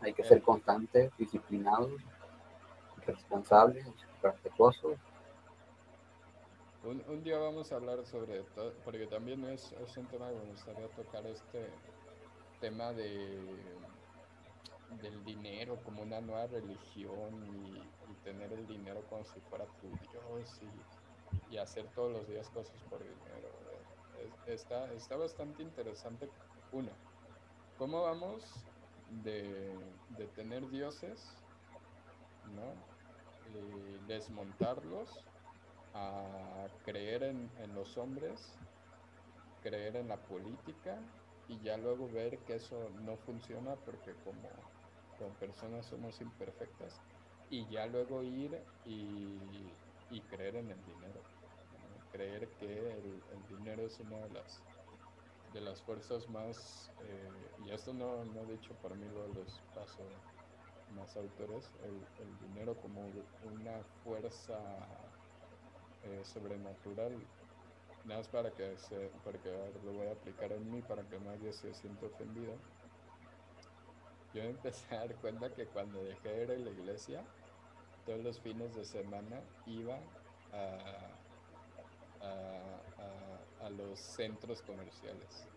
Hay 0.00 0.12
que 0.12 0.24
ser 0.24 0.42
constante, 0.42 1.10
disciplinado, 1.18 1.90
responsable, 3.04 3.84
respetuoso. 4.22 4.96
Un, 6.84 7.02
un, 7.08 7.24
día 7.24 7.38
vamos 7.38 7.72
a 7.72 7.76
hablar 7.76 8.06
sobre 8.06 8.42
todo, 8.54 8.72
porque 8.84 9.06
también 9.08 9.44
es, 9.46 9.72
es 9.72 9.96
un 9.96 10.06
tema 10.06 10.28
que 10.28 10.36
me 10.36 10.52
gustaría 10.52 10.86
tocar 10.88 11.26
este 11.26 11.68
tema 12.60 12.92
de 12.92 13.40
del 15.02 15.24
dinero 15.24 15.78
como 15.84 16.02
una 16.02 16.20
nueva 16.20 16.46
religión 16.46 17.44
y, 17.44 17.96
tener 18.24 18.52
el 18.52 18.66
dinero 18.66 19.04
como 19.08 19.24
si 19.24 19.38
fuera 19.42 19.64
tu 19.80 19.88
Dios 20.10 20.60
y, 21.50 21.56
hacer 21.58 21.86
todos 21.94 22.12
los 22.12 22.28
días 22.28 22.50
cosas 22.50 22.76
por 22.90 22.98
dinero 22.98 23.48
está, 24.46 24.92
está 24.92 25.16
bastante 25.16 25.62
interesante. 25.62 26.28
Uno, 26.72 26.90
¿cómo 27.78 28.02
vamos 28.02 28.44
de, 29.22 29.74
tener 30.34 30.68
dioses, 30.68 31.36
¿no? 32.54 32.72
Eh, 33.54 34.00
desmontarlos 34.06 35.24
a 35.94 36.66
creer 36.84 37.22
en, 37.22 37.50
los 37.74 37.96
hombres, 37.96 38.54
creer 39.62 39.96
en 39.96 40.08
la 40.08 40.16
política 40.16 40.98
y 41.48 41.58
ya 41.60 41.76
luego 41.76 42.08
ver 42.10 42.38
que 42.40 42.56
eso 42.56 42.90
no 43.04 43.16
funciona 43.16 43.76
porque 43.76 44.14
como, 44.24 44.48
como 45.18 45.30
personas 45.34 45.86
somos 45.86 46.20
imperfectas 46.20 47.00
y 47.50 47.66
ya 47.70 47.86
luego 47.86 48.22
ir 48.22 48.58
y 48.84 50.20
creer 50.30 50.56
en 50.56 50.70
el 50.70 50.84
dinero 50.84 51.20
creer 52.16 52.48
que 52.58 52.92
el, 52.92 53.22
dinero 53.58 53.82
es 53.86 54.00
una 54.00 54.16
de 54.18 54.30
las 54.30 54.62
de 55.52 55.60
las 55.60 55.80
fuerzas 55.82 56.28
más 56.28 56.90
eh, 57.04 57.50
y 57.66 57.70
esto 57.70 57.92
no, 57.92 58.24
no 58.24 58.44
dicho 58.46 58.74
por 58.82 58.94
mí 58.96 59.06
lo 59.08 59.26
los 59.28 59.60
paso 59.74 60.02
más 60.94 61.16
autores 61.16 61.70
el, 61.84 62.38
dinero 62.48 62.74
como 62.80 63.00
una 63.42 63.82
fuerza 64.02 64.58
eh, 66.04 66.22
sobrenatural 66.24 67.12
nada 68.04 68.20
más 68.20 68.28
para 68.28 68.50
que 68.50 68.76
se, 68.78 69.10
porque 69.24 69.50
lo 69.84 69.92
voy 69.92 70.06
a 70.06 70.12
aplicar 70.12 70.52
en 70.52 70.70
mí 70.70 70.80
para 70.82 71.02
que 71.02 71.18
nadie 71.20 71.52
se 71.52 71.74
sienta 71.74 72.06
ofendido 72.06 72.54
yo 74.36 74.42
empecé 74.42 74.94
a 74.94 74.98
dar 75.00 75.14
cuenta 75.16 75.52
que 75.54 75.66
cuando 75.66 76.04
dejé 76.04 76.28
de 76.28 76.44
ir 76.44 76.50
a 76.50 76.58
la 76.58 76.70
iglesia 76.70 77.24
todos 78.04 78.22
los 78.22 78.40
fines 78.40 78.74
de 78.76 78.84
semana 78.84 79.40
iba 79.66 79.98
a 80.52 81.16
a, 83.60 83.70
los 83.70 83.98
centros 83.98 84.62
comerciales. 84.62 85.48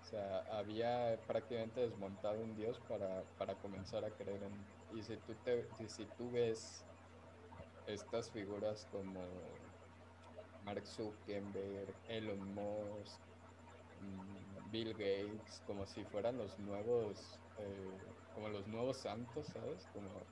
O 0.00 0.04
sea, 0.04 0.44
había 0.50 1.18
prácticamente 1.26 1.80
desmontado 1.80 2.42
un 2.42 2.54
dios 2.56 2.80
para, 2.88 3.22
para 3.38 3.54
comenzar 3.54 4.04
a 4.04 4.10
creer 4.10 4.42
en... 4.42 4.98
Y 4.98 5.02
si 5.02 5.16
tú, 5.18 5.34
te, 5.44 5.66
si 5.88 6.04
tú 6.18 6.30
ves 6.30 6.84
estas 7.86 8.30
figuras 8.30 8.86
como 8.90 9.24
Mark 10.64 10.86
Zuckerberg, 10.86 11.94
Elon 12.08 12.54
Musk, 12.54 13.20
mm, 14.00 14.41
Bill 14.72 14.94
Gates, 14.94 15.60
como 15.66 15.86
si 15.86 16.04
fueran 16.06 16.38
los 16.38 16.58
nuevos, 16.58 17.38
eh, 17.58 18.16
como 18.32 18.48
los 18.48 18.66
nuevos 18.66 18.96
santos, 19.02 19.46
¿sabes? 19.48 19.86
Como, 19.92 20.26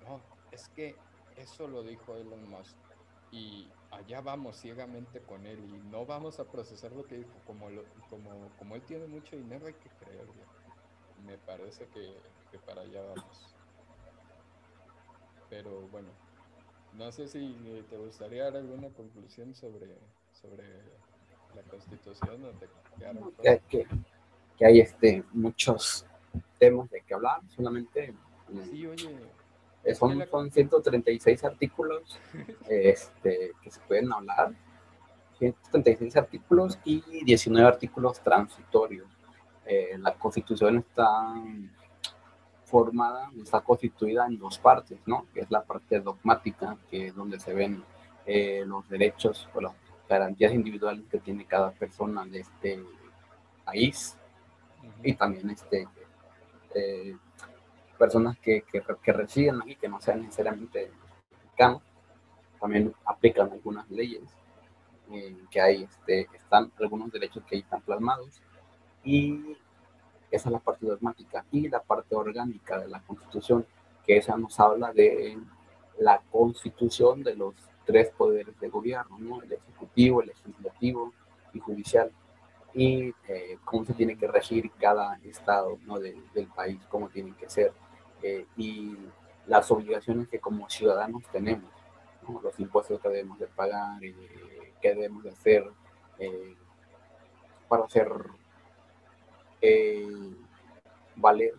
no, 0.00 0.20
es 0.50 0.68
que 0.68 1.00
eso 1.36 1.68
lo 1.68 1.84
dijo 1.84 2.16
Elon 2.16 2.50
Musk 2.50 2.76
y 3.30 3.72
allá 3.90 4.20
vamos 4.20 4.56
ciegamente 4.58 5.24
con 5.24 5.46
él 5.46 5.60
y 5.60 5.80
no 5.80 6.06
vamos 6.06 6.40
a 6.40 6.50
procesar 6.50 6.92
lo 6.92 7.06
que 7.06 7.18
dijo. 7.18 7.40
Como, 7.44 7.68
como, 8.08 8.56
como 8.56 8.76
él 8.76 8.82
tiene 8.82 9.06
mucho 9.06 9.36
dinero, 9.36 9.66
hay 9.66 9.74
que 9.74 9.90
creerle. 9.90 10.44
Me 11.16 11.38
parece 11.38 11.88
que, 11.88 12.60
para 12.66 12.82
allá 12.82 13.02
vamos. 13.02 13.56
Pero 15.48 15.88
bueno, 15.88 16.10
no 16.92 17.12
sé 17.12 17.28
si 17.28 17.84
te 17.88 17.96
gustaría 17.96 18.44
dar 18.44 18.56
alguna 18.56 18.92
conclusión 18.92 19.54
sobre, 19.54 19.98
sobre 20.32 21.03
la 21.54 21.62
constitución 21.62 22.44
o 22.44 22.50
te 23.40 23.60
que, 23.68 23.86
que, 24.56 24.66
hay 24.66 24.80
este, 24.80 25.24
muchos 25.32 26.06
temas 26.58 26.90
de 26.90 27.00
que 27.02 27.14
hablar, 27.14 27.40
solamente. 27.48 28.14
Sí, 28.70 28.86
oye, 28.86 29.16
son, 29.94 30.24
son 30.30 30.50
136 30.50 31.44
artículos 31.44 32.18
este, 32.68 33.52
que 33.62 33.70
se 33.70 33.80
pueden 33.80 34.12
hablar. 34.12 34.52
136 35.38 36.16
artículos 36.16 36.78
y 36.84 37.24
19 37.24 37.66
artículos 37.66 38.20
transitorios. 38.20 39.08
Eh, 39.66 39.96
la 39.98 40.14
constitución 40.14 40.78
está 40.78 41.34
formada, 42.64 43.30
está 43.42 43.60
constituida 43.60 44.26
en 44.26 44.38
dos 44.38 44.58
partes, 44.58 44.98
¿no? 45.06 45.26
Que 45.34 45.40
es 45.40 45.50
la 45.50 45.62
parte 45.62 46.00
dogmática, 46.00 46.76
que 46.90 47.08
es 47.08 47.14
donde 47.14 47.40
se 47.40 47.52
ven 47.52 47.82
eh, 48.26 48.62
los 48.66 48.88
derechos 48.88 49.48
o 49.54 49.60
las 49.60 49.74
garantías 50.08 50.52
individuales 50.52 51.04
que 51.10 51.18
tiene 51.18 51.46
cada 51.46 51.70
persona 51.72 52.24
de 52.24 52.40
este 52.40 52.84
país 53.64 54.16
y 55.02 55.14
también 55.14 55.50
este 55.50 55.88
eh, 56.74 57.16
personas 57.98 58.38
que, 58.38 58.62
que, 58.62 58.82
que 59.02 59.12
residen 59.12 59.62
aquí, 59.62 59.76
que 59.76 59.88
no 59.88 60.00
sean 60.00 60.22
necesariamente 60.22 60.90
mexicanos, 61.30 61.82
también 62.60 62.94
aplican 63.04 63.50
algunas 63.52 63.88
leyes, 63.90 64.22
eh, 65.12 65.36
que 65.50 65.60
hay, 65.60 65.84
este, 65.84 66.28
están 66.34 66.72
algunos 66.80 67.12
derechos 67.12 67.44
que 67.44 67.56
ahí 67.56 67.60
están 67.62 67.80
plasmados, 67.82 68.42
y 69.04 69.56
esa 70.30 70.48
es 70.48 70.52
la 70.52 70.58
parte 70.58 70.86
dogmática, 70.86 71.44
y 71.52 71.68
la 71.68 71.80
parte 71.80 72.14
orgánica 72.16 72.78
de 72.78 72.88
la 72.88 73.00
Constitución, 73.00 73.66
que 74.04 74.16
esa 74.16 74.36
nos 74.36 74.58
habla 74.58 74.92
de 74.92 75.38
la 75.98 76.20
constitución 76.30 77.22
de 77.22 77.36
los 77.36 77.54
tres 77.84 78.10
poderes 78.10 78.58
de 78.60 78.68
gobierno, 78.68 79.18
¿no? 79.18 79.42
el 79.42 79.52
ejecutivo, 79.52 80.22
el 80.22 80.28
legislativo 80.28 81.12
y 81.52 81.58
judicial 81.60 82.10
y 82.72 83.14
eh, 83.28 83.58
cómo 83.64 83.84
se 83.84 83.94
tiene 83.94 84.16
que 84.16 84.26
regir 84.26 84.70
cada 84.72 85.16
estado 85.22 85.78
¿no? 85.84 86.00
del 86.00 86.48
país, 86.54 86.80
cómo 86.88 87.08
tienen 87.08 87.34
que 87.34 87.48
ser 87.48 87.72
eh, 88.22 88.46
y 88.56 88.96
las 89.46 89.70
obligaciones 89.70 90.28
que 90.28 90.40
como 90.40 90.68
ciudadanos 90.68 91.22
tenemos, 91.30 91.70
los 92.42 92.58
impuestos 92.58 93.00
que 93.00 93.08
debemos 93.08 93.38
de 93.38 93.46
pagar, 93.46 94.02
eh, 94.02 94.72
qué 94.80 94.94
debemos 94.94 95.22
de 95.22 95.30
hacer 95.30 95.64
para 97.68 97.84
hacer 97.84 98.08
valer 101.16 101.54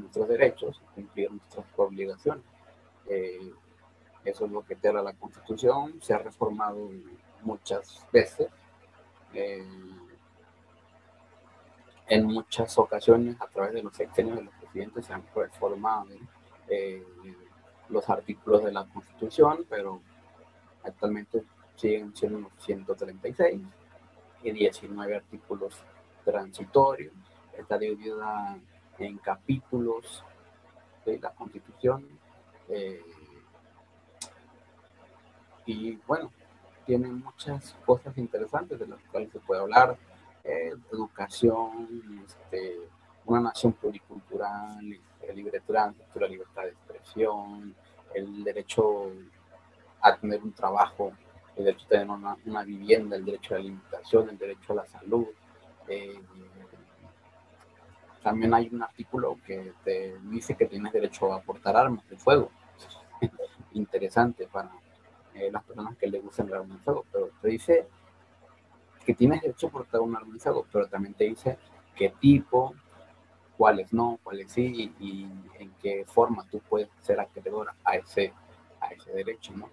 nuestros 0.00 0.28
derechos, 0.28 0.82
cumplir 0.94 1.30
nuestras 1.30 1.66
obligaciones. 1.76 2.44
Eso 4.24 4.46
es 4.46 4.50
lo 4.50 4.64
que 4.64 4.76
te 4.76 4.92
da 4.92 5.02
la 5.02 5.12
Constitución, 5.14 6.00
se 6.00 6.14
ha 6.14 6.18
reformado 6.18 6.90
muchas 7.42 8.06
veces 8.12 8.48
en 12.06 12.26
muchas 12.26 12.78
ocasiones 12.78 13.40
a 13.40 13.46
través 13.46 13.74
de 13.74 13.82
los 13.82 13.94
sexenios 13.96 14.36
de 14.36 14.44
los 14.44 14.54
presidentes 14.54 15.06
se 15.06 15.12
han 15.12 15.24
reformado 15.34 16.08
eh, 16.68 17.02
los 17.88 18.08
artículos 18.08 18.64
de 18.64 18.72
la 18.72 18.84
Constitución, 18.86 19.66
pero 19.68 20.00
actualmente 20.82 21.44
siguen 21.76 22.14
siendo 22.14 22.38
unos 22.38 22.52
136 22.58 23.60
y 24.42 24.50
19 24.50 25.16
artículos 25.16 25.76
transitorios. 26.24 27.12
Está 27.56 27.78
dividida 27.78 28.58
en 28.98 29.18
capítulos 29.18 30.24
de 31.06 31.18
la 31.18 31.30
Constitución. 31.30 32.06
Eh, 32.68 33.02
y 35.66 35.96
bueno, 36.06 36.30
tiene 36.86 37.08
muchas 37.08 37.74
cosas 37.84 38.16
interesantes 38.18 38.78
de 38.78 38.86
las 38.86 39.00
cuales 39.10 39.30
se 39.32 39.40
puede 39.40 39.62
hablar 39.62 39.96
eh, 40.44 40.72
educación, 40.92 42.24
este, 42.26 42.78
una 43.24 43.40
nación 43.40 43.72
pluricultural, 43.72 45.00
el 45.22 45.36
libre 45.36 45.60
tránsito, 45.60 46.20
la 46.20 46.28
libertad 46.28 46.62
de 46.64 46.68
expresión, 46.70 47.74
el 48.14 48.44
derecho 48.44 49.10
a 50.02 50.16
tener 50.16 50.42
un 50.42 50.52
trabajo 50.52 51.12
el 51.56 51.64
derecho 51.64 51.86
a 51.86 51.88
tener 51.88 52.10
una, 52.10 52.36
una 52.46 52.64
vivienda, 52.64 53.16
el 53.16 53.24
derecho 53.24 53.54
a 53.54 53.58
la 53.58 53.64
alimentación, 53.64 54.28
el 54.28 54.38
derecho 54.38 54.72
a 54.72 54.76
la 54.76 54.86
salud. 54.86 55.26
Eh, 55.88 56.20
también 58.22 58.54
hay 58.54 58.68
un 58.72 58.82
artículo 58.82 59.38
que 59.46 59.72
te 59.84 60.18
dice 60.24 60.56
que 60.56 60.66
tienes 60.66 60.92
derecho 60.92 61.32
a 61.32 61.40
portar 61.42 61.76
armas 61.76 62.08
de 62.08 62.16
fuego. 62.16 62.50
Interesante 63.72 64.46
para 64.46 64.70
eh, 65.34 65.50
las 65.50 65.64
personas 65.64 65.96
que 65.96 66.06
le 66.06 66.20
gustan 66.20 66.46
el 66.46 66.54
arma 66.54 66.74
de 66.74 66.80
fuego, 66.80 67.04
pero 67.10 67.30
te 67.42 67.48
dice 67.48 67.86
que 69.04 69.14
tienes 69.14 69.42
derecho 69.42 69.66
a 69.66 69.70
portar 69.70 70.00
un 70.00 70.14
arma 70.16 70.32
de 70.32 70.40
fuego, 70.40 70.66
pero 70.72 70.86
también 70.88 71.14
te 71.14 71.24
dice 71.24 71.58
qué 71.96 72.10
tipo, 72.20 72.74
cuáles 73.56 73.92
no, 73.92 74.18
cuáles 74.22 74.52
sí, 74.52 74.92
y, 75.00 75.24
en 75.58 75.72
qué 75.82 76.04
forma 76.06 76.46
tú 76.50 76.60
puedes 76.60 76.88
ser 77.00 77.20
acreedor 77.20 77.72
a 77.84 77.96
ese, 77.96 78.32
a 78.80 78.86
ese 78.88 79.10
derecho, 79.12 79.52
¿no? 79.56 79.70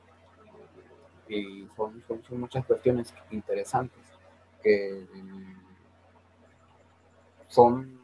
Y 1.27 1.67
son, 1.75 2.03
son, 2.07 2.39
muchas 2.39 2.65
cuestiones 2.65 3.13
interesantes 3.29 4.03
que 4.61 5.05
son 7.47 7.99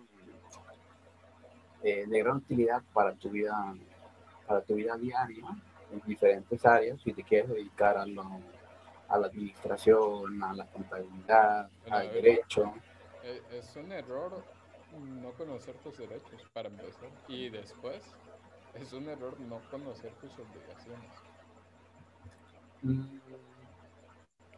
eh, 1.84 2.06
de 2.08 2.20
gran 2.20 2.38
utilidad 2.38 2.82
para 2.94 3.14
tu 3.16 3.30
vida, 3.30 3.76
para 4.48 4.62
tu 4.62 4.76
vida 4.76 4.96
diaria 4.96 5.44
en 5.92 6.02
diferentes 6.06 6.66
áreas, 6.66 7.02
si 7.02 7.14
te 7.14 7.24
quieres 7.24 7.50
dedicar 7.50 7.98
a, 7.98 8.04
a 8.04 9.18
la 9.18 9.28
administración, 9.28 10.44
a 10.44 10.54
la 10.54 10.66
contabilidad, 10.68 11.70
al 11.90 12.12
derecho. 12.12 12.74
Eh, 13.24 13.42
es 13.52 13.76
un 13.76 13.92
error 13.92 14.44
no 14.98 15.32
conocer 15.32 15.76
tus 15.76 15.98
derechos, 15.98 16.42
para 16.54 16.70
empezar. 16.70 17.10
Y 17.28 17.50
después, 17.50 18.02
es 18.74 18.94
un 18.94 19.10
error 19.10 19.40
no 19.40 19.60
conocer 19.70 20.12
tus 20.14 20.32
obligaciones. 20.34 21.12
Mm, 22.82 23.20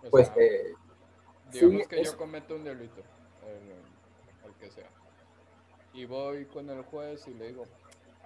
pues, 0.09 0.31
eh, 0.37 0.73
digamos 1.51 1.87
que 1.87 2.03
yo 2.03 2.17
cometo 2.17 2.55
un 2.55 2.63
delito, 2.63 3.01
el, 3.45 4.53
que 4.59 4.71
sea. 4.71 4.89
Y 5.93 6.05
voy 6.05 6.45
con 6.45 6.69
el 6.69 6.83
juez 6.83 7.27
y 7.27 7.33
le 7.33 7.47
digo, 7.47 7.63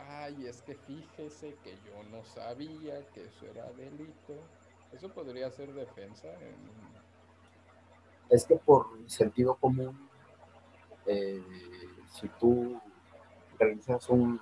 ay, 0.07 0.47
es 0.47 0.61
que 0.61 0.75
fíjese 0.75 1.55
que 1.63 1.77
yo 1.85 2.03
no 2.11 2.23
sabía 2.23 3.05
que 3.13 3.25
eso 3.25 3.45
era 3.45 3.71
delito. 3.73 4.35
Eso 4.91 5.09
podría 5.09 5.49
ser 5.51 5.73
defensa. 5.73 6.29
Es 8.29 8.45
que 8.45 8.55
por 8.55 8.87
sentido 9.07 9.55
común 9.55 10.09
eh, 11.05 11.43
si 12.13 12.29
tú 12.39 12.79
realizas 13.59 14.09
un, 14.09 14.39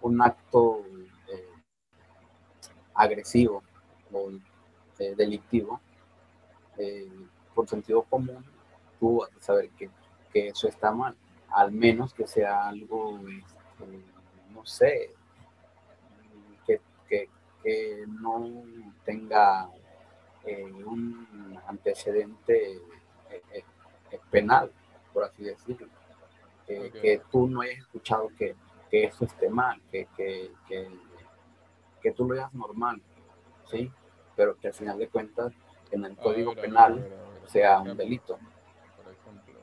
un 0.00 0.22
acto 0.22 0.82
eh, 1.30 1.50
agresivo 2.94 3.62
o 4.12 4.30
eh, 4.98 5.14
delictivo, 5.16 5.80
por 7.54 7.68
sentido 7.68 8.02
común, 8.02 8.44
tú 8.98 9.18
vas 9.18 9.30
a 9.36 9.40
saber 9.42 9.70
que, 9.70 9.90
eso 10.32 10.66
está 10.66 10.90
mal, 10.90 11.16
al 11.50 11.70
menos 11.70 12.12
que 12.12 12.26
sea 12.26 12.66
algo, 12.66 13.20
este, 13.28 14.02
no 14.54 14.64
sé, 14.64 15.10
que, 16.66 16.80
no 18.06 18.62
tenga 19.06 19.70
un 20.84 21.58
antecedente 21.66 22.78
penal 24.30 24.70
por 25.14 25.24
así 25.24 25.44
decirlo. 25.44 25.88
Que 26.66 27.22
tú 27.30 27.46
no 27.46 27.60
hayas 27.62 27.78
escuchado 27.78 28.28
que, 28.36 28.56
que 28.90 29.04
eso 29.04 29.24
esté 29.24 29.48
mal, 29.48 29.80
que, 29.90 30.08
que, 30.16 30.50
que, 32.02 32.12
tú 32.12 32.24
lo 32.24 32.34
veas 32.34 32.52
normal, 32.52 33.00
¿sí? 33.70 33.90
Pero 34.34 34.56
que 34.58 34.68
al 34.68 34.74
final 34.74 34.98
de 34.98 35.08
cuentas 35.08 35.52
en 35.90 36.04
el 36.04 36.16
código 36.16 36.54
penal 36.54 37.06
sea 37.46 37.80
un 37.80 37.96
delito. 37.96 38.38
Por 38.96 39.12
ejemplo, 39.12 39.60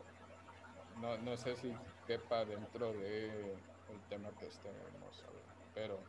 no, 1.01 1.17
no 1.17 1.37
sé 1.37 1.55
si 1.55 1.73
quepa 2.07 2.45
dentro 2.45 2.93
del 3.91 4.01
tema 4.09 4.29
que 4.39 4.47
estemos 4.47 5.25
pero 5.73 5.99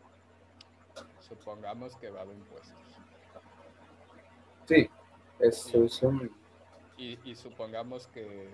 supongamos 1.20 1.96
que 1.96 2.10
va 2.10 2.24
de 2.24 2.34
impuestos. 2.34 2.96
Sí, 4.66 4.90
eso 5.38 5.84
es 5.84 6.02
un... 6.02 6.30
Y, 6.96 7.18
y 7.28 7.34
supongamos 7.34 8.06
que 8.08 8.48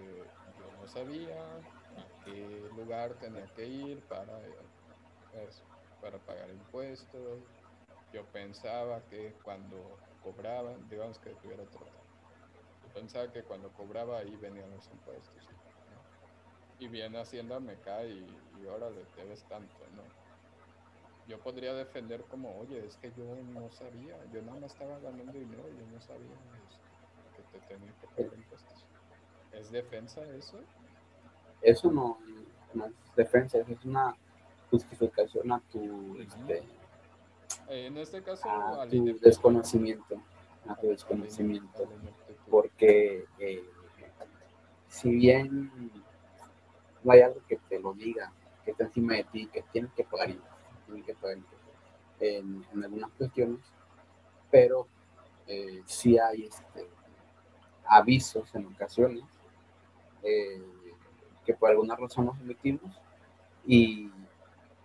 sabía 0.86 1.42
a 1.42 2.24
qué 2.24 2.68
lugar 2.76 3.14
tenía 3.14 3.46
que 3.54 3.66
ir 3.66 4.00
para, 4.02 4.38
para 6.00 6.18
pagar 6.18 6.48
impuestos. 6.50 7.40
Yo 8.12 8.24
pensaba 8.26 9.00
que 9.10 9.34
cuando 9.42 9.98
cobraban, 10.22 10.88
digamos 10.88 11.18
que 11.18 11.30
tuviera 11.30 11.62
otro 11.62 11.80
yo 12.82 12.94
pensaba 12.94 13.30
que 13.30 13.42
cuando 13.42 13.70
cobraba 13.72 14.18
ahí 14.18 14.34
venían 14.36 14.70
los 14.70 14.88
impuestos. 14.88 15.46
Y 16.80 16.88
bien 16.88 17.16
Hacienda 17.16 17.58
me 17.60 17.74
cae 17.76 18.08
y, 18.10 18.26
ahora 18.68 18.90
le 18.90 19.04
debes 19.16 19.42
tanto, 19.44 19.74
¿no? 19.96 20.02
Yo 21.26 21.38
podría 21.40 21.74
defender 21.74 22.22
como, 22.24 22.58
oye, 22.58 22.84
es 22.86 22.96
que 22.96 23.12
yo 23.16 23.24
no 23.52 23.70
sabía, 23.70 24.16
yo 24.32 24.40
nada 24.42 24.60
más 24.60 24.72
estaba 24.72 24.98
ganando 24.98 25.32
dinero, 25.32 25.64
yo 25.68 25.86
no 25.92 26.00
sabía 26.00 26.36
que 27.36 27.58
te 27.58 27.66
tenía 27.66 27.92
que 28.00 28.06
pagar 28.06 28.38
impuestos. 28.38 28.84
¿Es 29.52 29.70
defensa 29.70 30.22
eso? 30.36 30.58
Eso 31.60 31.90
no, 31.90 32.18
es 32.74 33.14
defensa, 33.16 33.58
es 33.58 33.84
una 33.84 34.16
justificación 34.70 35.52
a 35.52 35.60
tu, 35.70 36.18
este, 36.20 36.62
en 37.68 37.96
este 37.98 38.22
caso, 38.22 38.48
a 38.48 38.86
tu 38.88 39.18
desconocimiento, 39.20 40.22
a 40.66 40.74
tu 40.76 40.88
desconocimiento, 40.88 41.88
porque 42.50 43.24
eh, 43.38 43.64
si 44.88 45.10
bien 45.10 45.70
no 47.08 47.14
hay 47.14 47.22
algo 47.22 47.40
que 47.48 47.56
te 47.56 47.80
lo 47.80 47.94
diga, 47.94 48.30
que 48.64 48.72
está 48.72 48.84
encima 48.84 49.14
de 49.14 49.24
ti, 49.24 49.46
que 49.46 49.62
tienes 49.72 49.90
que 49.94 50.04
pagar, 50.04 50.28
en, 52.20 52.64
algunas 52.84 53.10
cuestiones, 53.12 53.60
pero 54.50 54.86
eh, 55.46 55.82
sí 55.86 56.18
hay 56.18 56.44
este, 56.44 56.86
avisos 57.86 58.54
en 58.54 58.66
ocasiones 58.66 59.24
eh, 60.22 60.62
que 61.46 61.54
por 61.54 61.70
alguna 61.70 61.96
razón 61.96 62.26
nos 62.26 62.38
emitimos 62.40 63.00
y 63.66 64.10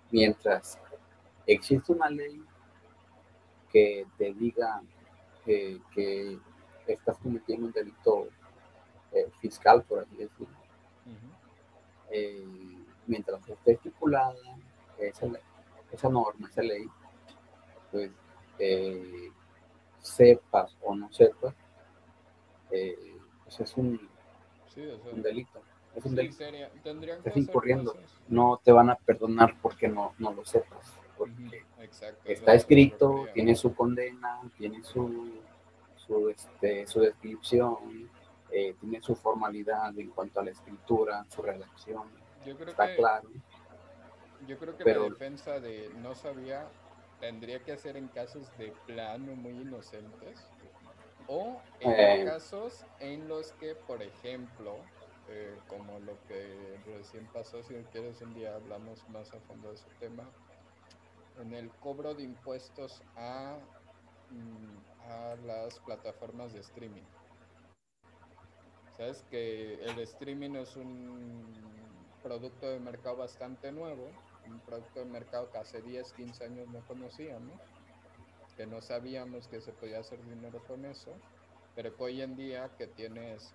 mientras 0.10 0.80
existe 1.46 1.92
una 1.92 2.10
ley 2.10 2.42
que 3.70 4.08
te 4.18 4.34
diga 4.34 4.82
que, 5.44 6.40
estás 6.88 7.18
cometiendo 7.18 7.66
un 7.68 7.72
delito 7.72 8.28
eh, 9.12 9.30
fiscal, 9.40 9.84
por 9.84 10.00
así 10.00 10.16
decirlo, 10.18 10.63
eh, 12.14 12.46
mientras 13.08 13.48
esté 13.50 13.74
estipulada 13.74 14.36
esa, 14.98 15.28
esa 15.92 16.10
norma, 16.10 16.48
esa 16.50 16.62
ley, 16.62 16.86
pues 17.92 18.12
sepas 20.00 20.78
o 20.82 20.96
no 20.96 21.12
sepas, 21.12 21.54
pues 22.70 23.60
es 23.60 23.78
un, 23.78 24.10
un 25.12 25.22
delito 25.22 25.62
es 25.96 26.06
un 26.06 26.16
delito. 26.16 26.44
Estás 26.44 27.38
incurriendo. 27.38 27.96
No 28.28 28.60
te 28.64 28.72
van 28.72 28.90
a 28.90 28.96
perdonar 28.96 29.56
porque 29.62 29.88
no, 29.88 30.14
no 30.18 30.34
lo 30.34 30.46
sepas. 30.46 31.00
Porque 31.18 31.64
está 32.26 32.54
escrito, 32.56 33.28
tiene 33.34 33.56
su 33.56 33.76
condena, 33.76 34.42
tiene 34.58 34.84
su, 34.84 35.40
su, 35.96 36.30
este, 36.30 36.88
su 36.88 37.02
descripción, 37.02 38.10
eh, 38.56 38.76
tiene 38.80 39.02
su 39.02 39.16
formalidad 39.16 39.98
en 39.98 40.12
cuanto 40.12 40.40
a 40.40 40.44
la 40.44 40.52
escritura, 40.52 41.26
su 41.28 41.42
redacción. 41.42 42.08
está 42.46 42.96
claro. 42.96 43.28
Yo 44.48 44.60
creo 44.60 44.78
que 44.78 44.84
la 44.84 45.00
defensa 45.00 45.60
de 45.60 45.90
no 46.04 46.14
sabía 46.14 46.68
tendría 47.20 47.64
que 47.64 47.76
ser 47.78 47.98
en 47.98 48.10
casos 48.10 48.48
de 48.60 48.72
plano 48.86 49.36
muy 49.36 49.54
inocentes 49.54 50.46
o 51.28 51.60
en 51.80 51.92
eh. 51.92 52.26
casos 52.26 52.86
en 53.00 53.28
los 53.28 53.54
que, 53.54 53.74
por 53.74 54.04
ejemplo, 54.04 54.76
eh, 55.30 55.58
como 55.68 56.00
lo 56.00 56.16
que 56.28 56.78
recién 56.86 57.26
pasó, 57.34 57.64
si 57.64 57.74
quieres 57.92 58.22
un 58.22 58.36
día 58.36 58.54
hablamos 58.54 59.08
más 59.10 59.34
a 59.34 59.40
fondo 59.40 59.70
de 59.70 59.76
ese 59.76 59.90
tema, 60.00 60.30
en 61.42 61.54
el 61.54 61.72
cobro 61.72 62.14
de 62.14 62.22
impuestos 62.22 63.02
a, 63.16 63.58
mm, 64.30 65.10
a 65.10 65.36
las 65.44 65.80
plataformas 65.80 66.54
de 66.54 66.60
streaming. 66.60 67.04
Sabes 68.98 69.24
que 69.32 69.74
el 69.74 70.00
streaming 70.00 70.56
es 70.56 70.76
un 70.76 71.44
producto 72.22 72.70
de 72.70 72.80
mercado 72.80 73.18
bastante 73.18 73.72
nuevo, 73.72 74.08
un 74.46 74.60
producto 74.60 75.00
de 75.00 75.06
mercado 75.06 75.52
que 75.52 75.58
hace 75.58 75.82
10, 75.82 76.14
15 76.14 76.46
años 76.46 76.68
no 76.70 76.80
conocíamos, 76.88 77.60
que 78.56 78.68
no 78.68 78.82
sabíamos 78.82 79.48
que 79.48 79.62
se 79.62 79.72
podía 79.74 80.00
hacer 80.00 80.24
dinero 80.24 80.62
con 80.68 80.86
eso, 80.86 81.12
pero 81.76 81.96
que 81.96 82.04
hoy 82.04 82.22
en 82.22 82.36
día 82.36 82.70
que 82.78 82.86
tienes 82.86 83.54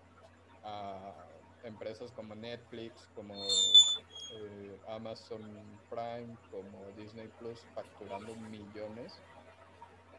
a 0.64 1.14
empresas 1.62 2.10
como 2.12 2.34
Netflix, 2.34 3.08
como 3.14 3.34
eh, 3.34 4.80
Amazon 4.88 5.42
Prime, 5.88 6.36
como 6.50 6.84
Disney 6.96 7.28
Plus 7.38 7.60
facturando 7.74 8.34
millones, 8.34 9.20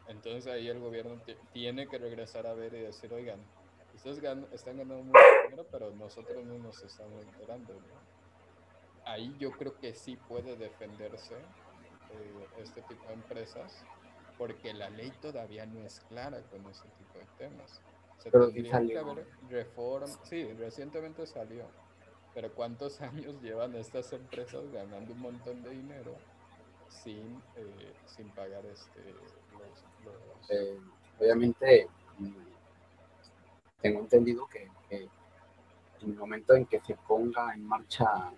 Entonces 0.08 0.46
ahí 0.46 0.68
el 0.68 0.80
gobierno 0.80 1.20
tiene 1.52 1.86
que 1.86 1.98
regresar 1.98 2.46
a 2.46 2.54
ver 2.54 2.74
y 2.74 2.80
decir, 2.80 3.12
oigan, 3.12 3.38
ustedes 3.94 4.18
están 4.52 4.78
ganando 4.78 5.04
mucho 5.04 5.18
dinero, 5.44 5.66
pero 5.70 5.90
nosotros 5.92 6.44
no 6.44 6.58
nos 6.58 6.82
estamos 6.82 7.22
enterando. 7.24 7.74
Ahí 9.04 9.34
yo 9.38 9.50
creo 9.52 9.76
que 9.78 9.94
sí 9.94 10.16
puede 10.16 10.56
defenderse 10.56 11.34
eh, 11.34 12.46
este 12.58 12.82
tipo 12.82 13.06
de 13.06 13.14
empresas, 13.14 13.84
porque 14.38 14.72
la 14.72 14.90
ley 14.90 15.12
todavía 15.20 15.66
no 15.66 15.80
es 15.84 16.00
clara 16.00 16.40
con 16.50 16.64
ese 16.66 16.88
tipo 16.98 17.18
de 17.18 17.26
temas. 17.38 17.80
Se 18.18 18.30
pero 18.30 18.50
tendría 18.50 18.86
que 18.86 18.98
haber 18.98 19.26
reforma. 19.48 20.06
Sí, 20.24 20.44
recientemente 20.54 21.26
salió. 21.26 21.64
Pero 22.34 22.52
¿cuántos 22.54 23.00
años 23.00 23.40
llevan 23.42 23.74
estas 23.74 24.12
empresas 24.12 24.70
ganando 24.72 25.12
un 25.12 25.20
montón 25.20 25.62
de 25.62 25.70
dinero 25.70 26.14
sin, 26.88 27.42
eh, 27.56 27.92
sin 28.06 28.28
pagar 28.30 28.64
este, 28.66 29.00
los... 30.04 30.50
Eh, 30.50 30.78
obviamente, 31.18 31.88
tengo 33.80 34.00
entendido 34.00 34.46
que, 34.46 34.68
en 34.90 36.10
el 36.10 36.16
momento 36.16 36.54
en 36.54 36.66
que 36.66 36.80
se 36.80 36.94
ponga 36.94 37.52
en 37.52 37.66
marcha 37.66 38.32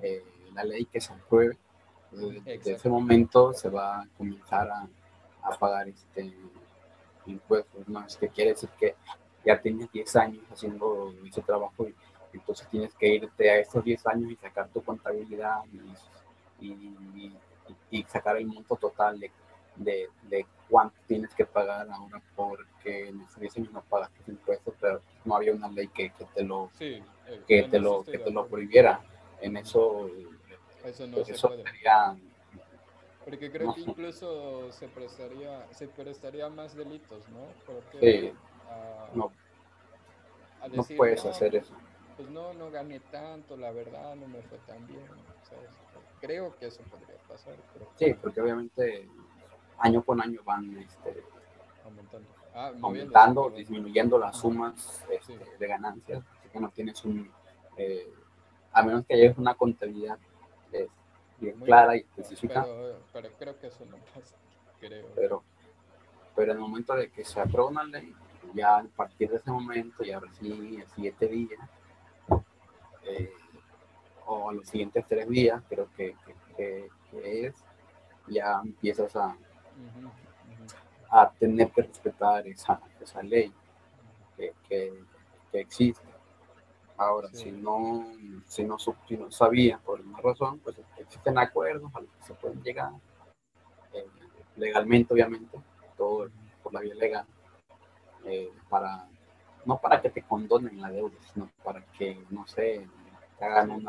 eh, 0.00 0.24
la 0.54 0.64
ley 0.64 0.86
que 0.86 1.00
se 1.00 1.12
apruebe, 1.12 1.58
desde 2.12 2.72
ese 2.72 2.88
momento 2.88 3.52
se 3.52 3.68
va 3.68 4.02
a 4.02 4.08
comenzar 4.16 4.70
a, 4.70 4.86
a 5.42 5.58
pagar 5.58 5.88
este 5.88 6.32
impuestos, 7.26 7.88
¿no? 7.88 8.04
Es 8.04 8.16
que 8.16 8.28
quiere 8.28 8.50
decir 8.50 8.68
que 8.78 8.94
ya 9.44 9.60
tienes 9.60 9.90
10 9.92 10.16
años 10.16 10.44
haciendo 10.50 11.12
ese 11.26 11.42
trabajo 11.42 11.86
y 11.88 11.94
entonces 12.32 12.66
tienes 12.68 12.94
que 12.94 13.08
irte 13.08 13.50
a 13.50 13.58
estos 13.58 13.84
10 13.84 14.06
años 14.06 14.32
y 14.32 14.36
sacar 14.36 14.68
tu 14.68 14.82
contabilidad 14.82 15.60
y, 16.60 17.32
y, 17.90 18.02
sacar 18.04 18.36
el 18.36 18.46
monto 18.46 18.76
total 18.76 19.18
de, 19.20 19.30
de, 19.76 20.08
de, 20.28 20.46
cuánto 20.68 20.96
tienes 21.06 21.34
que 21.34 21.44
pagar 21.44 21.88
ahora 21.90 22.22
porque 22.34 23.08
en 23.08 23.24
10 23.38 23.56
años 23.58 23.72
no 23.72 23.82
pagaste 23.82 24.30
impuestos, 24.30 24.74
pero 24.80 25.00
no 25.24 25.36
había 25.36 25.52
una 25.52 25.68
ley 25.68 25.88
que, 25.88 26.10
que 26.10 26.24
te 26.34 26.42
lo 26.42 26.70
eh, 26.80 27.02
que 27.46 27.64
te 27.64 27.78
lo 27.78 28.02
que 28.04 28.18
te 28.18 28.30
lo 28.30 28.46
prohibiera. 28.46 29.00
En 29.40 29.56
eso 29.56 30.10
eso 30.84 31.06
no 31.06 31.16
pues 31.16 31.28
se 31.28 31.48
puede. 31.48 31.62
Sería, 31.64 32.16
porque 33.24 33.50
creo 33.50 33.74
que 33.74 33.80
incluso 33.80 34.70
se 34.72 34.86
prestaría, 34.88 35.66
se 35.72 35.88
prestaría 35.88 36.48
más 36.50 36.74
delitos, 36.76 37.26
¿no? 37.30 37.46
sí. 37.98 38.32
no, 39.14 39.32
no 40.70 40.84
puedes 40.96 41.24
hacer 41.24 41.56
eso. 41.56 41.74
Pues 42.16 42.28
no, 42.28 42.52
no 42.52 42.70
gané 42.70 43.00
tanto, 43.00 43.56
la 43.56 43.72
verdad, 43.72 44.14
no 44.14 44.28
me 44.28 44.42
fue 44.42 44.58
tan 44.66 44.86
bien. 44.86 45.06
Creo 46.20 46.54
que 46.56 46.66
eso 46.66 46.82
podría 46.82 47.16
pasar. 47.26 47.54
sí, 47.96 48.14
porque 48.14 48.40
obviamente 48.40 49.08
año 49.78 50.02
con 50.02 50.20
año 50.20 50.40
van 50.44 50.76
este, 50.78 51.22
aumentando, 51.84 52.28
ah, 52.54 52.72
aumentando 52.80 53.50
disminuyendo 53.50 54.18
las 54.18 54.38
sumas 54.38 55.04
este, 55.10 55.38
de 55.58 55.66
ganancias. 55.66 56.22
Así 56.38 56.48
que 56.50 56.60
no 56.60 56.70
tienes 56.70 57.04
un, 57.04 57.30
eh, 57.76 58.12
a 58.72 58.82
menos 58.82 59.04
que 59.06 59.14
haya 59.14 59.34
una 59.36 59.54
contabilidad 59.54 60.18
este, 60.72 60.88
bien 61.38 61.58
clara 61.60 61.96
y 61.96 62.00
específica. 62.00 62.66
Pero, 63.12 63.28
creo 63.38 63.58
que 63.58 63.66
eso 63.68 63.84
no 63.86 63.96
pasa, 64.14 64.36
creo. 64.80 65.06
Pero, 65.14 65.42
pero 66.34 66.52
en 66.52 66.58
el 66.58 66.62
momento 66.62 66.94
de 66.94 67.10
que 67.10 67.24
se 67.24 67.40
aprueba 67.40 67.70
una 67.70 67.84
ley, 67.84 68.14
ya 68.54 68.78
a 68.78 68.84
partir 68.84 69.30
de 69.30 69.36
ese 69.36 69.50
momento, 69.50 70.04
ya 70.04 70.20
recién 70.20 70.80
el 70.80 70.86
siguiente 70.88 71.26
día, 71.28 71.56
eh, 73.04 73.32
o 74.26 74.50
a 74.50 74.52
los 74.52 74.68
siguientes 74.68 75.04
tres 75.06 75.28
días, 75.28 75.62
creo 75.68 75.88
que, 75.96 76.16
que, 76.56 76.90
es, 77.22 77.54
ya 78.28 78.60
empiezas 78.64 79.14
a, 79.16 79.36
a 81.10 81.30
tener 81.30 81.70
que 81.70 81.82
respetar 81.82 82.46
esa, 82.46 82.80
esa 83.00 83.22
ley 83.22 83.52
que, 84.36 84.52
que, 84.68 84.92
existe. 85.52 86.02
Ahora, 86.96 87.28
si, 87.32 87.52
no, 87.52 88.06
si, 88.46 88.64
no, 88.64 88.76
si 88.78 89.16
no 89.16 89.30
sabía 89.30 89.78
por 89.78 90.00
una 90.00 90.20
razón, 90.20 90.58
pues 90.58 90.76
existen 90.98 91.38
acuerdos 91.38 91.94
a 91.94 92.00
los 92.00 92.10
que 92.10 92.22
se 92.24 92.34
pueden 92.34 92.60
llegar 92.62 92.90
eh, 93.92 94.06
legalmente, 94.56 95.14
obviamente, 95.14 95.60
todo 95.96 96.28
por 96.62 96.72
la 96.72 96.80
vía 96.80 96.94
legal, 96.94 97.26
eh, 98.24 98.50
para, 98.68 99.06
no 99.64 99.78
para 99.78 100.00
que 100.00 100.10
te 100.10 100.22
condonen 100.22 100.80
la 100.80 100.90
deuda, 100.90 101.14
sino 101.32 101.48
para 101.62 101.84
que, 101.98 102.24
no 102.30 102.46
sé, 102.46 102.86
te 103.38 103.44
hagan 103.44 103.70
un 103.70 103.84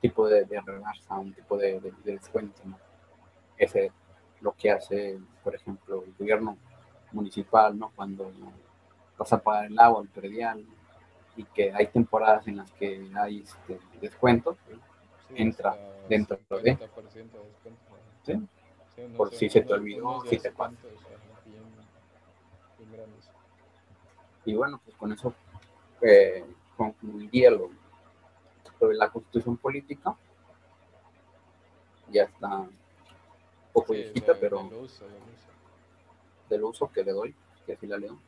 tipo 0.00 0.28
de, 0.28 0.44
de 0.44 0.60
reversa, 0.60 1.18
un 1.18 1.32
tipo 1.32 1.56
de, 1.56 1.80
descuento. 2.04 2.62
Ese 3.56 3.86
es 3.86 3.92
lo 4.42 4.52
que 4.52 4.70
hace, 4.70 5.18
por 5.42 5.54
ejemplo, 5.54 6.04
el 6.04 6.14
gobierno 6.18 6.58
municipal, 7.12 7.78
¿no? 7.78 7.92
Cuando 7.94 8.30
vas 9.16 9.32
a 9.32 9.38
pagar 9.38 9.66
el 9.66 9.78
agua, 9.78 10.02
el 10.02 10.08
predial, 10.08 10.64
y 11.36 11.44
que 11.44 11.72
hay 11.72 11.86
temporadas 11.86 12.46
en 12.48 12.58
las 12.58 12.70
que 12.72 13.10
hay 13.14 13.40
este, 13.40 13.78
descuentos, 14.00 14.56
entra 15.34 15.76
dentro 16.08 16.38
de... 16.62 16.78
¿sí? 18.24 18.48
Por 19.16 19.32
si 19.32 19.48
se 19.48 19.62
te 19.62 19.72
olvidó, 19.72 20.22
si 20.28 20.38
te 20.38 20.50
pasa. 20.50 20.76
Y 24.44 24.54
bueno, 24.54 24.80
pues 24.84 24.96
con 24.96 25.12
eso 25.12 25.32
eh, 26.02 26.44
concluiría 26.76 27.50
lo, 27.50 27.70
de 28.80 28.94
la 28.94 29.08
constitución 29.08 29.56
política. 29.56 30.14
Ya 32.10 32.24
está 32.24 32.66
poco 33.72 33.92
viejita, 33.92 34.34
pero 34.38 34.62
del 34.64 34.74
uso, 34.74 35.04
del 36.48 36.64
uso 36.64 36.90
que 36.92 37.04
le 37.04 37.12
doy, 37.12 37.34
que 37.66 37.72
así 37.72 37.86
la 37.86 37.98
leo. 37.98 38.18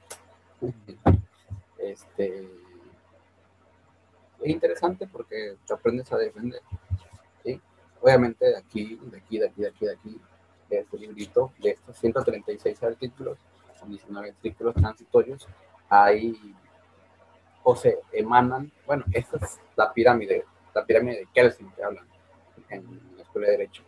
Este 1.79 2.49
es 4.41 4.51
interesante 4.51 5.07
porque 5.07 5.57
te 5.67 5.75
aprendes 5.75 6.11
a 6.13 6.19
defender. 6.19 6.61
¿sí? 7.43 7.61
Obviamente 8.01 8.47
de 8.47 8.57
aquí, 8.57 8.99
de 9.03 9.19
aquí, 9.19 9.39
de 9.39 9.47
aquí, 9.47 9.63
de 9.63 9.69
aquí, 9.69 9.87
de 9.87 9.93
aquí, 9.93 10.21
de 10.71 10.79
este 10.79 10.99
librito, 10.99 11.53
de 11.59 11.71
estos 11.71 11.97
136 11.99 12.83
artículos, 12.83 13.39
son 13.79 13.91
19 13.91 14.31
artículos 14.31 14.75
transitorios, 14.75 15.47
hay 15.89 16.55
o 17.63 17.75
se 17.75 17.99
emanan, 18.13 18.71
bueno, 18.87 19.05
esta 19.13 19.39
es 19.39 19.59
la 19.77 19.93
pirámide, 19.93 20.45
la 20.75 20.85
pirámide 20.85 21.21
de 21.21 21.29
Kelsen 21.33 21.71
que 21.73 21.83
hablan 21.83 22.07
en 22.69 23.17
la 23.17 23.23
Escuela 23.23 23.49
de 23.49 23.53
Derecho. 23.53 23.83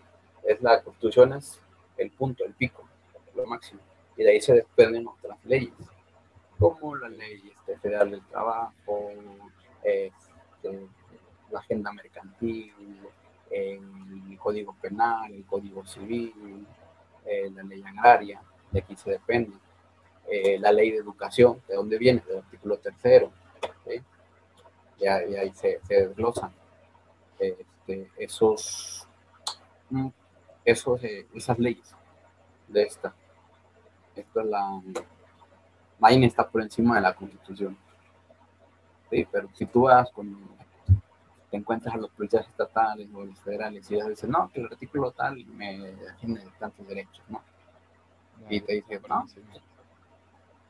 Es 0.46 0.62
la 0.62 0.82
constitución, 0.82 1.32
es 1.34 1.60
el 1.96 2.10
punto, 2.10 2.44
el 2.44 2.54
pico, 2.54 2.88
lo 3.34 3.46
máximo. 3.46 3.80
Y 4.16 4.22
de 4.22 4.30
ahí 4.30 4.40
se 4.40 4.54
desprenden 4.54 5.06
otras 5.06 5.38
leyes, 5.44 5.72
como 6.58 6.96
la 6.96 7.08
ley 7.08 7.52
este, 7.54 7.76
federal 7.78 8.10
del 8.10 8.24
trabajo, 8.26 9.12
eh, 9.82 10.10
la 11.50 11.60
agenda 11.60 11.92
mercantil, 11.92 12.72
el 13.50 14.38
código 14.38 14.74
penal, 14.80 15.32
el 15.32 15.44
código 15.44 15.86
civil, 15.86 16.66
eh, 17.24 17.50
la 17.54 17.62
ley 17.62 17.82
agraria, 17.82 18.40
de 18.70 18.80
aquí 18.80 18.96
se 18.96 19.10
depende, 19.10 19.56
eh, 20.28 20.58
la 20.58 20.72
ley 20.72 20.90
de 20.90 20.98
educación, 20.98 21.62
de 21.68 21.74
dónde 21.74 21.98
viene, 21.98 22.22
del 22.26 22.38
artículo 22.38 22.78
tercero, 22.78 23.30
y, 24.98 25.06
ahí 25.06 25.52
se, 25.52 25.80
desglosan 25.88 26.50
este, 27.38 28.10
esos, 28.16 29.06
mm, 29.90 30.08
esos 30.66 31.00
esas 31.02 31.58
leyes 31.58 31.94
de 32.68 32.82
esta. 32.82 33.14
Esta 34.14 34.40
es 34.40 34.46
la, 34.46 34.82
la 35.98 36.10
está 36.10 36.46
por 36.46 36.60
encima 36.60 36.96
de 36.96 37.00
la 37.02 37.14
constitución. 37.14 37.76
Sí, 39.08 39.26
pero 39.30 39.48
si 39.54 39.64
tú 39.66 39.82
vas 39.82 40.10
con 40.10 40.56
te 41.50 41.56
encuentras 41.56 41.94
a 41.94 41.98
los 41.98 42.10
policías 42.10 42.46
estatales 42.48 43.08
o 43.14 43.24
los 43.24 43.40
federales 43.40 43.88
y 43.88 43.94
ellos 43.94 44.08
dicen, 44.08 44.30
no, 44.30 44.50
que 44.52 44.60
el 44.60 44.66
artículo 44.66 45.12
tal 45.12 45.44
me 45.46 45.94
tiene 46.20 46.40
tantos 46.58 46.86
derechos, 46.88 47.22
¿no? 47.28 47.40
y 48.50 48.60
te 48.60 48.74
dice, 48.74 49.00
no, 49.08 49.26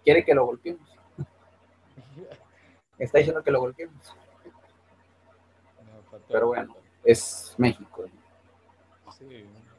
quiere 0.05 0.25
que 0.25 0.35
lo 0.35 0.47
golpeemos. 0.47 0.89
Está 2.99 3.19
diciendo 3.19 3.43
que 3.43 3.51
lo 3.51 3.61
golpeemos. 3.61 4.15
pero 6.29 6.49
bueno, 6.49 6.77
es 7.05 7.55
México. 7.59 8.05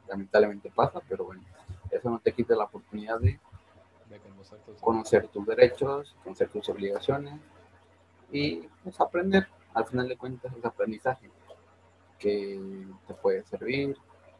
Lamentablemente 0.08 0.72
pasa, 0.74 1.02
pero 1.08 1.26
bueno, 1.26 1.44
eso 1.92 2.10
no 2.10 2.20
te 2.20 2.32
quita 2.34 2.56
la 2.56 2.66
oportunidad 2.66 3.20
de 3.20 3.40
conocer 4.82 5.28
tus 5.28 5.46
derechos, 5.46 6.16
conocer 6.24 6.50
tus 6.50 6.70
obligaciones 6.70 7.40
y 8.32 8.68
pues, 8.84 9.00
aprender. 9.00 9.48
Al 9.74 9.86
final 9.86 10.08
de 10.08 10.18
cuentas 10.18 10.54
es 10.56 10.66
aprendizaje 10.66 11.30
que 12.18 12.60
te 13.06 13.14
puede 13.14 13.44
servir 13.46 13.96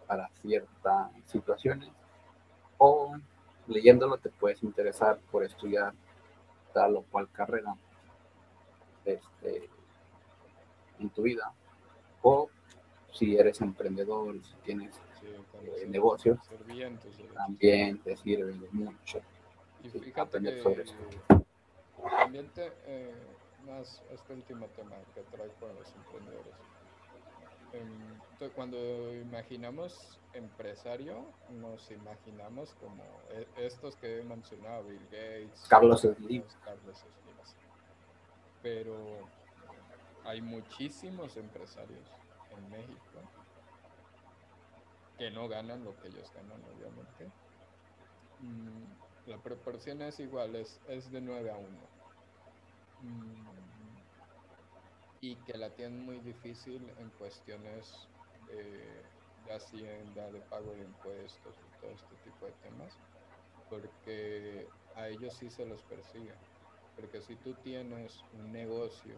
para 0.08 0.30
ciertas 0.42 1.12
situaciones 1.26 1.92
o 2.78 3.16
leyéndolo 3.68 4.18
te 4.18 4.30
puedes 4.30 4.64
interesar 4.64 5.20
por 5.32 5.44
estudiar 5.44 5.94
tal 6.74 6.96
o 6.98 7.04
cual 7.04 7.30
carrera 7.32 7.76
este, 9.06 9.70
en 11.00 11.10
tu 11.10 11.24
vida 11.24 11.52
o 12.22 12.50
si 13.12 13.38
eres 13.38 13.62
emprendedor, 13.62 14.36
si 14.44 14.56
tienes 14.64 15.00
eh, 15.28 15.86
negocios, 15.88 16.40
también 17.34 18.00
te 18.00 18.16
sirve 18.18 18.54
mucho. 18.72 19.22
Y 19.84 19.90
fíjate 19.90 20.42
que 20.42 20.62
sobre 20.62 20.86
también 22.20 22.48
te, 22.50 22.72
eh, 22.86 23.14
más 23.66 24.02
este 24.12 24.34
último 24.34 24.68
tema 24.76 24.96
que 25.14 25.22
trae 25.36 25.50
con 25.60 25.76
los 25.76 25.94
emprendedores. 25.94 26.54
Em, 27.74 28.50
cuando 28.56 29.14
imaginamos 29.16 30.20
empresario, 30.34 31.26
nos 31.50 31.90
imaginamos 31.92 32.74
como 32.76 33.04
e, 33.30 33.48
estos 33.58 33.96
que 33.96 34.20
he 34.20 34.24
mencionado, 34.24 34.84
Bill 34.86 35.06
Gates, 35.12 35.66
Carlos 35.68 36.02
Slim. 36.02 36.44
Carlos 36.64 37.06
Pero 38.62 38.96
hay 40.24 40.42
muchísimos 40.42 41.36
empresarios 41.36 42.12
en 42.52 42.70
México 42.70 43.22
que 45.18 45.32
no 45.32 45.48
ganan 45.48 45.84
lo 45.84 45.96
que 46.00 46.08
ellos 46.10 46.32
ganan, 46.34 46.62
obviamente. 46.64 47.32
Mm, 48.40 49.30
la 49.30 49.38
proporción 49.40 50.02
es 50.02 50.20
igual, 50.20 50.56
es, 50.56 50.80
es 50.88 51.12
de 51.12 51.22
9 51.22 51.52
a 51.52 51.58
1. 51.58 51.68
Mm, 53.02 53.58
y 55.22 55.36
que 55.38 55.58
la 55.58 55.70
tienen 55.72 56.06
muy 56.06 56.20
difícil 56.20 56.82
en 57.00 57.10
cuestiones 57.12 58.08
de, 58.48 59.04
hacienda, 59.54 60.30
de 60.32 60.42
pago 60.42 60.72
de 60.74 60.84
impuestos 60.84 61.56
y 61.56 61.82
todo 61.82 61.92
este 61.92 62.16
tipo 62.24 62.46
de 62.46 62.52
temas, 62.64 62.98
porque 63.70 64.68
a 64.96 65.08
ellos 65.08 65.34
sí 65.34 65.50
se 65.50 65.66
los 65.66 65.82
persigue. 65.84 66.34
Porque 66.96 67.22
si 67.22 67.36
tú 67.38 67.54
tienes 67.64 68.24
un 68.34 68.52
negocio 68.52 69.16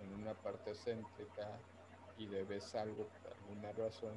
en 0.00 0.12
una 0.14 0.34
parte 0.34 0.74
céntrica 0.74 1.58
y 2.18 2.26
debes 2.26 2.74
algo 2.74 3.08
por 3.22 3.32
alguna 3.32 3.72
razón, 3.72 4.14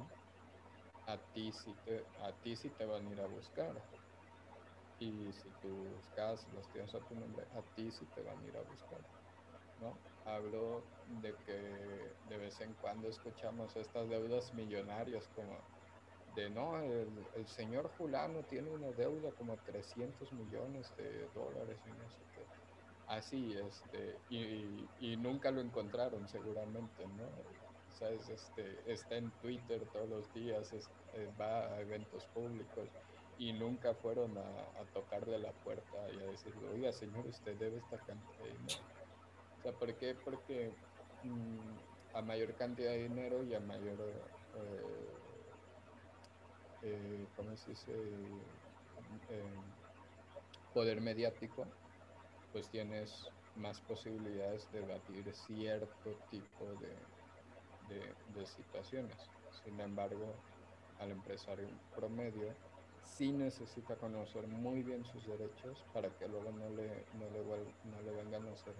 a 1.12 1.18
ti 1.34 1.52
sí 1.52 1.74
te, 1.84 2.04
a 2.22 2.32
ti 2.42 2.56
sí 2.56 2.68
te 2.70 2.84
van 2.86 3.06
a 3.06 3.10
ir 3.10 3.20
a 3.20 3.26
buscar. 3.26 3.74
Y 4.98 5.32
si 5.32 5.48
tus 5.62 6.06
casas 6.14 6.46
las 6.52 6.68
tienes 6.72 6.94
a 6.94 7.00
tu 7.00 7.14
nombre, 7.14 7.44
a 7.54 7.62
ti 7.74 7.90
sí 7.90 8.04
te 8.14 8.22
van 8.22 8.38
a 8.38 8.46
ir 8.46 8.56
a 8.56 8.62
buscar. 8.62 9.00
¿no? 9.80 9.98
Hablo 10.26 10.84
de 11.22 11.34
que 11.46 11.52
de 12.28 12.36
vez 12.36 12.60
en 12.60 12.74
cuando 12.74 13.08
escuchamos 13.08 13.74
estas 13.76 14.08
deudas 14.08 14.52
millonarias 14.54 15.26
como 15.34 15.56
de 16.36 16.50
no, 16.50 16.78
el, 16.78 17.46
señor 17.48 17.90
fulano 17.96 18.44
tiene 18.44 18.70
una 18.70 18.92
deuda 18.92 19.32
como 19.32 19.56
300 19.56 20.32
millones 20.32 20.94
de 20.96 21.28
dólares 21.34 21.80
y 21.86 21.90
no 21.90 22.08
sé 22.08 22.22
qué. 22.34 22.46
Así, 23.08 23.52
este, 23.54 24.20
y, 24.28 24.86
y, 25.00 25.16
nunca 25.16 25.50
lo 25.50 25.60
encontraron 25.60 26.28
seguramente, 26.28 27.04
¿no? 27.08 27.28
Este, 28.00 28.78
está 28.86 29.16
en 29.16 29.30
Twitter 29.42 29.86
todos 29.92 30.08
los 30.08 30.32
días, 30.32 30.72
eh, 30.72 31.28
va 31.38 31.66
a 31.66 31.80
eventos 31.80 32.24
públicos 32.26 32.88
y 33.38 33.52
nunca 33.52 33.94
fueron 33.94 34.38
a, 34.38 34.40
a, 34.40 34.84
tocarle 34.94 35.38
la 35.38 35.52
puerta 35.52 36.08
y 36.14 36.22
a 36.22 36.26
decirle, 36.26 36.68
oiga, 36.70 36.92
señor, 36.92 37.26
usted 37.26 37.56
debe 37.56 37.76
esta 37.76 37.98
cantidad 37.98 38.44
de 38.44 38.52
dinero. 38.52 38.80
O 39.58 39.62
sea, 39.62 39.72
¿por 39.72 39.94
qué? 39.96 40.14
Porque 40.14 40.72
mmm, 41.24 42.14
a 42.14 42.22
mayor 42.22 42.54
cantidad 42.54 42.90
de 42.90 43.08
dinero 43.08 43.44
y 43.44 43.54
a 43.54 43.60
mayor, 43.60 44.00
eh. 44.00 44.40
Eh, 49.28 49.42
poder 50.72 51.00
mediático, 51.00 51.66
pues 52.52 52.68
tienes 52.70 53.28
más 53.56 53.80
posibilidades 53.82 54.70
de 54.72 54.80
batir 54.80 55.32
cierto 55.34 56.16
tipo 56.30 56.64
de, 56.80 56.96
de, 57.90 58.14
de 58.40 58.46
situaciones. 58.46 59.16
Sin 59.64 59.80
embargo, 59.80 60.34
al 61.00 61.10
empresario 61.12 61.68
promedio 61.94 62.54
sí 63.04 63.32
necesita 63.32 63.96
conocer 63.96 64.46
muy 64.48 64.82
bien 64.82 65.04
sus 65.04 65.26
derechos 65.26 65.84
para 65.92 66.10
que 66.10 66.28
luego 66.28 66.52
no 66.52 66.70
le, 66.70 67.04
no 67.14 67.26
le, 67.30 67.44
no 67.90 68.02
le 68.02 68.12
vengan 68.24 68.48
a 68.48 68.52
hacer 68.52 68.74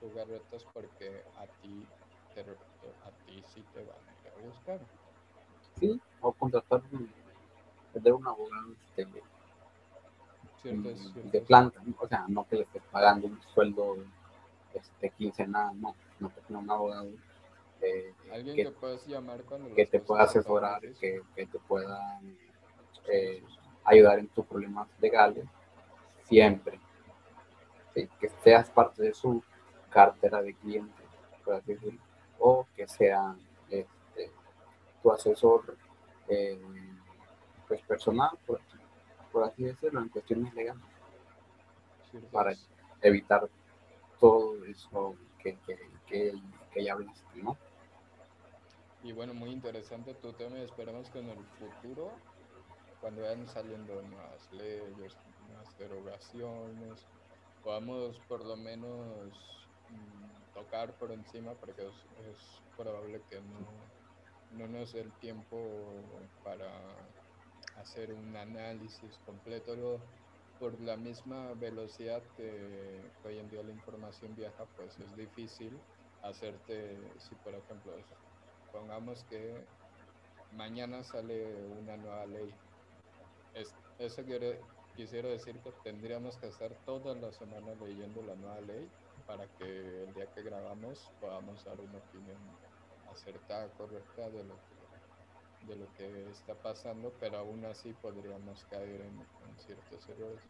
jugarretas 0.00 0.64
porque 0.74 1.22
a 1.38 1.46
ti, 1.62 1.86
te 2.34 2.42
a 2.42 3.10
ti 3.26 3.42
sí 3.54 3.62
te 3.74 3.80
van 3.84 3.96
a 3.96 4.28
ir 4.28 4.32
a 4.32 4.46
buscar. 4.48 4.80
Sí, 5.80 6.00
o 6.20 6.32
contratar 6.32 6.82
de 7.94 8.12
un 8.12 8.26
abogado 8.26 8.72
este, 8.72 9.06
Cierto, 10.62 10.96
cierto. 10.96 11.30
de 11.30 11.40
planta, 11.42 11.80
o 11.98 12.08
sea, 12.08 12.26
no 12.28 12.46
que 12.48 12.56
le 12.56 12.62
estés 12.62 12.82
pagando 12.90 13.26
un 13.26 13.40
sueldo 13.54 13.96
este, 14.74 15.10
quincenal, 15.10 15.80
no, 15.80 15.94
no 16.20 16.34
que 16.34 16.40
sea 16.42 16.58
un 16.58 16.70
abogado. 16.70 17.10
Eh, 17.84 18.14
Alguien 18.32 18.56
que, 18.56 18.64
que, 18.64 18.70
puedas 18.70 19.06
llamar 19.06 19.42
cuando 19.44 19.74
que 19.74 19.84
te 19.84 20.00
pueda 20.00 20.22
asesorar, 20.22 20.80
que, 20.98 21.20
que 21.36 21.46
te 21.46 21.58
pueda 21.58 22.20
eh, 23.06 23.42
ayudar 23.84 24.18
en 24.18 24.28
tus 24.28 24.46
problemas 24.46 24.88
legales, 25.00 25.44
siempre. 26.24 26.80
Sí, 27.94 28.08
que 28.18 28.30
seas 28.42 28.70
parte 28.70 29.02
de 29.02 29.12
su 29.12 29.42
cartera 29.90 30.40
de 30.42 30.54
clientes, 30.54 31.06
por 31.44 31.54
así 31.54 31.74
decirlo, 31.74 32.00
o 32.38 32.66
que 32.74 32.88
sea 32.88 33.36
este, 33.68 34.32
tu 35.02 35.12
asesor 35.12 35.76
eh, 36.28 36.60
pues 37.68 37.82
personal, 37.82 38.30
por, 38.46 38.60
por, 39.30 39.44
así 39.44 39.62
decirlo, 39.62 40.00
en 40.00 40.08
cuestiones 40.08 40.54
legales, 40.54 40.82
para 42.32 42.54
evitar 43.02 43.48
todo 44.18 44.64
eso 44.64 45.16
que, 45.38 45.56
que, 45.66 45.78
que, 46.06 46.32
que 46.72 46.84
ya 46.84 46.94
hablaste, 46.94 47.42
¿no? 47.42 47.56
Y 49.04 49.12
bueno, 49.12 49.34
muy 49.34 49.50
interesante 49.50 50.14
tu 50.14 50.32
tema 50.32 50.58
y 50.58 50.62
esperemos 50.62 51.10
que 51.10 51.18
en 51.18 51.28
el 51.28 51.44
futuro, 51.58 52.10
cuando 53.02 53.20
vayan 53.20 53.46
saliendo 53.46 54.00
nuevas 54.00 54.50
leyes, 54.50 55.14
nuevas 55.46 55.78
derogaciones, 55.78 57.06
podamos 57.62 58.18
por 58.20 58.42
lo 58.46 58.56
menos 58.56 59.68
mm, 59.90 60.54
tocar 60.54 60.94
por 60.94 61.12
encima, 61.12 61.52
porque 61.52 61.82
es, 61.82 62.62
probable 62.78 63.20
que 63.28 63.42
no, 63.42 64.64
no 64.64 64.68
nos 64.68 64.94
dé 64.94 65.02
el 65.02 65.12
tiempo 65.18 65.58
para 66.42 66.72
hacer 67.76 68.10
un 68.10 68.34
análisis 68.34 69.20
completo. 69.26 70.00
Por 70.58 70.80
la 70.80 70.96
misma 70.96 71.52
velocidad 71.52 72.22
que 72.38 73.02
hoy 73.22 73.38
en 73.38 73.50
día 73.50 73.62
la 73.62 73.70
información 73.70 74.34
viaja, 74.34 74.64
pues 74.76 74.98
es 74.98 75.14
difícil 75.14 75.78
hacerte, 76.22 76.96
si 77.18 77.34
por 77.34 77.54
ejemplo, 77.54 77.92
pongamos 78.74 79.22
que 79.30 79.54
mañana 80.56 81.04
sale 81.04 81.46
una 81.80 81.96
nueva 81.96 82.26
ley. 82.26 82.52
Es, 83.54 83.72
eso 84.00 84.22
quisiera 84.96 85.28
decir 85.28 85.56
que 85.60 85.70
tendríamos 85.84 86.36
que 86.38 86.48
estar 86.48 86.72
toda 86.84 87.14
la 87.14 87.32
semana 87.32 87.72
leyendo 87.80 88.20
la 88.22 88.34
nueva 88.34 88.60
ley 88.62 88.90
para 89.26 89.46
que 89.56 90.04
el 90.04 90.12
día 90.14 90.26
que 90.34 90.42
grabamos 90.42 91.10
podamos 91.20 91.64
dar 91.64 91.80
una 91.80 91.98
opinión 91.98 92.36
acertada, 93.10 93.68
correcta 93.78 94.28
de 94.30 94.42
lo 94.42 94.54
que, 94.54 95.66
de 95.72 95.76
lo 95.76 95.94
que 95.94 96.30
está 96.30 96.54
pasando, 96.54 97.12
pero 97.20 97.38
aún 97.38 97.64
así 97.64 97.92
podríamos 98.02 98.64
caer 98.64 99.02
en, 99.02 99.20
en 99.20 99.58
ciertos 99.58 100.08
errores. 100.08 100.42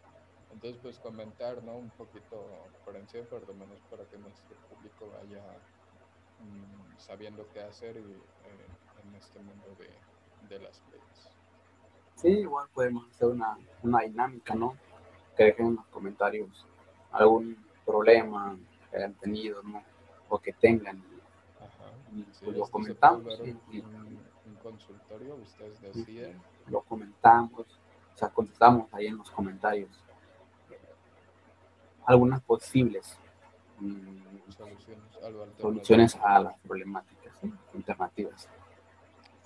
Entonces, 0.50 0.80
pues 0.82 0.98
comentar, 0.98 1.62
¿no? 1.62 1.76
Un 1.76 1.90
poquito 1.90 2.46
por 2.84 2.96
encima, 2.96 3.24
por 3.24 3.46
lo 3.46 3.54
menos 3.54 3.80
para 3.90 4.04
que 4.06 4.16
nuestro 4.16 4.56
público 4.68 5.10
vaya 5.10 5.42
sabiendo 6.98 7.46
qué 7.52 7.60
hacer 7.62 7.96
y, 7.96 8.00
eh, 8.00 8.66
en 9.04 9.14
este 9.16 9.38
mundo 9.40 9.66
de, 9.78 9.90
de 10.48 10.62
las 10.62 10.82
leyes. 10.90 11.30
Sí, 12.16 12.28
igual 12.28 12.68
podemos 12.72 13.08
hacer 13.10 13.28
una, 13.28 13.58
una 13.82 14.00
dinámica, 14.00 14.54
¿no? 14.54 14.76
Que 15.36 15.44
dejen 15.44 15.66
en 15.66 15.74
los 15.76 15.86
comentarios 15.86 16.66
algún 17.12 17.56
problema 17.84 18.56
que 18.90 18.96
hayan 18.96 19.14
tenido, 19.14 19.62
¿no? 19.62 19.82
O 20.28 20.38
que 20.38 20.52
tengan. 20.52 21.02
Ajá. 21.58 21.90
Y 22.14 22.22
Sí, 22.32 22.44
pues 22.46 22.56
lo 22.56 22.66
comentamos, 22.68 23.36
sí, 23.36 23.50
un, 23.50 23.74
y 23.74 23.80
un- 23.80 24.24
un 24.46 24.54
consultorio, 24.62 25.34
ustedes 25.36 25.80
deciden. 25.80 26.40
lo 26.68 26.80
comentamos, 26.82 27.60
o 28.14 28.16
sea, 28.16 28.28
contestamos 28.30 28.92
ahí 28.94 29.06
en 29.08 29.18
los 29.18 29.30
comentarios 29.30 29.90
algunas 32.06 32.42
posibles 32.42 33.18
soluciones, 34.50 35.16
alternativo. 35.16 35.60
soluciones 35.60 36.16
a 36.16 36.40
las 36.40 36.58
problemáticas, 36.60 37.38
¿sí? 37.40 37.52
alternativas, 37.74 38.48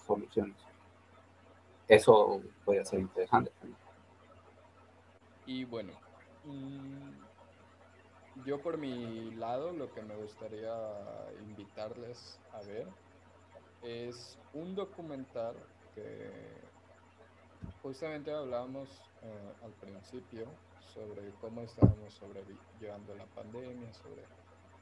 soluciones. 0.06 0.56
Eso 1.86 2.42
puede 2.64 2.84
ser 2.84 3.00
interesante 3.00 3.50
también. 3.60 3.78
Y 5.46 5.64
bueno, 5.64 5.92
mm, 6.44 8.44
yo 8.44 8.60
por 8.60 8.76
mi 8.76 9.30
lado 9.32 9.72
lo 9.72 9.92
que 9.92 10.02
me 10.02 10.14
gustaría 10.16 10.74
invitarles 11.48 12.38
a 12.52 12.60
ver 12.60 12.86
es 13.82 14.38
un 14.52 14.74
documental 14.74 15.56
que 15.94 16.30
justamente 17.82 18.32
hablábamos 18.32 18.88
eh, 19.22 19.52
al 19.64 19.72
principio 19.72 20.46
sobre 20.94 21.30
cómo 21.40 21.62
estábamos 21.62 22.14
sobrellevando 22.14 23.14
la 23.14 23.26
pandemia, 23.26 23.92
sobre 23.94 24.22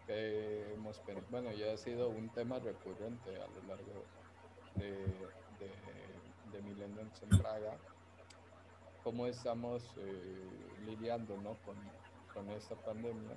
hemos, 0.09 1.01
bueno, 1.31 1.51
ya 1.53 1.73
ha 1.73 1.77
sido 1.77 2.09
un 2.09 2.28
tema 2.31 2.59
recurrente 2.59 3.31
a 3.43 3.47
lo 3.49 3.62
largo 3.69 4.05
de, 4.77 4.91
de- 4.91 6.27
de 6.53 6.62
en 7.23 7.39
Praga, 7.39 7.77
cómo 9.03 9.27
estamos 9.27 9.83
eh, 9.99 10.49
lidiando 10.87 11.37
¿no? 11.39 11.55
con, 11.65 11.77
con 12.33 12.49
esta 12.51 12.74
pandemia. 12.77 13.37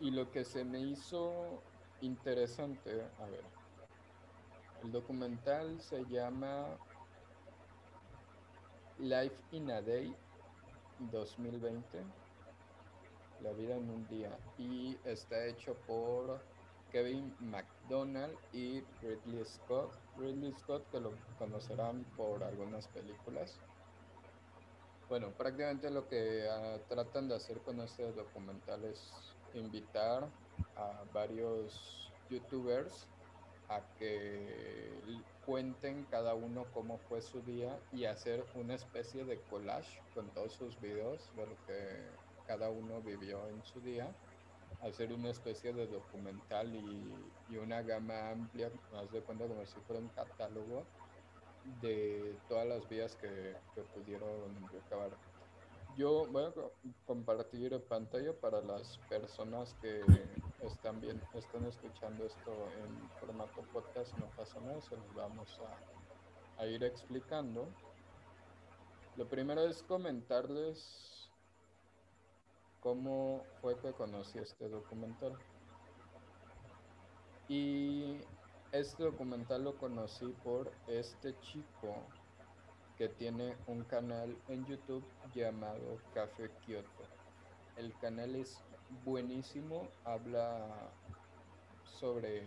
Y 0.00 0.10
lo 0.12 0.30
que 0.30 0.44
se 0.44 0.64
me 0.64 0.80
hizo 0.80 1.62
interesante, 2.00 3.02
a 3.18 3.26
ver, 3.26 3.44
el 4.82 4.92
documental 4.92 5.80
se 5.80 6.04
llama 6.06 6.78
Life 8.98 9.36
in 9.52 9.70
a 9.70 9.82
Day 9.82 10.14
2020, 11.10 12.04
La 13.42 13.52
vida 13.52 13.76
en 13.76 13.88
un 13.88 14.06
día, 14.08 14.36
y 14.58 14.98
está 15.04 15.46
hecho 15.46 15.74
por 15.86 16.40
Kevin 16.90 17.34
McDonald 17.40 18.36
y 18.52 18.82
Ridley 19.00 19.44
Scott. 19.44 19.92
Ridley 20.18 20.52
Scott 20.58 20.88
que 20.90 21.00
lo 21.00 21.12
conocerán 21.38 22.04
por 22.16 22.42
algunas 22.42 22.86
películas. 22.88 23.58
Bueno, 25.08 25.30
prácticamente 25.30 25.90
lo 25.90 26.06
que 26.08 26.46
uh, 26.46 26.78
tratan 26.88 27.28
de 27.28 27.36
hacer 27.36 27.58
con 27.60 27.80
este 27.80 28.12
documental 28.12 28.84
es 28.84 29.34
invitar 29.54 30.28
a 30.76 31.04
varios 31.12 32.12
youtubers 32.28 33.08
a 33.68 33.80
que 33.98 35.00
cuenten 35.50 36.06
cada 36.12 36.34
uno 36.34 36.64
cómo 36.72 36.98
fue 37.08 37.20
su 37.20 37.42
día 37.42 37.76
y 37.90 38.04
hacer 38.04 38.44
una 38.54 38.76
especie 38.76 39.24
de 39.24 39.40
collage 39.50 40.00
con 40.14 40.28
todos 40.28 40.52
sus 40.52 40.80
videos 40.80 41.28
de 41.34 41.44
lo 41.44 41.66
que 41.66 42.06
cada 42.46 42.70
uno 42.70 43.00
vivió 43.02 43.48
en 43.48 43.60
su 43.64 43.80
día 43.80 44.14
hacer 44.82 45.12
una 45.12 45.30
especie 45.30 45.72
de 45.72 45.88
documental 45.88 46.72
y, 46.72 47.56
una 47.56 47.82
gama 47.82 48.30
amplia, 48.30 48.70
más 48.92 49.10
de 49.10 49.22
cuenta 49.22 49.48
como 49.48 49.66
si 49.66 49.80
fuera 49.80 50.00
un 50.00 50.08
catálogo 50.10 50.84
de 51.82 52.36
todas 52.48 52.68
las 52.68 52.88
vías 52.88 53.16
que, 53.16 53.56
que 53.74 53.82
pudieron 53.82 54.68
recabar. 54.72 55.10
Yo 55.96 56.28
voy 56.30 56.44
a 56.44 56.52
compartir 57.06 57.76
pantalla 57.88 58.32
para 58.34 58.60
las 58.60 58.98
personas 59.08 59.74
que 59.82 60.00
están 60.62 61.00
están 61.34 61.64
escuchando 61.66 62.26
esto 62.26 62.52
en 62.82 63.10
formato 63.18 63.62
podcast, 63.72 64.16
no 64.18 64.26
pasa 64.36 64.60
nada, 64.60 64.80
se 64.80 64.96
los 64.96 65.14
vamos 65.14 65.58
a, 66.58 66.62
a 66.62 66.66
ir 66.66 66.84
explicando. 66.84 67.68
Lo 69.16 69.28
primero 69.28 69.62
es 69.66 69.82
comentarles 69.82 71.30
cómo 72.80 73.44
fue 73.60 73.78
que 73.78 73.92
conocí 73.92 74.38
este 74.38 74.68
documental. 74.68 75.36
Y 77.48 78.18
este 78.72 79.02
documental 79.02 79.64
lo 79.64 79.76
conocí 79.76 80.26
por 80.44 80.70
este 80.86 81.38
chico 81.40 81.94
que 82.96 83.08
tiene 83.08 83.56
un 83.66 83.82
canal 83.84 84.36
en 84.48 84.64
YouTube 84.66 85.04
llamado 85.34 85.98
Café 86.14 86.50
Kyoto. 86.64 87.04
El 87.76 87.96
canal 87.98 88.36
es 88.36 88.62
buenísimo, 89.04 89.88
habla 90.04 90.90
sobre 91.84 92.42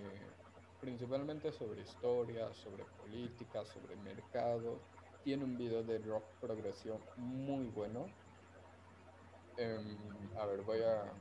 principalmente 0.83 1.49
sobre 1.53 1.81
historia, 1.81 2.53
sobre 2.53 2.83
política, 3.01 3.65
sobre 3.65 3.95
mercado. 3.97 4.79
Tiene 5.23 5.45
un 5.45 5.57
video 5.57 5.81
de 5.81 5.97
rock 5.99 6.25
progresión 6.41 6.99
muy 7.15 7.67
bueno. 7.67 8.07
Um, 9.57 10.37
a 10.37 10.45
ver, 10.45 10.61
voy 10.63 10.81
a. 10.81 11.13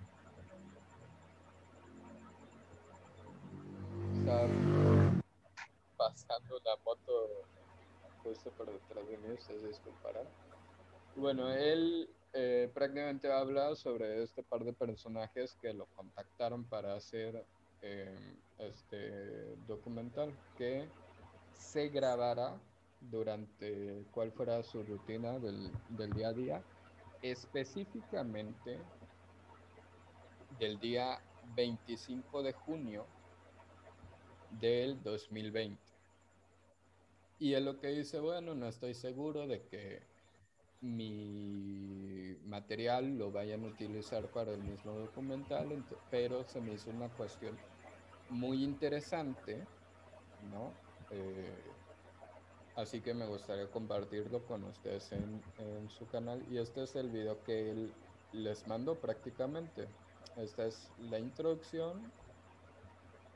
Está 4.18 4.48
pasando 5.96 6.58
la 6.64 6.76
moto 6.84 7.28
justo 8.24 8.50
por 8.50 8.66
detrás 8.66 9.06
de 9.06 9.18
mí, 9.18 9.32
ustedes 9.32 9.62
disculparán. 9.62 10.26
Bueno, 11.14 11.50
él 11.50 12.08
eh, 12.32 12.70
prácticamente 12.72 13.30
habla 13.30 13.74
sobre 13.74 14.22
este 14.22 14.42
par 14.42 14.64
de 14.64 14.72
personajes 14.72 15.54
que 15.60 15.72
lo 15.74 15.86
contactaron 15.94 16.64
para 16.64 16.94
hacer 16.94 17.44
eh, 17.82 18.36
este 18.58 19.56
documental 19.66 20.32
que 20.56 20.88
se 21.52 21.88
grabara 21.88 22.58
durante 23.00 24.04
cuál 24.12 24.32
fuera 24.32 24.62
su 24.62 24.82
rutina 24.82 25.38
del, 25.38 25.70
del 25.90 26.12
día 26.12 26.28
a 26.28 26.32
día 26.32 26.62
específicamente 27.22 28.78
del 30.58 30.78
día 30.78 31.20
25 31.54 32.42
de 32.42 32.52
junio 32.52 33.06
del 34.60 35.02
2020. 35.02 35.80
Y 37.38 37.54
es 37.54 37.62
lo 37.62 37.80
que 37.80 37.88
dice, 37.88 38.20
bueno, 38.20 38.54
no 38.54 38.68
estoy 38.68 38.94
seguro 38.94 39.46
de 39.46 39.62
que 39.66 40.11
mi 40.82 42.36
material 42.46 43.16
lo 43.16 43.32
vayan 43.32 43.64
a 43.64 43.68
utilizar 43.68 44.26
para 44.28 44.52
el 44.52 44.62
mismo 44.62 44.92
documental, 44.92 45.84
pero 46.10 46.44
se 46.44 46.60
me 46.60 46.74
hizo 46.74 46.90
una 46.90 47.08
cuestión 47.08 47.56
muy 48.28 48.62
interesante, 48.62 49.64
¿no? 50.50 50.72
Eh, 51.10 51.72
Así 52.76 53.00
que 53.02 53.12
me 53.12 53.26
gustaría 53.26 53.70
compartirlo 53.70 54.42
con 54.46 54.64
ustedes 54.64 55.12
en, 55.12 55.42
en, 55.58 55.90
su 55.90 56.06
canal. 56.06 56.42
Y 56.50 56.56
este 56.56 56.84
es 56.84 56.96
el 56.96 57.10
video 57.10 57.42
que 57.44 57.70
él 57.70 57.92
les 58.32 58.66
mandó 58.66 58.94
prácticamente. 58.94 59.88
Esta 60.36 60.64
es 60.64 60.90
la 60.98 61.18
introducción, 61.18 62.00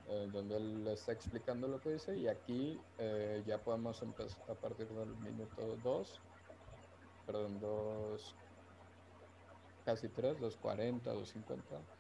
eh, 0.08 0.28
donde 0.32 0.56
él 0.56 0.84
les 0.84 1.00
está 1.00 1.12
explicando 1.12 1.68
lo 1.68 1.80
que 1.82 1.92
dice. 1.92 2.16
Y 2.16 2.28
aquí 2.28 2.80
eh, 2.98 3.42
ya 3.46 3.58
podemos 3.58 4.00
empezar 4.00 4.50
a 4.50 4.54
partir 4.54 4.88
del 4.88 5.14
minuto 5.16 5.76
2, 5.84 6.20
perdón, 7.26 7.60
2, 7.60 8.34
casi 9.84 10.08
3, 10.08 10.38
2.40, 10.38 11.02
2.50 11.02 11.96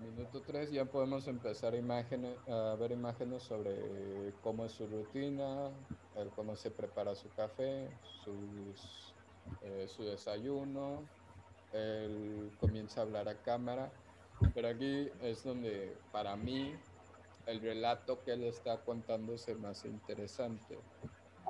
minuto 0.00 0.40
3 0.40 0.70
ya 0.70 0.84
podemos 0.84 1.26
empezar 1.26 1.74
imágenes, 1.74 2.36
a 2.48 2.74
ver 2.76 2.92
imágenes 2.92 3.42
sobre 3.42 4.32
cómo 4.42 4.64
es 4.64 4.72
su 4.72 4.86
rutina, 4.86 5.70
cómo 6.36 6.56
se 6.56 6.70
prepara 6.70 7.14
su 7.14 7.28
café, 7.30 7.88
sus, 8.24 9.14
eh, 9.62 9.86
su 9.88 10.04
desayuno, 10.04 11.02
él 11.72 12.50
comienza 12.60 13.00
a 13.00 13.04
hablar 13.04 13.28
a 13.28 13.34
cámara, 13.42 13.90
pero 14.54 14.68
aquí 14.68 15.10
es 15.22 15.44
donde 15.44 15.96
para 16.12 16.36
mí 16.36 16.74
el 17.46 17.60
relato 17.60 18.22
que 18.22 18.32
él 18.32 18.44
está 18.44 18.78
contando 18.78 19.34
es 19.34 19.48
más 19.58 19.84
interesante, 19.84 20.78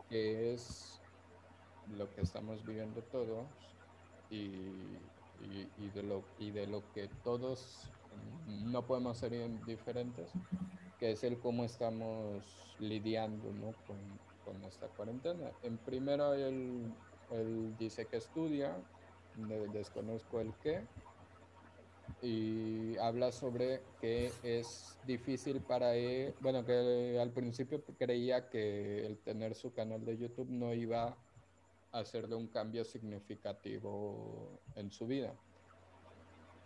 que 0.08 0.54
es 0.54 0.99
lo 1.96 2.12
que 2.14 2.22
estamos 2.22 2.64
viviendo 2.64 3.02
todos 3.02 3.46
y, 4.30 4.50
y, 5.78 5.88
de, 5.94 6.02
lo, 6.02 6.22
y 6.38 6.50
de 6.50 6.66
lo 6.66 6.82
que 6.92 7.08
todos 7.24 7.90
no 8.46 8.86
podemos 8.86 9.18
ser 9.18 9.32
indiferentes, 9.32 10.30
que 10.98 11.12
es 11.12 11.24
el 11.24 11.38
cómo 11.38 11.64
estamos 11.64 12.44
lidiando 12.78 13.52
¿no? 13.52 13.72
con, 13.86 13.96
con, 14.44 14.62
esta 14.64 14.86
cuarentena. 14.88 15.50
En 15.62 15.78
primero, 15.78 16.34
él, 16.34 16.92
él 17.30 17.76
dice 17.78 18.06
que 18.06 18.16
estudia, 18.16 18.76
desconozco 19.72 20.40
el 20.40 20.52
qué, 20.62 20.82
y 22.22 22.98
habla 22.98 23.32
sobre 23.32 23.82
que 24.00 24.32
es 24.42 24.98
difícil 25.06 25.60
para 25.60 25.94
él, 25.94 26.34
bueno, 26.40 26.64
que 26.64 27.18
al 27.20 27.30
principio 27.30 27.82
creía 27.98 28.48
que 28.50 29.06
el 29.06 29.18
tener 29.18 29.54
su 29.54 29.72
canal 29.72 30.04
de 30.04 30.18
YouTube 30.18 30.50
no 30.50 30.74
iba 30.74 31.16
hacerle 31.92 32.34
un 32.34 32.48
cambio 32.48 32.84
significativo 32.84 34.60
en 34.76 34.90
su 34.90 35.06
vida 35.06 35.34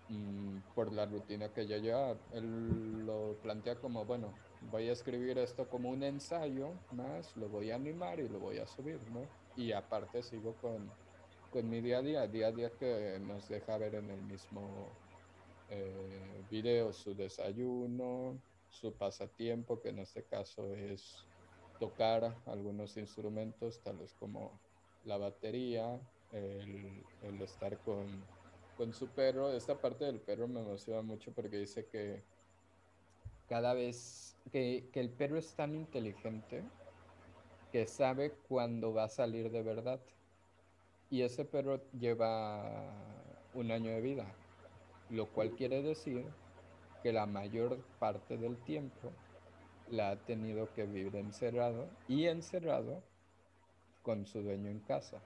Mm, 0.09 0.59
por 0.75 0.93
la 0.93 1.07
rutina 1.07 1.53
que 1.53 1.67
ya 1.67 1.79
lleva. 1.79 2.17
Él 2.33 3.07
lo 3.07 3.39
plantea 3.43 3.77
como, 3.77 4.05
bueno, 4.05 4.35
voy 4.71 4.89
a 4.89 4.93
escribir 4.93 5.39
esto 5.39 5.69
como 5.69 5.91
un 5.91 6.03
ensayo 6.03 6.73
más, 6.93 7.35
lo 7.37 7.49
voy 7.49 7.71
a 7.71 7.77
animar 7.77 8.21
y 8.21 8.29
lo 8.29 8.39
voy 8.39 8.59
a 8.59 8.67
subir, 8.67 9.01
¿no? 9.11 9.27
Y 9.57 9.73
aparte 9.73 10.23
sigo 10.23 10.55
con, 10.57 10.91
con 11.51 11.69
mi 11.71 11.81
día 11.81 11.99
a 11.99 12.03
día, 12.03 12.27
día 12.27 12.49
a 12.49 12.53
día 12.53 12.71
que 12.79 13.19
nos 13.21 13.49
deja 13.49 13.79
ver 13.79 13.95
en 13.95 14.11
el 14.11 14.23
mismo 14.23 14.89
eh, 15.71 16.45
video 16.51 16.93
su 16.93 17.15
desayuno, 17.15 18.39
su 18.69 18.93
pasatiempo, 18.93 19.81
que 19.81 19.89
en 19.89 20.01
este 20.01 20.25
caso 20.25 20.75
es 20.75 21.17
tocar 21.81 22.37
algunos 22.47 22.97
instrumentos, 22.99 23.81
tales 23.83 24.15
como 24.15 24.61
la 25.05 25.19
batería, 25.19 26.01
el, 26.33 27.43
estar 27.43 27.79
con 27.79 28.25
con 28.77 28.93
su 28.93 29.09
perro. 29.09 29.53
Esta 29.53 29.77
parte 29.77 30.05
del 30.05 30.21
perro 30.21 30.49
me 30.49 30.61
emociona 30.61 31.03
mucho 31.03 31.33
porque 31.33 31.59
dice 31.59 31.87
que 31.87 32.23
cada 33.49 33.75
vez 33.75 34.37
que, 34.53 34.89
que 34.93 35.01
el 35.01 35.11
perro 35.11 35.39
es 35.39 35.55
tan 35.55 35.75
inteligente 35.75 36.63
que 37.73 37.87
sabe 37.87 38.33
cuándo 38.49 38.93
va 38.93 39.05
a 39.05 39.09
salir 39.09 39.51
de 39.51 39.63
verdad. 39.63 40.01
Y 41.11 41.23
ese 41.23 41.45
perro 41.45 41.81
lleva 41.93 42.93
un 43.53 43.71
año 43.71 43.91
de 43.91 44.01
vida, 44.01 44.27
lo 45.11 45.29
cual 45.29 45.53
quiere 45.53 45.83
decir 45.83 46.25
que 47.03 47.13
la 47.13 47.27
mayor 47.27 47.79
parte 47.99 48.37
del 48.37 48.57
tiempo 48.57 49.13
la 49.91 50.11
ha 50.11 50.17
tenido 50.17 50.73
que 50.73 50.87
vivir 50.87 51.15
encerrado 51.17 51.89
y 52.09 52.25
encerrado 52.27 53.03
con 54.05 54.27
su 54.27 54.43
dueño 54.43 54.69
en 54.69 54.79
casa. 54.81 55.21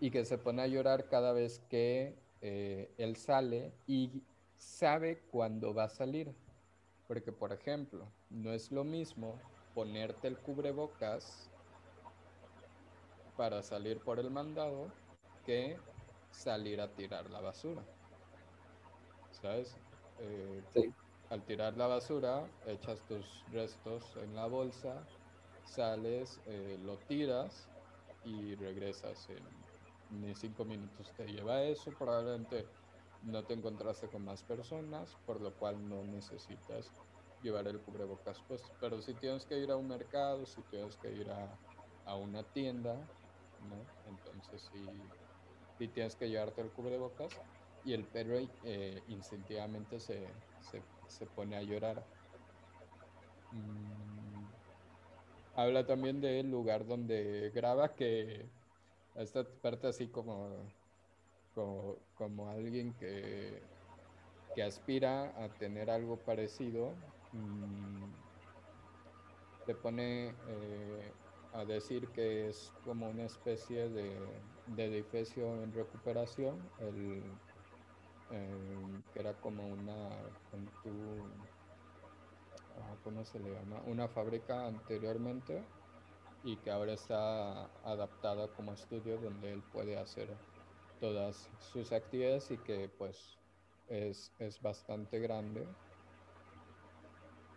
Y 0.00 0.10
que 0.10 0.24
se 0.24 0.38
pone 0.38 0.62
a 0.62 0.66
llorar 0.66 1.08
cada 1.08 1.32
vez 1.32 1.58
que 1.68 2.14
eh, 2.40 2.88
él 2.96 3.16
sale 3.16 3.72
y 3.86 4.22
sabe 4.56 5.18
cuándo 5.30 5.74
va 5.74 5.84
a 5.84 5.88
salir. 5.90 6.32
Porque, 7.06 7.32
por 7.32 7.52
ejemplo, 7.52 8.06
no 8.30 8.52
es 8.54 8.72
lo 8.72 8.84
mismo 8.84 9.34
ponerte 9.74 10.28
el 10.28 10.38
cubrebocas 10.38 11.50
para 13.36 13.62
salir 13.62 13.98
por 14.00 14.18
el 14.18 14.30
mandado 14.30 14.88
que 15.44 15.76
salir 16.30 16.80
a 16.80 16.88
tirar 16.94 17.28
la 17.28 17.40
basura. 17.40 17.82
¿Sabes? 19.32 19.74
Eh, 20.20 20.62
Sí, 20.72 20.94
al 21.30 21.44
tirar 21.44 21.76
la 21.76 21.86
basura, 21.86 22.46
echas 22.66 23.00
tus 23.06 23.44
restos 23.52 24.16
en 24.16 24.34
la 24.34 24.46
bolsa, 24.46 25.06
sales, 25.70 26.42
eh, 26.46 26.76
lo 26.78 27.04
tiras 27.04 27.74
y 28.22 28.54
regresas 28.56 29.28
en 29.30 29.70
ni 30.08 30.34
cinco 30.34 30.64
minutos 30.64 31.14
te 31.14 31.26
lleva 31.28 31.64
eso. 31.64 31.96
Probablemente 31.96 32.72
no 33.20 33.46
te 33.46 33.54
encontraste 33.54 34.10
con 34.10 34.24
más 34.24 34.42
personas, 34.44 35.16
por 35.16 35.40
lo 35.40 35.56
cual 35.56 35.86
no 35.88 36.04
necesitas 36.04 36.96
llevar 37.38 37.68
el 37.68 37.82
cubrebocas 37.82 38.42
puesto. 38.42 38.76
Pero 38.80 39.00
si 39.02 39.18
tienes 39.18 39.46
que 39.46 39.58
ir 39.58 39.70
a 39.70 39.76
un 39.76 39.88
mercado, 39.88 40.46
si 40.46 40.64
tienes 40.64 40.96
que 40.98 41.12
ir 41.14 41.30
a, 41.30 41.60
a 42.04 42.16
una 42.18 42.50
tienda, 42.52 43.12
¿no? 43.58 43.94
Entonces 44.04 44.66
sí, 44.68 45.16
sí 45.78 45.88
tienes 45.88 46.16
que 46.16 46.28
llevarte 46.28 46.60
el 46.62 46.72
cubrebocas 46.72 47.46
y 47.82 47.92
el 47.94 48.10
perro 48.10 48.38
eh, 48.62 49.04
instintivamente 49.08 50.00
se, 50.00 50.44
se, 50.58 50.92
se 51.06 51.26
pone 51.28 51.56
a 51.56 51.62
llorar. 51.62 52.12
Mm, 53.50 53.99
habla 55.52 55.86
también 55.86 56.20
del 56.20 56.50
lugar 56.50 56.86
donde 56.86 57.50
graba 57.50 57.94
que 57.94 58.52
esta 59.14 59.44
parte 59.60 59.88
así 59.88 60.10
como, 60.10 60.74
como, 61.54 62.48
alguien 62.48 62.96
que, 62.96 63.70
que 64.54 64.62
aspira 64.62 65.42
a 65.44 65.56
tener 65.56 65.90
algo 65.90 66.24
parecido, 66.24 67.02
mm, 67.32 68.12
te 69.64 69.74
pone 69.74 70.38
eh, 70.44 71.20
a 71.52 71.64
decir 71.64 72.12
que 72.12 72.48
es 72.48 72.78
como 72.82 73.08
una 73.10 73.24
especie 73.26 73.88
de, 73.88 74.42
de 74.64 74.84
edificio 74.86 75.62
en 75.62 75.72
recuperación, 75.72 76.72
el, 76.76 77.40
eh, 78.28 79.02
que 79.12 79.20
era 79.20 79.40
como 79.40 79.68
una, 79.68 80.36
con 80.50 80.70
tu- 80.82 81.49
¿cómo 83.02 83.24
se 83.24 83.40
le 83.40 83.52
llama? 83.52 83.82
Una 83.82 84.08
fábrica 84.08 84.66
anteriormente 84.66 85.68
y 86.42 86.58
que 86.60 86.70
ahora 86.70 86.94
está 86.94 87.66
adaptada 87.82 88.52
como 88.54 88.72
estudio 88.74 89.18
donde 89.18 89.52
él 89.52 89.64
puede 89.64 89.96
hacer 89.98 90.40
todas 90.98 91.50
sus 91.58 91.92
actividades 91.92 92.50
y 92.50 92.58
que 92.62 92.88
pues 92.88 93.40
es, 93.86 94.34
es 94.38 94.60
bastante 94.60 95.20
grande. 95.20 95.76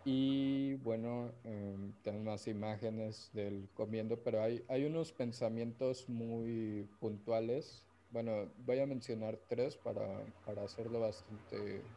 Y 0.06 0.74
bueno, 0.76 1.34
em, 1.44 1.94
tenemos 2.02 2.24
más 2.26 2.46
imágenes 2.46 3.30
del 3.32 3.70
comiendo, 3.72 4.22
pero 4.22 4.42
hay, 4.42 4.64
hay 4.68 4.84
unos 4.84 5.12
pensamientos 5.12 6.08
muy 6.08 6.84
puntuales. 6.98 7.86
Bueno, 8.10 8.52
voy 8.58 8.80
a 8.80 8.86
mencionar 8.86 9.38
tres 9.48 9.76
para, 9.78 10.26
para 10.44 10.64
hacerlo 10.64 11.00
bastante 11.00 11.96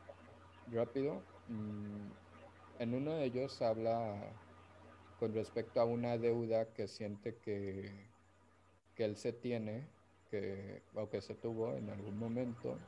rápido. 0.67 1.27
Mm, 1.47 2.11
en 2.79 2.93
uno 2.93 3.15
de 3.15 3.25
ellos 3.25 3.61
habla 3.61 4.41
con 5.15 5.33
respecto 5.33 5.81
a 5.81 5.85
una 5.85 6.17
deuda 6.17 6.73
que 6.73 6.87
siente 6.87 7.39
que, 7.39 8.13
que 8.95 9.05
él 9.05 9.17
se 9.17 9.33
tiene, 9.33 9.87
que, 10.29 10.83
o 10.93 11.09
que 11.09 11.21
se 11.21 11.35
tuvo 11.35 11.75
en 11.75 11.89
algún 11.89 12.17
momento. 12.17 12.87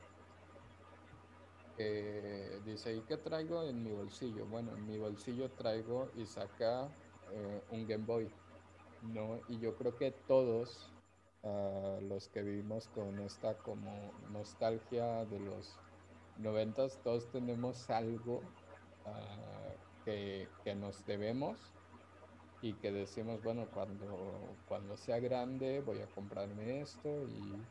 que 1.76 2.60
dice, 2.64 2.94
¿y 2.94 3.02
qué 3.04 3.16
traigo 3.16 3.64
en 3.64 3.82
mi 3.82 3.92
bolsillo? 3.92 4.46
Bueno, 4.46 4.74
en 4.74 4.86
mi 4.86 4.98
bolsillo 4.98 5.52
traigo 5.52 6.10
y 6.14 6.26
saca 6.26 6.94
eh, 7.28 7.62
un 7.68 7.86
Game 7.86 8.04
Boy, 8.04 8.30
¿no? 9.00 9.40
Y 9.48 9.58
yo 9.60 9.76
creo 9.76 9.96
que 9.96 10.10
todos 10.12 10.94
ah, 11.42 11.98
los 12.02 12.28
que 12.28 12.42
vivimos 12.42 12.88
con 12.88 13.20
esta 13.20 13.62
como 13.62 14.14
nostalgia 14.28 15.24
de 15.26 15.40
los 15.40 15.80
noventas, 16.36 17.00
todos 17.02 17.30
tenemos 17.30 17.88
algo 17.90 18.54
que, 20.04 20.56
que 20.62 20.74
nos 20.74 21.04
debemos 21.04 21.76
y 22.60 22.78
que 22.78 22.92
decimos, 22.92 23.42
bueno, 23.42 23.70
cuando, 23.70 24.60
cuando 24.64 24.96
sea 24.96 25.18
grande 25.20 25.80
voy 25.80 26.00
a 26.02 26.10
comprarme 26.10 26.80
esto 26.82 27.26
y, 27.28 27.70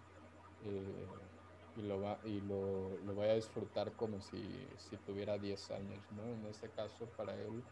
eh, 0.60 1.30
y, 1.76 1.82
lo, 1.84 2.02
va, 2.02 2.20
y 2.24 2.42
lo, 2.42 2.98
lo 3.00 3.14
voy 3.16 3.28
a 3.28 3.36
disfrutar 3.36 3.96
como 3.96 4.22
si, 4.22 4.68
si 4.78 4.98
tuviera 5.00 5.38
10 5.38 5.72
años, 5.72 6.12
¿no? 6.12 6.34
En 6.34 6.46
este 6.48 6.72
caso 6.72 7.14
para 7.16 7.36
él 7.40 7.70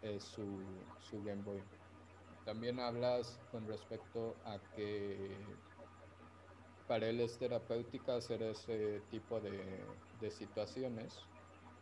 es 0.00 0.24
su, 0.24 0.94
su 0.98 1.22
Game 1.22 1.42
Boy. 1.42 1.70
También 2.44 2.80
hablas 2.80 3.44
con 3.50 3.66
respecto 3.66 4.40
a 4.44 4.60
que 4.70 5.62
para 6.86 7.08
él 7.08 7.20
es 7.20 7.38
terapéutica 7.38 8.16
hacer 8.16 8.42
ese 8.42 9.02
tipo 9.02 9.40
de, 9.40 10.00
de 10.10 10.30
situaciones, 10.30 11.30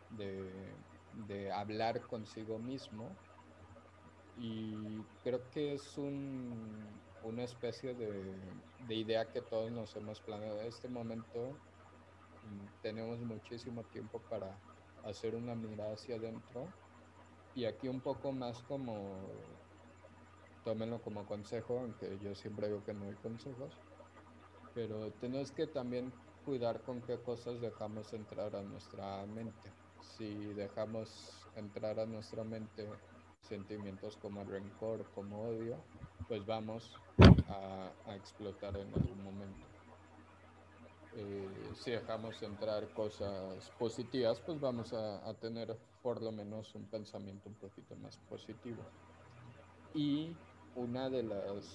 de, 0.09 0.86
de 1.25 1.51
hablar 1.51 2.01
consigo 2.07 2.59
mismo 2.59 3.09
y 4.39 5.01
creo 5.23 5.41
que 5.51 5.73
es 5.73 5.97
un, 5.97 6.75
una 7.23 7.43
especie 7.43 7.93
de, 7.95 8.35
de 8.87 8.95
idea 8.95 9.25
que 9.25 9.41
todos 9.41 9.71
nos 9.71 9.95
hemos 9.95 10.19
planeado. 10.21 10.61
En 10.61 10.67
este 10.67 10.87
momento 10.87 11.49
mm, 12.43 12.81
tenemos 12.83 13.19
muchísimo 13.19 13.83
tiempo 13.85 14.19
para 14.29 14.55
hacer 15.05 15.35
una 15.35 15.55
mirada 15.55 15.93
hacia 15.93 16.15
adentro 16.15 16.67
y 17.55 17.65
aquí 17.65 17.87
un 17.87 18.01
poco 18.01 18.31
más 18.31 18.61
como, 18.63 19.17
tómenlo 20.63 21.01
como 21.01 21.25
consejo, 21.25 21.79
aunque 21.79 22.19
yo 22.19 22.35
siempre 22.35 22.67
digo 22.67 22.83
que 22.83 22.93
no 22.93 23.05
hay 23.05 23.15
consejos, 23.15 23.73
pero 24.75 25.11
tenemos 25.13 25.51
que 25.51 25.65
también 25.65 26.11
cuidar 26.45 26.83
con 26.83 27.01
qué 27.01 27.17
cosas 27.17 27.59
dejamos 27.59 28.13
entrar 28.13 28.55
a 28.55 28.61
nuestra 28.61 29.25
mente. 29.25 29.71
Si 30.01 30.53
dejamos 30.53 31.09
entrar 31.55 31.99
a 31.99 32.05
nuestra 32.05 32.43
mente 32.43 32.87
sentimientos 33.41 34.17
como 34.17 34.43
rencor, 34.43 35.05
como 35.13 35.49
odio, 35.49 35.77
pues 36.27 36.45
vamos 36.45 36.95
a, 37.49 37.91
explotar 38.15 38.75
en 38.77 38.93
algún 38.93 39.23
momento. 39.23 39.65
Eh, 41.15 41.71
si 41.75 41.91
dejamos 41.91 42.41
entrar 42.43 42.87
cosas 42.93 43.71
positivas, 43.79 44.39
pues 44.41 44.59
vamos 44.59 44.93
a, 44.93 45.27
a, 45.27 45.33
tener 45.33 45.75
por 46.03 46.21
lo 46.21 46.31
menos 46.31 46.75
un 46.75 46.85
pensamiento 46.85 47.49
un 47.49 47.55
poquito 47.55 47.95
más 47.95 48.17
positivo. 48.29 48.83
Y 49.93 50.35
una 50.75 51.09
de 51.09 51.23
las... 51.23 51.65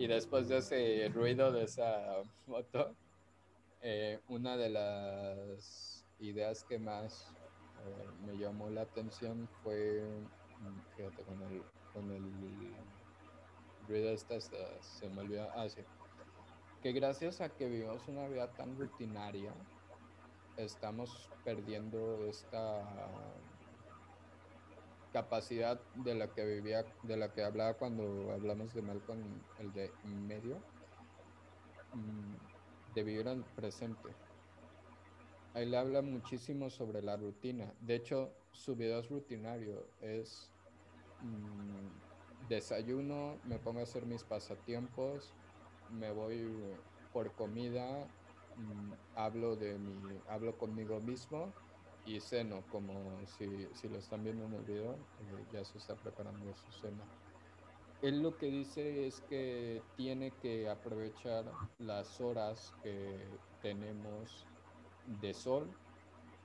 Y 0.00 0.06
después 0.06 0.48
de 0.48 0.56
ese 0.56 1.10
ruido 1.10 1.52
de 1.52 1.64
esa 1.64 2.22
moto, 2.46 2.96
eh, 3.82 4.18
una 4.30 4.56
de 4.56 4.70
las 4.70 6.06
ideas 6.20 6.64
que 6.64 6.78
más 6.78 7.34
eh, 7.84 8.08
me 8.24 8.38
llamó 8.38 8.70
la 8.70 8.80
atención 8.80 9.46
fue, 9.62 10.00
mm, 10.58 10.96
fíjate, 10.96 11.22
con 11.24 11.42
el, 11.42 11.62
con 11.92 12.10
el 12.12 12.74
ruido 13.86 14.08
esta, 14.12 14.36
esta, 14.36 14.56
se 14.80 15.06
me 15.10 15.20
olvidó, 15.20 15.46
ah, 15.54 15.68
sí, 15.68 15.82
que 16.82 16.92
gracias 16.92 17.42
a 17.42 17.50
que 17.50 17.68
vivimos 17.68 18.00
una 18.08 18.26
vida 18.26 18.50
tan 18.54 18.78
rutinaria, 18.78 19.52
estamos 20.56 21.28
perdiendo 21.44 22.24
esta 22.24 22.82
capacidad 25.12 25.90
de 25.94 26.14
la 26.14 26.32
que 26.32 26.44
vivía, 26.44 26.86
de 27.02 27.16
la 27.16 27.32
que 27.32 27.42
hablaba 27.42 27.78
cuando 27.78 28.30
hablamos 28.32 28.72
de 28.74 28.82
Malcolm, 28.82 29.44
el 29.56 29.72
de 29.72 29.98
medio, 30.02 30.64
mm, 31.92 32.36
de 32.86 33.02
vivir 33.04 33.28
al 33.28 33.44
presente. 33.54 34.16
Le 35.54 35.76
habla 35.76 36.02
muchísimo 36.02 36.70
sobre 36.70 37.02
la 37.02 37.16
rutina. 37.16 37.76
De 37.80 37.96
hecho, 37.96 38.46
su 38.52 38.76
video 38.76 39.00
es 39.00 39.08
rutinario. 39.08 39.96
Es 40.00 40.54
mmm, 41.18 41.88
desayuno, 42.38 43.40
me 43.44 43.58
pongo 43.58 43.80
a 43.80 43.82
hacer 43.84 44.06
mis 44.06 44.24
pasatiempos, 44.24 45.36
me 45.88 46.10
voy 46.12 46.80
por 47.12 47.34
comida, 47.34 48.16
mmm, 48.54 48.94
hablo 49.14 49.56
de 49.56 49.78
mi, 49.78 50.22
hablo 50.26 50.56
conmigo 50.58 51.00
mismo 51.00 51.54
y 52.16 52.20
ceno, 52.20 52.62
como 52.70 52.92
si, 53.26 53.68
si 53.74 53.88
lo 53.88 53.98
están 53.98 54.24
viendo 54.24 54.44
en 54.46 54.54
el 54.54 54.64
video, 54.64 54.94
eh, 54.94 55.44
ya 55.52 55.64
se 55.64 55.78
está 55.78 55.94
preparando 55.94 56.54
su 56.54 56.72
cena. 56.72 57.04
Él 58.02 58.22
lo 58.22 58.36
que 58.36 58.46
dice 58.46 59.06
es 59.06 59.20
que 59.22 59.82
tiene 59.96 60.30
que 60.30 60.68
aprovechar 60.68 61.44
las 61.78 62.20
horas 62.20 62.74
que 62.82 63.18
tenemos 63.60 64.46
de 65.20 65.34
sol 65.34 65.70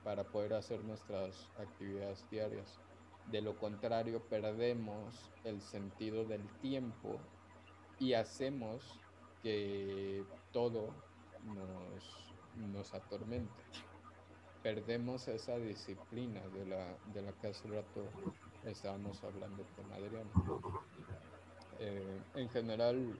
para 0.04 0.24
poder 0.24 0.54
hacer 0.54 0.84
nuestras 0.84 1.50
actividades 1.58 2.28
diarias. 2.30 2.78
De 3.30 3.40
lo 3.40 3.56
contrario, 3.56 4.22
perdemos 4.28 5.32
el 5.44 5.60
sentido 5.60 6.24
del 6.24 6.46
tiempo 6.60 7.18
y 7.98 8.12
hacemos 8.12 9.00
que 9.42 10.24
todo 10.52 10.94
nos, 11.42 12.34
nos 12.54 12.94
atormente. 12.94 13.62
Perdemos 14.66 15.28
esa 15.28 15.56
disciplina 15.58 16.40
de 16.48 16.66
la, 16.66 16.98
de 17.14 17.22
la 17.22 17.30
que 17.34 17.46
hace 17.46 17.68
rato 17.68 18.02
estábamos 18.64 19.22
hablando 19.22 19.64
con 19.76 19.92
Adrián. 19.92 20.28
Eh, 21.78 22.20
en 22.34 22.48
general, 22.48 23.16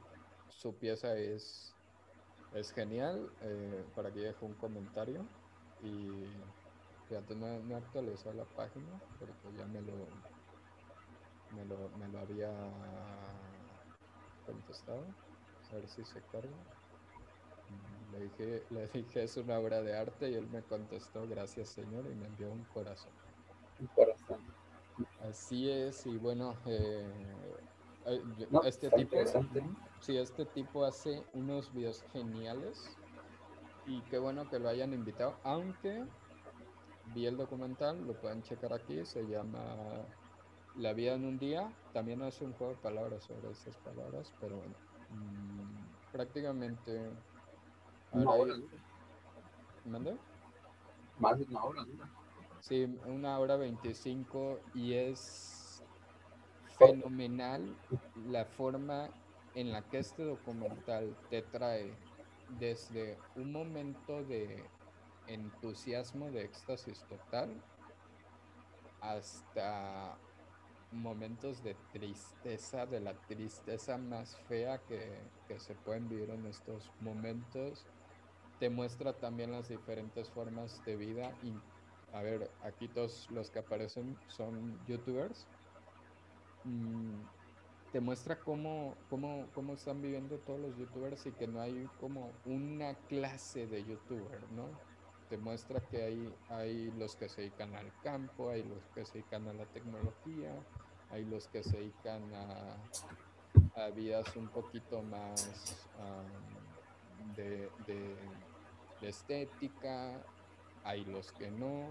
su 0.48 0.74
pieza 0.74 1.16
es, 1.16 1.72
es 2.52 2.72
genial. 2.72 3.30
Eh, 3.42 3.84
por 3.94 4.04
aquí 4.08 4.18
dejo 4.18 4.44
un 4.44 4.54
comentario 4.54 5.24
y 5.84 6.24
fíjate, 7.08 7.36
no, 7.36 7.60
no 7.60 7.76
actualizó 7.76 8.32
la 8.32 8.44
página 8.44 9.00
porque 9.20 9.56
ya 9.56 9.66
me 9.66 9.82
lo, 9.82 9.92
me 11.54 11.64
lo, 11.64 11.88
me 11.96 12.08
lo 12.08 12.18
había 12.18 12.50
contestado. 14.44 15.04
A 15.70 15.76
ver 15.76 15.88
si 15.90 16.04
se 16.06 16.20
carga. 16.22 16.75
Le 18.16 18.24
dije, 18.24 18.62
le 18.70 18.86
dije 18.88 19.24
es 19.24 19.36
una 19.36 19.58
obra 19.58 19.82
de 19.82 19.96
arte 19.96 20.30
y 20.30 20.34
él 20.34 20.48
me 20.48 20.62
contestó 20.62 21.26
gracias 21.28 21.68
señor 21.68 22.06
y 22.06 22.14
me 22.14 22.26
envió 22.26 22.50
un 22.50 22.64
corazón. 22.64 23.12
Un 23.78 23.86
corazón. 23.88 24.40
Así 25.28 25.68
es, 25.68 26.06
y 26.06 26.16
bueno, 26.16 26.56
eh, 26.64 27.04
este 28.64 28.88
tipo, 28.90 29.16
sí, 30.00 30.16
este 30.16 30.46
tipo 30.46 30.84
hace 30.84 31.22
unos 31.34 31.72
videos 31.74 32.02
geniales 32.12 32.96
y 33.86 34.00
qué 34.02 34.18
bueno 34.18 34.48
que 34.48 34.58
lo 34.58 34.68
hayan 34.68 34.94
invitado, 34.94 35.36
aunque 35.42 36.04
vi 37.14 37.26
el 37.26 37.36
documental, 37.36 38.06
lo 38.06 38.14
pueden 38.14 38.42
checar 38.42 38.72
aquí, 38.72 39.04
se 39.04 39.26
llama 39.26 39.60
La 40.76 40.94
vida 40.94 41.14
en 41.14 41.24
un 41.24 41.38
día, 41.38 41.70
también 41.92 42.22
hace 42.22 42.44
un 42.44 42.54
juego 42.54 42.72
de 42.72 42.78
palabras 42.78 43.24
sobre 43.24 43.50
esas 43.50 43.76
palabras, 43.78 44.32
pero 44.40 44.56
bueno, 44.56 44.74
mm, 45.10 46.12
prácticamente... 46.12 47.10
Una 48.12 48.30
hora 48.30 48.54
¿Mande? 49.84 50.16
Más 51.18 51.38
de 51.38 51.44
una 51.44 51.64
hora 51.64 51.86
Sí, 52.60 52.84
una 53.06 53.38
hora 53.38 53.56
veinticinco 53.56 54.58
y 54.74 54.94
es 54.94 55.82
fenomenal 56.78 57.76
la 58.28 58.44
forma 58.44 59.08
en 59.54 59.72
la 59.72 59.82
que 59.82 59.98
este 59.98 60.24
documental 60.24 61.16
te 61.30 61.42
trae 61.42 61.96
desde 62.58 63.18
un 63.36 63.52
momento 63.52 64.22
de 64.24 64.68
entusiasmo, 65.26 66.30
de 66.30 66.44
éxtasis 66.44 67.02
total, 67.08 67.48
hasta 69.00 70.18
momentos 70.92 71.62
de 71.62 71.74
tristeza, 71.92 72.86
de 72.86 73.00
la 73.00 73.14
tristeza 73.14 73.96
más 73.98 74.36
fea 74.48 74.78
que, 74.78 75.20
que 75.48 75.58
se 75.58 75.74
pueden 75.74 76.08
vivir 76.08 76.30
en 76.30 76.46
estos 76.46 76.90
momentos. 77.00 77.86
Te 78.58 78.70
muestra 78.70 79.12
también 79.12 79.52
las 79.52 79.68
diferentes 79.68 80.30
formas 80.30 80.82
de 80.84 80.96
vida, 80.96 81.32
a 82.12 82.22
ver, 82.22 82.50
aquí 82.62 82.88
todos 82.88 83.30
los 83.30 83.50
que 83.50 83.58
aparecen 83.58 84.16
son 84.28 84.78
youtubers. 84.86 85.46
Mm, 86.64 87.20
te 87.92 88.00
muestra 88.00 88.38
cómo, 88.40 88.94
cómo, 89.10 89.46
cómo 89.54 89.74
están 89.74 90.00
viviendo 90.00 90.38
todos 90.38 90.58
los 90.58 90.76
youtubers 90.76 91.26
y 91.26 91.32
que 91.32 91.46
no 91.46 91.60
hay 91.60 91.86
como 92.00 92.32
una 92.46 92.94
clase 93.08 93.66
de 93.66 93.84
youtuber, 93.84 94.50
¿no? 94.52 94.68
Te 95.28 95.36
muestra 95.36 95.80
que 95.80 96.02
hay, 96.02 96.34
hay 96.48 96.90
los 96.92 97.16
que 97.16 97.28
se 97.28 97.42
dedican 97.42 97.74
al 97.74 97.92
campo, 98.02 98.50
hay 98.50 98.62
los 98.62 98.86
que 98.94 99.04
se 99.04 99.14
dedican 99.18 99.48
a 99.48 99.52
la 99.52 99.66
tecnología, 99.66 100.54
hay 101.10 101.24
los 101.24 101.48
que 101.48 101.62
se 101.62 101.76
dedican 101.76 102.22
a, 102.34 102.76
a 103.84 103.90
vidas 103.90 104.34
un 104.36 104.48
poquito 104.48 105.02
más 105.02 105.88
de, 107.36 107.70
de 109.00 109.08
estética, 109.08 110.22
hay 110.84 111.04
los 111.04 111.32
que 111.32 111.50
no. 111.50 111.88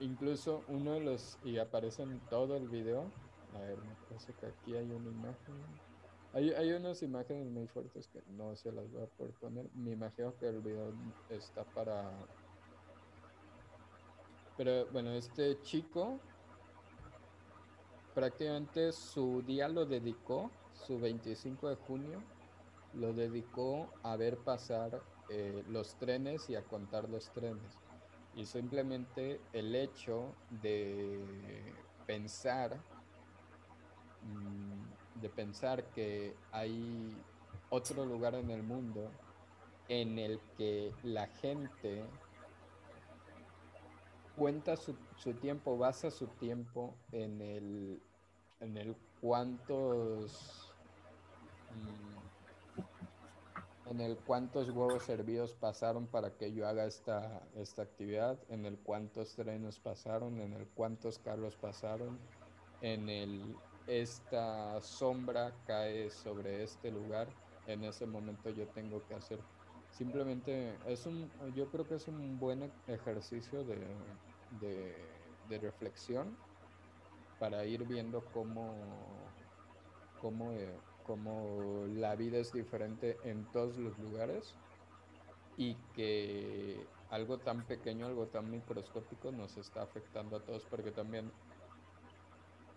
Incluso 0.00 0.64
uno 0.68 0.94
de 0.94 1.00
los, 1.00 1.38
y 1.44 1.58
aparece 1.58 2.02
en 2.02 2.20
todo 2.28 2.56
el 2.56 2.68
video, 2.68 3.10
a 3.54 3.58
ver, 3.60 3.78
me 3.78 3.94
parece 4.08 4.32
que 4.34 4.46
aquí 4.46 4.76
hay 4.76 4.90
una 4.90 5.10
imagen. 5.10 5.54
Hay, 6.32 6.50
hay 6.50 6.72
unas 6.72 7.02
imágenes 7.02 7.46
muy 7.46 7.68
fuertes 7.68 8.08
que 8.08 8.20
no 8.32 8.56
se 8.56 8.72
las 8.72 8.90
voy 8.90 9.04
a 9.04 9.06
poder 9.06 9.32
poner. 9.34 9.66
Me 9.74 9.92
imagino 9.92 10.36
que 10.36 10.48
el 10.48 10.60
video 10.60 10.92
está 11.30 11.64
para... 11.64 12.10
Pero 14.56 14.86
bueno, 14.92 15.12
este 15.12 15.60
chico 15.62 16.18
prácticamente 18.14 18.92
su 18.92 19.42
día 19.42 19.68
lo 19.68 19.84
dedicó, 19.84 20.50
su 20.72 20.98
25 20.98 21.68
de 21.68 21.76
junio, 21.76 22.22
lo 22.94 23.12
dedicó 23.12 23.88
a 24.02 24.16
ver 24.16 24.38
pasar 24.38 25.02
eh, 25.28 25.64
los 25.68 25.94
trenes 25.96 26.48
y 26.50 26.56
a 26.56 26.62
contar 26.62 27.08
los 27.08 27.30
trenes. 27.30 27.80
Y 28.34 28.46
simplemente 28.46 29.40
el 29.52 29.74
hecho 29.74 30.34
de 30.50 31.74
pensar, 32.06 32.76
mm, 34.22 35.20
de 35.20 35.28
pensar 35.28 35.84
que 35.90 36.34
hay 36.50 37.16
otro 37.70 38.04
lugar 38.04 38.34
en 38.34 38.50
el 38.50 38.62
mundo 38.62 39.10
en 39.88 40.18
el 40.18 40.40
que 40.56 40.92
la 41.02 41.26
gente 41.26 42.04
cuenta 44.36 44.76
su, 44.76 44.96
su 45.16 45.34
tiempo, 45.34 45.78
basa 45.78 46.10
su 46.10 46.26
tiempo 46.26 46.94
en 47.12 47.40
el, 47.40 48.02
en 48.60 48.76
el 48.76 48.96
cuántos 49.20 50.74
mm, 51.70 52.13
en 53.94 54.00
el 54.00 54.18
cuántos 54.24 54.70
huevos 54.70 55.04
servidos 55.04 55.54
pasaron 55.54 56.08
para 56.08 56.36
que 56.36 56.52
yo 56.52 56.66
haga 56.66 56.84
esta, 56.84 57.48
esta 57.54 57.82
actividad, 57.82 58.44
en 58.48 58.66
el 58.66 58.82
cuántos 58.82 59.36
trenes 59.36 59.78
pasaron, 59.78 60.40
en 60.40 60.52
el 60.52 60.68
cuántos 60.68 61.20
carros 61.20 61.56
pasaron, 61.56 62.18
en 62.80 63.08
el 63.08 63.62
esta 63.86 64.80
sombra 64.80 65.62
cae 65.64 66.10
sobre 66.10 66.64
este 66.64 66.90
lugar, 66.90 67.36
en 67.66 67.84
ese 67.84 68.04
momento 68.04 68.50
yo 68.50 68.68
tengo 68.72 69.06
que 69.06 69.14
hacer. 69.14 69.46
Simplemente 69.90 70.80
es 70.92 71.06
un, 71.06 71.30
yo 71.54 71.70
creo 71.70 71.86
que 71.86 71.94
es 71.94 72.08
un 72.08 72.40
buen 72.40 72.82
ejercicio 72.88 73.64
de, 73.64 74.26
de, 74.48 75.38
de 75.44 75.58
reflexión 75.60 76.42
para 77.38 77.64
ir 77.64 77.84
viendo 77.86 78.28
cómo, 78.32 79.36
cómo 80.16 80.52
eh, 80.52 80.82
como 81.04 81.84
la 81.96 82.16
vida 82.16 82.38
es 82.38 82.52
diferente 82.52 83.16
en 83.24 83.44
todos 83.52 83.76
los 83.76 83.96
lugares 83.98 84.54
y 85.56 85.74
que 85.94 86.84
algo 87.10 87.38
tan 87.38 87.62
pequeño, 87.62 88.06
algo 88.06 88.26
tan 88.26 88.50
microscópico 88.50 89.30
nos 89.30 89.56
está 89.56 89.82
afectando 89.82 90.36
a 90.36 90.40
todos 90.40 90.64
porque 90.64 90.90
también 90.90 91.30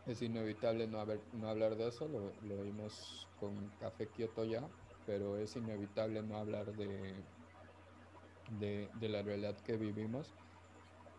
es 0.06 0.22
inevitable 0.22 0.88
no, 0.88 1.00
haber, 1.00 1.20
no 1.34 1.50
hablar 1.50 1.76
de 1.76 1.88
eso, 1.88 2.08
lo, 2.08 2.32
lo 2.48 2.64
vimos 2.64 3.28
con 3.40 3.70
Café 3.80 4.08
Kioto 4.08 4.46
ya, 4.46 4.64
pero 5.06 5.38
es 5.38 5.56
inevitable 5.56 6.22
no 6.22 6.38
hablar 6.38 6.66
de, 6.76 7.16
de, 8.60 9.10
la 9.10 9.22
realidad 9.22 9.58
que 9.62 9.76
vivimos 9.76 10.34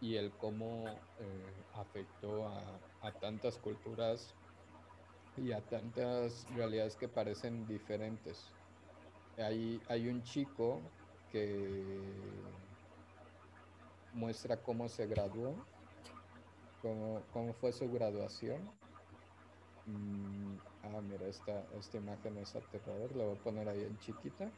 y 0.01 0.15
el 0.15 0.31
cómo 0.33 0.85
eh, 1.21 1.65
afectó 1.75 2.47
a 2.47 3.13
tantas 3.21 3.59
culturas 3.59 4.35
y 5.45 5.53
a 5.53 5.61
tantas 5.61 6.47
realidades 6.55 6.97
que 6.97 7.09
parecen 7.09 7.67
diferentes. 7.67 8.51
Hay, 9.39 9.81
hay 9.89 10.09
un 10.09 10.23
chico 10.23 10.81
que 11.31 12.01
muestra 14.15 14.57
cómo 14.57 14.89
se 14.89 15.07
graduó, 15.07 15.55
cómo, 16.83 17.23
cómo 17.33 17.53
fue 17.55 17.73
su 17.73 17.91
graduación. 17.91 18.61
Mm, 19.87 20.57
ah, 20.83 21.01
mira, 21.03 21.27
esta, 21.27 21.65
esta 21.79 21.97
imagen 21.99 22.37
es 22.39 22.55
aterrador, 22.55 23.15
la 23.17 23.25
voy 23.25 23.37
a 23.37 23.43
poner 23.43 23.69
ahí 23.69 23.83
en 23.83 23.99
chiquita. 23.99 24.51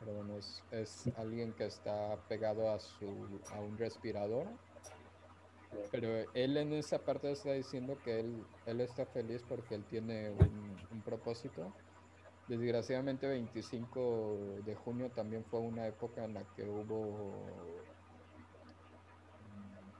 Pero 0.00 0.14
bueno, 0.14 0.36
es, 0.36 0.62
es 0.70 1.08
alguien 1.16 1.52
que 1.52 1.66
está 1.66 2.16
pegado 2.28 2.70
a, 2.70 2.78
su, 2.78 3.40
a 3.52 3.60
un 3.60 3.76
respirador 3.76 4.46
pero 5.90 6.08
él 6.34 6.56
en 6.56 6.72
esa 6.72 6.98
parte 6.98 7.30
está 7.30 7.52
diciendo 7.52 7.98
que 8.04 8.20
él, 8.20 8.44
él 8.66 8.80
está 8.80 9.06
feliz 9.06 9.42
porque 9.48 9.74
él 9.74 9.84
tiene 9.84 10.30
un, 10.30 11.02
propósito. 11.04 11.72
Desgraciadamente 12.48 13.26
25 13.26 14.60
de 14.64 14.74
junio 14.74 15.10
también 15.10 15.44
fue 15.44 15.60
una 15.60 15.86
época 15.86 16.24
en 16.24 16.34
la 16.34 16.44
que 16.54 16.68
hubo 16.68 17.46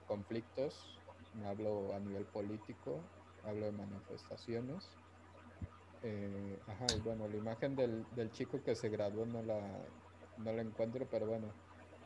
conflictos, 0.06 0.98
hablo 1.46 1.94
a 1.94 2.00
nivel 2.00 2.24
político, 2.24 3.00
hablo 3.44 3.66
de 3.66 3.72
manifestaciones. 3.72 4.90
Eh, 6.02 6.58
ajá, 6.66 6.86
y 6.96 7.00
bueno, 7.00 7.26
la 7.26 7.36
imagen 7.36 7.74
del, 7.74 8.04
del, 8.14 8.30
chico 8.30 8.62
que 8.62 8.74
se 8.74 8.88
graduó 8.88 9.26
no 9.26 9.42
la, 9.42 9.60
no 10.38 10.52
la 10.52 10.62
encuentro, 10.62 11.06
pero 11.10 11.26
bueno, 11.26 11.48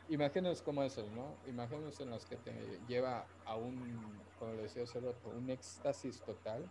imágenes 0.08 0.62
como 0.62 0.82
esas, 0.82 1.08
¿no? 1.10 1.36
Imágenes 1.46 2.00
en 2.00 2.10
las 2.10 2.26
que 2.26 2.36
te 2.36 2.80
lleva 2.86 3.26
a 3.44 3.56
un, 3.56 4.20
como 4.38 4.52
decía 4.54 4.82
hace 4.82 5.00
rato, 5.00 5.30
un 5.30 5.50
éxtasis 5.50 6.20
total. 6.22 6.70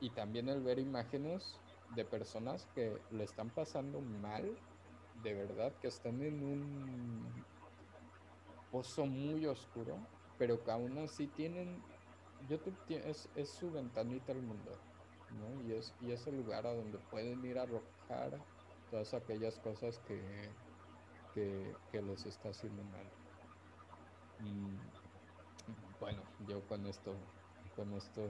Y 0.00 0.10
también 0.10 0.48
el 0.48 0.62
ver 0.62 0.78
imágenes 0.78 1.60
de 1.94 2.04
personas 2.04 2.66
que 2.74 3.00
le 3.10 3.24
están 3.24 3.50
pasando 3.50 4.00
mal, 4.00 4.56
de 5.22 5.34
verdad, 5.34 5.72
que 5.80 5.88
están 5.88 6.22
en 6.22 6.42
un 6.42 7.44
pozo 8.70 9.06
muy 9.06 9.46
oscuro, 9.46 9.96
pero 10.36 10.62
que 10.62 10.70
aún 10.70 10.98
así 10.98 11.28
tienen, 11.28 11.80
YouTube 12.48 12.76
es, 12.88 13.28
es 13.36 13.48
su 13.48 13.70
ventanita 13.70 14.32
al 14.32 14.42
mundo, 14.42 14.72
¿no? 15.38 15.62
Y 15.62 15.72
es, 15.72 15.94
y 16.00 16.10
es 16.10 16.26
el 16.26 16.36
lugar 16.36 16.66
a 16.66 16.74
donde 16.74 16.98
pueden 16.98 17.44
ir 17.44 17.58
a 17.58 17.62
arrojar 17.62 18.38
todas 18.90 19.14
aquellas 19.14 19.58
cosas 19.60 20.00
que, 20.00 20.50
que, 21.34 21.74
les 21.92 22.26
está 22.26 22.50
haciendo 22.50 22.82
mal. 22.84 23.06
bueno, 26.00 26.22
yo 26.46 26.66
con 26.66 26.86
esto, 26.86 27.14
con 27.76 27.92
esto 27.94 28.28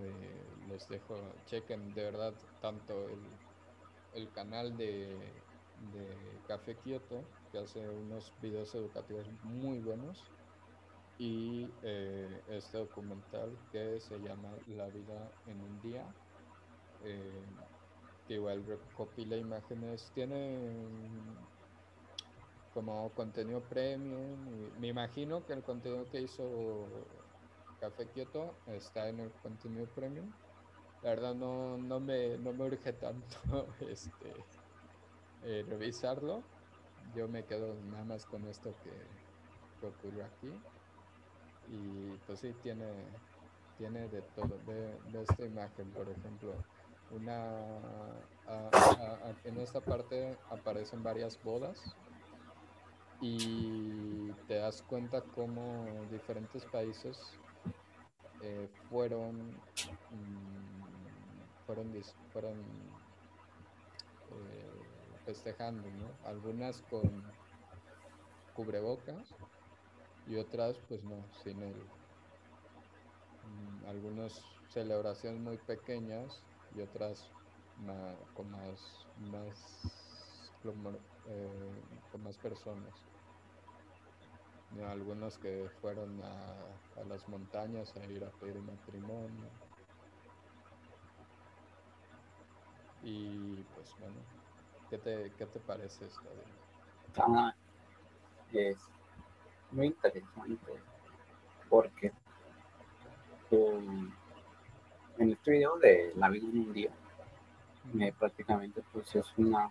los 0.69 0.89
dejo, 0.89 1.17
chequen 1.47 1.95
de 1.95 2.05
verdad 2.05 2.35
tanto 2.61 3.09
el, 3.09 3.21
el 4.15 4.31
canal 4.33 4.77
de, 4.77 5.19
de 5.93 6.41
Café 6.47 6.77
Kioto, 6.77 7.23
que 7.53 7.59
hace 7.59 7.89
unos 7.89 8.33
videos 8.41 8.75
educativos 8.75 9.27
muy 9.43 9.79
buenos, 9.81 10.25
y 11.19 11.69
eh, 11.83 12.43
este 12.49 12.79
documental 12.79 13.57
que 13.71 14.01
se 14.01 14.19
llama 14.19 14.51
La 14.69 14.89
vida 14.89 15.31
en 15.47 15.61
un 15.61 15.81
día, 15.81 16.05
eh, 17.05 17.45
que 18.27 18.35
igual 18.35 18.65
recopila 18.67 19.37
imágenes, 19.37 20.11
tiene 20.15 20.77
como 22.75 23.09
contenido 23.11 23.61
premium. 23.61 24.37
me 24.81 24.89
imagino 24.89 25.47
que 25.47 25.53
el 25.53 25.63
contenido 25.63 26.05
que 26.11 26.21
hizo 26.21 26.87
Café 27.81 28.07
Kyoto 28.09 28.55
está 28.67 29.09
en 29.09 29.21
el 29.21 29.31
contenido 29.43 29.87
premium. 29.95 30.31
La 31.03 31.11
verdad 31.11 31.35
no, 31.35 31.79
no, 31.79 32.01
me, 32.01 32.37
no 32.39 32.53
me 32.53 32.65
urge 32.65 32.93
tanto 32.95 33.69
este, 33.89 34.33
eh, 35.45 35.65
revisarlo. 35.69 36.43
Yo 37.15 37.29
me 37.29 37.45
quedo 37.45 37.75
nada 37.91 38.05
más 38.05 38.27
con 38.27 38.45
esto 38.49 38.75
que, 38.83 39.87
ocurrió 39.87 40.25
aquí. 40.25 40.51
Y 41.69 42.17
pues 42.27 42.41
sí, 42.41 42.55
tiene, 42.63 42.91
tiene 43.77 44.09
de 44.09 44.23
todo. 44.35 44.59
Ve, 44.67 44.99
esta 45.21 45.45
imagen, 45.45 45.91
por 45.91 46.09
ejemplo. 46.09 46.55
Una, 47.11 47.53
en 49.45 49.59
esta 49.59 49.81
parte 49.81 50.39
aparecen 50.51 51.03
varias 51.03 51.41
bodas 51.45 51.95
y 53.27 54.31
te 54.47 54.57
das 54.57 54.83
cuenta 54.83 55.23
cómo 55.35 55.87
diferentes 56.13 56.63
países 56.67 57.19
eh, 58.43 58.69
fueron 58.91 59.35
mm, 60.11 61.65
fueron 61.65 61.87
fueron 62.35 62.59
eh, 64.31 65.21
festejando 65.25 65.89
¿no? 65.89 66.29
algunas 66.29 66.83
con 66.91 67.23
cubrebocas 68.53 69.35
y 70.27 70.37
otras 70.37 70.77
pues 70.87 71.03
no 71.05 71.17
sin 71.43 71.63
él 71.63 71.75
mm, 73.43 73.89
algunas 73.89 74.39
celebraciones 74.69 75.41
muy 75.41 75.57
pequeñas 75.57 76.43
y 76.77 76.83
otras 76.83 77.31
con 78.35 78.51
más 78.51 79.07
más 79.31 79.95
eh, 81.27 81.94
personas. 82.37 82.95
Algunos 84.89 85.39
que 85.39 85.69
fueron 85.81 86.21
a, 86.23 87.01
a, 87.01 87.05
las 87.05 87.29
montañas 87.29 87.95
a 87.97 88.05
ir 88.07 88.25
a 88.25 88.31
pedir 88.31 88.61
matrimonio. 88.61 89.49
Y 93.03 93.63
pues 93.75 93.95
bueno, 94.01 94.17
¿qué 94.91 94.99
te, 94.99 95.33
qué 95.39 95.47
te 95.47 95.61
parece 95.61 96.07
esto? 96.07 96.23
Ah, 97.17 97.55
es 98.53 98.79
muy 99.71 99.87
interesante 99.87 100.73
porque 101.69 102.13
um, 103.51 104.13
en 105.19 105.33
este 105.33 105.51
video 105.53 105.77
de 105.79 106.13
la 106.17 106.29
vida 106.29 106.49
en 106.49 106.59
un 106.59 106.73
día, 106.73 106.91
me 107.93 108.13
prácticamente 108.13 108.83
pues 108.93 109.15
es 109.15 109.27
una 109.37 109.71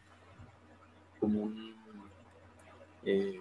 como 1.20 1.44
un, 1.44 1.83
eh, 3.06 3.40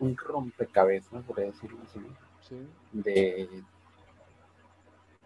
un, 0.00 0.16
rompecabezas, 0.16 1.24
por 1.24 1.36
decirlo 1.36 1.78
así, 1.84 2.00
de 2.92 3.64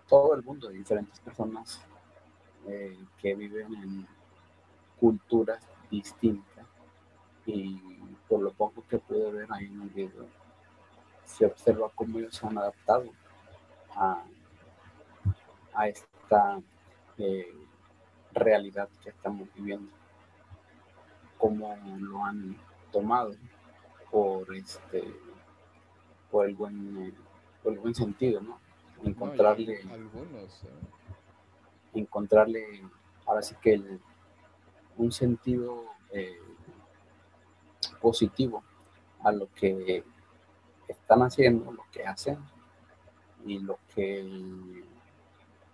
todo 0.08 0.34
el 0.34 0.42
mundo, 0.42 0.68
de 0.68 0.78
diferentes 0.78 1.18
personas 1.20 1.80
eh, 2.66 2.98
que 3.18 3.34
viven 3.34 3.74
en 3.74 4.06
culturas 5.00 5.62
distintas. 5.90 6.66
Y 7.46 7.80
por 8.28 8.40
lo 8.40 8.52
poco 8.52 8.84
que 8.88 8.98
pude 8.98 9.30
ver 9.32 9.48
ahí 9.50 9.66
en 9.66 9.82
el 9.82 9.88
video, 9.88 10.26
se 11.24 11.46
observa 11.46 11.90
cómo 11.94 12.18
ellos 12.18 12.36
se 12.36 12.46
han 12.46 12.58
adaptado 12.58 13.10
a, 13.94 14.22
a 15.74 15.88
esta 15.88 16.60
eh, 17.16 17.52
realidad 18.32 18.88
que 19.02 19.10
estamos 19.10 19.48
viviendo, 19.54 19.90
cómo 21.38 21.76
lo 21.98 22.24
han 22.24 22.56
tomado 22.92 23.34
por 24.10 24.54
este 24.54 25.04
por 26.30 26.46
el 26.46 26.54
buen 26.54 27.14
por 27.62 27.72
el 27.72 27.78
buen 27.78 27.94
sentido, 27.94 28.40
¿no? 28.40 28.58
Encontrarle 29.04 29.80
algunos, 29.90 30.64
¿eh? 30.64 30.68
encontrarle 31.94 32.82
ahora 33.26 33.42
sí 33.42 33.54
que 33.60 33.80
un 34.96 35.12
sentido 35.12 35.84
eh, 36.10 36.40
positivo 38.00 38.64
a 39.22 39.32
lo 39.32 39.52
que 39.54 40.04
están 40.88 41.22
haciendo, 41.22 41.70
lo 41.72 41.84
que 41.92 42.04
hacen 42.04 42.38
y 43.44 43.58
lo 43.58 43.78
que 43.94 44.84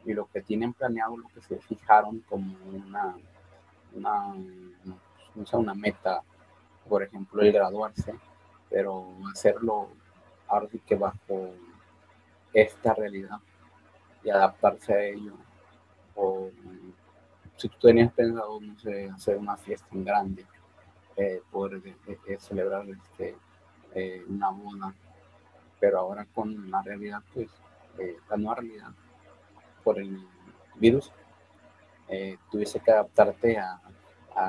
y 0.04 0.12
lo 0.12 0.26
que 0.26 0.42
tienen 0.42 0.72
planeado, 0.72 1.16
lo 1.16 1.28
que 1.28 1.40
se 1.40 1.58
fijaron 1.58 2.20
como 2.20 2.56
una, 2.72 3.16
una, 3.94 4.34
una 5.52 5.74
meta, 5.74 6.22
por 6.88 7.02
ejemplo, 7.02 7.42
el 7.42 7.52
graduarse, 7.52 8.14
pero 8.68 9.06
hacerlo 9.32 9.88
ahora 10.48 10.68
sí 10.70 10.78
que 10.80 10.94
bajo 10.94 11.50
esta 12.52 12.94
realidad 12.94 13.38
y 14.22 14.30
adaptarse 14.30 14.92
a 14.92 15.04
ello. 15.04 15.34
O 16.14 16.50
si 17.56 17.68
tú 17.68 17.78
tenías 17.78 18.12
pensado, 18.12 18.60
no 18.60 18.78
sé, 18.78 19.08
hacer 19.08 19.36
una 19.36 19.56
fiesta 19.56 19.86
en 19.92 20.04
grande, 20.04 20.46
eh, 21.16 21.40
poder 21.50 21.80
eh, 21.86 22.18
eh, 22.26 22.36
celebrar 22.40 22.84
este, 22.88 23.36
una 24.28 24.50
boda, 24.50 24.92
pero 25.78 26.00
ahora 26.00 26.26
con 26.34 26.70
la 26.70 26.82
realidad, 26.82 27.22
pues, 27.32 27.48
la 28.28 28.36
nueva 28.36 28.56
realidad, 28.56 28.90
por 29.84 29.98
el 29.98 30.26
virus, 30.76 31.12
eh, 32.08 32.38
tuviese 32.50 32.80
que 32.80 32.90
adaptarte 32.90 33.58
a, 33.58 33.80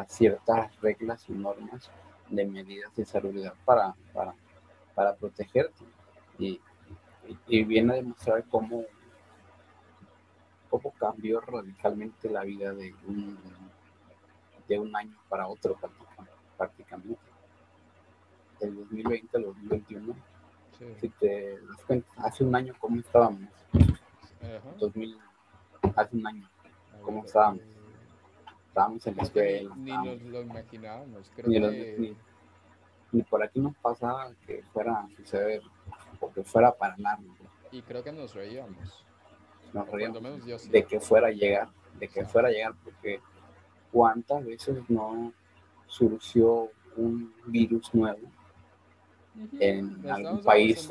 ciertas 0.08 0.76
reglas 0.82 1.30
y 1.30 1.34
normas 1.34 1.92
de 2.28 2.44
medidas 2.44 2.96
de 2.96 3.06
salud 3.06 3.36
para, 3.66 3.94
para, 4.14 4.34
para 4.96 5.16
protegerte. 5.16 5.86
Y, 6.40 6.60
viene 7.48 7.94
a 7.94 7.96
demostrar 7.98 8.44
cómo, 8.50 8.84
cómo 10.72 10.92
cambió 10.94 11.40
radicalmente 11.42 12.32
la 12.32 12.44
vida 12.44 12.74
de 12.74 12.96
un, 13.06 13.38
de 14.68 14.80
un 14.80 14.96
año 14.96 15.16
para 15.30 15.48
otro 15.48 15.78
prácticamente. 16.58 17.20
Del 18.60 18.76
2020 18.76 19.38
al 19.38 19.44
2021. 19.44 20.16
Si 21.00 21.10
te 21.10 21.60
das 21.62 21.84
cuenta, 21.86 22.08
hace 22.18 22.44
un 22.44 22.56
año 22.56 22.74
cómo 22.80 23.00
estábamos. 23.00 23.50
2000, 24.80 25.18
hace 25.96 26.16
un 26.16 26.28
año. 26.28 26.50
¿Cómo 27.02 27.24
estábamos? 27.26 27.62
Estábamos 28.68 29.08
en 29.08 29.16
la 29.16 29.24
escuela. 29.24 29.76
Ni, 29.78 29.92
nos 29.92 30.22
lo 30.22 30.42
imaginábamos. 30.42 31.32
Creo 31.36 31.48
ni, 31.48 31.60
que... 31.60 32.16
ni, 33.12 33.24
por 33.24 33.44
aquí 33.44 33.60
nos 33.60 33.76
pasaba 33.78 34.32
que 34.46 34.64
fuera 34.74 35.00
a 35.00 35.10
suceder 35.16 35.62
o 36.20 36.32
que 36.32 36.44
fuera 36.44 36.74
para 36.74 36.98
largo. 36.98 37.24
Y 37.72 37.82
creo 37.82 38.04
que 38.04 38.12
nos 38.12 38.34
reíamos. 38.34 39.06
Nos 39.74 39.90
reíamos 39.90 40.70
de 40.70 40.86
que 40.86 41.00
fuera 41.00 41.28
a 41.28 41.32
llegar, 41.32 41.70
de 42.00 42.08
que 42.08 42.26
fuera 42.26 42.48
a 42.48 42.52
llegar, 42.52 42.74
porque 42.84 43.20
cuántas 43.92 44.46
veces 44.46 44.78
no 44.90 45.34
surgió 45.88 46.70
un 46.98 47.34
virus 47.46 47.94
nuevo 47.94 48.30
en 49.60 50.10
algún 50.10 50.42
país, 50.42 50.90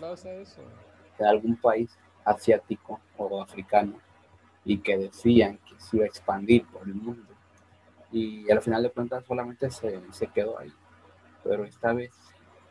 en 1.18 1.26
algún 1.26 1.56
país 1.56 1.98
asiático 2.24 3.00
o 3.16 3.42
africano 3.42 3.98
y 4.64 4.78
que 4.78 4.96
decían 4.96 5.58
que 5.58 5.78
se 5.78 5.96
iba 5.96 6.04
a 6.04 6.08
expandir 6.08 6.66
por 6.66 6.86
el 6.86 6.94
mundo 6.94 7.34
y 8.10 8.50
al 8.50 8.62
final 8.62 8.82
de 8.82 8.90
cuentas 8.90 9.24
solamente 9.26 9.70
se, 9.70 10.00
se 10.12 10.28
quedó 10.28 10.58
ahí. 10.58 10.72
Pero 11.42 11.64
esta 11.64 11.92
vez 11.92 12.12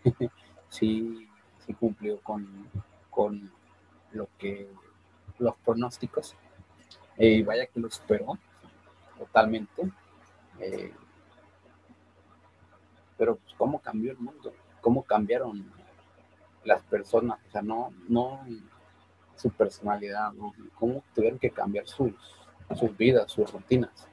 sí, 0.69 1.30
sí 1.65 1.73
cumplió 1.73 2.19
con, 2.21 2.69
con 3.09 3.51
lo 4.11 4.27
que 4.38 4.69
los 5.39 5.55
pronósticos. 5.57 6.35
y 7.17 7.43
vaya 7.43 7.67
que 7.67 7.80
lo 7.80 7.88
esperó 7.88 8.38
totalmente. 9.17 9.91
Eh, 10.59 10.93
pero 13.17 13.35
pues, 13.35 13.53
cómo 13.57 13.80
cambió 13.80 14.11
el 14.11 14.17
mundo, 14.17 14.53
cómo 14.81 15.03
cambiaron 15.03 15.71
las 16.63 16.81
personas, 16.84 17.39
o 17.47 17.51
sea, 17.51 17.61
no, 17.61 17.93
no 18.07 18.45
su 19.35 19.49
personalidad, 19.49 20.31
cómo 20.77 21.03
tuvieron 21.14 21.39
que 21.39 21.49
cambiar 21.49 21.88
sus, 21.88 22.14
sus 22.76 22.95
vidas, 22.97 23.31
sus 23.31 23.51
rutinas, 23.51 24.07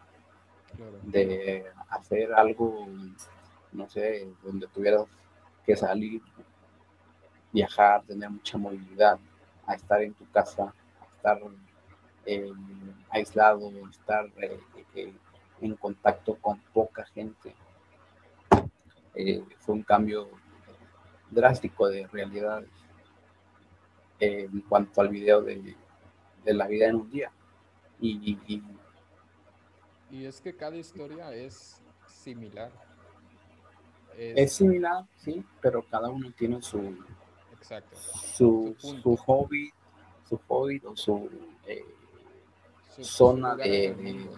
de 1.02 1.66
hacer 1.88 2.32
algo, 2.32 2.86
no 3.72 3.88
sé, 3.88 4.28
donde 4.42 4.66
tuvieras 4.68 5.04
que 5.64 5.76
salir, 5.76 6.22
viajar, 7.52 8.02
tener 8.04 8.30
mucha 8.30 8.56
movilidad, 8.58 9.18
a 9.66 9.74
estar 9.74 10.02
en 10.02 10.14
tu 10.14 10.28
casa, 10.30 10.72
a 11.00 11.16
estar 11.16 11.38
eh, 12.26 12.52
aislado, 13.10 13.70
estar 13.88 14.26
eh, 14.40 14.60
eh, 14.94 15.12
en 15.60 15.76
contacto 15.76 16.36
con 16.36 16.58
poca 16.72 17.04
gente. 17.06 17.54
fue 19.58 19.74
un 19.74 19.82
cambio 19.82 20.28
drástico 21.30 21.88
de 21.88 22.06
en 24.20 24.60
cuanto 24.62 25.00
al 25.00 25.08
video 25.08 25.42
de, 25.42 25.74
la 26.44 26.66
vida 26.66 26.86
en 26.86 26.96
un 26.96 27.10
día. 27.10 27.32
Y, 28.00 28.38
y, 30.10 30.24
es 30.24 30.40
que 30.40 30.54
cada 30.56 30.76
historia 30.76 31.34
es 31.34 31.82
similar. 32.06 32.70
Es, 34.16 34.52
similar, 34.52 35.04
sí, 35.16 35.44
pero 35.60 35.82
cada 35.82 36.10
uno 36.10 36.30
tiene 36.32 36.60
su, 36.60 36.96
exacto. 37.52 37.96
su, 37.96 38.74
su, 38.78 39.16
hobby, 39.16 39.70
su 40.28 40.38
hobby 40.46 40.82
o 40.84 40.94
su, 40.94 41.30
eh, 41.66 41.84
zona 43.00 43.56
de, 43.56 44.28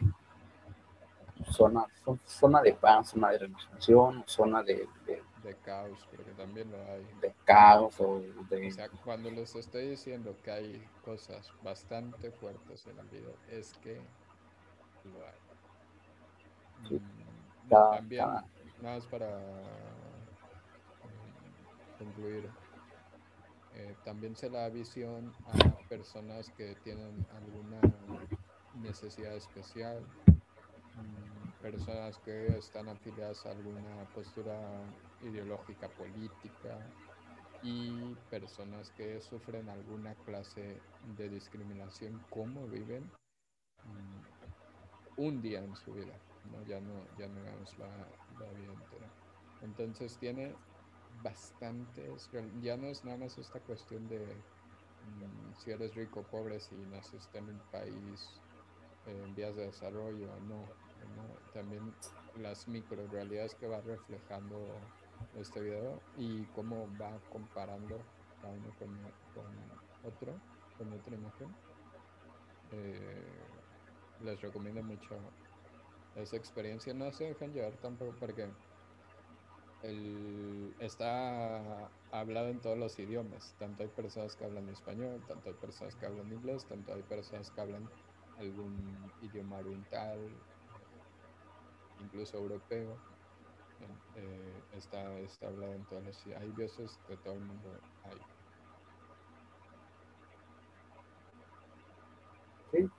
zona, 1.50 1.86
zona 2.24 2.62
de 2.62 2.74
paz, 2.74 3.10
zona 3.10 3.30
de 3.30 3.38
relajación, 3.38 4.22
zona 4.26 4.62
de, 4.62 4.86
de 5.06 5.22
caos, 5.64 6.06
porque 6.10 6.31
también 6.32 6.70
lo 6.70 6.78
hay. 6.85 7.05
De 7.20 7.35
caos 7.44 8.01
o 8.01 8.20
de... 8.48 8.69
O 8.69 8.70
sea, 8.70 8.89
cuando 9.05 9.31
les 9.31 9.55
estoy 9.55 9.90
diciendo 9.90 10.36
que 10.43 10.51
hay 10.51 10.89
cosas 11.05 11.51
bastante 11.62 12.31
fuertes 12.31 12.86
en 12.86 12.98
el 12.98 13.06
video, 13.09 13.35
es 13.51 13.73
que 13.82 14.01
lo 15.05 15.27
hay. 15.27 16.98
Mm, 16.98 17.69
también, 17.69 18.24
nada 18.81 18.97
más 18.97 19.06
para 19.06 19.28
mm, 21.09 21.98
concluir, 21.98 22.48
eh, 23.74 23.94
también 24.05 24.36
se 24.36 24.51
da 24.51 24.69
visión 24.69 25.32
a 25.47 25.89
personas 25.89 26.51
que 26.51 26.74
tienen 26.85 27.27
alguna 27.36 27.81
necesidad 28.74 29.35
especial, 29.35 30.02
mm, 30.27 31.62
personas 31.62 32.19
que 32.19 32.59
están 32.59 32.89
afiliadas 32.89 33.47
a 33.47 33.51
alguna 33.51 34.05
postura 34.14 34.59
ideológica 35.23 35.89
política 35.89 36.78
y 37.62 38.15
personas 38.31 38.90
que 38.90 39.20
sufren 39.20 39.69
alguna 39.69 40.15
clase 40.27 40.81
de 41.16 41.28
discriminación, 41.28 42.20
cómo 42.31 42.66
viven 42.66 43.05
mm, 43.85 45.20
un 45.20 45.40
día 45.40 45.62
en 45.62 45.77
su 45.77 45.93
vida, 45.93 46.19
¿no? 46.51 46.65
Ya 46.65 46.81
no, 46.81 46.94
ya 47.19 47.28
no 47.28 47.43
vemos 47.43 47.78
la, 47.78 47.86
vida 48.53 48.73
entera. 48.73 49.09
Entonces 49.62 50.16
tiene 50.19 50.55
bastantes, 51.23 52.28
ya 52.61 52.77
no 52.77 52.89
es 52.89 53.05
nada 53.05 53.19
más 53.19 53.39
esta 53.39 53.61
cuestión 53.61 54.09
de 54.09 54.19
mm, 54.19 55.55
si 55.59 55.70
eres 55.70 55.94
rico 55.94 56.20
o 56.20 56.24
pobre, 56.24 56.59
si 56.59 56.74
naciste 56.74 57.39
en 57.39 57.51
un 57.51 57.61
país 57.70 58.40
en 59.07 59.35
vías 59.35 59.55
de 59.55 59.66
desarrollo 59.66 60.32
o 60.32 60.40
no, 60.40 60.65
también 61.53 61.94
las 62.40 62.66
micro 62.69 63.07
realidades 63.09 63.55
que 63.55 63.66
va 63.66 63.81
reflejando 63.81 64.57
este 65.39 65.61
video 65.61 66.01
y 66.16 66.44
cómo 66.55 66.89
va 67.01 67.19
comparando 67.31 67.99
cada 68.40 68.53
uno 68.55 68.74
con, 68.78 68.99
otro, 70.05 70.32
con 70.78 70.93
otra 70.93 71.15
imagen. 71.15 71.49
Eh, 72.73 73.24
les 74.24 74.40
recomiendo 74.40 74.82
mucho 74.82 75.16
esa 76.16 76.36
experiencia. 76.36 76.94
No 76.94 77.11
se 77.12 77.24
dejan 77.24 77.53
llevar 77.53 77.73
tampoco 77.74 78.15
porque 78.19 78.49
el, 79.82 80.74
está 80.78 81.90
hablado 82.11 82.49
en 82.49 82.61
todos 82.61 82.78
los 82.78 82.99
idiomas. 82.99 83.55
Tanto 83.59 83.82
hay 83.82 83.89
personas 83.89 84.36
que 84.36 84.44
hablan 84.44 84.69
español, 84.69 85.23
tanto 85.27 85.49
hay 85.49 85.55
personas 85.55 85.94
que 85.97 86.07
hablan 86.07 86.32
inglés, 86.32 86.65
tanto 86.66 86.94
hay 86.94 87.03
personas 87.03 87.51
que 87.51 87.61
hablan 87.61 87.89
algún 88.39 89.12
idioma 89.23 89.59
oriental, 89.59 90.19
incluso 92.01 92.39
europeo. 92.39 92.97
Eh, 94.16 94.62
está, 94.76 95.18
está 95.20 95.48
hablado 95.48 95.72
en 95.72 95.84
todas 95.84 96.04
las... 96.04 96.26
Hay 96.40 96.50
dioses 96.50 96.98
de 97.09 97.16
todo 97.18 97.34
el 97.34 97.40
mundo 97.40 97.70
hay. 98.04 98.18
Sí, 102.72 102.90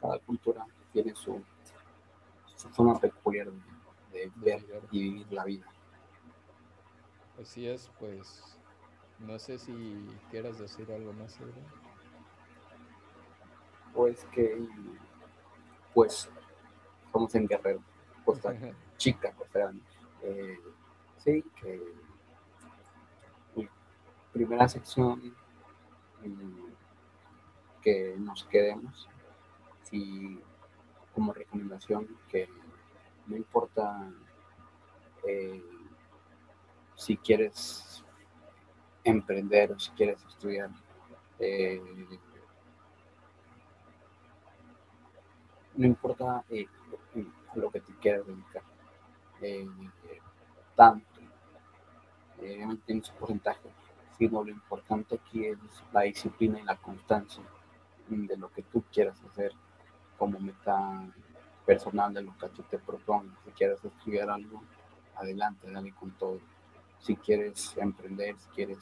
cada 0.00 0.18
cultura 0.20 0.64
tiene 0.92 1.14
su, 1.14 1.42
su 2.54 2.68
forma 2.70 2.98
peculiar 3.00 3.50
de, 4.12 4.32
ver 4.36 4.64
y 4.90 5.00
vivir 5.00 5.32
la 5.32 5.44
vida. 5.44 5.66
Así 7.40 7.68
es, 7.68 7.90
pues 7.98 8.58
no 9.18 9.38
sé 9.38 9.58
si 9.58 10.06
quieras 10.30 10.58
decir 10.58 10.90
algo 10.90 11.12
más, 11.12 11.32
sobre 11.32 11.52
Pues 13.92 14.24
que, 14.26 14.66
pues, 15.94 16.30
somos 17.12 17.34
en 17.34 17.46
Guerrero 17.46 17.82
Costa 18.26 18.52
Chica, 18.98 19.32
Costa 19.32 19.58
Grande. 19.60 19.82
Eh, 20.22 20.58
sí, 21.16 21.44
que 21.60 21.80
primera 24.36 24.68
sección 24.68 25.34
mm, 26.22 26.66
que 27.80 28.16
nos 28.18 28.44
quedemos 28.44 29.08
y 29.90 30.38
como 31.14 31.32
recomendación 31.32 32.06
que 32.28 32.46
no 33.28 33.34
importa 33.34 34.12
eh, 35.26 35.64
si 36.96 37.16
quieres 37.16 38.04
emprender 39.04 39.72
o 39.72 39.78
si 39.78 39.90
quieres 39.92 40.22
estudiar 40.26 40.70
eh, 41.38 41.80
no 45.76 45.86
importa 45.86 46.44
lo 47.56 47.70
que 47.70 47.80
te 47.80 47.92
quieras 47.94 48.26
dedicar. 48.26 48.62
Eh, 49.40 49.68
tanto, 50.74 51.20
eh, 52.40 52.66
tiene 52.84 53.02
su 53.02 53.12
porcentaje, 53.14 53.70
sino 54.18 54.44
lo 54.44 54.50
importante 54.50 55.16
aquí 55.16 55.46
es 55.46 55.58
la 55.92 56.02
disciplina 56.02 56.60
y 56.60 56.64
la 56.64 56.76
constancia 56.76 57.42
de 58.08 58.36
lo 58.36 58.50
que 58.50 58.62
tú 58.62 58.84
quieras 58.92 59.20
hacer 59.24 59.52
como 60.16 60.38
meta 60.38 61.02
personal 61.64 62.14
de 62.14 62.22
lo 62.22 62.36
que 62.38 62.48
tú 62.48 62.62
te 62.62 62.78
propongas. 62.78 63.36
Si 63.44 63.50
quieres 63.50 63.84
estudiar 63.84 64.30
algo, 64.30 64.62
adelante, 65.16 65.70
dale 65.70 65.92
con 65.92 66.12
todo. 66.12 66.38
Si 67.00 67.16
quieres 67.16 67.76
emprender, 67.76 68.36
si 68.38 68.48
quieres 68.50 68.78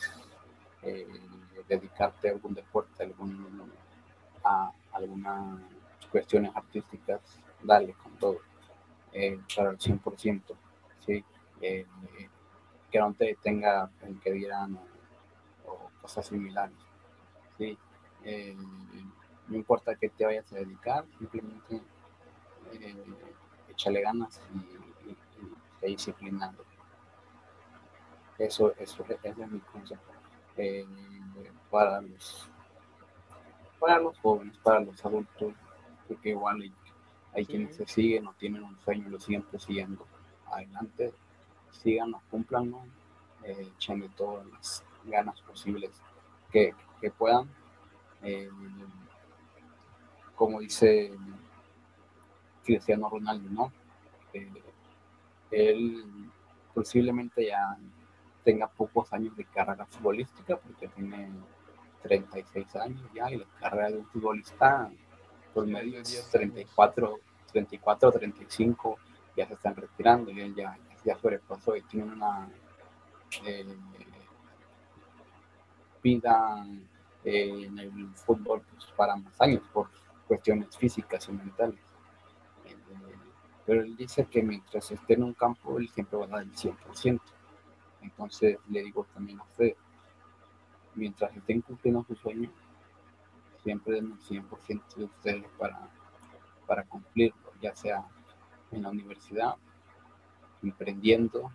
eh, 0.83 1.07
dedicarte 1.69 2.29
a 2.29 2.33
algún 2.33 2.55
deporte, 2.55 3.03
algún, 3.03 3.73
a 4.45 4.71
algunas 4.93 5.61
cuestiones 6.11 6.55
artísticas, 6.55 7.21
dale 7.63 7.95
con 7.95 8.13
todo 8.19 8.39
eh, 9.15 9.41
para 9.55 9.71
el 9.71 9.79
100%, 9.79 10.43
¿sí? 11.07 11.25
Eh, 11.61 11.87
que 12.91 12.99
no 12.99 13.15
te 13.15 13.27
detenga 13.27 13.91
en 14.03 14.21
que 14.21 14.33
dirán 14.33 14.79
o, 15.65 15.91
cosas 16.03 16.27
similares. 16.27 16.77
¿sí? 17.57 17.79
Eh, 18.25 18.55
no 19.49 19.57
importa 19.57 19.95
que 19.95 20.11
te 20.11 20.27
vayas 20.27 20.53
a 20.53 20.57
dedicar, 20.57 21.07
simplemente 21.19 21.81
échale 23.69 24.03
ganas 24.03 24.41
y, 24.55 25.87
y, 25.87 25.91
disciplinando. 25.91 26.65
Eso, 28.39 28.75
eso, 28.79 29.05
es 29.23 29.37
mi 29.37 29.61
consejo 29.61 30.03
para, 31.71 32.01
los, 32.01 32.49
para 33.79 33.99
los 33.99 34.19
jóvenes, 34.19 34.57
para 34.59 34.81
los 34.81 35.05
adultos, 35.05 35.55
porque 36.07 36.31
igual 36.31 36.63
hay 37.35 37.47
quienes 37.47 37.77
se 37.77 37.87
siguen 37.87 38.27
o 38.27 38.33
tienen 38.35 38.63
un 38.63 38.79
sueño 38.81 39.09
y 39.09 39.11
lo 39.11 39.21
siguen 39.21 39.43
persiguiendo. 39.43 40.07
Adelante, 40.47 41.13
síganlo, 41.71 42.21
cúmplanlo, 42.31 42.85
eh, 43.43 43.71
echenle 43.77 44.09
todas 44.11 44.47
las 44.47 44.85
ganas 45.05 45.41
posibles 45.43 45.91
que, 46.51 46.75
puedan. 47.19 47.49
Eh, 48.23 48.49
como 50.35 50.61
dice 50.61 51.13
Cristiano 52.65 53.11
Ronaldo, 53.11 53.51
¿no? 53.51 53.73
eh, 54.33 54.63
él 55.51 56.05
posiblemente 56.73 57.47
ya 57.47 57.77
tenga 58.43 58.67
pocos 58.67 59.13
años 59.13 59.37
de 59.37 59.45
carrera 59.45 59.87
futbolística 59.87 60.57
porque 60.57 60.89
tiene 60.89 61.31
36 62.03 62.77
años 62.77 63.01
ya 63.15 63.31
y 63.31 63.39
la 63.39 63.47
carrera 63.61 63.91
de 63.91 63.99
un 63.99 64.07
futbolista 64.07 64.91
por 65.55 65.67
medio 65.67 66.01
es 66.01 66.29
34, 66.31 67.21
34, 67.53 68.13
35 68.13 68.99
ya 69.37 69.47
se 69.47 69.55
están 69.55 69.77
retirando 69.77 70.31
y 70.31 70.41
él 70.41 70.55
ya, 70.55 70.77
ya 71.05 71.17
sobrepasó 71.17 71.77
y 71.77 71.83
tiene 71.83 72.13
una 72.13 72.49
eh, 73.47 73.77
vida 76.03 76.67
eh, 77.25 77.65
en 77.67 77.79
el 77.79 78.09
fútbol 78.15 78.63
pues, 78.71 78.87
para 78.97 79.17
más 79.17 79.41
años 79.41 79.63
por 79.73 79.89
cuestiones 80.29 80.77
físicas 80.77 81.29
y 81.29 81.33
mentales. 81.33 81.81
Eh, 82.67 82.77
pero 83.67 83.83
él 83.83 83.97
dice 83.97 84.27
que 84.27 84.43
mientras 84.43 84.91
esté 84.91 85.15
en 85.15 85.25
un 85.25 85.35
campo, 85.35 85.79
él 85.79 85.89
siempre 85.89 86.19
va 86.19 86.25
a 86.27 86.29
dar 86.29 86.43
el 86.43 86.53
100%. 86.53 87.21
Entonces 88.03 88.59
le 88.69 88.83
digo 88.83 89.07
también 89.15 89.41
a 89.41 89.45
usted, 89.45 89.75
mientras 90.95 91.35
estén 91.35 91.63
cumpliendo 91.63 92.05
su 92.07 92.15
sueño, 92.17 92.51
siempre 93.65 93.95
den 93.95 94.13
el 94.13 94.21
100% 94.21 94.95
de 94.95 95.05
ustedes 95.05 95.45
para, 95.59 95.89
para 96.67 96.85
cumplirlo, 96.85 97.51
ya 97.61 97.75
sea 97.75 98.07
en 98.71 98.83
la 98.83 98.91
universidad, 98.91 99.57
emprendiendo, 100.63 101.51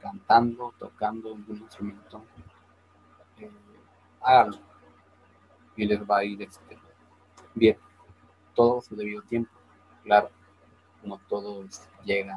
cantando, 0.00 0.74
tocando 0.78 1.34
algún 1.34 1.56
instrumento. 1.56 2.22
Eh, 3.38 3.50
háganlo 4.20 4.58
y 5.76 5.86
les 5.86 6.00
va 6.02 6.18
a 6.18 6.24
ir 6.24 6.42
este, 6.42 6.76
bien. 7.54 7.78
Todo 8.54 8.82
su 8.82 8.96
debido 8.96 9.22
tiempo, 9.22 9.52
claro, 10.02 10.30
no 11.04 11.18
todo 11.28 11.64
llega 12.04 12.36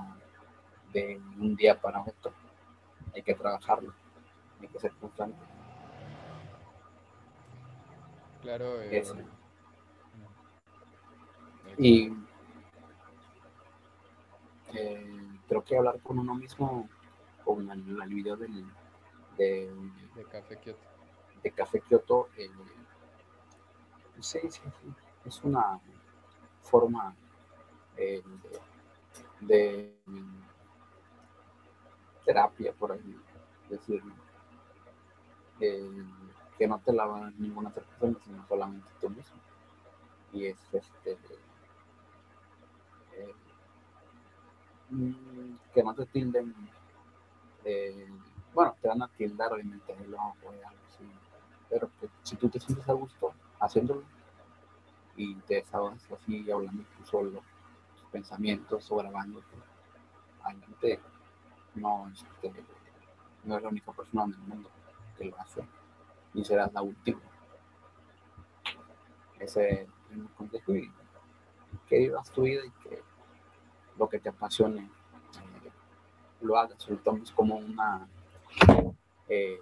de 0.93 1.19
un 1.39 1.55
día 1.55 1.79
para 1.79 2.01
otro. 2.01 2.31
Hay 3.13 3.23
que 3.23 3.33
trabajarlo, 3.33 3.93
hay 4.61 4.67
que 4.67 4.79
ser 4.79 4.91
constante. 4.93 5.37
Claro. 8.41 8.81
Eh, 8.81 9.03
y 11.77 12.13
eh, 14.73 15.39
creo 15.47 15.63
que 15.63 15.77
hablar 15.77 15.99
con 16.01 16.19
uno 16.19 16.35
mismo, 16.35 16.89
con 17.43 17.69
el, 17.69 18.01
el 18.01 18.09
video 18.09 18.35
del, 18.35 18.65
de, 19.37 19.71
de 20.15 20.25
Café 20.25 20.57
Kyoto, 20.57 20.79
de 21.43 21.51
Café 21.51 21.81
Kyoto 21.81 22.29
eh, 22.37 22.49
sí, 24.19 24.39
sí, 24.43 24.49
sí, 24.49 24.93
es 25.25 25.43
una 25.43 25.79
forma 26.61 27.15
eh, 27.97 28.23
de, 29.41 29.47
de, 29.47 29.95
terapia, 32.25 32.73
por 32.73 32.91
ahí 32.91 33.15
decirlo. 33.69 34.13
Que 36.61 36.67
no 36.67 36.77
te 36.77 36.93
la 36.93 37.07
va 37.07 37.31
ninguna 37.39 37.69
otra 37.69 37.81
persona, 37.81 38.15
sino 38.23 38.47
solamente 38.47 38.87
tú 39.01 39.09
mismo. 39.09 39.35
Y 40.31 40.45
es 40.45 40.59
este. 40.71 41.17
Eh, 43.13 43.33
mm, 44.91 45.55
que 45.73 45.83
no 45.83 45.95
te 45.95 46.05
tilden. 46.05 46.53
Eh, 47.65 48.07
bueno, 48.53 48.75
te 48.79 48.89
van 48.89 49.01
a 49.01 49.07
tildar, 49.07 49.51
obviamente, 49.51 49.91
el 49.91 50.11
loco 50.11 50.49
algo 50.49 50.81
así. 50.87 51.11
Pero 51.67 51.89
pues, 51.99 52.11
si 52.21 52.35
tú 52.35 52.47
te 52.47 52.59
sientes 52.59 52.87
a 52.87 52.93
gusto 52.93 53.33
haciéndolo 53.59 54.03
y 55.15 55.33
te 55.37 55.55
desahogas 55.55 56.11
así, 56.11 56.51
hablando 56.51 56.83
tú 56.95 57.05
solo, 57.07 57.41
tus 57.99 58.07
pensamientos 58.11 58.85
o 58.91 58.97
grabándote, 58.97 59.55
adelante, 60.43 60.99
no, 61.73 62.07
este, 62.13 62.53
no 63.45 63.57
es 63.57 63.63
la 63.63 63.69
única 63.69 63.91
persona 63.93 64.25
en 64.25 64.33
el 64.33 64.39
mundo 64.41 64.69
que 65.17 65.25
lo 65.25 65.39
hace 65.39 65.63
y 66.33 66.43
serás 66.43 66.71
última. 66.81 67.21
Ese 69.39 69.69
es 69.71 69.87
el 70.11 70.29
consejo 70.35 70.75
y 70.75 70.91
que 71.87 71.99
vivas 71.99 72.31
tu 72.31 72.43
vida 72.43 72.65
y 72.65 72.71
que 72.83 73.01
lo 73.97 74.07
que 74.07 74.19
te 74.19 74.29
apasione 74.29 74.83
eh, 74.83 75.71
lo 76.41 76.57
hagas, 76.57 76.87
lo 76.87 76.97
tomes 76.97 77.31
como 77.31 77.55
una 77.55 78.07
eh, 79.27 79.59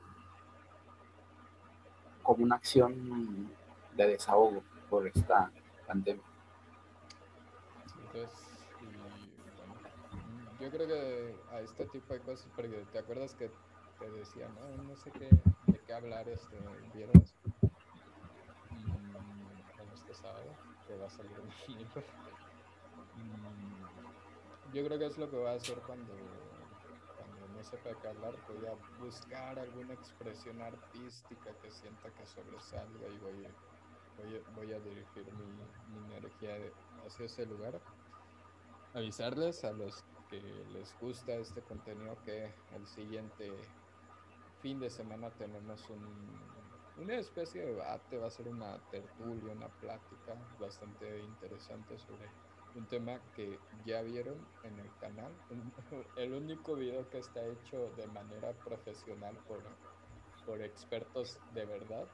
como 2.24 2.44
una 2.44 2.56
acción 2.56 3.50
de 3.96 4.08
desahogo 4.08 4.64
por 4.90 5.08
esta 5.08 5.52
pandemia. 5.88 6.24
Entonces, 8.06 8.30
yo 10.60 10.70
creo 10.70 10.88
que 10.88 11.36
a 11.52 11.62
este 11.62 11.86
tipo 11.86 12.14
de 12.14 12.20
cosas, 12.20 12.48
porque 12.56 12.86
te 12.92 13.00
acuerdas 13.00 13.34
que 13.34 13.52
te 14.00 14.10
decía, 14.12 14.48
no, 14.50 14.84
no 14.84 14.96
sé 14.96 15.12
qué, 15.12 15.30
qué 15.90 15.96
hablar 15.96 16.30
este 16.30 16.56
viernes, 16.94 17.34
mm, 18.70 19.16
este 19.96 20.14
sábado, 20.14 20.56
que 20.86 20.96
va 20.98 21.08
a 21.08 21.10
salir 21.10 21.36
un 21.40 21.50
libro. 21.78 22.04
Mm, 23.16 24.72
yo 24.72 24.86
creo 24.86 25.00
que 25.00 25.06
es 25.08 25.18
lo 25.18 25.28
que 25.32 25.36
voy 25.36 25.48
a 25.48 25.54
hacer 25.54 25.80
cuando, 25.88 26.14
cuando 27.18 27.48
no 27.56 27.64
sepa 27.64 28.00
qué 28.00 28.08
hablar, 28.08 28.36
voy 28.48 28.68
a 28.68 28.76
buscar 29.04 29.58
alguna 29.58 29.96
expresión 29.96 30.62
artística 30.62 31.58
que 31.60 31.72
sienta 31.72 32.12
que 32.12 32.24
sobresalga 32.28 33.08
y 33.08 33.18
voy, 33.18 33.48
voy, 34.18 34.44
voy 34.54 34.74
a 34.74 34.80
dirigir 34.82 35.26
mi, 35.34 35.98
mi 35.98 36.14
energía 36.14 36.56
hacia 37.04 37.26
ese 37.26 37.48
lugar. 37.48 37.82
Avisarles 38.94 39.64
a 39.64 39.72
los 39.72 40.04
que 40.30 40.40
les 40.72 40.96
gusta 41.00 41.34
este 41.34 41.64
contenido 41.64 42.16
que 42.26 42.54
el 42.76 42.86
siguiente 42.86 43.52
fin 44.62 44.80
de 44.80 44.90
semana 44.90 45.30
tenemos 45.32 45.90
un, 45.90 47.04
una 47.04 47.16
especie 47.16 47.62
de 47.62 47.68
debate, 47.74 48.18
va 48.18 48.28
a 48.28 48.32
ser 48.32 48.48
una 48.48 48.78
tertulia, 48.92 49.54
una 49.54 49.70
plática 49.70 50.36
bastante 50.60 51.20
interesante 51.20 51.98
sobre 51.98 52.30
un 52.76 52.86
tema 52.88 53.20
que 53.36 53.58
ya 53.86 54.02
vieron 54.02 54.38
en 54.64 54.80
el 54.80 54.96
canal. 55.00 55.32
El 56.18 56.34
único 56.34 56.76
video 56.76 57.10
que 57.10 57.20
está 57.20 57.46
hecho 57.46 57.90
de 57.96 58.08
manera 58.08 58.52
profesional 58.54 59.36
por, 59.48 59.64
por 60.46 60.62
expertos 60.62 61.40
de 61.54 61.66
verdad. 61.66 62.08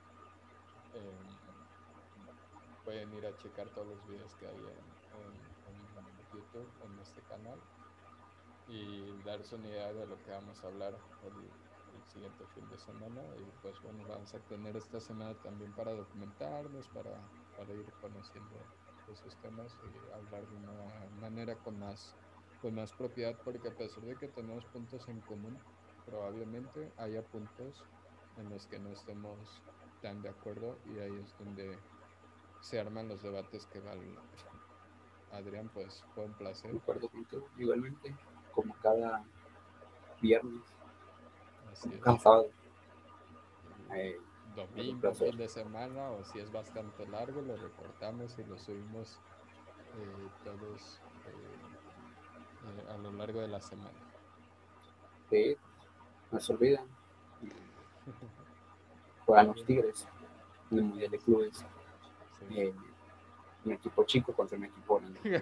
Em, 0.94 1.46
pueden 2.84 3.12
ir 3.16 3.26
a 3.26 3.36
checar 3.38 3.68
todos 3.70 3.88
los 3.88 4.08
videos 4.08 4.34
que 4.36 4.46
hay 4.46 4.56
en, 4.56 4.64
en 4.64 5.86
YouTube, 6.32 6.70
en 6.86 7.00
este 7.00 7.22
canal, 7.24 7.60
y 8.68 9.12
darse 9.24 9.56
una 9.56 9.68
idea 9.68 9.92
de 9.92 10.06
lo 10.06 10.22
que 10.24 10.30
vamos 10.32 10.64
a 10.64 10.68
hablar 10.68 10.94
el, 11.24 11.65
siguiente 12.08 12.46
fin 12.54 12.68
de 12.70 12.78
semana 12.78 13.22
y 13.38 13.62
pues 13.62 13.82
bueno, 13.82 14.04
vamos 14.08 14.34
a 14.34 14.40
tener 14.40 14.76
esta 14.76 15.00
semana 15.00 15.34
también 15.36 15.72
para 15.74 15.94
documentarnos, 15.94 16.88
para, 16.90 17.12
para 17.58 17.74
ir 17.74 17.86
conociendo 18.02 18.56
esos 19.12 19.36
temas 19.38 19.76
y 19.84 20.14
hablar 20.14 20.48
de 20.48 20.56
una 20.58 21.20
manera 21.22 21.56
con 21.56 21.80
más, 21.80 22.16
con 22.62 22.76
más 22.76 22.92
propiedad, 22.94 23.36
porque 23.44 23.68
a 23.68 23.76
pesar 23.76 24.04
de 24.04 24.16
que 24.16 24.28
tenemos 24.28 24.66
puntos 24.66 25.08
en 25.08 25.20
común, 25.22 25.58
probablemente 26.06 26.92
haya 26.98 27.22
puntos 27.24 27.84
en 28.38 28.50
los 28.50 28.66
que 28.68 28.80
no 28.80 28.90
estemos 28.90 29.62
tan 30.02 30.22
de 30.22 30.30
acuerdo 30.30 30.78
y 30.86 31.00
ahí 31.00 31.16
es 31.24 31.38
donde 31.38 31.78
se 32.62 32.80
arman 32.80 33.08
los 33.08 33.22
debates 33.22 33.66
que 33.68 33.80
valen 33.80 34.16
Adrián, 35.32 35.70
pues 35.74 36.04
fue 36.14 36.26
un 36.26 36.34
placer. 36.34 36.72
Igualmente, 37.58 38.16
como 38.54 38.74
cada 38.82 39.24
viernes 40.22 40.62
cansado. 42.02 42.50
Eh, 43.94 44.20
Domingo, 44.56 45.14
fin 45.14 45.38
de 45.38 45.50
semana, 45.50 46.10
o 46.12 46.24
si 46.24 46.40
es 46.40 46.52
bastante 46.52 47.06
largo, 47.08 47.42
lo 47.42 47.58
recortamos 47.58 48.38
y 48.40 48.44
lo 48.46 48.58
subimos 48.58 49.20
eh, 49.98 50.30
todos 50.44 51.02
eh, 51.28 52.92
a 52.94 52.98
lo 52.98 53.12
largo 53.12 53.42
de 53.42 53.48
la 53.50 53.62
semana. 53.62 54.00
Sí, 55.30 55.58
no 56.32 56.40
se 56.40 56.54
olviden. 56.54 56.86
Juegan 59.26 59.48
los 59.48 59.66
Tigres 59.66 60.08
en 60.72 60.78
el 60.78 60.84
Mundial 60.86 61.12
de 61.12 61.20
Clubes. 61.20 61.66
un 63.66 63.72
equipo 63.72 64.04
chico 64.06 64.34
contra 64.34 64.58
un 64.58 64.66
equipo 64.66 65.00
grande. 65.00 65.20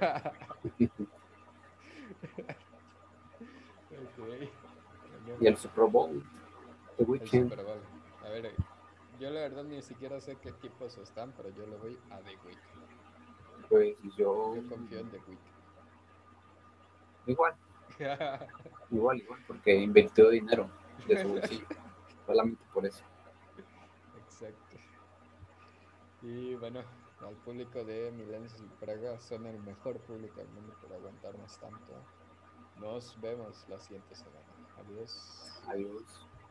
okay. 4.17 4.49
Y 5.39 5.47
el 5.47 5.57
Super 5.57 5.85
Bowl. 5.85 6.23
The 6.97 7.03
Weeknd. 7.03 7.53
A 8.23 8.29
ver, 8.29 8.53
yo 9.19 9.29
la 9.29 9.41
verdad 9.41 9.63
ni 9.63 9.81
siquiera 9.81 10.19
sé 10.21 10.37
qué 10.37 10.49
equipos 10.49 10.97
están, 10.97 11.33
pero 11.35 11.49
yo 11.49 11.65
le 11.65 11.77
voy 11.77 11.99
a 12.09 12.19
The 12.19 12.37
Weeknd. 12.45 13.67
Pues 13.69 13.95
yo. 14.17 14.55
Yo 14.55 14.69
confío 14.69 14.99
en 14.99 15.09
The 15.09 15.17
Weeknd. 15.17 15.53
Igual. 17.27 17.55
igual, 18.91 19.17
igual, 19.19 19.39
porque 19.47 19.75
invirtió 19.75 20.29
dinero 20.29 20.69
de 21.07 21.21
su 21.21 21.27
bolsillo. 21.33 21.65
solamente 22.25 22.63
por 22.73 22.85
eso. 22.85 23.03
Exacto. 24.25 24.77
Y 26.21 26.55
bueno, 26.55 26.81
al 27.21 27.35
público 27.35 27.83
de 27.83 28.11
Milenio 28.11 28.49
y 28.59 28.83
Praga 28.83 29.19
son 29.19 29.45
el 29.45 29.59
mejor 29.59 29.99
público 29.99 30.37
del 30.37 30.49
mundo 30.49 30.73
por 30.81 30.93
aguantarnos 30.93 31.57
tanto. 31.59 31.93
Nos 32.79 33.19
vemos 33.21 33.65
la 33.69 33.79
siguiente 33.79 34.15
semana. 34.15 34.52
Adiós. 34.77 35.11
Adiós. 35.67 36.32